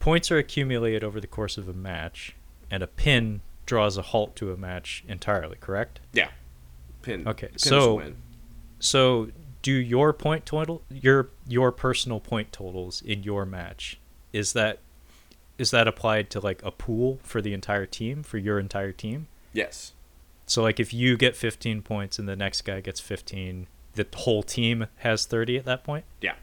points 0.00 0.30
are 0.30 0.38
accumulated 0.38 1.02
over 1.04 1.20
the 1.20 1.26
course 1.26 1.58
of 1.58 1.68
a 1.68 1.72
match, 1.72 2.34
and 2.70 2.82
a 2.82 2.86
pin 2.86 3.40
draws 3.64 3.96
a 3.96 4.02
halt 4.02 4.36
to 4.36 4.52
a 4.52 4.56
match 4.56 5.04
entirely. 5.08 5.56
Correct? 5.60 6.00
Yeah, 6.12 6.30
pin. 7.02 7.26
Okay, 7.26 7.48
pin 7.48 7.58
so-. 7.58 8.02
So, 8.78 9.30
do 9.62 9.72
your 9.72 10.12
point 10.12 10.46
total 10.46 10.82
your 10.90 11.30
your 11.48 11.72
personal 11.72 12.20
point 12.20 12.52
totals 12.52 13.02
in 13.02 13.22
your 13.22 13.44
match 13.46 13.98
is 14.32 14.52
that 14.52 14.78
is 15.58 15.70
that 15.70 15.88
applied 15.88 16.30
to 16.30 16.40
like 16.40 16.62
a 16.62 16.70
pool 16.70 17.18
for 17.22 17.40
the 17.40 17.52
entire 17.52 17.86
team 17.86 18.22
for 18.22 18.38
your 18.38 18.58
entire 18.58 18.92
team? 18.92 19.26
Yes, 19.56 19.92
So 20.46 20.62
like 20.62 20.78
if 20.78 20.92
you 20.94 21.16
get 21.16 21.34
15 21.36 21.82
points 21.82 22.18
and 22.18 22.28
the 22.28 22.36
next 22.36 22.62
guy 22.62 22.80
gets 22.80 23.00
15, 23.00 23.66
the 23.94 24.06
whole 24.14 24.42
team 24.42 24.86
has 24.98 25.26
30 25.26 25.56
at 25.58 25.64
that 25.64 25.82
point? 25.84 26.04
yeah. 26.20 26.34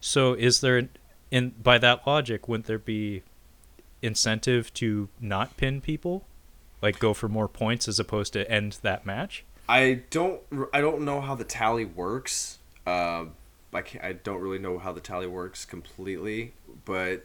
So 0.00 0.34
is 0.34 0.60
there 0.60 0.88
in 1.30 1.50
by 1.62 1.78
that 1.78 2.06
logic 2.06 2.46
wouldn't 2.48 2.66
there 2.66 2.78
be 2.78 3.22
incentive 4.02 4.72
to 4.74 5.08
not 5.20 5.56
pin 5.56 5.80
people? 5.80 6.24
Like 6.82 6.98
go 6.98 7.14
for 7.14 7.28
more 7.28 7.48
points 7.48 7.88
as 7.88 7.98
opposed 7.98 8.32
to 8.34 8.50
end 8.50 8.78
that 8.82 9.06
match? 9.06 9.44
I 9.68 10.02
don't 10.10 10.42
I 10.74 10.80
don't 10.82 11.02
know 11.02 11.20
how 11.22 11.34
the 11.34 11.44
tally 11.44 11.84
works. 11.86 12.58
Um, 12.86 13.32
I 13.72 13.80
can't, 13.80 14.04
I 14.04 14.12
don't 14.12 14.40
really 14.40 14.58
know 14.58 14.78
how 14.78 14.92
the 14.92 15.00
tally 15.00 15.26
works 15.26 15.64
completely, 15.64 16.52
but 16.84 17.24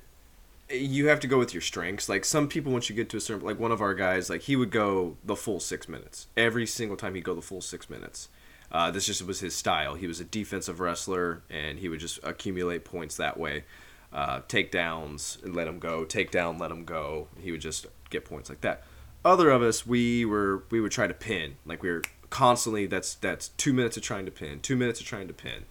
you 0.72 1.08
have 1.08 1.20
to 1.22 1.28
go 1.28 1.38
with 1.40 1.54
your 1.54 1.62
strengths. 1.62 2.10
Like 2.10 2.26
some 2.26 2.48
people, 2.48 2.72
once 2.72 2.90
you 2.90 2.96
get 2.96 3.10
to 3.10 3.18
a 3.18 3.22
certain, 3.22 3.46
like 3.46 3.60
one 3.60 3.72
of 3.72 3.82
our 3.82 3.94
guys, 3.94 4.30
like 4.30 4.42
he 4.44 4.56
would 4.56 4.72
go 4.72 5.18
the 5.24 5.36
full 5.36 5.60
six 5.60 5.88
minutes 5.90 6.28
every 6.38 6.66
single 6.68 6.98
time. 6.98 7.16
He'd 7.16 7.24
go 7.24 7.36
the 7.36 7.42
full 7.42 7.62
six 7.62 7.90
minutes. 7.90 8.30
Uh, 8.72 8.92
this 8.92 9.06
just 9.08 9.26
was 9.26 9.40
his 9.40 9.56
style. 9.56 9.96
He 9.96 10.06
was 10.08 10.20
a 10.20 10.24
defensive 10.26 10.80
wrestler, 10.80 11.42
and 11.50 11.80
he 11.80 11.90
would 11.90 12.00
just 12.00 12.20
accumulate 12.24 12.86
points 12.86 13.18
that 13.18 13.38
way. 13.38 13.64
uh, 14.12 14.42
takedowns 14.42 15.42
and 15.44 15.56
let 15.56 15.68
him 15.68 15.80
go, 15.80 16.06
Takedown, 16.06 16.60
let 16.60 16.72
him 16.72 16.86
go. 16.86 17.28
He 17.40 17.52
would 17.52 17.62
just 17.62 17.86
get 18.10 18.26
points 18.26 18.50
like 18.50 18.62
that. 18.62 18.84
Other 19.24 19.50
of 19.52 19.62
us, 19.62 19.86
we 19.86 20.26
were 20.26 20.64
we 20.72 20.80
would 20.82 20.92
try 20.92 21.08
to 21.08 21.14
pin, 21.14 21.58
like 21.66 21.84
we 21.84 21.90
were 21.92 22.02
constantly. 22.30 22.86
That's 22.88 23.16
that's 23.16 23.50
two 23.50 23.74
minutes 23.74 23.98
of 23.98 24.04
trying 24.04 24.26
to 24.26 24.32
pin, 24.32 24.62
two 24.62 24.76
minutes 24.76 25.00
of 25.00 25.06
trying 25.06 25.28
to 25.28 25.34
pin. 25.34 25.66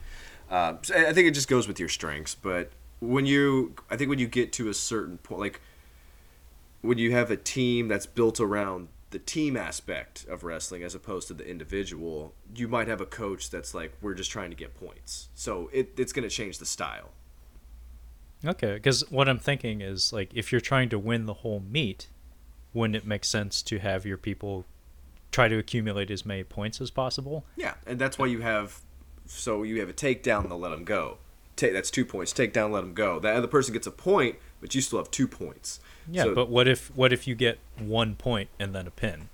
Uh, 0.51 0.75
so 0.83 0.95
I 0.95 1.09
I 1.09 1.13
think 1.13 1.27
it 1.29 1.33
just 1.35 1.49
goes 1.49 1.67
with 1.67 1.81
your 1.81 1.89
strengths, 1.89 2.35
but 2.35 2.71
when 3.01 3.27
you, 3.27 3.75
I 3.91 3.97
think 3.97 4.11
when 4.11 4.19
you 4.19 4.27
get 4.27 4.53
to 4.55 4.69
a 4.69 4.75
certain 4.75 5.19
point, 5.19 5.41
like 5.41 5.61
when 6.83 6.99
you 6.99 7.13
have 7.13 7.31
a 7.31 7.37
team 7.37 7.89
that's 7.89 8.07
built 8.07 8.41
around 8.41 8.89
the 9.11 9.19
team 9.19 9.57
aspect 9.57 10.27
of 10.29 10.45
wrestling 10.45 10.83
as 10.83 10.95
opposed 10.95 11.29
to 11.29 11.35
the 11.35 11.49
individual, 11.49 12.35
you 12.55 12.69
might 12.69 12.89
have 12.89 13.01
a 13.01 13.07
coach 13.07 13.51
that's 13.51 13.73
like, 13.75 13.93
we're 14.03 14.15
just 14.15 14.31
trying 14.31 14.51
to 14.51 14.57
get 14.57 14.75
points. 14.75 15.29
So 15.35 15.71
it, 15.73 15.93
it's 15.97 16.13
going 16.13 16.29
to 16.29 16.35
change 16.35 16.59
the 16.59 16.67
style. 16.67 17.11
Okay, 18.45 18.75
because 18.75 19.09
what 19.11 19.29
I'm 19.29 19.39
thinking 19.39 19.81
is 19.81 20.13
like 20.13 20.31
if 20.35 20.53
you're 20.53 20.61
trying 20.61 20.89
to 20.91 20.99
win 20.99 21.27
the 21.27 21.35
whole 21.35 21.61
meet, 21.61 22.09
wouldn't 22.73 22.97
it 22.97 23.07
make 23.07 23.25
sense 23.25 23.63
to 23.63 23.79
have 23.79 24.05
your 24.05 24.19
people 24.19 24.65
try 25.33 25.49
to 25.49 25.59
accumulate 25.59 26.11
as 26.11 26.25
many 26.25 26.45
points 26.45 26.81
as 26.81 26.91
possible? 26.91 27.45
Yeah, 27.57 27.75
and 27.87 27.99
that's 27.99 28.19
why 28.19 28.27
you 28.27 28.41
have, 28.41 28.81
so 29.27 29.63
you 29.63 29.81
have 29.81 29.89
a 29.89 29.93
takedown, 29.93 30.49
they'll 30.49 30.59
let 30.59 30.71
them 30.71 30.85
go. 30.85 31.19
Take 31.59 31.73
that's 31.73 31.91
two 31.91 32.05
points. 32.05 32.33
Take 32.33 32.53
down, 32.53 32.73
let 32.73 32.81
them 32.83 32.95
go. 32.95 33.19
That 33.19 33.35
other 33.37 33.49
person 33.49 33.73
gets 33.75 33.87
a 33.87 33.91
point, 33.91 34.37
but 34.61 34.75
you 34.75 34.81
still 34.81 34.99
have 34.99 35.11
two 35.11 35.27
points. 35.29 35.81
Yeah, 36.11 36.23
So- 36.25 36.35
but 36.35 36.49
what 36.49 36.67
if 36.69 36.95
what 36.97 37.13
if 37.13 37.27
you 37.27 37.35
get 37.35 37.59
one 37.77 38.15
point 38.15 38.49
and 38.59 38.75
then 38.75 38.87
a 38.87 38.91
pin, 38.91 39.29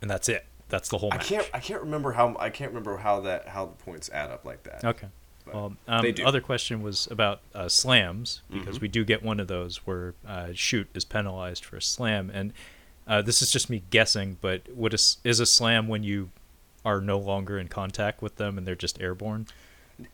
and 0.00 0.08
that's 0.10 0.28
it? 0.28 0.46
That's 0.68 0.88
the 0.88 0.98
whole 0.98 1.12
I 1.12 1.18
can't. 1.18 1.48
I 1.52 1.58
can't 1.60 1.80
remember 1.82 2.12
how. 2.12 2.36
I 2.38 2.50
can't 2.50 2.70
remember 2.70 2.96
how 2.98 3.20
that 3.20 3.48
how 3.48 3.66
the 3.66 3.72
points 3.84 4.08
add 4.12 4.30
up 4.30 4.44
like 4.44 4.62
that. 4.62 4.84
Okay. 4.84 5.08
But 5.44 5.54
Well, 5.54 5.76
um, 5.86 6.12
do. 6.12 6.24
other 6.24 6.40
question 6.40 6.82
was 6.82 7.06
about 7.10 7.40
uh, 7.54 7.68
slams 7.68 8.42
because 8.50 8.78
Mhm. 8.78 8.82
we 8.82 8.88
do 8.88 9.04
get 9.04 9.22
one 9.22 9.38
of 9.38 9.46
those 9.48 9.78
where 9.86 10.14
uh, 10.26 10.48
Shute 10.54 10.88
is 10.94 11.04
penalized 11.04 11.64
for 11.64 11.76
a 11.76 11.82
slam, 11.82 12.30
and 12.34 12.52
uh, 13.06 13.22
this 13.22 13.42
is 13.42 13.52
just 13.52 13.70
me 13.70 13.82
guessing, 13.90 14.38
but 14.40 14.68
what 14.72 14.92
is 14.94 15.18
is 15.22 15.38
a 15.40 15.46
slam 15.46 15.86
when 15.88 16.02
you 16.02 16.30
are 16.84 17.00
no 17.00 17.18
longer 17.18 17.58
in 17.58 17.68
contact 17.68 18.22
with 18.22 18.36
them 18.36 18.56
and 18.58 18.66
they're 18.66 18.74
just 18.74 19.00
airborne? 19.00 19.46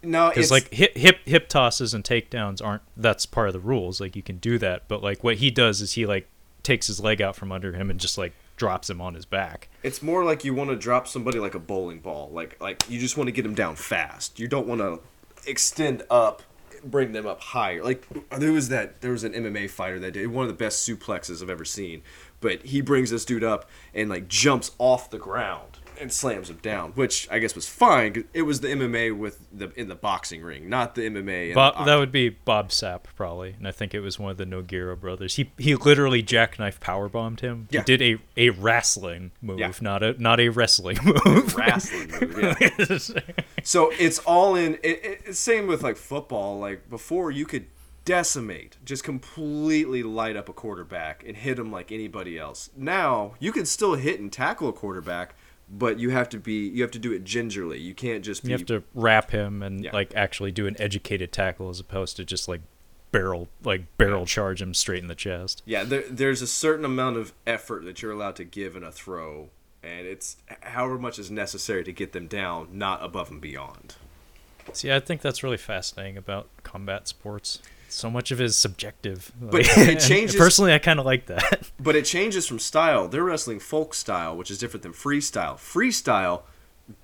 No, 0.02 0.28
Because 0.28 0.44
it's 0.44 0.50
like 0.52 0.72
hip 0.72 0.96
hip 0.96 1.18
hip 1.24 1.48
tosses 1.48 1.92
and 1.92 2.04
takedowns 2.04 2.64
aren't 2.64 2.82
that's 2.96 3.26
part 3.26 3.48
of 3.48 3.52
the 3.52 3.60
rules. 3.60 4.00
Like 4.00 4.14
you 4.14 4.22
can 4.22 4.38
do 4.38 4.58
that, 4.58 4.86
but 4.86 5.02
like 5.02 5.24
what 5.24 5.36
he 5.36 5.50
does 5.50 5.80
is 5.80 5.94
he 5.94 6.06
like 6.06 6.28
takes 6.62 6.86
his 6.86 7.00
leg 7.00 7.20
out 7.20 7.34
from 7.34 7.50
under 7.50 7.72
him 7.72 7.90
and 7.90 7.98
just 7.98 8.16
like 8.16 8.32
drops 8.56 8.88
him 8.88 9.00
on 9.00 9.14
his 9.14 9.24
back. 9.24 9.68
It's 9.82 10.00
more 10.02 10.24
like 10.24 10.44
you 10.44 10.54
want 10.54 10.70
to 10.70 10.76
drop 10.76 11.08
somebody 11.08 11.40
like 11.40 11.56
a 11.56 11.58
bowling 11.58 11.98
ball. 11.98 12.30
Like 12.32 12.60
like 12.60 12.88
you 12.88 13.00
just 13.00 13.16
want 13.16 13.26
to 13.28 13.32
get 13.32 13.42
them 13.42 13.54
down 13.54 13.74
fast. 13.74 14.38
You 14.38 14.46
don't 14.46 14.68
want 14.68 14.80
to 14.80 15.00
extend 15.48 16.04
up, 16.10 16.42
bring 16.84 17.10
them 17.10 17.26
up 17.26 17.40
higher. 17.40 17.82
Like 17.82 18.06
there 18.38 18.52
was 18.52 18.68
that 18.68 19.00
there 19.00 19.10
was 19.10 19.24
an 19.24 19.32
MMA 19.32 19.68
fighter 19.68 19.98
that 19.98 20.12
did 20.12 20.28
one 20.28 20.44
of 20.44 20.48
the 20.48 20.56
best 20.56 20.88
suplexes 20.88 21.42
I've 21.42 21.50
ever 21.50 21.64
seen. 21.64 22.02
But 22.40 22.62
he 22.62 22.80
brings 22.80 23.10
this 23.10 23.24
dude 23.24 23.42
up 23.42 23.68
and 23.94 24.08
like 24.08 24.28
jumps 24.28 24.70
off 24.78 25.10
the 25.10 25.18
ground 25.18 25.78
and 26.02 26.12
slams 26.12 26.50
him 26.50 26.58
down, 26.60 26.90
which 26.92 27.26
I 27.30 27.38
guess 27.38 27.54
was 27.54 27.66
fine. 27.68 28.12
'cause 28.12 28.24
It 28.34 28.42
was 28.42 28.60
the 28.60 28.68
MMA 28.68 29.16
with 29.16 29.38
the 29.52 29.70
in 29.76 29.88
the 29.88 29.94
boxing 29.94 30.42
ring, 30.42 30.68
not 30.68 30.94
the 30.94 31.02
MMA. 31.06 31.54
Bob, 31.54 31.78
the 31.78 31.84
that 31.84 31.96
would 31.96 32.12
be 32.12 32.28
Bob 32.28 32.68
Sapp 32.70 33.04
probably, 33.16 33.54
and 33.56 33.66
I 33.66 33.70
think 33.72 33.94
it 33.94 34.00
was 34.00 34.18
one 34.18 34.30
of 34.30 34.36
the 34.36 34.44
Nogueira 34.44 34.98
brothers. 35.00 35.36
He 35.36 35.50
he 35.58 35.74
literally 35.74 36.22
jackknife 36.22 36.78
power 36.80 37.08
bombed 37.08 37.40
him. 37.40 37.68
Yeah. 37.70 37.80
He 37.86 37.96
did 37.96 38.02
a, 38.02 38.48
a 38.48 38.50
wrestling 38.50 39.30
move, 39.40 39.60
Yeah. 39.60 39.72
not 39.80 40.02
a 40.02 40.20
not 40.20 40.40
a 40.40 40.48
wrestling 40.50 40.98
move. 41.24 41.54
wrestling 41.56 42.10
move. 42.10 42.56
Yeah. 42.60 43.20
So 43.64 43.92
it's 43.96 44.18
all 44.20 44.56
in. 44.56 44.74
It, 44.82 45.20
it, 45.24 45.36
same 45.36 45.68
with 45.68 45.82
like 45.84 45.96
football. 45.96 46.58
Like 46.58 46.90
before, 46.90 47.30
you 47.30 47.46
could 47.46 47.66
decimate, 48.04 48.76
just 48.84 49.04
completely 49.04 50.02
light 50.02 50.36
up 50.36 50.48
a 50.48 50.52
quarterback 50.52 51.22
and 51.24 51.36
hit 51.36 51.58
him 51.58 51.70
like 51.70 51.92
anybody 51.92 52.36
else. 52.38 52.70
Now 52.76 53.34
you 53.38 53.52
can 53.52 53.64
still 53.64 53.94
hit 53.94 54.18
and 54.18 54.32
tackle 54.32 54.68
a 54.68 54.72
quarterback, 54.72 55.36
but 55.72 55.98
you 55.98 56.10
have 56.10 56.28
to 56.28 56.38
be 56.38 56.68
you 56.68 56.82
have 56.82 56.90
to 56.92 56.98
do 56.98 57.12
it 57.12 57.24
gingerly. 57.24 57.80
You 57.80 57.94
can't 57.94 58.22
just 58.24 58.42
be. 58.42 58.50
you 58.50 58.56
have 58.58 58.66
to 58.66 58.82
wrap 58.94 59.30
him 59.30 59.62
and 59.62 59.84
Yeah. 59.84 59.92
like 59.92 60.14
actually 60.14 60.52
do 60.52 60.66
an 60.66 60.76
educated 60.78 61.32
tackle 61.32 61.70
as 61.70 61.80
opposed 61.80 62.16
to 62.18 62.24
just 62.24 62.46
like 62.46 62.60
barrel 63.10 63.48
like 63.64 63.82
barrel 63.98 64.24
charge 64.26 64.60
him 64.62 64.74
straight 64.74 65.02
in 65.02 65.08
the 65.08 65.14
chest. 65.14 65.62
Yeah, 65.64 65.84
there, 65.84 66.04
there's 66.08 66.42
a 66.42 66.46
certain 66.46 66.84
amount 66.84 67.16
of 67.16 67.32
effort 67.46 67.84
that 67.84 68.02
you're 68.02 68.12
allowed 68.12 68.36
to 68.36 68.44
give 68.44 68.76
in 68.76 68.82
a 68.82 68.92
throw, 68.92 69.48
and 69.82 70.06
it's 70.06 70.36
however 70.62 70.98
much 70.98 71.18
is 71.18 71.30
necessary 71.30 71.84
to 71.84 71.92
get 71.92 72.12
them 72.12 72.26
down, 72.26 72.68
not 72.72 73.02
above 73.02 73.30
and 73.30 73.40
beyond. 73.40 73.96
See, 74.72 74.92
I 74.92 75.00
think 75.00 75.20
that's 75.22 75.42
really 75.42 75.56
fascinating 75.56 76.16
about 76.16 76.48
combat 76.62 77.08
sports. 77.08 77.60
So 77.92 78.10
much 78.10 78.30
of 78.30 78.40
it 78.40 78.44
is 78.44 78.56
subjective. 78.56 79.30
But 79.40 79.54
Like, 79.66 79.78
it 79.78 80.00
changes- 80.00 80.34
Personally, 80.36 80.72
I 80.72 80.78
kind 80.78 80.98
of 80.98 81.04
like 81.06 81.26
that. 81.26 81.70
But 81.80 81.94
it 81.96 82.04
changes 82.04 82.46
from 82.46 82.58
style. 82.58 83.08
They're 83.08 83.24
wrestling 83.24 83.60
folk 83.60 83.92
style, 83.94 84.36
which 84.36 84.50
is 84.50 84.58
different 84.58 84.82
than 84.82 84.92
freestyle. 84.92 85.56
Freestyle, 85.56 86.42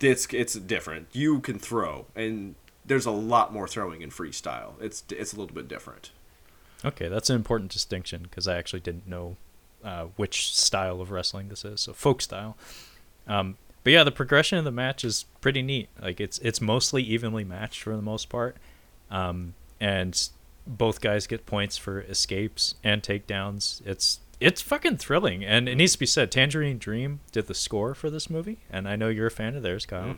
it's 0.00 0.26
it's 0.32 0.54
different. 0.54 1.08
You 1.12 1.40
can 1.40 1.58
throw, 1.58 2.06
and 2.16 2.54
there's 2.86 3.06
a 3.06 3.10
lot 3.10 3.52
more 3.52 3.68
throwing 3.68 4.02
in 4.02 4.10
freestyle. 4.10 4.72
It's 4.80 5.04
it's 5.10 5.32
a 5.32 5.36
little 5.38 5.54
bit 5.54 5.68
different. 5.68 6.10
Okay, 6.84 7.08
that's 7.08 7.28
an 7.28 7.36
important 7.36 7.70
distinction 7.72 8.22
because 8.22 8.46
I 8.46 8.56
actually 8.56 8.80
didn't 8.80 9.06
know 9.08 9.36
uh, 9.84 10.04
which 10.16 10.54
style 10.54 11.00
of 11.00 11.10
wrestling 11.10 11.48
this 11.48 11.64
is. 11.64 11.80
So 11.80 11.92
folk 11.92 12.22
style. 12.22 12.56
Um, 13.26 13.56
but 13.84 13.92
yeah, 13.92 14.04
the 14.04 14.12
progression 14.12 14.58
of 14.58 14.64
the 14.64 14.70
match 14.70 15.04
is 15.04 15.24
pretty 15.40 15.60
neat. 15.62 15.88
Like 16.00 16.20
it's 16.20 16.38
it's 16.38 16.60
mostly 16.60 17.02
evenly 17.02 17.44
matched 17.44 17.82
for 17.82 17.94
the 17.96 18.02
most 18.02 18.28
part, 18.28 18.56
um, 19.10 19.54
and 19.80 20.28
both 20.68 21.00
guys 21.00 21.26
get 21.26 21.46
points 21.46 21.76
for 21.76 22.02
escapes 22.02 22.74
and 22.84 23.02
takedowns. 23.02 23.84
It's 23.86 24.20
it's 24.40 24.60
fucking 24.60 24.98
thrilling, 24.98 25.44
and 25.44 25.68
it 25.68 25.74
needs 25.74 25.94
to 25.94 25.98
be 25.98 26.06
said. 26.06 26.30
Tangerine 26.30 26.78
Dream 26.78 27.20
did 27.32 27.46
the 27.48 27.54
score 27.54 27.94
for 27.94 28.08
this 28.10 28.30
movie, 28.30 28.58
and 28.70 28.86
I 28.86 28.94
know 28.94 29.08
you're 29.08 29.26
a 29.26 29.32
fan 29.32 29.56
of 29.56 29.62
theirs, 29.62 29.84
Kyle. 29.86 30.14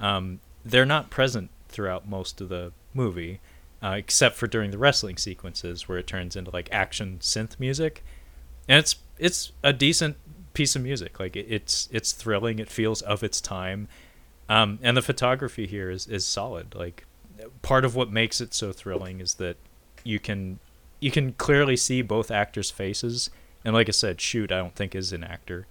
Um, 0.00 0.40
they're 0.64 0.84
not 0.84 1.08
present 1.08 1.50
throughout 1.68 2.06
most 2.06 2.40
of 2.40 2.50
the 2.50 2.72
movie, 2.92 3.40
uh, 3.82 3.94
except 3.96 4.36
for 4.36 4.46
during 4.46 4.70
the 4.70 4.78
wrestling 4.78 5.16
sequences 5.16 5.88
where 5.88 5.96
it 5.98 6.06
turns 6.06 6.36
into 6.36 6.50
like 6.50 6.68
action 6.72 7.18
synth 7.20 7.58
music, 7.58 8.04
and 8.68 8.78
it's 8.78 8.96
it's 9.18 9.52
a 9.62 9.72
decent 9.72 10.16
piece 10.52 10.76
of 10.76 10.82
music. 10.82 11.18
Like 11.18 11.36
it, 11.36 11.46
it's 11.48 11.88
it's 11.90 12.12
thrilling. 12.12 12.58
It 12.58 12.68
feels 12.68 13.00
of 13.02 13.22
its 13.22 13.40
time, 13.40 13.88
um, 14.48 14.78
and 14.82 14.96
the 14.96 15.02
photography 15.02 15.66
here 15.66 15.90
is 15.90 16.06
is 16.06 16.26
solid. 16.26 16.74
Like 16.74 17.06
part 17.62 17.84
of 17.84 17.94
what 17.94 18.10
makes 18.10 18.40
it 18.40 18.52
so 18.52 18.72
thrilling 18.72 19.20
is 19.20 19.34
that 19.34 19.56
you 20.08 20.18
can 20.18 20.58
you 21.00 21.10
can 21.10 21.32
clearly 21.34 21.76
see 21.76 22.02
both 22.02 22.30
actors' 22.30 22.70
faces. 22.70 23.30
And 23.64 23.74
like 23.74 23.88
I 23.88 23.92
said, 23.92 24.20
Shute, 24.20 24.50
I 24.50 24.58
don't 24.58 24.74
think 24.74 24.94
is 24.94 25.12
an 25.12 25.22
actor. 25.22 25.66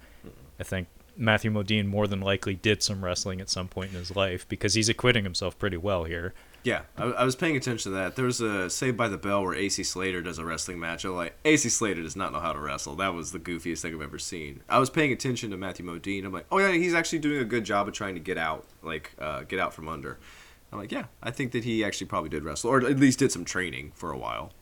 I 0.58 0.62
think 0.62 0.88
Matthew 1.16 1.50
Modine 1.50 1.86
more 1.86 2.06
than 2.06 2.20
likely 2.20 2.54
did 2.54 2.82
some 2.82 3.04
wrestling 3.04 3.40
at 3.40 3.50
some 3.50 3.68
point 3.68 3.90
in 3.90 3.98
his 3.98 4.14
life 4.14 4.48
because 4.48 4.74
he's 4.74 4.88
acquitting 4.88 5.24
himself 5.24 5.58
pretty 5.58 5.76
well 5.76 6.04
here. 6.04 6.32
Yeah, 6.62 6.82
I, 6.96 7.04
I 7.04 7.24
was 7.24 7.36
paying 7.36 7.56
attention 7.56 7.92
to 7.92 7.98
that. 7.98 8.16
There 8.16 8.24
was 8.24 8.40
a 8.40 8.70
Saved 8.70 8.96
by 8.96 9.08
the 9.08 9.18
Bell 9.18 9.42
where 9.42 9.54
AC 9.54 9.82
Slater 9.82 10.22
does 10.22 10.38
a 10.38 10.44
wrestling 10.44 10.78
match. 10.78 11.04
I'm 11.04 11.14
like, 11.14 11.36
AC 11.44 11.68
Slater 11.68 12.02
does 12.02 12.16
not 12.16 12.32
know 12.32 12.40
how 12.40 12.52
to 12.52 12.58
wrestle. 12.58 12.94
That 12.96 13.14
was 13.14 13.32
the 13.32 13.38
goofiest 13.38 13.80
thing 13.80 13.94
I've 13.94 14.02
ever 14.02 14.18
seen. 14.18 14.62
I 14.68 14.78
was 14.78 14.90
paying 14.90 15.12
attention 15.12 15.50
to 15.50 15.56
Matthew 15.56 15.84
Modine. 15.84 16.24
I'm 16.24 16.32
like, 16.32 16.46
oh 16.50 16.58
yeah, 16.58 16.72
he's 16.72 16.94
actually 16.94 17.20
doing 17.20 17.40
a 17.40 17.44
good 17.44 17.64
job 17.64 17.88
of 17.88 17.94
trying 17.94 18.14
to 18.14 18.20
get 18.20 18.38
out, 18.38 18.66
like 18.82 19.12
uh, 19.18 19.42
get 19.42 19.58
out 19.58 19.74
from 19.74 19.88
under. 19.88 20.18
I'm 20.72 20.78
like, 20.78 20.92
yeah, 20.92 21.06
I 21.22 21.30
think 21.30 21.52
that 21.52 21.64
he 21.64 21.82
actually 21.84 22.06
probably 22.08 22.30
did 22.30 22.44
wrestle, 22.44 22.70
or 22.70 22.78
at 22.78 22.98
least 22.98 23.20
did 23.20 23.32
some 23.32 23.44
training 23.44 23.92
for 23.94 24.10
a 24.12 24.18
while. 24.18 24.52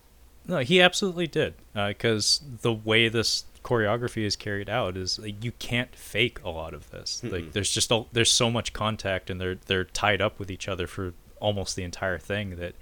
No, 0.47 0.59
he 0.59 0.81
absolutely 0.81 1.27
did 1.27 1.55
because 1.75 2.41
the 2.63 2.73
way 2.73 3.09
this 3.09 3.45
choreography 3.65 4.25
is 4.25 4.37
carried 4.37 4.71
out 4.71 4.97
is 4.97 5.19
like, 5.19 5.43
you 5.43 5.51
can't 5.53 5.95
fake 5.97 6.39
a 6.45 6.51
lot 6.51 6.73
of 6.73 6.91
this. 6.91 7.21
Like 7.25 7.53
there's 7.53 7.71
just 7.71 7.91
a, 7.91 8.05
there's 8.13 8.31
so 8.31 8.49
much 8.49 8.73
contact 8.73 9.29
and 9.29 9.41
they're 9.41 9.57
they're 9.67 9.85
tied 9.85 10.23
up 10.23 10.39
with 10.39 10.51
each 10.51 10.69
other 10.69 10.87
for 10.87 11.15
almost 11.41 11.75
the 11.75 11.83
entire 11.83 12.19
thing 12.19 12.57
that 12.57 12.75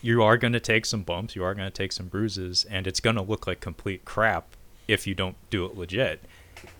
you 0.00 0.22
are 0.22 0.38
going 0.38 0.54
to 0.54 0.60
take 0.60 0.86
some 0.86 1.02
bumps, 1.02 1.36
you 1.36 1.44
are 1.44 1.54
going 1.54 1.66
to 1.68 1.74
take 1.74 1.92
some 1.92 2.06
bruises, 2.06 2.64
and 2.70 2.86
it's 2.86 3.00
going 3.00 3.16
to 3.16 3.22
look 3.22 3.46
like 3.46 3.60
complete 3.60 4.06
crap 4.06 4.56
if 4.88 5.06
you 5.06 5.14
don't 5.14 5.36
do 5.50 5.66
it 5.66 5.76
legit. 5.76 6.24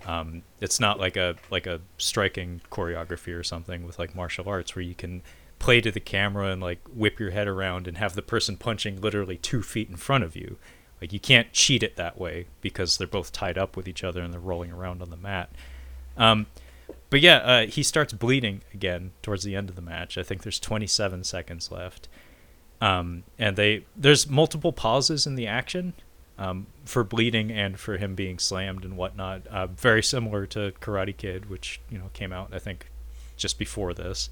Um, 0.06 0.42
it's 0.60 0.80
not 0.80 0.98
like 0.98 1.16
a 1.16 1.36
like 1.50 1.66
a 1.66 1.80
striking 1.98 2.62
choreography 2.70 3.38
or 3.38 3.42
something 3.42 3.86
with 3.86 3.98
like 3.98 4.14
martial 4.14 4.48
arts 4.48 4.74
where 4.74 4.82
you 4.82 4.94
can 4.94 5.22
play 5.60 5.80
to 5.80 5.92
the 5.92 6.00
camera 6.00 6.48
and 6.48 6.60
like 6.60 6.80
whip 6.88 7.20
your 7.20 7.30
head 7.30 7.46
around 7.46 7.86
and 7.86 7.98
have 7.98 8.14
the 8.14 8.22
person 8.22 8.56
punching 8.56 9.00
literally 9.00 9.36
two 9.36 9.62
feet 9.62 9.88
in 9.88 9.96
front 9.96 10.24
of 10.24 10.34
you. 10.34 10.56
Like 11.00 11.12
you 11.12 11.20
can't 11.20 11.52
cheat 11.52 11.84
it 11.84 11.94
that 11.96 12.18
way 12.18 12.46
because 12.60 12.98
they're 12.98 13.06
both 13.06 13.30
tied 13.30 13.56
up 13.56 13.76
with 13.76 13.86
each 13.86 14.02
other 14.02 14.20
and 14.20 14.32
they're 14.32 14.40
rolling 14.40 14.72
around 14.72 15.00
on 15.00 15.10
the 15.10 15.16
mat. 15.16 15.50
Um, 16.16 16.46
but 17.10 17.20
yeah, 17.20 17.36
uh, 17.36 17.66
he 17.66 17.82
starts 17.82 18.12
bleeding 18.12 18.62
again 18.74 19.12
towards 19.22 19.44
the 19.44 19.54
end 19.54 19.68
of 19.68 19.76
the 19.76 19.82
match. 19.82 20.18
I 20.18 20.22
think 20.22 20.42
there's 20.42 20.58
27 20.58 21.24
seconds 21.24 21.70
left, 21.70 22.08
um, 22.80 23.24
and 23.38 23.56
they 23.56 23.84
there's 23.96 24.28
multiple 24.28 24.72
pauses 24.72 25.26
in 25.26 25.34
the 25.34 25.46
action 25.46 25.92
um, 26.38 26.66
for 26.84 27.04
bleeding 27.04 27.50
and 27.50 27.78
for 27.78 27.96
him 27.98 28.14
being 28.14 28.38
slammed 28.38 28.84
and 28.84 28.96
whatnot. 28.96 29.46
Uh, 29.48 29.66
very 29.66 30.02
similar 30.02 30.46
to 30.46 30.72
Karate 30.80 31.16
Kid, 31.16 31.50
which 31.50 31.80
you 31.90 31.98
know 31.98 32.10
came 32.12 32.32
out 32.32 32.50
I 32.52 32.58
think 32.58 32.90
just 33.36 33.58
before 33.58 33.92
this. 33.92 34.30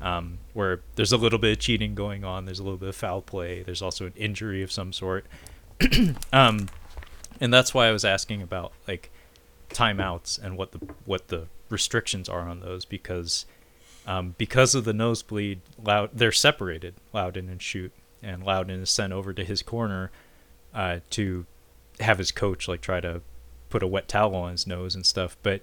Um, 0.00 0.38
where 0.52 0.80
there's 0.96 1.12
a 1.12 1.16
little 1.16 1.38
bit 1.38 1.52
of 1.52 1.58
cheating 1.58 1.94
going 1.94 2.24
on. 2.24 2.44
There's 2.44 2.58
a 2.58 2.62
little 2.62 2.78
bit 2.78 2.88
of 2.88 2.96
foul 2.96 3.22
play. 3.22 3.62
There's 3.62 3.82
also 3.82 4.06
an 4.06 4.12
injury 4.16 4.62
of 4.62 4.70
some 4.70 4.92
sort. 4.92 5.26
um, 6.32 6.68
and 7.40 7.52
that's 7.52 7.74
why 7.74 7.88
I 7.88 7.92
was 7.92 8.04
asking 8.04 8.42
about 8.42 8.72
like 8.86 9.10
timeouts 9.70 10.42
and 10.42 10.56
what 10.56 10.72
the 10.72 10.80
what 11.04 11.28
the 11.28 11.46
restrictions 11.68 12.28
are 12.28 12.48
on 12.48 12.60
those 12.60 12.84
because 12.84 13.46
um, 14.06 14.34
because 14.36 14.74
of 14.74 14.84
the 14.84 14.92
nosebleed, 14.92 15.60
Loud 15.82 16.10
they're 16.12 16.32
separated, 16.32 16.94
Loudon 17.12 17.48
and 17.48 17.60
Shute, 17.60 17.92
and 18.22 18.44
Loudon 18.44 18.82
is 18.82 18.90
sent 18.90 19.12
over 19.12 19.32
to 19.32 19.44
his 19.44 19.62
corner 19.62 20.10
uh, 20.74 21.00
to 21.10 21.46
have 22.00 22.18
his 22.18 22.30
coach 22.30 22.68
like 22.68 22.80
try 22.80 23.00
to 23.00 23.22
put 23.70 23.82
a 23.82 23.86
wet 23.86 24.08
towel 24.08 24.34
on 24.34 24.52
his 24.52 24.66
nose 24.66 24.94
and 24.94 25.06
stuff. 25.06 25.36
But 25.42 25.62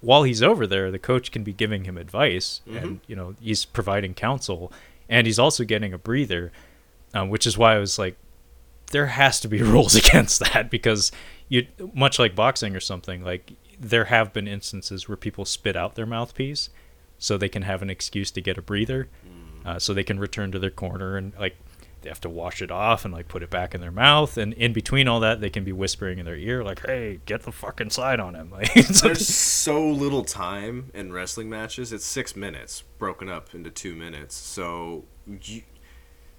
while 0.00 0.22
he's 0.22 0.42
over 0.42 0.66
there, 0.66 0.90
the 0.90 0.98
coach 0.98 1.30
can 1.30 1.42
be 1.44 1.52
giving 1.52 1.84
him 1.84 1.96
advice, 1.98 2.60
Mm-hmm. 2.66 2.76
and 2.76 3.00
you 3.06 3.16
know 3.16 3.34
he's 3.40 3.64
providing 3.64 4.14
counsel, 4.14 4.72
and 5.08 5.26
he's 5.26 5.38
also 5.38 5.64
getting 5.64 5.92
a 5.92 5.98
breather, 5.98 6.52
um, 7.14 7.28
which 7.28 7.46
is 7.46 7.56
why 7.58 7.74
I 7.74 7.78
was 7.78 7.98
like, 7.98 8.16
there 8.92 9.06
has 9.06 9.40
to 9.40 9.48
be 9.48 9.62
rules 9.74 9.94
against 9.94 10.40
that 10.52 10.70
because 10.70 11.12
you 11.48 11.66
much 11.94 12.18
like 12.18 12.34
boxing 12.34 12.74
or 12.76 12.80
something 12.80 13.22
like 13.24 13.52
there 13.78 14.04
have 14.06 14.32
been 14.32 14.46
instances 14.46 15.08
where 15.08 15.16
people 15.16 15.44
spit 15.44 15.74
out 15.76 15.94
their 15.94 16.06
mouthpiece 16.06 16.68
so 17.18 17.36
they 17.38 17.48
can 17.48 17.62
have 17.62 17.82
an 17.82 17.88
excuse 17.90 18.30
to 18.30 18.40
get 18.40 18.58
a 18.58 18.62
breather 18.62 19.08
uh, 19.64 19.78
so 19.78 19.92
they 19.94 20.04
can 20.04 20.18
return 20.20 20.52
to 20.52 20.58
their 20.58 20.70
corner 20.70 21.16
and 21.16 21.32
like 21.40 21.56
they 22.02 22.08
have 22.08 22.20
to 22.20 22.30
wash 22.30 22.62
it 22.62 22.70
off 22.70 23.04
and 23.04 23.12
like 23.12 23.28
put 23.28 23.42
it 23.42 23.50
back 23.50 23.74
in 23.74 23.80
their 23.80 23.90
mouth 23.90 24.36
and 24.36 24.52
in 24.54 24.72
between 24.72 25.08
all 25.08 25.20
that 25.20 25.40
they 25.40 25.50
can 25.50 25.64
be 25.64 25.72
whispering 25.72 26.18
in 26.18 26.24
their 26.24 26.36
ear 26.36 26.62
like 26.64 26.84
hey 26.86 27.20
get 27.26 27.42
the 27.42 27.52
fucking 27.52 27.90
side 27.90 28.20
on 28.20 28.34
him 28.34 28.50
like 28.60 28.72
There's 28.74 29.26
so 29.26 29.86
little 29.88 30.24
time 30.24 30.90
in 30.94 31.12
wrestling 31.12 31.48
matches. 31.48 31.92
It's 31.92 32.04
six 32.04 32.36
minutes 32.36 32.82
broken 32.98 33.28
up 33.28 33.54
into 33.54 33.70
two 33.70 33.94
minutes. 33.94 34.34
So 34.34 35.04
you, 35.26 35.62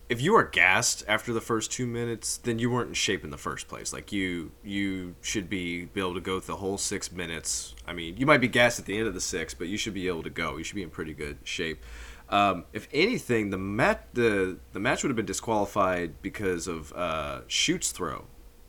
if 0.10 0.22
you 0.22 0.36
are 0.36 0.44
gassed 0.44 1.04
after 1.08 1.34
the 1.34 1.42
first 1.42 1.72
two 1.72 1.88
minutes, 1.88 2.38
then 2.38 2.60
you 2.60 2.70
weren't 2.70 2.90
in 2.90 2.94
shape 2.94 3.24
in 3.24 3.30
the 3.30 3.38
first 3.38 3.68
place. 3.68 3.94
Like 3.94 4.12
you, 4.12 4.52
you 4.64 5.16
should 5.22 5.50
be, 5.50 5.86
be 5.86 6.00
able 6.00 6.16
to 6.16 6.22
go 6.22 6.40
the 6.40 6.58
whole 6.58 6.78
six 6.78 7.12
minutes. 7.12 7.76
I 7.88 7.94
mean, 7.94 8.18
you 8.18 8.26
might 8.26 8.42
be 8.42 8.48
gassed 8.48 8.80
at 8.80 8.86
the 8.86 8.98
end 8.98 9.08
of 9.08 9.14
the 9.14 9.22
six, 9.22 9.54
but 9.54 9.68
you 9.68 9.78
should 9.78 9.94
be 9.94 10.08
able 10.08 10.24
to 10.24 10.30
go. 10.30 10.58
You 10.58 10.64
should 10.64 10.76
be 10.76 10.84
in 10.84 10.90
pretty 10.90 11.14
good 11.14 11.38
shape. 11.44 11.84
Um, 12.32 12.64
if 12.72 12.88
anything, 12.94 13.50
the 13.50 13.58
mat 13.58 14.08
the 14.14 14.58
the 14.72 14.80
match 14.80 15.04
would 15.04 15.10
have 15.10 15.18
been 15.18 15.26
disqualified 15.26 16.22
because 16.22 16.68
of 16.68 16.94
uh, 16.96 17.42
Shute's 17.48 17.92
throw, 17.92 18.26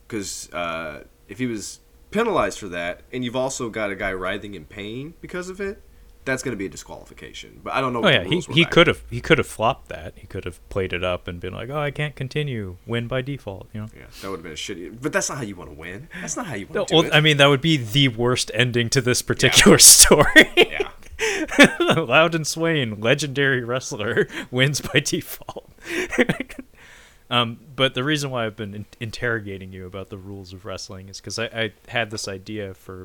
because 0.07 0.53
uh, 0.53 1.05
if 1.29 1.39
he 1.39 1.47
was 1.47 1.81
penalized 2.11 2.59
for 2.59 2.69
that, 2.69 3.03
and 3.13 3.25
you've 3.25 3.37
also 3.37 3.71
got 3.71 3.91
a 3.91 3.95
guy 3.95 4.13
writhing 4.13 4.55
in 4.55 4.65
pain 4.65 5.15
because 5.21 5.49
of 5.49 5.61
it, 5.61 5.81
that's 6.25 6.43
going 6.43 6.53
to 6.53 6.57
be 6.57 6.67
a 6.67 6.69
disqualification. 6.69 7.61
But 7.63 7.75
I 7.75 7.81
don't 7.81 7.93
know. 7.93 8.01
Oh 8.01 8.03
What 8.03 8.15
yeah, 8.15 8.25
the 8.25 8.29
he, 8.29 8.41
he 8.53 8.65
could 8.65 8.87
have 8.87 9.03
he 9.11 9.21
could 9.21 9.39
have 9.39 9.47
flopped 9.47 9.89
that. 9.89 10.15
He 10.17 10.27
could 10.27 10.45
have 10.45 10.67
played 10.69 10.93
it 10.93 11.03
up 11.03 11.29
and 11.29 11.41
been 11.41 11.53
like, 11.53 11.71
"Oh, 11.71 11.79
I 11.79 11.91
can't 11.91 12.15
continue. 12.15 12.77
Win 12.87 13.09
by 13.09 13.23
default." 13.23 13.69
You 13.73 13.83
know. 13.83 13.89
Yeah, 13.97 14.07
that 14.21 14.29
would 14.29 14.37
have 14.39 14.43
been 14.43 14.53
a 14.53 14.57
shitty. 14.57 14.99
But 15.01 15.13
that's 15.13 15.29
not 15.29 15.39
how 15.39 15.45
you 15.45 15.57
want 15.57 15.71
to 15.71 15.77
win. 15.77 16.09
That's 16.21 16.37
not 16.37 16.47
how 16.47 16.55
you 16.55 16.67
want 16.67 16.89
to 16.89 16.95
well, 16.95 17.03
do 17.03 17.09
it. 17.09 17.15
I 17.15 17.21
mean, 17.21 17.37
that 17.39 17.47
would 17.47 17.61
be 17.61 17.77
the 17.77 18.09
worst 18.09 18.51
ending 18.55 18.89
to 18.91 19.01
this 19.01 19.23
particular 19.23 19.79
story. 19.79 20.51
yeah. 20.57 20.91
Loudon 21.97 22.45
Swain, 22.45 23.01
legendary 23.01 23.63
wrestler, 23.65 24.29
wins 24.51 24.81
by 24.81 25.01
default. 25.01 25.71
um, 27.31 27.61
but 27.75 27.95
the 27.95 28.05
reason 28.05 28.31
why 28.31 28.47
I've 28.47 28.57
been 28.57 28.75
in- 28.75 28.87
interrogating 29.01 29.73
you 29.73 29.87
about 29.87 30.09
the 30.11 30.19
rules 30.19 30.53
of 30.53 30.65
wrestling 30.65 31.09
is 31.09 31.21
because 31.21 31.39
I, 31.39 31.45
I 31.47 31.73
had 31.89 32.11
this 32.11 32.29
idea 32.29 32.75
for 32.75 33.05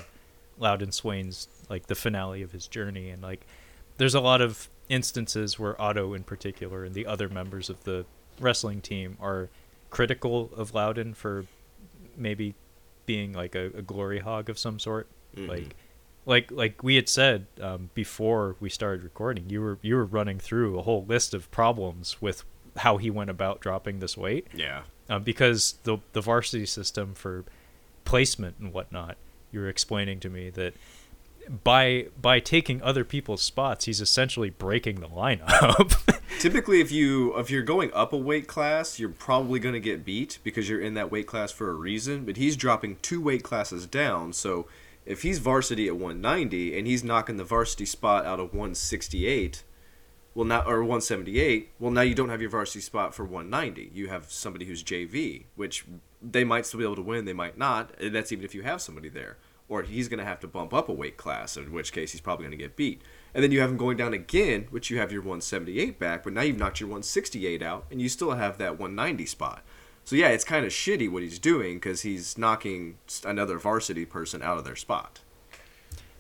Loudon 0.57 0.91
Swain's 0.91 1.47
like 1.69 1.87
the 1.87 1.95
finale 1.95 2.41
of 2.41 2.51
his 2.51 2.67
journey, 2.67 3.09
and 3.09 3.21
like 3.21 3.45
there's 3.97 4.15
a 4.15 4.21
lot 4.21 4.41
of 4.41 4.69
instances 4.89 5.59
where 5.59 5.79
Otto, 5.81 6.13
in 6.13 6.23
particular, 6.23 6.83
and 6.83 6.95
the 6.95 7.05
other 7.05 7.29
members 7.29 7.69
of 7.69 7.83
the 7.83 8.05
wrestling 8.39 8.81
team 8.81 9.17
are 9.19 9.49
critical 9.89 10.49
of 10.55 10.73
Loudon 10.73 11.13
for 11.13 11.45
maybe 12.15 12.55
being 13.05 13.33
like 13.33 13.55
a, 13.55 13.65
a 13.77 13.81
glory 13.81 14.19
hog 14.19 14.49
of 14.49 14.57
some 14.59 14.79
sort, 14.79 15.07
Mhm. 15.35 15.47
like 15.47 15.75
like 16.27 16.51
like 16.51 16.83
we 16.83 16.95
had 16.95 17.09
said 17.09 17.47
um, 17.61 17.89
before 17.95 18.55
we 18.59 18.69
started 18.69 19.03
recording, 19.03 19.49
you 19.49 19.61
were 19.61 19.79
you 19.81 19.95
were 19.95 20.05
running 20.05 20.37
through 20.37 20.77
a 20.77 20.83
whole 20.83 21.03
list 21.05 21.33
of 21.33 21.49
problems 21.49 22.21
with 22.21 22.43
how 22.77 22.97
he 22.97 23.09
went 23.09 23.29
about 23.31 23.59
dropping 23.59 23.99
this 23.99 24.15
weight, 24.15 24.45
Yeah. 24.53 24.81
um, 25.09 25.23
because 25.23 25.75
the 25.83 25.97
the 26.13 26.21
varsity 26.21 26.65
system 26.67 27.15
for 27.15 27.43
placement 28.05 28.57
and 28.59 28.71
whatnot, 28.71 29.17
you 29.51 29.59
were 29.61 29.69
explaining 29.69 30.19
to 30.19 30.29
me 30.29 30.49
that 30.51 30.73
by 31.63 32.07
by 32.21 32.39
taking 32.41 32.81
other 32.81 33.03
people's 33.05 33.41
spots, 33.41 33.85
he's 33.85 34.01
essentially 34.01 34.49
breaking 34.49 34.99
the 34.99 35.07
lineup. 35.07 35.95
Typically, 36.39 36.81
if 36.81 36.91
you 36.91 37.35
if 37.37 37.49
you're 37.49 37.63
going 37.63 37.89
up 37.93 38.11
a 38.11 38.17
weight 38.17 38.47
class, 38.47 38.99
you're 38.99 39.09
probably 39.09 39.59
going 39.59 39.73
to 39.73 39.79
get 39.79 40.03
beat 40.03 40.39
because 40.43 40.67
you're 40.69 40.81
in 40.81 40.93
that 40.95 41.09
weight 41.09 41.25
class 41.25 41.51
for 41.51 41.69
a 41.69 41.73
reason. 41.73 42.25
But 42.25 42.35
he's 42.37 42.57
dropping 42.57 42.97
two 43.01 43.21
weight 43.21 43.43
classes 43.43 43.85
down, 43.87 44.33
so 44.33 44.67
if 45.07 45.21
he's 45.21 45.39
varsity 45.39 45.87
at 45.87 45.95
190 45.95 46.77
and 46.77 46.85
he's 46.85 47.03
knocking 47.03 47.37
the 47.37 47.43
varsity 47.43 47.85
spot 47.85 48.25
out 48.25 48.39
of 48.39 48.53
168, 48.53 49.63
well 50.35 50.45
now 50.45 50.61
or 50.67 50.81
178, 50.81 51.71
well 51.79 51.91
now 51.91 52.01
you 52.01 52.13
don't 52.13 52.29
have 52.29 52.41
your 52.41 52.49
varsity 52.49 52.81
spot 52.81 53.15
for 53.15 53.23
190. 53.23 53.91
You 53.93 54.09
have 54.09 54.31
somebody 54.31 54.65
who's 54.65 54.83
JV, 54.83 55.45
which 55.55 55.85
they 56.21 56.43
might 56.43 56.65
still 56.65 56.79
be 56.79 56.83
able 56.83 56.97
to 56.97 57.01
win, 57.01 57.25
they 57.25 57.33
might 57.33 57.57
not. 57.57 57.91
And 57.99 58.13
that's 58.13 58.31
even 58.31 58.43
if 58.43 58.53
you 58.53 58.63
have 58.63 58.81
somebody 58.81 59.09
there. 59.09 59.37
Or 59.69 59.81
he's 59.81 60.07
going 60.07 60.19
to 60.19 60.25
have 60.25 60.39
to 60.41 60.47
bump 60.47 60.73
up 60.73 60.87
a 60.87 60.93
weight 60.93 61.17
class, 61.17 61.57
in 61.57 61.73
which 61.73 61.91
case 61.91 62.11
he's 62.13 62.21
probably 62.21 62.45
going 62.45 62.57
to 62.57 62.63
get 62.63 62.77
beat. 62.77 63.01
And 63.33 63.43
then 63.43 63.51
you 63.51 63.59
have 63.59 63.69
him 63.69 63.77
going 63.77 63.97
down 63.97 64.13
again, 64.13 64.67
which 64.69 64.89
you 64.89 64.97
have 64.97 65.11
your 65.11 65.21
178 65.21 65.99
back, 65.99 66.23
but 66.23 66.31
now 66.31 66.41
you've 66.41 66.57
knocked 66.57 66.79
your 66.79 66.87
168 66.87 67.61
out, 67.61 67.85
and 67.91 68.01
you 68.01 68.07
still 68.07 68.31
have 68.31 68.57
that 68.59 68.79
190 68.79 69.25
spot. 69.25 69.63
So 70.07 70.15
yeah, 70.15 70.29
it's 70.29 70.45
kind 70.45 70.65
of 70.65 70.71
shitty 70.71 71.11
what 71.11 71.21
he's 71.21 71.37
doing 71.37 71.75
because 71.75 72.03
he's 72.03 72.37
knocking 72.37 72.97
another 73.25 73.57
varsity 73.59 74.05
person 74.05 74.41
out 74.41 74.57
of 74.57 74.63
their 74.63 74.77
spot. 74.77 75.19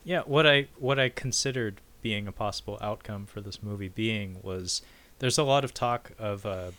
Yeah, 0.03 0.23
what 0.25 0.45
I 0.45 0.67
what 0.77 0.99
I 0.99 1.07
considered 1.07 1.79
being 2.01 2.27
a 2.27 2.33
possible 2.33 2.77
outcome 2.81 3.25
for 3.25 3.39
this 3.39 3.63
movie 3.63 3.87
being 3.87 4.39
was 4.43 4.81
there's 5.19 5.37
a 5.37 5.43
lot 5.43 5.63
of 5.63 5.73
talk 5.73 6.11
of 6.19 6.45
uh, 6.45 6.71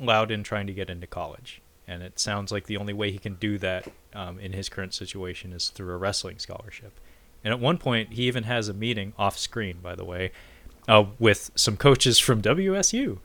Loudon 0.00 0.42
trying 0.42 0.66
to 0.66 0.72
get 0.72 0.90
into 0.90 1.06
college, 1.06 1.62
and 1.86 2.02
it 2.02 2.18
sounds 2.18 2.50
like 2.50 2.66
the 2.66 2.78
only 2.78 2.94
way 2.94 3.12
he 3.12 3.18
can 3.18 3.34
do 3.34 3.56
that 3.58 3.86
um, 4.12 4.40
in 4.40 4.52
his 4.52 4.68
current 4.68 4.92
situation 4.92 5.52
is 5.52 5.68
through 5.68 5.94
a 5.94 5.98
wrestling 5.98 6.40
scholarship. 6.40 6.98
And 7.44 7.54
at 7.54 7.60
one 7.60 7.78
point, 7.78 8.14
he 8.14 8.24
even 8.24 8.42
has 8.42 8.68
a 8.68 8.74
meeting 8.74 9.12
off 9.16 9.38
screen, 9.38 9.78
by 9.80 9.94
the 9.94 10.04
way, 10.04 10.32
uh, 10.88 11.04
with 11.20 11.52
some 11.54 11.76
coaches 11.76 12.18
from 12.18 12.42
WSU. 12.42 13.18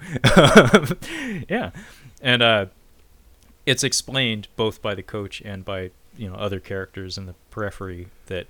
yeah, 1.49 1.71
and 2.21 2.43
uh, 2.43 2.65
it's 3.65 3.83
explained 3.83 4.47
both 4.55 4.81
by 4.81 4.95
the 4.95 5.03
coach 5.03 5.41
and 5.41 5.65
by 5.65 5.91
you 6.17 6.29
know 6.29 6.35
other 6.35 6.59
characters 6.59 7.17
in 7.17 7.25
the 7.25 7.35
periphery 7.51 8.07
that 8.27 8.47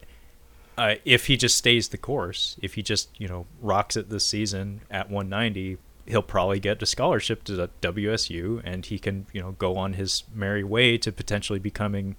uh, 0.77 0.95
if 1.05 1.27
he 1.27 1.37
just 1.37 1.57
stays 1.57 1.89
the 1.89 1.97
course, 1.97 2.57
if 2.61 2.73
he 2.73 2.83
just 2.83 3.09
you 3.19 3.27
know 3.27 3.45
rocks 3.61 3.95
it 3.95 4.09
this 4.09 4.25
season 4.25 4.81
at 4.91 5.09
190, 5.09 5.77
he'll 6.05 6.21
probably 6.21 6.59
get 6.59 6.81
a 6.81 6.85
scholarship 6.85 7.43
to 7.45 7.53
the 7.53 7.69
WSU, 7.81 8.61
and 8.63 8.85
he 8.85 8.99
can 8.99 9.25
you 9.31 9.41
know 9.41 9.53
go 9.53 9.77
on 9.77 9.93
his 9.93 10.23
merry 10.33 10.63
way 10.63 10.97
to 10.97 11.11
potentially 11.11 11.59
becoming 11.59 12.15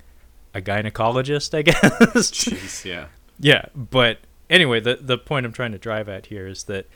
a 0.54 0.60
gynecologist, 0.60 1.54
I 1.54 1.62
guess. 1.62 2.30
Jeez, 2.30 2.84
yeah. 2.84 3.06
Yeah, 3.38 3.66
but 3.74 4.18
anyway, 4.48 4.80
the 4.80 4.96
the 4.96 5.18
point 5.18 5.44
I'm 5.44 5.52
trying 5.52 5.72
to 5.72 5.78
drive 5.78 6.08
at 6.08 6.26
here 6.26 6.46
is 6.46 6.64
that 6.64 6.86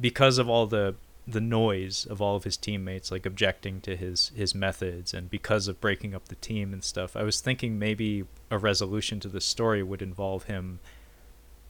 because 0.00 0.38
of 0.38 0.48
all 0.48 0.66
the 0.66 0.94
the 1.30 1.40
noise 1.42 2.06
of 2.06 2.22
all 2.22 2.36
of 2.36 2.44
his 2.44 2.56
teammates 2.56 3.10
like 3.10 3.26
objecting 3.26 3.80
to 3.82 3.94
his 3.96 4.32
his 4.34 4.54
methods 4.54 5.12
and 5.12 5.28
because 5.30 5.68
of 5.68 5.78
breaking 5.80 6.14
up 6.14 6.28
the 6.28 6.34
team 6.36 6.72
and 6.72 6.82
stuff, 6.82 7.14
I 7.16 7.22
was 7.22 7.40
thinking 7.42 7.78
maybe 7.78 8.24
a 8.50 8.56
resolution 8.56 9.20
to 9.20 9.28
the 9.28 9.40
story 9.40 9.82
would 9.82 10.00
involve 10.02 10.44
him 10.44 10.80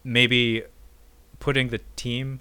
maybe 0.04 0.62
putting 1.40 1.68
the 1.68 1.80
team 1.96 2.40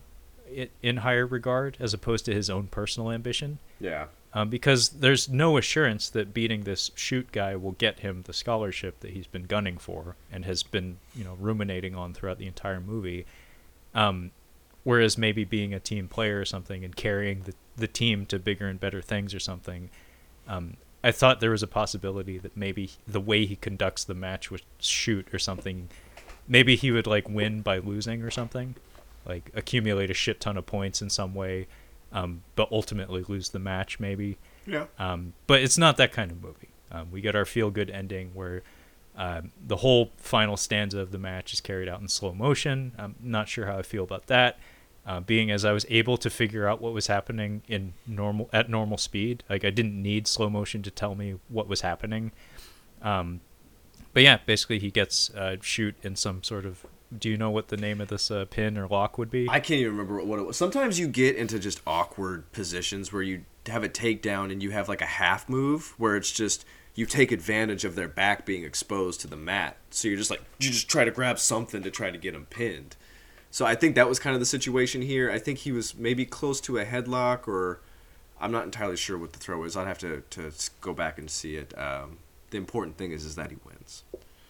in 0.82 0.98
higher 0.98 1.26
regard 1.26 1.76
as 1.80 1.94
opposed 1.94 2.26
to 2.26 2.34
his 2.34 2.50
own 2.50 2.68
personal 2.68 3.12
ambition 3.12 3.60
Yeah. 3.80 4.06
um, 4.34 4.50
because 4.50 4.90
there's 4.90 5.28
no 5.28 5.58
assurance 5.58 6.10
that 6.10 6.34
beating 6.34 6.64
this 6.64 6.92
Shute 6.96 7.32
guy 7.32 7.56
will 7.56 7.74
get 7.74 8.00
him 8.00 8.24
the 8.26 8.34
scholarship 8.34 9.00
that 9.02 9.12
he's 9.12 9.28
been 9.28 9.44
gunning 9.44 9.78
for 9.78 10.16
and 10.32 10.46
has 10.46 10.64
been 10.64 10.98
you 11.16 11.24
know 11.24 11.36
ruminating 11.40 11.96
on 11.96 12.14
throughout 12.14 12.38
the 12.38 12.48
entire 12.48 12.80
movie. 12.80 13.26
Um, 13.94 14.32
whereas 14.88 15.18
maybe 15.18 15.44
being 15.44 15.74
a 15.74 15.82
team 15.82 16.08
player 16.08 16.40
or 16.40 16.46
something 16.46 16.86
and 16.86 16.96
carrying 16.96 17.42
the 17.42 17.54
the 17.76 17.90
team 17.90 18.26
to 18.26 18.40
bigger 18.40 18.70
and 18.70 18.80
better 18.80 19.02
things 19.02 19.34
or 19.34 19.40
something. 19.40 19.90
Um, 20.48 20.78
I 21.04 21.12
thought 21.12 21.42
there 21.42 21.52
was 21.52 21.62
a 21.62 21.68
possibility 21.68 22.38
that 22.38 22.56
maybe 22.56 22.92
the 23.06 23.20
way 23.20 23.46
he 23.46 23.58
conducts 23.58 24.06
the 24.06 24.14
match 24.14 24.50
with 24.50 24.62
Shute 24.80 25.28
or 25.34 25.40
something, 25.40 25.90
maybe 26.48 26.78
he 26.78 26.90
would 26.92 27.06
like 27.06 27.28
win 27.28 27.62
by 27.62 27.80
losing 27.80 28.24
or 28.24 28.32
something, 28.32 28.76
like 29.26 29.52
accumulate 29.54 30.10
a 30.10 30.14
shit 30.14 30.40
ton 30.40 30.56
of 30.56 30.66
points 30.66 31.02
in 31.02 31.10
some 31.10 31.36
way, 31.36 31.68
um, 32.14 32.44
but 32.56 32.72
ultimately 32.72 33.26
lose 33.28 33.50
the 33.50 33.60
match 33.60 34.00
maybe. 34.00 34.38
Yeah. 34.66 34.86
Um, 34.98 35.34
but 35.48 35.62
it's 35.62 35.78
not 35.78 35.98
that 35.98 36.14
kind 36.14 36.32
of 36.32 36.42
movie. 36.42 36.70
Um, 36.94 37.12
we 37.12 37.20
get 37.20 37.36
our 37.36 37.46
feel 37.46 37.72
good 37.72 37.90
ending 37.90 38.32
where 38.34 38.64
um, 39.18 39.52
the 39.62 39.78
whole 39.78 40.12
final 40.16 40.56
stanza 40.56 41.00
of 41.00 41.12
the 41.12 41.18
match 41.18 41.52
is 41.52 41.60
carried 41.60 41.90
out 41.90 42.00
in 42.00 42.08
slow 42.08 42.34
motion. 42.34 42.94
I'm 42.98 43.16
not 43.20 43.50
sure 43.50 43.66
how 43.66 43.78
I 43.78 43.82
feel 43.82 44.06
about 44.06 44.28
that. 44.28 44.58
Uh, 45.08 45.22
being 45.22 45.50
as 45.50 45.64
I 45.64 45.72
was 45.72 45.86
able 45.88 46.18
to 46.18 46.30
figure 46.30 46.68
out 46.68 46.82
what 46.82 46.92
was 46.92 47.08
happening 47.08 47.62
in 47.70 47.94
normal 48.06 48.50
at 48.52 48.70
normal 48.70 48.98
speed. 48.98 49.42
Like 49.50 49.64
I 49.64 49.70
didn't 49.70 50.02
need 50.02 50.28
slow 50.28 50.50
motion 50.50 50.84
to 50.84 50.92
tell 50.92 51.16
me 51.16 51.40
what 51.48 51.70
was 51.70 51.80
happening. 51.80 52.34
Um, 53.02 53.40
but 54.14 54.24
yeah, 54.24 54.40
basically 54.46 54.80
he 54.80 54.92
gets 54.92 55.30
uh, 55.30 55.58
Shute 55.62 55.96
in 56.04 56.18
some 56.18 56.44
sort 56.44 56.66
of. 56.66 56.86
Do 57.18 57.30
you 57.30 57.38
know 57.38 57.50
what 57.50 57.70
the 57.70 57.78
name 57.78 58.02
of 58.02 58.10
this 58.10 58.30
uh, 58.30 58.44
pin 58.50 58.78
or 58.78 58.86
lock 58.86 59.18
would 59.18 59.32
be? 59.32 59.48
I 59.50 59.62
can't 59.62 59.80
even 59.80 59.94
remember 59.94 60.22
what 60.26 60.40
it 60.40 60.46
was. 60.46 60.58
Sometimes 60.58 61.00
you 61.00 61.08
get 61.08 61.38
into 61.38 61.58
just 61.58 61.80
awkward 61.88 62.52
positions 62.52 63.14
where 63.14 63.22
you 63.22 63.46
have 63.68 63.86
a 63.86 63.90
takedown 63.90 64.52
and 64.52 64.62
you 64.62 64.72
have 64.72 64.90
like 64.90 65.02
a 65.02 65.06
half 65.06 65.48
move 65.48 65.94
where 65.98 66.18
it's 66.18 66.32
just 66.32 66.66
you 66.96 67.06
take 67.06 67.32
advantage 67.32 67.86
of 67.86 67.96
their 67.96 68.10
back 68.10 68.46
being 68.46 68.66
exposed 68.66 69.22
to 69.22 69.28
the 69.28 69.38
mat. 69.38 69.78
So 69.90 70.10
you're 70.10 70.18
just 70.18 70.32
like 70.32 70.42
you 70.60 70.70
just 70.70 70.90
try 70.90 71.06
to 71.06 71.12
grab 71.12 71.40
something 71.40 71.82
to 71.84 71.92
try 71.92 72.12
to 72.12 72.18
get 72.18 72.34
them 72.34 72.48
pinned. 72.50 72.98
So 73.58 73.66
I 73.66 73.74
think 73.74 73.96
that 73.96 74.08
was 74.08 74.20
kind 74.20 74.36
of 74.36 74.40
the 74.40 74.46
situation 74.46 75.02
here. 75.02 75.32
I 75.32 75.40
think 75.40 75.58
he 75.58 75.72
was 75.72 75.96
maybe 75.98 76.28
close 76.28 76.62
to 76.62 76.78
a 76.78 76.86
headlock 76.86 77.48
or 77.48 77.80
I'm 78.40 78.52
not 78.52 78.66
entirely 78.66 78.98
sure 78.98 79.18
what 79.18 79.34
the 79.34 79.40
throw 79.40 79.64
is. 79.64 79.76
I'd 79.76 79.88
have 79.88 79.98
to, 79.98 80.22
to 80.30 80.52
go 80.80 80.94
back 80.94 81.18
and 81.18 81.28
see 81.28 81.56
it. 81.56 81.76
Um, 81.76 82.20
the 82.52 82.60
important 82.60 82.98
thing 83.00 83.12
is 83.12 83.26
is 83.26 83.36
that 83.36 83.50
he 83.50 83.58
wins. 83.66 84.04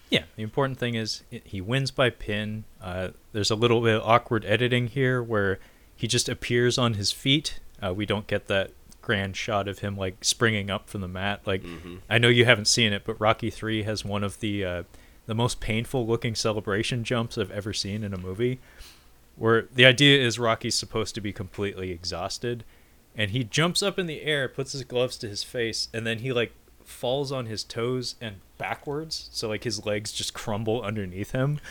Yeah, 0.10 0.24
the 0.36 0.44
important 0.44 0.78
thing 0.78 0.96
is 0.96 1.24
he 1.30 1.62
wins 1.62 1.90
by 1.90 2.10
pin. 2.10 2.66
Uh, 2.82 3.12
there's 3.32 3.50
a 3.50 3.56
little 3.56 3.80
bit 3.80 3.96
of 3.96 4.02
awkward 4.02 4.44
editing 4.44 4.88
here 4.88 5.24
where 5.24 5.58
he 5.96 6.06
just 6.06 6.28
appears 6.28 6.78
on 6.78 6.96
his 6.96 7.14
feet. 7.14 7.62
Uh, 7.82 7.94
we 7.94 8.06
don't 8.06 8.28
get 8.28 8.48
that 8.48 8.72
grand 9.02 9.38
shot 9.38 9.70
of 9.70 9.80
him 9.80 9.96
like 9.96 10.26
springing 10.26 10.70
up 10.70 10.90
from 10.90 11.00
the 11.00 11.08
mat. 11.08 11.40
Like 11.46 11.64
Mhm. 11.64 12.00
I 12.10 12.18
know 12.18 12.28
you 12.28 12.44
haven't 12.44 12.68
seen 12.68 12.92
it, 12.92 13.04
but 13.06 13.18
Rocky 13.22 13.52
Three 13.52 13.84
has 13.84 14.04
one 14.04 14.26
of 14.26 14.42
the 14.42 14.66
uh, 14.66 14.84
the 15.28 15.36
most 15.36 15.62
painful 15.62 16.06
looking 16.06 16.36
celebration 16.36 17.06
jumps 17.06 17.38
I've 17.38 17.52
ever 17.52 17.72
seen 17.72 18.04
in 18.04 18.14
a 18.14 18.18
movie. 18.18 18.60
Where 19.38 19.68
the 19.74 19.86
idea 19.86 20.20
is 20.20 20.40
Rocky's 20.40 20.76
supposed 20.76 21.16
to 21.16 21.22
be 21.22 21.32
completely 21.32 21.92
exhausted, 21.92 22.64
and 23.16 23.32
he 23.32 23.44
jumps 23.44 23.84
up 23.84 24.00
in 24.00 24.08
the 24.08 24.24
air, 24.24 24.50
puts 24.50 24.72
his 24.72 24.84
gloves 24.84 25.18
to 25.20 25.30
his 25.30 25.44
face, 25.44 25.90
and 25.94 26.06
then 26.06 26.20
he 26.20 26.34
like 26.34 26.54
falls 26.84 27.32
on 27.32 27.46
his 27.46 27.64
toes 27.64 28.16
and 28.20 28.38
backwards, 28.58 29.30
so 29.32 29.48
like 29.48 29.64
his 29.64 29.86
legs 29.86 30.12
just 30.12 30.34
crumble 30.34 30.82
underneath 30.82 31.32
him. 31.32 31.60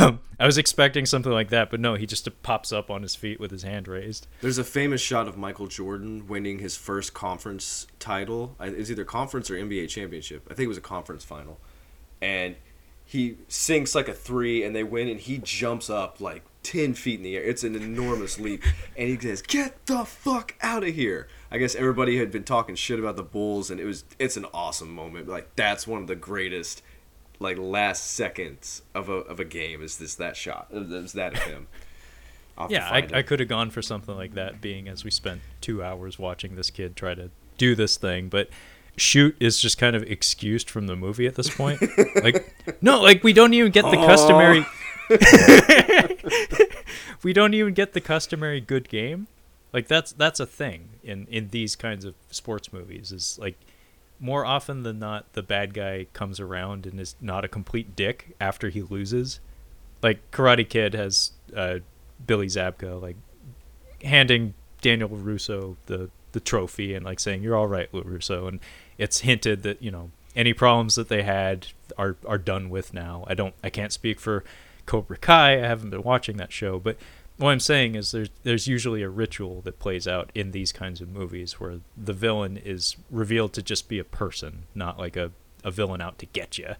Um, 0.00 0.20
I 0.40 0.46
was 0.46 0.56
expecting 0.56 1.04
something 1.04 1.30
like 1.30 1.50
that, 1.50 1.68
but 1.68 1.78
no, 1.78 1.92
he 1.94 2.06
just 2.06 2.26
pops 2.42 2.72
up 2.72 2.90
on 2.90 3.02
his 3.02 3.14
feet 3.14 3.38
with 3.38 3.50
his 3.50 3.64
hand 3.64 3.86
raised. 3.86 4.26
There's 4.40 4.56
a 4.56 4.64
famous 4.64 5.02
shot 5.02 5.28
of 5.28 5.36
Michael 5.36 5.66
Jordan 5.66 6.26
winning 6.26 6.58
his 6.58 6.74
first 6.74 7.12
conference 7.12 7.86
title. 7.98 8.56
It's 8.58 8.90
either 8.90 9.04
conference 9.04 9.50
or 9.50 9.56
NBA 9.56 9.90
championship. 9.90 10.46
I 10.50 10.54
think 10.54 10.64
it 10.64 10.68
was 10.68 10.78
a 10.78 10.80
conference 10.80 11.22
final. 11.22 11.60
And 12.22 12.56
he 13.04 13.36
sinks 13.48 13.94
like 13.94 14.08
a 14.08 14.14
three, 14.14 14.64
and 14.64 14.74
they 14.74 14.84
win, 14.84 15.06
and 15.06 15.20
he 15.20 15.36
jumps 15.36 15.90
up 15.90 16.18
like 16.18 16.44
10 16.64 16.94
feet 16.94 17.20
in 17.20 17.22
the 17.22 17.36
air. 17.36 17.42
It's 17.42 17.62
an 17.62 17.76
enormous 17.76 18.38
leap. 18.40 18.62
And 18.96 19.08
he 19.08 19.18
says, 19.18 19.42
Get 19.42 19.86
the 19.86 20.04
fuck 20.04 20.54
out 20.60 20.82
of 20.82 20.94
here. 20.94 21.28
I 21.50 21.58
guess 21.58 21.74
everybody 21.74 22.18
had 22.18 22.32
been 22.32 22.44
talking 22.44 22.74
shit 22.74 22.98
about 22.98 23.16
the 23.16 23.22
Bulls, 23.22 23.70
and 23.70 23.80
it 23.80 23.84
was 23.84 24.04
it's 24.18 24.36
an 24.36 24.46
awesome 24.52 24.92
moment. 24.92 25.28
Like, 25.28 25.54
that's 25.54 25.86
one 25.86 26.00
of 26.00 26.08
the 26.08 26.16
greatest. 26.16 26.82
Like 27.40 27.58
last 27.58 28.12
seconds 28.12 28.82
of 28.94 29.08
a, 29.08 29.14
of 29.14 29.40
a 29.40 29.44
game 29.44 29.82
is 29.82 29.98
this 29.98 30.14
that 30.14 30.36
shot 30.36 30.68
is 30.70 31.12
that 31.14 31.34
of 31.34 31.40
him. 31.40 31.66
I'll 32.56 32.68
have 32.68 32.70
to 32.70 32.74
Yeah, 32.74 32.88
I, 32.88 33.18
I 33.18 33.22
could 33.22 33.40
have 33.40 33.48
gone 33.48 33.70
for 33.70 33.82
something 33.82 34.14
like 34.14 34.34
that, 34.34 34.60
being 34.60 34.88
as 34.88 35.04
we 35.04 35.10
spent 35.10 35.40
two 35.60 35.82
hours 35.82 36.16
watching 36.16 36.54
this 36.54 36.70
kid 36.70 36.94
try 36.94 37.14
to 37.14 37.30
do 37.58 37.74
this 37.74 37.96
thing, 37.96 38.28
but 38.28 38.48
Shute 38.96 39.36
is 39.40 39.58
just 39.58 39.78
kind 39.78 39.96
of 39.96 40.02
excused 40.04 40.70
from 40.70 40.86
the 40.86 40.96
movie 40.96 41.26
at 41.26 41.34
this 41.34 41.50
point. 41.54 41.80
like, 42.22 42.54
no, 42.80 43.00
like 43.00 43.24
we 43.24 43.32
don't 43.32 43.52
even 43.54 43.72
get 43.72 43.84
the 43.84 43.96
customary. 43.96 44.64
we 47.22 47.32
don't 47.32 47.54
even 47.54 47.74
get 47.74 47.92
the 47.92 48.00
customary 48.00 48.60
good 48.60 48.88
game. 48.88 49.26
Like 49.72 49.88
that's 49.88 50.12
that's 50.12 50.40
a 50.40 50.46
thing 50.46 50.90
in 51.02 51.26
in 51.28 51.48
these 51.48 51.76
kinds 51.76 52.04
of 52.04 52.14
sports 52.30 52.72
movies. 52.72 53.12
Is 53.12 53.38
like 53.40 53.56
more 54.20 54.44
often 54.44 54.84
than 54.84 54.98
not, 54.98 55.32
the 55.32 55.42
bad 55.42 55.74
guy 55.74 56.06
comes 56.12 56.38
around 56.38 56.86
and 56.86 57.00
is 57.00 57.16
not 57.20 57.44
a 57.44 57.48
complete 57.48 57.96
dick 57.96 58.34
after 58.40 58.68
he 58.68 58.82
loses. 58.82 59.40
Like 60.02 60.30
Karate 60.30 60.68
Kid 60.68 60.94
has 60.94 61.32
uh, 61.56 61.78
Billy 62.24 62.46
Zabka 62.46 63.00
like 63.00 63.16
handing 64.02 64.54
Daniel 64.80 65.08
Russo 65.08 65.76
the 65.86 66.10
the 66.32 66.40
trophy 66.40 66.94
and 66.94 67.04
like 67.04 67.20
saying 67.20 67.42
you're 67.42 67.56
all 67.56 67.68
right, 67.68 67.88
Russo, 67.92 68.46
and 68.46 68.60
it's 68.98 69.20
hinted 69.20 69.62
that 69.64 69.82
you 69.82 69.90
know 69.90 70.10
any 70.36 70.52
problems 70.52 70.94
that 70.94 71.08
they 71.08 71.22
had 71.22 71.68
are 71.98 72.16
are 72.26 72.38
done 72.38 72.70
with 72.70 72.94
now. 72.94 73.24
I 73.26 73.34
don't 73.34 73.54
I 73.62 73.70
can't 73.70 73.92
speak 73.92 74.20
for 74.20 74.44
Cobra 74.86 75.16
Kai. 75.16 75.54
I 75.54 75.66
haven't 75.66 75.90
been 75.90 76.02
watching 76.02 76.36
that 76.36 76.52
show, 76.52 76.78
but 76.78 76.96
what 77.36 77.50
I'm 77.50 77.60
saying 77.60 77.94
is 77.94 78.12
there's 78.12 78.30
there's 78.42 78.66
usually 78.66 79.02
a 79.02 79.08
ritual 79.08 79.60
that 79.62 79.78
plays 79.78 80.06
out 80.06 80.30
in 80.34 80.52
these 80.52 80.72
kinds 80.72 81.00
of 81.00 81.08
movies 81.08 81.58
where 81.58 81.80
the 81.96 82.12
villain 82.12 82.56
is 82.56 82.96
revealed 83.10 83.52
to 83.54 83.62
just 83.62 83.88
be 83.88 83.98
a 83.98 84.04
person, 84.04 84.64
not 84.74 84.98
like 84.98 85.16
a, 85.16 85.32
a 85.64 85.70
villain 85.70 86.00
out 86.00 86.18
to 86.18 86.26
get 86.26 86.58
you. 86.58 86.74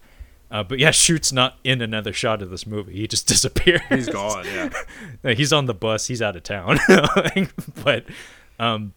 Uh, 0.49 0.63
but 0.63 0.79
yeah, 0.79 0.89
Shute's 0.91 1.33
not 1.33 1.57
in 1.63 1.81
another 1.81 2.13
shot 2.13 2.41
of 2.41 2.49
this 2.49 2.65
movie. 2.65 2.93
He 2.93 3.07
just 3.07 3.27
disappears. 3.27 3.81
He's 3.89 4.09
gone, 4.09 4.45
yeah. 4.45 5.33
He's 5.33 5.51
on 5.51 5.65
the 5.65 5.73
bus. 5.73 6.07
He's 6.07 6.21
out 6.21 6.35
of 6.35 6.43
town. 6.43 6.79
but 7.83 8.05
um, 8.59 8.93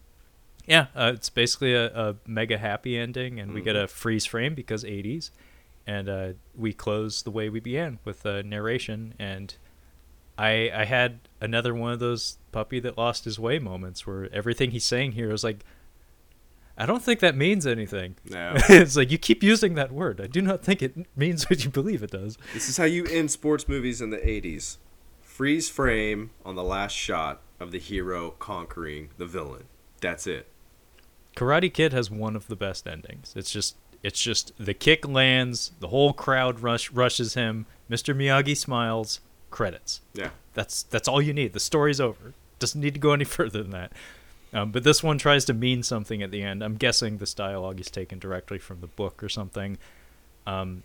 yeah, 0.66 0.86
uh, 0.94 1.12
it's 1.14 1.30
basically 1.30 1.74
a, 1.74 1.86
a 1.86 2.16
mega 2.26 2.58
happy 2.58 2.96
ending, 2.96 3.40
and 3.40 3.52
we 3.52 3.62
get 3.62 3.74
a 3.74 3.88
freeze 3.88 4.26
frame 4.26 4.54
because 4.54 4.84
80s, 4.84 5.30
and 5.88 6.08
uh, 6.08 6.28
we 6.54 6.74
close 6.74 7.22
the 7.22 7.30
way 7.30 7.48
we 7.48 7.60
began 7.60 7.98
with 8.04 8.26
a 8.26 8.42
narration. 8.42 9.14
And 9.18 9.56
I 10.36 10.70
I 10.72 10.84
had 10.84 11.20
another 11.40 11.74
one 11.74 11.92
of 11.92 11.98
those 11.98 12.36
puppy 12.52 12.78
that 12.80 12.98
lost 12.98 13.24
his 13.24 13.38
way 13.38 13.58
moments 13.58 14.06
where 14.06 14.32
everything 14.32 14.70
he's 14.70 14.84
saying 14.84 15.12
here 15.12 15.32
is 15.32 15.42
like. 15.42 15.64
I 16.80 16.86
don't 16.86 17.02
think 17.02 17.18
that 17.18 17.34
means 17.34 17.66
anything. 17.66 18.14
No. 18.30 18.52
it's 18.68 18.94
like 18.94 19.10
you 19.10 19.18
keep 19.18 19.42
using 19.42 19.74
that 19.74 19.90
word. 19.90 20.20
I 20.20 20.28
do 20.28 20.40
not 20.40 20.62
think 20.62 20.80
it 20.80 20.94
means 21.16 21.50
what 21.50 21.64
you 21.64 21.70
believe 21.70 22.04
it 22.04 22.12
does. 22.12 22.38
This 22.54 22.68
is 22.68 22.76
how 22.76 22.84
you 22.84 23.04
end 23.06 23.32
sports 23.32 23.66
movies 23.66 24.00
in 24.00 24.10
the 24.10 24.18
80s. 24.18 24.76
Freeze 25.20 25.68
frame 25.68 26.30
on 26.44 26.54
the 26.54 26.62
last 26.62 26.92
shot 26.92 27.40
of 27.58 27.72
the 27.72 27.80
hero 27.80 28.30
conquering 28.38 29.08
the 29.18 29.26
villain. 29.26 29.64
That's 30.00 30.28
it. 30.28 30.46
Karate 31.34 31.74
Kid 31.74 31.92
has 31.92 32.12
one 32.12 32.36
of 32.36 32.46
the 32.46 32.54
best 32.54 32.86
endings. 32.86 33.32
It's 33.34 33.50
just 33.50 33.74
it's 34.02 34.20
just 34.20 34.52
the 34.58 34.74
kick 34.74 35.06
lands, 35.06 35.72
the 35.80 35.88
whole 35.88 36.12
crowd 36.12 36.60
rush 36.60 36.90
rushes 36.90 37.34
him, 37.34 37.66
Mr. 37.90 38.14
Miyagi 38.14 38.56
smiles, 38.56 39.20
credits. 39.50 40.00
Yeah. 40.14 40.30
That's 40.54 40.82
that's 40.84 41.08
all 41.08 41.22
you 41.22 41.32
need. 41.32 41.52
The 41.52 41.60
story's 41.60 42.00
over. 42.00 42.34
Doesn't 42.58 42.80
need 42.80 42.94
to 42.94 43.00
go 43.00 43.12
any 43.12 43.24
further 43.36 43.62
than 43.62 43.72
that. 43.72 43.92
Um, 44.52 44.72
but 44.72 44.82
this 44.82 45.02
one 45.02 45.18
tries 45.18 45.44
to 45.46 45.54
mean 45.54 45.82
something 45.82 46.22
at 46.22 46.30
the 46.30 46.42
end. 46.42 46.62
I'm 46.62 46.76
guessing 46.76 47.18
this 47.18 47.34
dialogue 47.34 47.80
is 47.80 47.90
taken 47.90 48.18
directly 48.18 48.58
from 48.58 48.80
the 48.80 48.86
book 48.86 49.22
or 49.22 49.28
something. 49.28 49.76
Um, 50.46 50.84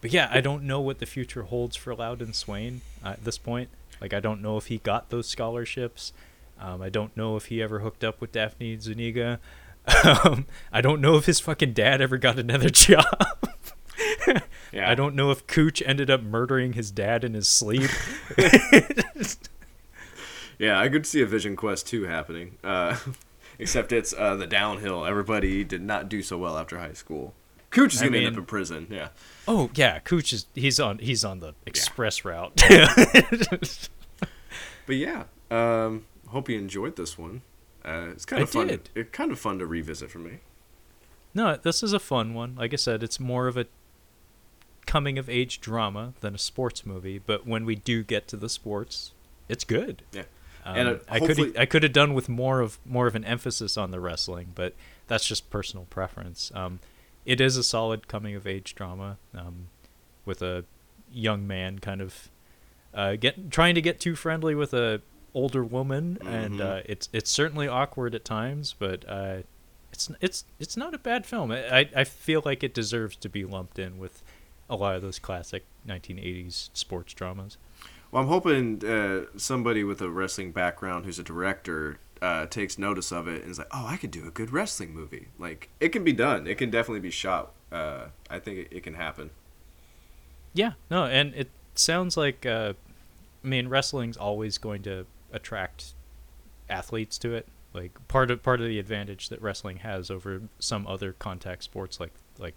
but 0.00 0.12
yeah, 0.12 0.28
I 0.30 0.40
don't 0.40 0.64
know 0.64 0.80
what 0.80 0.98
the 0.98 1.06
future 1.06 1.42
holds 1.42 1.76
for 1.76 1.94
Loudon 1.94 2.32
Swain 2.32 2.80
uh, 3.04 3.10
at 3.10 3.24
this 3.24 3.38
point. 3.38 3.68
Like, 4.00 4.14
I 4.14 4.20
don't 4.20 4.42
know 4.42 4.56
if 4.56 4.66
he 4.66 4.78
got 4.78 5.10
those 5.10 5.28
scholarships. 5.28 6.12
Um, 6.58 6.80
I 6.80 6.88
don't 6.88 7.16
know 7.16 7.36
if 7.36 7.46
he 7.46 7.62
ever 7.62 7.80
hooked 7.80 8.02
up 8.02 8.20
with 8.20 8.32
Daphne 8.32 8.78
Zuniga. 8.78 9.38
Um, 10.04 10.46
I 10.72 10.80
don't 10.80 11.00
know 11.00 11.16
if 11.16 11.26
his 11.26 11.40
fucking 11.40 11.72
dad 11.72 12.00
ever 12.00 12.18
got 12.18 12.38
another 12.38 12.70
job. 12.70 13.04
Yeah. 14.72 14.90
I 14.90 14.94
don't 14.94 15.14
know 15.14 15.30
if 15.30 15.46
Kuch 15.46 15.82
ended 15.84 16.10
up 16.10 16.22
murdering 16.22 16.72
his 16.74 16.90
dad 16.90 17.24
in 17.24 17.34
his 17.34 17.48
sleep. 17.48 17.90
Yeah, 20.58 20.78
I 20.78 20.88
could 20.88 21.06
see 21.06 21.20
a 21.20 21.26
Vision 21.26 21.56
Quest 21.56 21.88
2 21.88 22.04
happening. 22.04 22.56
Uh, 22.62 22.96
except 23.58 23.90
it's 23.90 24.14
uh, 24.16 24.36
the 24.36 24.46
downhill. 24.46 25.04
Everybody 25.04 25.64
did 25.64 25.82
not 25.82 26.08
do 26.08 26.22
so 26.22 26.38
well 26.38 26.56
after 26.56 26.78
high 26.78 26.92
school. 26.92 27.34
Kuch 27.72 27.94
is 27.94 28.00
going 28.00 28.12
to 28.12 28.24
end 28.24 28.36
up 28.36 28.40
in 28.40 28.46
prison. 28.46 28.86
Yeah. 28.88 29.08
Oh 29.48 29.70
yeah, 29.74 29.98
Kuch 29.98 30.32
is 30.32 30.46
he's 30.54 30.78
on 30.78 30.98
he's 30.98 31.24
on 31.24 31.40
the 31.40 31.54
express 31.66 32.24
route. 32.24 32.52
But 34.86 34.96
yeah, 34.96 35.24
um, 35.50 36.04
hope 36.28 36.48
you 36.48 36.58
enjoyed 36.58 36.94
this 36.96 37.18
one. 37.18 37.42
Uh, 37.84 38.08
it's 38.12 38.24
kind 38.24 38.40
I 38.40 38.42
of 38.44 38.50
fun. 38.50 38.66
did. 38.68 38.90
It 38.94 39.12
kind 39.12 39.32
of 39.32 39.38
fun 39.38 39.58
to 39.58 39.66
revisit 39.66 40.10
for 40.10 40.18
me. 40.18 40.38
no, 41.34 41.56
this 41.56 41.82
is 41.82 41.92
a 41.92 41.98
fun 41.98 42.34
one. 42.34 42.54
Like 42.56 42.72
I 42.72 42.76
said, 42.76 43.02
it's 43.02 43.18
more 43.18 43.48
of 43.48 43.56
a 43.56 43.66
coming 44.86 45.18
of 45.18 45.28
age 45.28 45.60
drama 45.60 46.12
than 46.20 46.34
a 46.34 46.38
sports 46.38 46.84
movie. 46.84 47.18
But 47.18 47.46
when 47.46 47.64
we 47.64 47.74
do 47.76 48.02
get 48.02 48.28
to 48.28 48.36
the 48.36 48.48
sports, 48.48 49.12
it's 49.48 49.64
good. 49.64 50.02
Yeah. 50.12 50.22
Um, 50.64 50.76
And, 50.76 50.88
uh, 50.88 50.96
I 51.08 51.18
could 51.20 51.56
I 51.58 51.66
could 51.66 51.82
have 51.82 51.92
done 51.92 52.14
with 52.14 52.28
more 52.28 52.60
of 52.60 52.78
more 52.84 53.06
of 53.06 53.14
an 53.14 53.24
emphasis 53.24 53.76
on 53.76 53.90
the 53.90 53.98
wrestling, 54.00 54.52
but 54.54 54.74
that's 55.08 55.26
just 55.26 55.50
personal 55.50 55.86
preference. 55.90 56.52
Um, 56.54 56.78
it 57.24 57.40
is 57.40 57.56
a 57.56 57.64
solid 57.64 58.06
coming 58.08 58.34
of 58.36 58.46
age 58.46 58.74
drama 58.74 59.16
um, 59.36 59.68
with 60.24 60.40
a 60.42 60.64
young 61.12 61.46
man 61.46 61.78
kind 61.78 62.00
of 62.00 62.28
uh, 62.94 63.16
get 63.16 63.50
trying 63.50 63.74
to 63.74 63.82
get 63.82 63.98
too 63.98 64.14
friendly 64.14 64.54
with 64.54 64.72
a 64.72 65.00
older 65.34 65.64
woman, 65.64 66.18
and 66.24 66.56
Mhm. 66.56 66.60
uh, 66.60 66.82
it's 66.86 67.08
it's 67.12 67.30
certainly 67.30 67.66
awkward 67.68 68.14
at 68.14 68.24
times, 68.24 68.74
but 68.78 69.04
uh, 69.08 69.38
it's 69.92 70.10
it's 70.20 70.44
it's 70.58 70.76
not 70.76 70.94
a 70.94 70.98
bad 70.98 71.26
film. 71.26 71.50
I 71.52 71.88
I 71.94 72.04
feel 72.04 72.42
like 72.44 72.62
it 72.62 72.74
deserves 72.74 73.16
to 73.16 73.28
be 73.28 73.44
lumped 73.44 73.78
in 73.78 73.98
with 73.98 74.22
a 74.68 74.76
lot 74.76 74.96
of 74.96 75.02
those 75.02 75.18
classic 75.18 75.64
1980s 75.86 76.70
sports 76.72 77.12
dramas. 77.14 77.56
Well, 78.10 78.22
I'm 78.22 78.28
hoping 78.28 78.84
uh, 78.84 79.26
somebody 79.36 79.84
with 79.84 80.00
a 80.02 80.10
wrestling 80.10 80.52
background 80.52 81.06
who's 81.06 81.18
a 81.18 81.22
director 81.22 81.98
uh, 82.20 82.46
takes 82.46 82.78
notice 82.78 83.10
of 83.10 83.26
it 83.26 83.42
and 83.42 83.50
is 83.50 83.58
like, 83.58 83.68
"Oh, 83.72 83.86
I 83.86 83.96
could 83.96 84.10
do 84.10 84.26
a 84.26 84.30
good 84.30 84.52
wrestling 84.52 84.94
movie." 84.94 85.28
Like 85.38 85.70
it 85.80 85.90
can 85.90 86.04
be 86.04 86.12
done. 86.12 86.46
It 86.46 86.58
can 86.58 86.70
definitely 86.70 87.00
be 87.00 87.10
shot. 87.10 87.52
Uh, 87.70 88.08
I 88.30 88.38
think 88.38 88.58
it, 88.58 88.68
it, 88.70 88.82
can 88.82 88.94
happen. 88.94 89.30
Yeah, 90.52 90.72
no, 90.90 91.04
and 91.06 91.34
it 91.34 91.48
sounds 91.74 92.16
like 92.18 92.44
uh, 92.44 92.74
I 93.42 93.46
mean, 93.46 93.68
wrestling's 93.68 94.16
always 94.18 94.58
going 94.58 94.82
to 94.82 95.06
attract 95.32 95.94
athletes 96.68 97.18
to 97.18 97.34
it. 97.34 97.46
Like 97.74 97.92
part 98.08 98.30
of 98.30 98.42
part 98.42 98.60
of 98.60 98.66
the 98.66 98.78
advantage 98.78 99.28
that 99.30 99.40
wrestling 99.40 99.78
has 99.78 100.10
over 100.10 100.42
some 100.58 100.86
other 100.86 101.14
contact 101.14 101.64
sports 101.64 101.98
like 101.98 102.12
like 102.38 102.54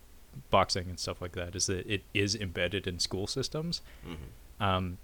boxing 0.50 0.90
and 0.90 1.00
stuff 1.00 1.22
like 1.22 1.34
that 1.34 1.56
is 1.56 1.68
that 1.68 1.90
it 1.90 2.04
is 2.14 2.36
embedded 2.36 2.88
in 2.88 3.00
school 3.00 3.28
systems. 3.28 3.82
Mm-hmm. 4.06 4.64
Um, 4.64 4.98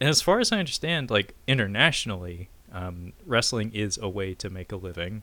and 0.00 0.08
as 0.08 0.22
far 0.22 0.40
as 0.40 0.52
I 0.52 0.58
understand, 0.58 1.10
like 1.10 1.34
internationally, 1.46 2.48
um, 2.72 3.12
wrestling 3.26 3.72
is 3.74 3.98
a 3.98 4.08
way 4.08 4.34
to 4.34 4.48
make 4.48 4.72
a 4.72 4.76
living. 4.76 5.22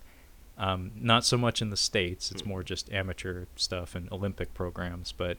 Um, 0.58 0.92
not 0.96 1.24
so 1.24 1.38
much 1.38 1.62
in 1.62 1.70
the 1.70 1.78
states; 1.78 2.32
it's 2.32 2.42
mm. 2.42 2.48
more 2.48 2.64
just 2.64 2.92
amateur 2.92 3.46
stuff 3.56 3.96
and 3.96 4.12
Olympic 4.12 4.54
programs. 4.54 5.12
But 5.12 5.38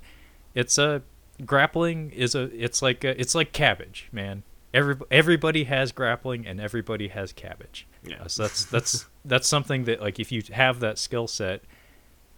it's 0.55 0.79
a 0.79 1.03
grappling 1.45 2.11
is 2.11 2.35
a 2.35 2.45
it's 2.57 2.83
like 2.83 3.05
a, 3.05 3.21
it's 3.21 3.35
like 3.35 3.53
cabbage, 3.53 4.09
man. 4.13 4.43
Every 4.75 4.97
everybody 5.11 5.65
has 5.65 5.93
grappling 5.93 6.47
and 6.47 6.61
everybody 6.61 7.09
has 7.09 7.33
cabbage. 7.33 7.87
Yeah. 8.05 8.23
Uh, 8.23 8.29
so 8.29 8.43
that's 8.45 8.65
that's 8.67 9.07
that's 9.25 9.49
something 9.49 9.85
that 9.85 10.01
like 10.01 10.19
if 10.19 10.31
you 10.31 10.43
have 10.53 10.81
that 10.81 10.99
skill 10.99 11.27
set, 11.27 11.63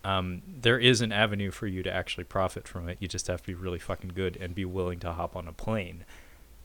um, 0.05 0.43
there 0.47 0.79
is 0.79 1.01
an 1.01 1.13
avenue 1.13 1.51
for 1.51 1.67
you 1.67 1.83
to 1.83 1.93
actually 1.93 2.25
profit 2.25 2.69
from 2.69 2.89
it. 2.89 2.99
You 3.01 3.09
just 3.09 3.27
have 3.27 3.43
to 3.43 3.47
be 3.47 3.55
really 3.55 3.79
fucking 3.79 4.13
good 4.15 4.37
and 4.37 4.55
be 4.55 4.65
willing 4.65 5.01
to 5.01 5.13
hop 5.13 5.37
on 5.37 5.49
a 5.49 5.53
plane. 5.53 6.05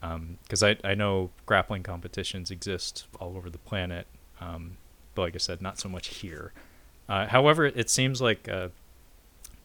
Because 0.01 0.61
um, 0.61 0.75
I 0.83 0.91
I 0.91 0.93
know 0.93 1.31
grappling 1.45 1.83
competitions 1.83 2.51
exist 2.51 3.07
all 3.19 3.35
over 3.35 3.49
the 3.49 3.57
planet, 3.57 4.05
um, 4.39 4.77
but 5.15 5.23
like 5.23 5.35
I 5.35 5.39
said, 5.39 5.61
not 5.61 5.79
so 5.79 5.89
much 5.89 6.07
here. 6.07 6.53
Uh, 7.07 7.27
however, 7.27 7.65
it 7.65 7.89
seems 7.89 8.21
like 8.21 8.47
uh, 8.47 8.69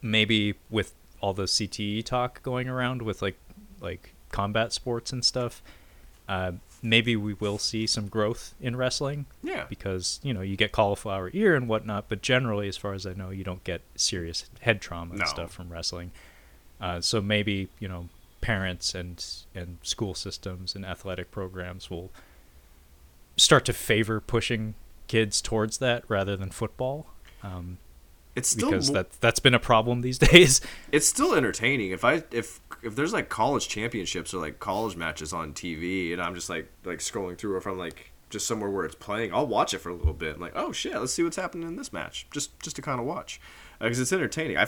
maybe 0.02 0.55
with 0.70 0.94
all 1.20 1.35
the 1.35 1.44
CTE 1.44 2.05
talk 2.05 2.43
going 2.43 2.68
around 2.68 3.02
with 3.02 3.22
like 3.22 3.36
like 3.81 4.14
combat 4.31 4.72
sports 4.72 5.12
and 5.12 5.24
stuff, 5.24 5.62
uh, 6.31 6.52
maybe 6.81 7.16
we 7.16 7.35
will 7.35 7.59
see 7.59 7.89
some 7.89 8.07
growth 8.07 8.55
in 8.61 8.77
wrestling. 8.77 9.27
Yeah. 9.43 9.66
Because 9.69 10.20
you 10.23 10.32
know 10.32 10.40
you 10.40 10.57
get 10.57 10.70
cauliflower 10.70 11.28
ear 11.35 11.57
and 11.57 11.69
whatnot, 11.69 12.05
but 12.09 12.23
generally, 12.23 12.69
as 12.69 12.77
far 12.77 12.94
as 12.94 13.05
I 13.05 13.15
know, 13.15 13.31
you 13.31 13.43
don't 13.43 13.65
get 13.65 13.82
serious 13.97 14.48
head 14.61 14.81
trauma 14.81 15.11
and 15.11 15.20
no. 15.20 15.27
stuff 15.27 15.52
from 15.52 15.69
wrestling. 15.69 16.12
Uh, 16.81 17.01
so 17.01 17.20
maybe 17.20 17.69
you 17.81 17.89
know 17.89 18.09
parents 18.40 18.94
and 18.94 19.23
and 19.55 19.78
school 19.82 20.15
systems 20.15 20.77
and 20.77 20.86
athletic 20.86 21.32
programs 21.32 21.90
will 21.90 22.11
start 23.36 23.65
to 23.65 23.73
favor 23.73 24.20
pushing 24.20 24.74
kids 25.09 25.43
towards 25.43 25.78
that 25.78 26.05
rather 26.09 26.36
than 26.36 26.51
football. 26.51 27.07
Um, 27.43 27.78
it's 28.40 28.50
still 28.50 28.70
because 28.70 28.90
that 28.92 29.10
that's 29.20 29.40
been 29.40 29.54
a 29.54 29.58
problem 29.58 30.00
these 30.00 30.18
days. 30.30 30.60
It's 30.92 31.06
still 31.06 31.34
entertaining. 31.34 31.90
If 31.90 32.04
I 32.04 32.22
if 32.30 32.60
if 32.82 32.96
there's 32.96 33.12
like 33.12 33.28
college 33.28 33.68
championships 33.68 34.34
or 34.34 34.40
like 34.40 34.58
college 34.58 34.96
matches 34.96 35.32
on 35.32 35.52
TV, 35.52 36.12
and 36.12 36.20
I'm 36.20 36.34
just 36.34 36.50
like 36.50 36.70
like 36.84 36.98
scrolling 36.98 37.38
through, 37.38 37.54
or 37.54 37.58
if 37.58 37.66
I'm 37.66 37.78
like 37.78 38.12
just 38.30 38.46
somewhere 38.46 38.70
where 38.70 38.84
it's 38.84 38.94
playing, 38.94 39.34
I'll 39.34 39.46
watch 39.46 39.74
it 39.74 39.78
for 39.78 39.90
a 39.90 39.94
little 39.94 40.12
bit. 40.14 40.36
I'm 40.36 40.40
like, 40.40 40.52
oh 40.54 40.72
shit, 40.72 40.94
let's 40.94 41.12
see 41.12 41.22
what's 41.22 41.36
happening 41.36 41.68
in 41.68 41.76
this 41.76 41.92
match, 41.92 42.26
just 42.30 42.58
just 42.60 42.76
to 42.76 42.82
kind 42.82 43.00
of 43.00 43.06
watch, 43.06 43.40
because 43.78 43.98
uh, 43.98 44.02
it's 44.02 44.12
entertaining. 44.12 44.56
I 44.56 44.66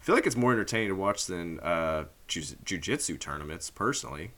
feel 0.00 0.14
like 0.14 0.26
it's 0.26 0.36
more 0.36 0.52
entertaining 0.52 0.88
to 0.88 0.94
watch 0.94 1.26
than 1.26 1.60
uh, 1.60 2.04
jiu- 2.26 2.56
jitsu 2.64 3.16
tournaments, 3.18 3.70
personally. 3.70 4.32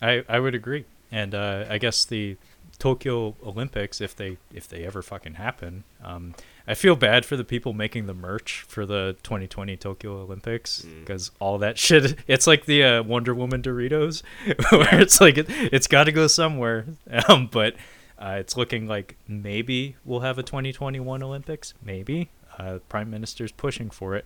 I 0.00 0.24
I 0.28 0.40
would 0.40 0.54
agree, 0.54 0.86
and 1.10 1.34
uh, 1.34 1.66
I 1.68 1.78
guess 1.78 2.04
the 2.04 2.36
Tokyo 2.78 3.36
Olympics, 3.44 4.00
if 4.00 4.16
they 4.16 4.38
if 4.52 4.66
they 4.66 4.84
ever 4.84 5.02
fucking 5.02 5.34
happen, 5.34 5.84
um, 6.02 6.34
I 6.66 6.74
feel 6.74 6.94
bad 6.94 7.24
for 7.24 7.36
the 7.36 7.44
people 7.44 7.72
making 7.72 8.06
the 8.06 8.14
merch 8.14 8.64
for 8.68 8.86
the 8.86 9.16
2020 9.22 9.76
Tokyo 9.76 10.20
Olympics 10.20 10.82
because 10.82 11.30
mm. 11.30 11.34
all 11.40 11.58
that 11.58 11.78
shit. 11.78 12.16
It's 12.28 12.46
like 12.46 12.66
the 12.66 12.84
uh, 12.84 13.02
Wonder 13.02 13.34
Woman 13.34 13.62
Doritos, 13.62 14.22
where 14.70 15.00
it's 15.00 15.20
like 15.20 15.38
it, 15.38 15.48
has 15.48 15.86
got 15.86 16.04
to 16.04 16.12
go 16.12 16.26
somewhere. 16.26 16.86
Um, 17.28 17.48
but 17.50 17.74
uh, 18.18 18.36
it's 18.38 18.56
looking 18.56 18.86
like 18.86 19.16
maybe 19.28 19.96
we'll 20.04 20.20
have 20.20 20.38
a 20.38 20.42
2021 20.42 21.22
Olympics. 21.22 21.74
Maybe 21.84 22.30
uh, 22.58 22.78
Prime 22.88 23.10
Minister's 23.10 23.52
pushing 23.52 23.90
for 23.90 24.16
it, 24.16 24.24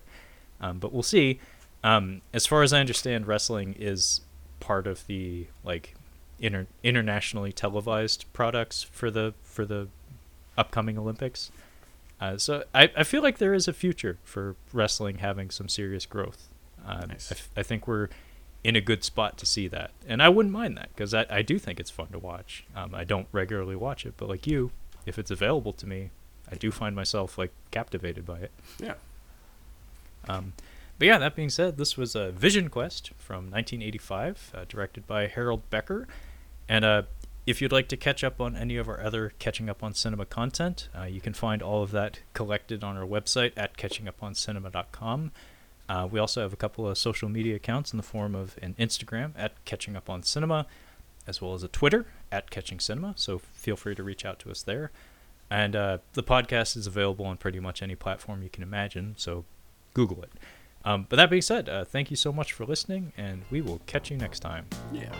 um, 0.60 0.78
but 0.78 0.92
we'll 0.92 1.02
see. 1.02 1.40
Um, 1.82 2.22
as 2.32 2.46
far 2.46 2.62
as 2.62 2.72
I 2.72 2.80
understand, 2.80 3.26
wrestling 3.26 3.74
is 3.78 4.20
part 4.60 4.86
of 4.86 5.06
the 5.06 5.46
like 5.64 5.94
inter- 6.40 6.66
internationally 6.82 7.52
televised 7.52 8.24
products 8.32 8.82
for 8.82 9.10
the 9.10 9.34
for 9.42 9.64
the 9.64 9.88
upcoming 10.56 10.98
Olympics. 10.98 11.50
Uh, 12.20 12.38
so 12.38 12.64
I, 12.74 12.90
I 12.96 13.02
feel 13.02 13.22
like 13.22 13.38
there 13.38 13.52
is 13.54 13.68
a 13.68 13.72
future 13.72 14.18
for 14.24 14.56
wrestling 14.72 15.18
having 15.18 15.50
some 15.50 15.68
serious 15.68 16.06
growth. 16.06 16.48
Uh, 16.86 17.04
nice. 17.06 17.30
I, 17.30 17.34
f- 17.34 17.50
I 17.56 17.62
think 17.62 17.86
we're 17.86 18.08
in 18.64 18.74
a 18.76 18.80
good 18.80 19.04
spot 19.04 19.36
to 19.38 19.46
see 19.46 19.68
that, 19.68 19.90
and 20.08 20.22
I 20.22 20.28
wouldn't 20.28 20.52
mind 20.52 20.76
that 20.78 20.88
because 20.94 21.12
I, 21.14 21.26
I 21.28 21.42
do 21.42 21.58
think 21.58 21.78
it's 21.78 21.90
fun 21.90 22.08
to 22.08 22.18
watch. 22.18 22.64
Um, 22.74 22.94
I 22.94 23.04
don't 23.04 23.28
regularly 23.32 23.76
watch 23.76 24.06
it, 24.06 24.14
but 24.16 24.28
like 24.28 24.46
you, 24.46 24.70
if 25.04 25.18
it's 25.18 25.30
available 25.30 25.72
to 25.74 25.86
me, 25.86 26.10
I 26.50 26.54
do 26.54 26.70
find 26.70 26.96
myself 26.96 27.36
like 27.38 27.52
captivated 27.70 28.24
by 28.24 28.38
it. 28.38 28.50
Yeah. 28.80 28.94
Um, 30.28 30.54
but 30.98 31.06
yeah, 31.06 31.18
that 31.18 31.36
being 31.36 31.50
said, 31.50 31.76
this 31.76 31.96
was 31.96 32.14
a 32.14 32.30
Vision 32.30 32.68
Quest 32.70 33.10
from 33.18 33.50
1985, 33.50 34.52
uh, 34.54 34.64
directed 34.68 35.06
by 35.06 35.26
Harold 35.26 35.68
Becker. 35.70 36.08
And 36.68 36.84
uh, 36.84 37.02
if 37.46 37.62
you'd 37.62 37.72
like 37.72 37.88
to 37.88 37.96
catch 37.96 38.24
up 38.24 38.40
on 38.40 38.56
any 38.56 38.76
of 38.76 38.88
our 38.88 39.00
other 39.00 39.32
Catching 39.38 39.70
Up 39.70 39.82
on 39.82 39.94
Cinema 39.94 40.26
content, 40.26 40.88
uh, 40.98 41.04
you 41.04 41.20
can 41.20 41.32
find 41.32 41.62
all 41.62 41.82
of 41.82 41.92
that 41.92 42.20
collected 42.34 42.82
on 42.82 42.96
our 42.96 43.06
website 43.06 43.52
at 43.56 43.76
catchinguponcinema.com. 43.76 45.30
Uh, 45.88 46.08
we 46.10 46.18
also 46.18 46.42
have 46.42 46.52
a 46.52 46.56
couple 46.56 46.88
of 46.88 46.98
social 46.98 47.28
media 47.28 47.54
accounts 47.54 47.92
in 47.92 47.96
the 47.96 48.02
form 48.02 48.34
of 48.34 48.58
an 48.60 48.74
Instagram 48.78 49.30
at 49.36 49.52
Catching 49.64 49.94
Up 49.94 50.10
on 50.10 50.24
Cinema, 50.24 50.66
as 51.28 51.40
well 51.40 51.54
as 51.54 51.62
a 51.62 51.68
Twitter 51.68 52.06
at 52.32 52.50
Catching 52.50 52.80
Cinema. 52.80 53.14
So 53.16 53.38
feel 53.38 53.76
free 53.76 53.94
to 53.94 54.02
reach 54.02 54.24
out 54.24 54.40
to 54.40 54.50
us 54.50 54.62
there. 54.62 54.90
And 55.48 55.76
uh, 55.76 55.98
the 56.14 56.24
podcast 56.24 56.76
is 56.76 56.88
available 56.88 57.24
on 57.24 57.36
pretty 57.36 57.60
much 57.60 57.80
any 57.80 57.94
platform 57.94 58.42
you 58.42 58.50
can 58.50 58.64
imagine, 58.64 59.14
so 59.16 59.44
Google 59.94 60.24
it. 60.24 60.32
Um, 60.84 61.06
but 61.08 61.16
that 61.16 61.30
being 61.30 61.42
said, 61.42 61.68
uh, 61.68 61.84
thank 61.84 62.10
you 62.10 62.16
so 62.16 62.32
much 62.32 62.52
for 62.52 62.64
listening, 62.64 63.12
and 63.16 63.42
we 63.50 63.60
will 63.60 63.80
catch 63.86 64.10
you 64.10 64.16
next 64.16 64.40
time. 64.40 64.66
Yeah. 64.92 65.12